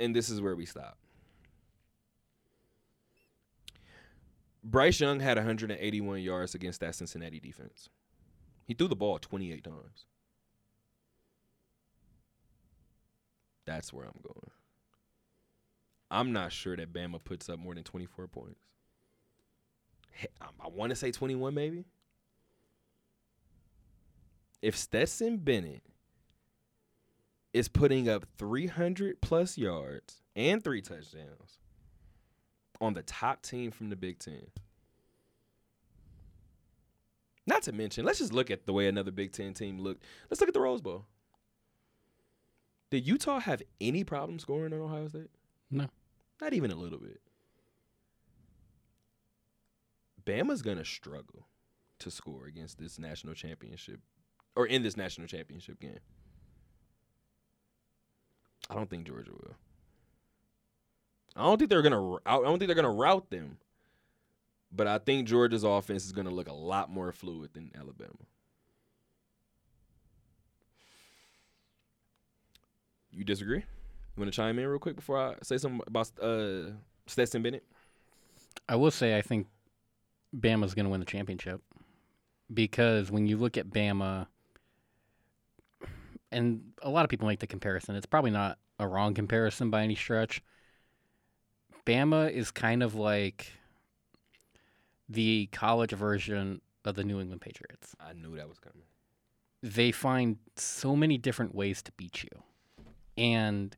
And 0.00 0.14
this 0.14 0.30
is 0.30 0.40
where 0.40 0.56
we 0.56 0.66
stop. 0.66 0.98
Bryce 4.64 5.00
Young 5.00 5.20
had 5.20 5.36
181 5.36 6.20
yards 6.20 6.54
against 6.54 6.80
that 6.80 6.94
Cincinnati 6.94 7.40
defense. 7.40 7.88
He 8.64 8.74
threw 8.74 8.88
the 8.88 8.96
ball 8.96 9.18
28 9.18 9.64
times. 9.64 10.06
That's 13.64 13.92
where 13.92 14.06
I'm 14.06 14.20
going. 14.22 14.50
I'm 16.10 16.32
not 16.32 16.52
sure 16.52 16.76
that 16.76 16.92
Bama 16.92 17.22
puts 17.22 17.48
up 17.48 17.58
more 17.58 17.74
than 17.74 17.84
24 17.84 18.28
points. 18.28 18.60
Um, 20.40 20.48
I, 20.60 20.66
I 20.66 20.68
want 20.68 20.90
to 20.90 20.96
say 20.96 21.10
21 21.10 21.54
maybe. 21.54 21.84
If 24.60 24.76
Stetson 24.76 25.38
Bennett 25.38 25.82
is 27.52 27.68
putting 27.68 28.08
up 28.08 28.26
300 28.38 29.20
plus 29.20 29.58
yards 29.58 30.22
and 30.34 30.62
three 30.62 30.80
touchdowns 30.80 31.58
on 32.80 32.94
the 32.94 33.02
top 33.02 33.42
team 33.42 33.70
from 33.70 33.90
the 33.90 33.96
Big 33.96 34.18
Ten. 34.18 34.46
Not 37.46 37.62
to 37.64 37.72
mention, 37.72 38.04
let's 38.04 38.18
just 38.18 38.32
look 38.32 38.50
at 38.50 38.66
the 38.66 38.72
way 38.72 38.86
another 38.86 39.10
Big 39.10 39.32
Ten 39.32 39.52
team 39.52 39.78
looked. 39.78 40.02
Let's 40.30 40.40
look 40.40 40.48
at 40.48 40.54
the 40.54 40.60
Rose 40.60 40.80
Bowl. 40.80 41.06
Did 42.90 43.06
Utah 43.06 43.40
have 43.40 43.62
any 43.80 44.04
problem 44.04 44.38
scoring 44.38 44.72
on 44.72 44.80
Ohio 44.80 45.08
State? 45.08 45.30
No. 45.70 45.86
Not 46.40 46.52
even 46.52 46.70
a 46.70 46.76
little 46.76 46.98
bit. 46.98 47.20
Bama's 50.24 50.62
gonna 50.62 50.84
struggle 50.84 51.46
to 51.98 52.10
score 52.10 52.46
against 52.46 52.78
this 52.78 52.98
national 52.98 53.34
championship 53.34 54.00
or 54.54 54.66
in 54.66 54.82
this 54.82 54.96
national 54.96 55.26
championship 55.26 55.80
game. 55.80 55.98
I 58.72 58.76
don't 58.76 58.88
think 58.88 59.06
Georgia 59.06 59.32
will. 59.32 59.54
I 61.36 61.42
don't 61.42 61.58
think 61.58 61.70
they're 61.70 61.82
gonna. 61.82 62.16
I 62.26 62.38
don't 62.38 62.58
think 62.58 62.68
they're 62.68 62.74
gonna 62.74 62.90
route 62.90 63.30
them. 63.30 63.58
But 64.74 64.86
I 64.86 64.98
think 64.98 65.28
Georgia's 65.28 65.64
offense 65.64 66.06
is 66.06 66.12
gonna 66.12 66.30
look 66.30 66.48
a 66.48 66.54
lot 66.54 66.90
more 66.90 67.12
fluid 67.12 67.50
than 67.52 67.70
Alabama. 67.78 68.14
You 73.10 73.24
disagree? 73.24 73.58
You 73.58 74.20
want 74.20 74.32
to 74.32 74.36
chime 74.36 74.58
in 74.58 74.66
real 74.66 74.78
quick 74.78 74.96
before 74.96 75.18
I 75.18 75.34
say 75.42 75.58
something 75.58 75.80
about 75.86 76.10
uh, 76.20 76.70
Stetson 77.06 77.42
Bennett? 77.42 77.64
I 78.68 78.76
will 78.76 78.90
say 78.90 79.16
I 79.16 79.22
think 79.22 79.48
Bama's 80.34 80.74
going 80.74 80.84
to 80.84 80.90
win 80.90 81.00
the 81.00 81.06
championship 81.06 81.60
because 82.52 83.10
when 83.10 83.26
you 83.26 83.36
look 83.36 83.58
at 83.58 83.68
Bama, 83.68 84.26
and 86.30 86.62
a 86.82 86.88
lot 86.88 87.04
of 87.04 87.10
people 87.10 87.28
make 87.28 87.40
the 87.40 87.46
comparison, 87.46 87.96
it's 87.96 88.06
probably 88.06 88.30
not 88.30 88.58
a 88.82 88.88
wrong 88.88 89.14
comparison 89.14 89.70
by 89.70 89.82
any 89.82 89.94
stretch. 89.94 90.42
Bama 91.86 92.30
is 92.30 92.50
kind 92.50 92.82
of 92.82 92.94
like 92.94 93.52
the 95.08 95.48
college 95.52 95.92
version 95.92 96.60
of 96.84 96.94
the 96.94 97.04
New 97.04 97.20
England 97.20 97.40
Patriots. 97.40 97.94
I 98.00 98.12
knew 98.12 98.36
that 98.36 98.48
was 98.48 98.58
coming. 98.58 98.86
They 99.62 99.92
find 99.92 100.38
so 100.56 100.96
many 100.96 101.18
different 101.18 101.54
ways 101.54 101.82
to 101.82 101.92
beat 101.92 102.22
you. 102.22 102.42
And 103.16 103.76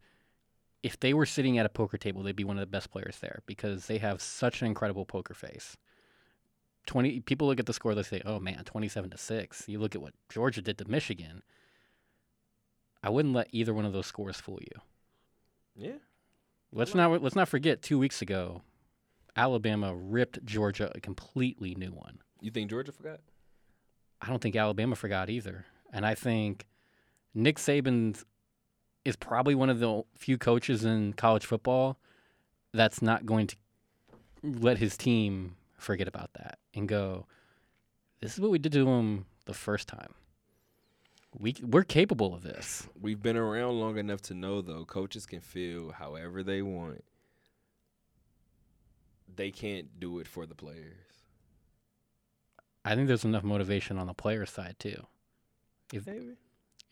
if 0.83 0.99
they 1.01 1.15
were 1.15 1.27
sitting 1.27 1.59
at 1.59 1.67
a 1.67 1.71
poker 1.71 1.99
table, 1.99 2.23
they'd 2.23 2.37
be 2.37 2.45
one 2.45 2.57
of 2.57 2.61
the 2.61 2.67
best 2.67 2.91
players 2.91 3.19
there 3.21 3.43
because 3.47 3.87
they 3.87 3.99
have 3.99 4.21
such 4.21 4.61
an 4.61 4.67
incredible 4.67 5.05
poker 5.05 5.35
face. 5.35 5.77
20 6.87 7.21
people 7.21 7.47
look 7.47 7.61
at 7.61 7.67
the 7.67 7.73
score 7.73 7.95
they 7.95 8.03
say, 8.03 8.21
"Oh 8.25 8.39
man, 8.39 8.65
27 8.65 9.11
to 9.11 9.17
6." 9.19 9.69
You 9.69 9.79
look 9.79 9.95
at 9.95 10.03
what 10.03 10.15
Georgia 10.29 10.61
did 10.61 10.77
to 10.79 10.85
Michigan. 10.85 11.43
I 13.03 13.09
wouldn't 13.09 13.35
let 13.35 13.49
either 13.53 13.73
one 13.73 13.85
of 13.85 13.93
those 13.93 14.07
scores 14.07 14.41
fool 14.41 14.61
you. 14.61 14.81
Yeah. 15.77 15.99
Let's 16.73 16.95
not 16.95 17.23
let's 17.23 17.37
not 17.37 17.49
forget 17.49 17.83
2 17.83 17.99
weeks 17.99 18.23
ago 18.23 18.63
Alabama 19.37 19.95
ripped 19.95 20.45
Georgia 20.45 20.91
a 20.95 21.01
completely 21.01 21.75
new 21.75 21.91
one. 21.91 22.19
You 22.41 22.51
think 22.51 22.71
Georgia 22.71 22.93
forgot? 22.93 23.21
I 24.21 24.29
don't 24.29 24.41
think 24.41 24.57
Alabama 24.57 24.97
forgot 24.97 25.29
either. 25.31 25.67
And 25.93 26.07
I 26.07 26.15
think 26.15 26.67
Nick 27.35 27.59
Saban 27.59 28.23
is 29.05 29.17
probably 29.17 29.55
one 29.55 29.71
of 29.71 29.81
the 29.81 30.03
few 30.17 30.39
coaches 30.39 30.85
in 30.85 31.13
college 31.13 31.45
football 31.45 31.99
that's 32.73 33.03
not 33.03 33.27
going 33.27 33.47
to 33.49 33.57
let 34.43 34.79
his 34.79 34.97
team 34.97 35.57
forget 35.79 36.09
about 36.09 36.31
that 36.35 36.59
and 36.75 36.89
go, 36.89 37.27
this 38.21 38.35
is 38.35 38.41
what 38.41 38.51
we 38.51 38.59
did 38.59 38.73
to 38.73 38.87
him 38.87 39.27
the 39.47 39.55
first 39.55 39.89
time. 39.89 40.15
We, 41.39 41.55
we're 41.63 41.83
capable 41.85 42.35
of 42.35 42.43
this. 42.43 42.89
We've 43.01 43.21
been 43.21 43.37
around 43.37 43.81
long 43.81 43.99
enough 43.99 44.21
to 44.23 44.35
know, 44.35 44.61
though, 44.63 44.85
coaches 44.85 45.27
can 45.27 45.41
feel 45.41 45.91
however 45.93 46.43
they 46.43 46.63
want. 46.63 47.05
They 49.35 49.51
can't 49.51 49.99
do 49.99 50.21
it 50.21 50.29
for 50.29 50.47
the 50.47 50.55
players. 50.55 50.95
I 52.85 52.95
think 52.95 53.09
there's 53.09 53.25
enough 53.25 53.43
motivation 53.43 53.99
on 53.99 54.07
the 54.07 54.15
player 54.15 54.47
side, 54.47 54.77
too. 54.79 55.07
If, 55.93 56.07
Maybe. 56.07 56.35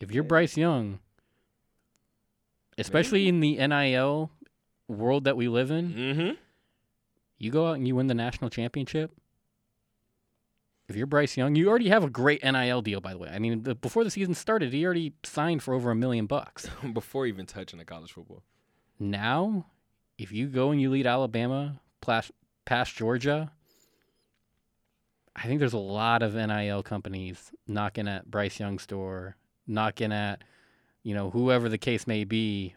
if 0.01 0.11
you're 0.11 0.23
Maybe. 0.23 0.29
Bryce 0.29 0.57
Young, 0.57 0.99
especially 2.77 3.27
in 3.27 3.39
the 3.39 3.55
NIL 3.65 4.29
world 4.87 5.23
that 5.23 5.37
we 5.37 5.47
live 5.47 5.71
in, 5.71 5.93
Mm-hmm. 5.93 6.31
You 7.37 7.51
go 7.51 7.67
out 7.67 7.73
and 7.75 7.85
you 7.85 7.95
win 7.95 8.07
the 8.07 8.13
national 8.13 8.49
championship. 8.49 9.11
If 10.93 10.97
you're 10.97 11.07
Bryce 11.07 11.35
Young, 11.35 11.55
you 11.55 11.69
already 11.69 11.89
have 11.89 12.03
a 12.03 12.09
great 12.09 12.43
NIL 12.43 12.83
deal, 12.83 13.01
by 13.01 13.13
the 13.13 13.17
way. 13.17 13.27
I 13.29 13.39
mean, 13.39 13.63
the, 13.63 13.73
before 13.73 14.03
the 14.03 14.11
season 14.11 14.35
started, 14.35 14.71
he 14.71 14.85
already 14.85 15.13
signed 15.23 15.63
for 15.63 15.73
over 15.73 15.89
a 15.89 15.95
million 15.95 16.27
bucks. 16.27 16.67
Before 16.93 17.25
even 17.25 17.47
touching 17.47 17.79
the 17.79 17.85
college 17.85 18.11
football. 18.11 18.43
Now, 18.99 19.65
if 20.19 20.31
you 20.31 20.45
go 20.45 20.69
and 20.69 20.79
you 20.79 20.91
lead 20.91 21.07
Alabama 21.07 21.81
plas- 21.99 22.31
past 22.65 22.95
Georgia, 22.95 23.51
I 25.35 25.47
think 25.47 25.57
there's 25.57 25.73
a 25.73 25.79
lot 25.79 26.21
of 26.21 26.35
NIL 26.35 26.83
companies 26.83 27.51
knocking 27.65 28.07
at 28.07 28.29
Bryce 28.29 28.59
Young's 28.59 28.85
door, 28.85 29.35
knocking 29.65 30.11
at, 30.11 30.43
you 31.01 31.15
know, 31.15 31.31
whoever 31.31 31.69
the 31.69 31.79
case 31.79 32.05
may 32.05 32.23
be, 32.23 32.75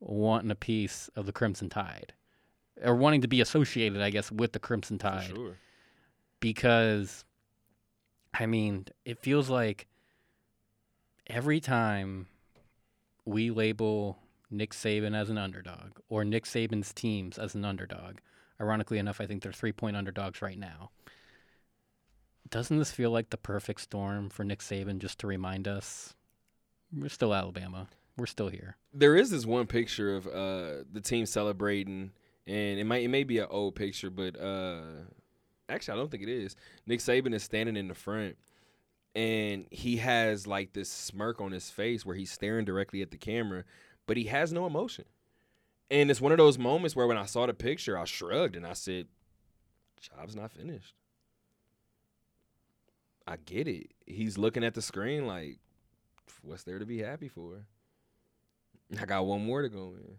wanting 0.00 0.50
a 0.50 0.54
piece 0.54 1.10
of 1.14 1.26
the 1.26 1.32
Crimson 1.32 1.68
Tide, 1.68 2.14
or 2.82 2.94
wanting 2.94 3.20
to 3.20 3.28
be 3.28 3.42
associated, 3.42 4.00
I 4.00 4.08
guess, 4.08 4.32
with 4.32 4.52
the 4.52 4.58
Crimson 4.58 4.96
Tide 4.96 5.26
sure. 5.26 5.58
because 6.40 7.26
I 8.34 8.46
mean, 8.46 8.86
it 9.04 9.18
feels 9.18 9.50
like 9.50 9.86
every 11.26 11.60
time 11.60 12.26
we 13.24 13.50
label 13.50 14.18
Nick 14.50 14.72
Saban 14.72 15.16
as 15.16 15.30
an 15.30 15.38
underdog 15.38 15.92
or 16.08 16.24
Nick 16.24 16.44
Saban's 16.44 16.92
teams 16.92 17.38
as 17.38 17.54
an 17.54 17.64
underdog, 17.64 18.18
ironically 18.60 18.98
enough, 18.98 19.20
I 19.20 19.26
think 19.26 19.42
they're 19.42 19.52
three 19.52 19.72
point 19.72 19.96
underdogs 19.96 20.42
right 20.42 20.58
now. 20.58 20.90
Doesn't 22.48 22.78
this 22.78 22.90
feel 22.90 23.10
like 23.10 23.30
the 23.30 23.36
perfect 23.36 23.80
storm 23.80 24.28
for 24.28 24.42
Nick 24.44 24.58
Saban 24.58 24.98
just 24.98 25.20
to 25.20 25.26
remind 25.26 25.68
us 25.68 26.14
we're 26.92 27.08
still 27.08 27.32
Alabama? 27.32 27.88
We're 28.16 28.26
still 28.26 28.48
here. 28.48 28.76
There 28.92 29.16
is 29.16 29.30
this 29.30 29.46
one 29.46 29.66
picture 29.66 30.16
of 30.16 30.26
uh, 30.26 30.84
the 30.92 31.00
team 31.02 31.26
celebrating, 31.26 32.10
and 32.46 32.78
it 32.78 32.84
might 32.84 33.04
it 33.04 33.08
may 33.08 33.24
be 33.24 33.38
an 33.38 33.46
old 33.48 33.76
picture, 33.76 34.10
but 34.10 34.38
uh, 34.38 34.82
actually 35.70 35.94
I 35.94 35.96
don't 35.96 36.10
think 36.10 36.22
it 36.22 36.28
is. 36.28 36.56
Nick 36.86 37.00
Saban 37.00 37.34
is 37.34 37.42
standing 37.42 37.76
in 37.76 37.88
the 37.88 37.94
front, 37.94 38.36
and 39.14 39.66
he 39.70 39.96
has 39.98 40.46
like 40.46 40.72
this 40.72 40.90
smirk 40.90 41.40
on 41.40 41.52
his 41.52 41.70
face 41.70 42.04
where 42.04 42.16
he's 42.16 42.30
staring 42.30 42.64
directly 42.64 43.02
at 43.02 43.10
the 43.10 43.16
camera, 43.16 43.64
but 44.06 44.16
he 44.16 44.24
has 44.24 44.52
no 44.52 44.66
emotion. 44.66 45.04
And 45.90 46.10
it's 46.10 46.20
one 46.20 46.32
of 46.32 46.38
those 46.38 46.58
moments 46.58 46.94
where 46.94 47.06
when 47.06 47.16
I 47.16 47.26
saw 47.26 47.46
the 47.46 47.54
picture, 47.54 47.98
I 47.98 48.04
shrugged 48.04 48.56
and 48.56 48.66
I 48.66 48.74
said, 48.74 49.08
"Job's 50.00 50.36
not 50.36 50.52
finished." 50.52 50.94
I 53.26 53.36
get 53.36 53.68
it. 53.68 53.92
He's 54.06 54.38
looking 54.38 54.64
at 54.64 54.74
the 54.74 54.82
screen 54.82 55.26
like, 55.26 55.58
"What's 56.42 56.62
there 56.64 56.78
to 56.78 56.86
be 56.86 56.98
happy 56.98 57.28
for?" 57.28 57.66
I 58.98 59.04
got 59.04 59.26
one 59.26 59.44
more 59.44 59.62
to 59.62 59.68
go 59.68 59.94
in. 59.94 60.18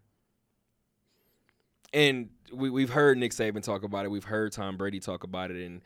And 1.94 2.30
we 2.54 2.70
we've 2.70 2.90
heard 2.90 3.18
Nick 3.18 3.32
Saban 3.32 3.64
talk 3.64 3.84
about 3.84 4.06
it. 4.06 4.12
We've 4.12 4.24
heard 4.24 4.52
Tom 4.52 4.78
Brady 4.78 5.00
talk 5.00 5.24
about 5.24 5.52
it, 5.52 5.66
and 5.66 5.82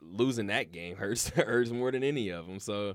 losing 0.00 0.46
that 0.48 0.72
game 0.72 0.96
hurts 0.98 1.28
hurts 1.30 1.70
more 1.70 1.90
than 1.90 2.02
any 2.02 2.30
of 2.30 2.46
them. 2.46 2.58
So, 2.60 2.94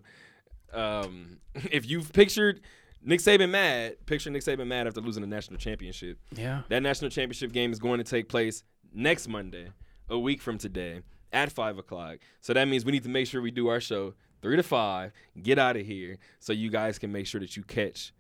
um, 0.74 1.40
if 1.72 1.90
you've 1.90 2.12
pictured 2.14 2.62
Nick 3.04 3.20
Saban 3.20 3.50
mad, 3.50 4.06
picture 4.06 4.30
Nick 4.30 4.44
Saban 4.44 4.68
mad 4.68 4.88
after 4.88 5.02
losing 5.02 5.22
the 5.22 5.28
national 5.28 5.58
championship. 5.58 6.20
Yeah. 6.36 6.62
That 6.70 6.84
national 6.84 7.12
championship 7.12 7.52
game 7.52 7.72
is 7.72 7.80
going 7.80 7.98
to 7.98 8.04
take 8.04 8.30
place 8.30 8.64
next 8.94 9.28
Monday, 9.28 9.68
a 10.10 10.20
week 10.20 10.42
from 10.42 10.58
today, 10.58 11.02
at 11.32 11.52
five 11.52 11.78
o'clock. 11.78 12.18
So 12.42 12.54
that 12.54 12.68
means 12.68 12.86
we 12.86 12.92
need 12.92 13.04
to 13.04 13.10
make 13.10 13.28
sure 13.28 13.42
we 13.42 13.52
do 13.52 13.70
our 13.70 13.80
show 13.80 14.14
three 14.42 14.56
to 14.56 14.64
five. 14.64 15.12
Get 15.42 15.58
out 15.58 15.78
of 15.78 15.86
here 15.86 16.18
so 16.40 16.54
you 16.54 16.70
guys 16.70 17.00
can 17.00 17.12
make 17.12 17.26
sure 17.28 17.42
that 17.42 17.56
you 17.56 17.64
catch 17.64 18.14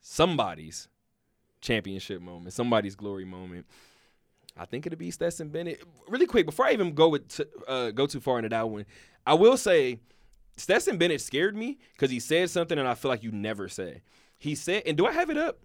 somebody's 0.00 0.88
championship 1.62 2.20
moment, 2.20 2.52
somebody's 2.52 2.94
glory 2.94 3.24
moment. 3.24 3.66
I 4.56 4.66
think 4.66 4.86
it'll 4.86 4.98
be 4.98 5.10
Stetson 5.10 5.48
Bennett. 5.48 5.82
Really 6.08 6.26
quick, 6.26 6.44
before 6.44 6.66
I 6.66 6.72
even 6.72 6.94
go 6.94 7.08
with 7.08 7.28
t- 7.28 7.44
uh, 7.66 7.90
go 7.90 8.06
too 8.06 8.20
far 8.20 8.36
into 8.38 8.50
that 8.50 8.68
one, 8.68 8.84
I 9.26 9.32
will 9.34 9.56
say 9.56 10.00
Stetson 10.58 10.98
Bennett 10.98 11.22
scared 11.22 11.56
me 11.56 11.78
because 11.92 12.10
he 12.10 12.20
said 12.20 12.50
something 12.50 12.78
and 12.78 12.86
I 12.86 12.94
feel 12.94 13.10
like 13.10 13.22
you 13.22 13.32
never 13.32 13.68
say. 13.68 14.02
He 14.38 14.54
said, 14.54 14.82
and 14.84 14.96
do 14.96 15.06
I 15.06 15.12
have 15.12 15.30
it 15.30 15.38
up? 15.38 15.60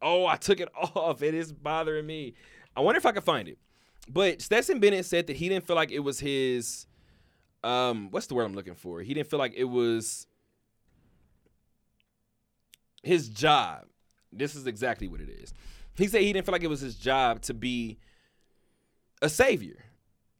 Oh, 0.00 0.26
I 0.26 0.36
took 0.36 0.60
it 0.60 0.68
off. 0.74 1.22
It 1.22 1.34
is 1.34 1.52
bothering 1.52 2.06
me. 2.06 2.34
I 2.74 2.80
wonder 2.80 2.96
if 2.96 3.04
I 3.04 3.12
can 3.12 3.22
find 3.22 3.48
it. 3.48 3.58
But 4.08 4.40
Stetson 4.40 4.80
Bennett 4.80 5.04
said 5.04 5.26
that 5.26 5.36
he 5.36 5.48
didn't 5.48 5.66
feel 5.66 5.76
like 5.76 5.90
it 5.90 6.00
was 6.00 6.20
his 6.20 6.86
um 7.62 8.08
what's 8.10 8.26
the 8.26 8.34
word 8.34 8.44
I'm 8.44 8.54
looking 8.54 8.74
for? 8.74 9.02
He 9.02 9.12
didn't 9.12 9.28
feel 9.28 9.38
like 9.38 9.52
it 9.54 9.64
was 9.64 10.26
his 13.02 13.28
job. 13.28 13.86
This 14.32 14.54
is 14.54 14.66
exactly 14.66 15.08
what 15.08 15.20
it 15.20 15.28
is. 15.28 15.52
He 15.94 16.06
said 16.06 16.22
he 16.22 16.32
didn't 16.32 16.46
feel 16.46 16.52
like 16.52 16.62
it 16.62 16.68
was 16.68 16.80
his 16.80 16.96
job 16.96 17.42
to 17.42 17.54
be 17.54 17.98
a 19.20 19.28
savior 19.28 19.84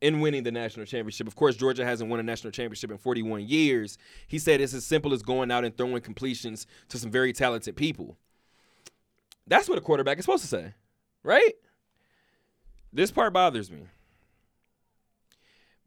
in 0.00 0.20
winning 0.20 0.42
the 0.42 0.52
national 0.52 0.86
championship. 0.86 1.26
Of 1.26 1.36
course, 1.36 1.56
Georgia 1.56 1.84
hasn't 1.84 2.08
won 2.08 2.20
a 2.20 2.22
national 2.22 2.52
championship 2.52 2.90
in 2.90 2.98
41 2.98 3.46
years. 3.46 3.98
He 4.26 4.38
said 4.38 4.60
it's 4.60 4.74
as 4.74 4.86
simple 4.86 5.12
as 5.12 5.22
going 5.22 5.50
out 5.50 5.64
and 5.64 5.76
throwing 5.76 6.00
completions 6.00 6.66
to 6.88 6.98
some 6.98 7.10
very 7.10 7.32
talented 7.32 7.76
people. 7.76 8.16
That's 9.46 9.68
what 9.68 9.78
a 9.78 9.82
quarterback 9.82 10.18
is 10.18 10.24
supposed 10.24 10.44
to 10.44 10.48
say, 10.48 10.74
right? 11.22 11.52
This 12.92 13.10
part 13.10 13.32
bothers 13.32 13.70
me. 13.70 13.86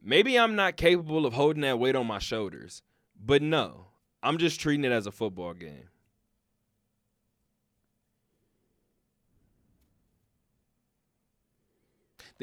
Maybe 0.01 0.37
I'm 0.37 0.55
not 0.55 0.75
capable 0.75 1.25
of 1.25 1.33
holding 1.33 1.61
that 1.61 1.79
weight 1.79 1.95
on 1.95 2.05
my 2.05 2.19
shoulders, 2.19 2.81
but 3.17 3.41
no, 3.41 3.87
I'm 4.21 4.37
just 4.37 4.59
treating 4.59 4.83
it 4.83 4.91
as 4.91 5.07
a 5.07 5.11
football 5.11 5.53
game. 5.53 5.87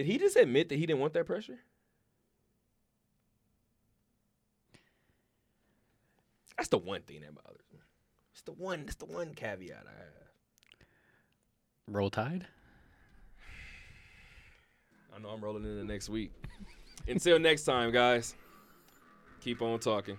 Did 0.01 0.07
he 0.07 0.17
just 0.17 0.35
admit 0.37 0.71
that 0.71 0.77
he 0.77 0.87
didn't 0.87 1.01
want 1.01 1.13
that 1.13 1.27
pressure? 1.27 1.59
That's 6.57 6.71
the 6.71 6.79
one 6.79 7.03
thing 7.03 7.21
that 7.21 7.35
bothers 7.35 7.67
me. 7.71 7.81
It's 8.33 8.41
the 8.41 8.53
one. 8.53 8.85
It's 8.87 8.95
the 8.95 9.05
one 9.05 9.35
caveat 9.35 9.85
I 9.87 9.91
have. 9.91 10.29
Roll 11.87 12.09
Tide. 12.09 12.47
I 15.15 15.19
know 15.19 15.29
I'm 15.29 15.45
rolling 15.45 15.65
in 15.65 15.77
the 15.77 15.85
next 15.85 16.09
week. 16.09 16.33
Until 17.07 17.39
next 17.39 17.65
time, 17.65 17.93
guys. 17.93 18.35
Keep 19.43 19.61
on 19.61 19.81
talking. 19.81 20.17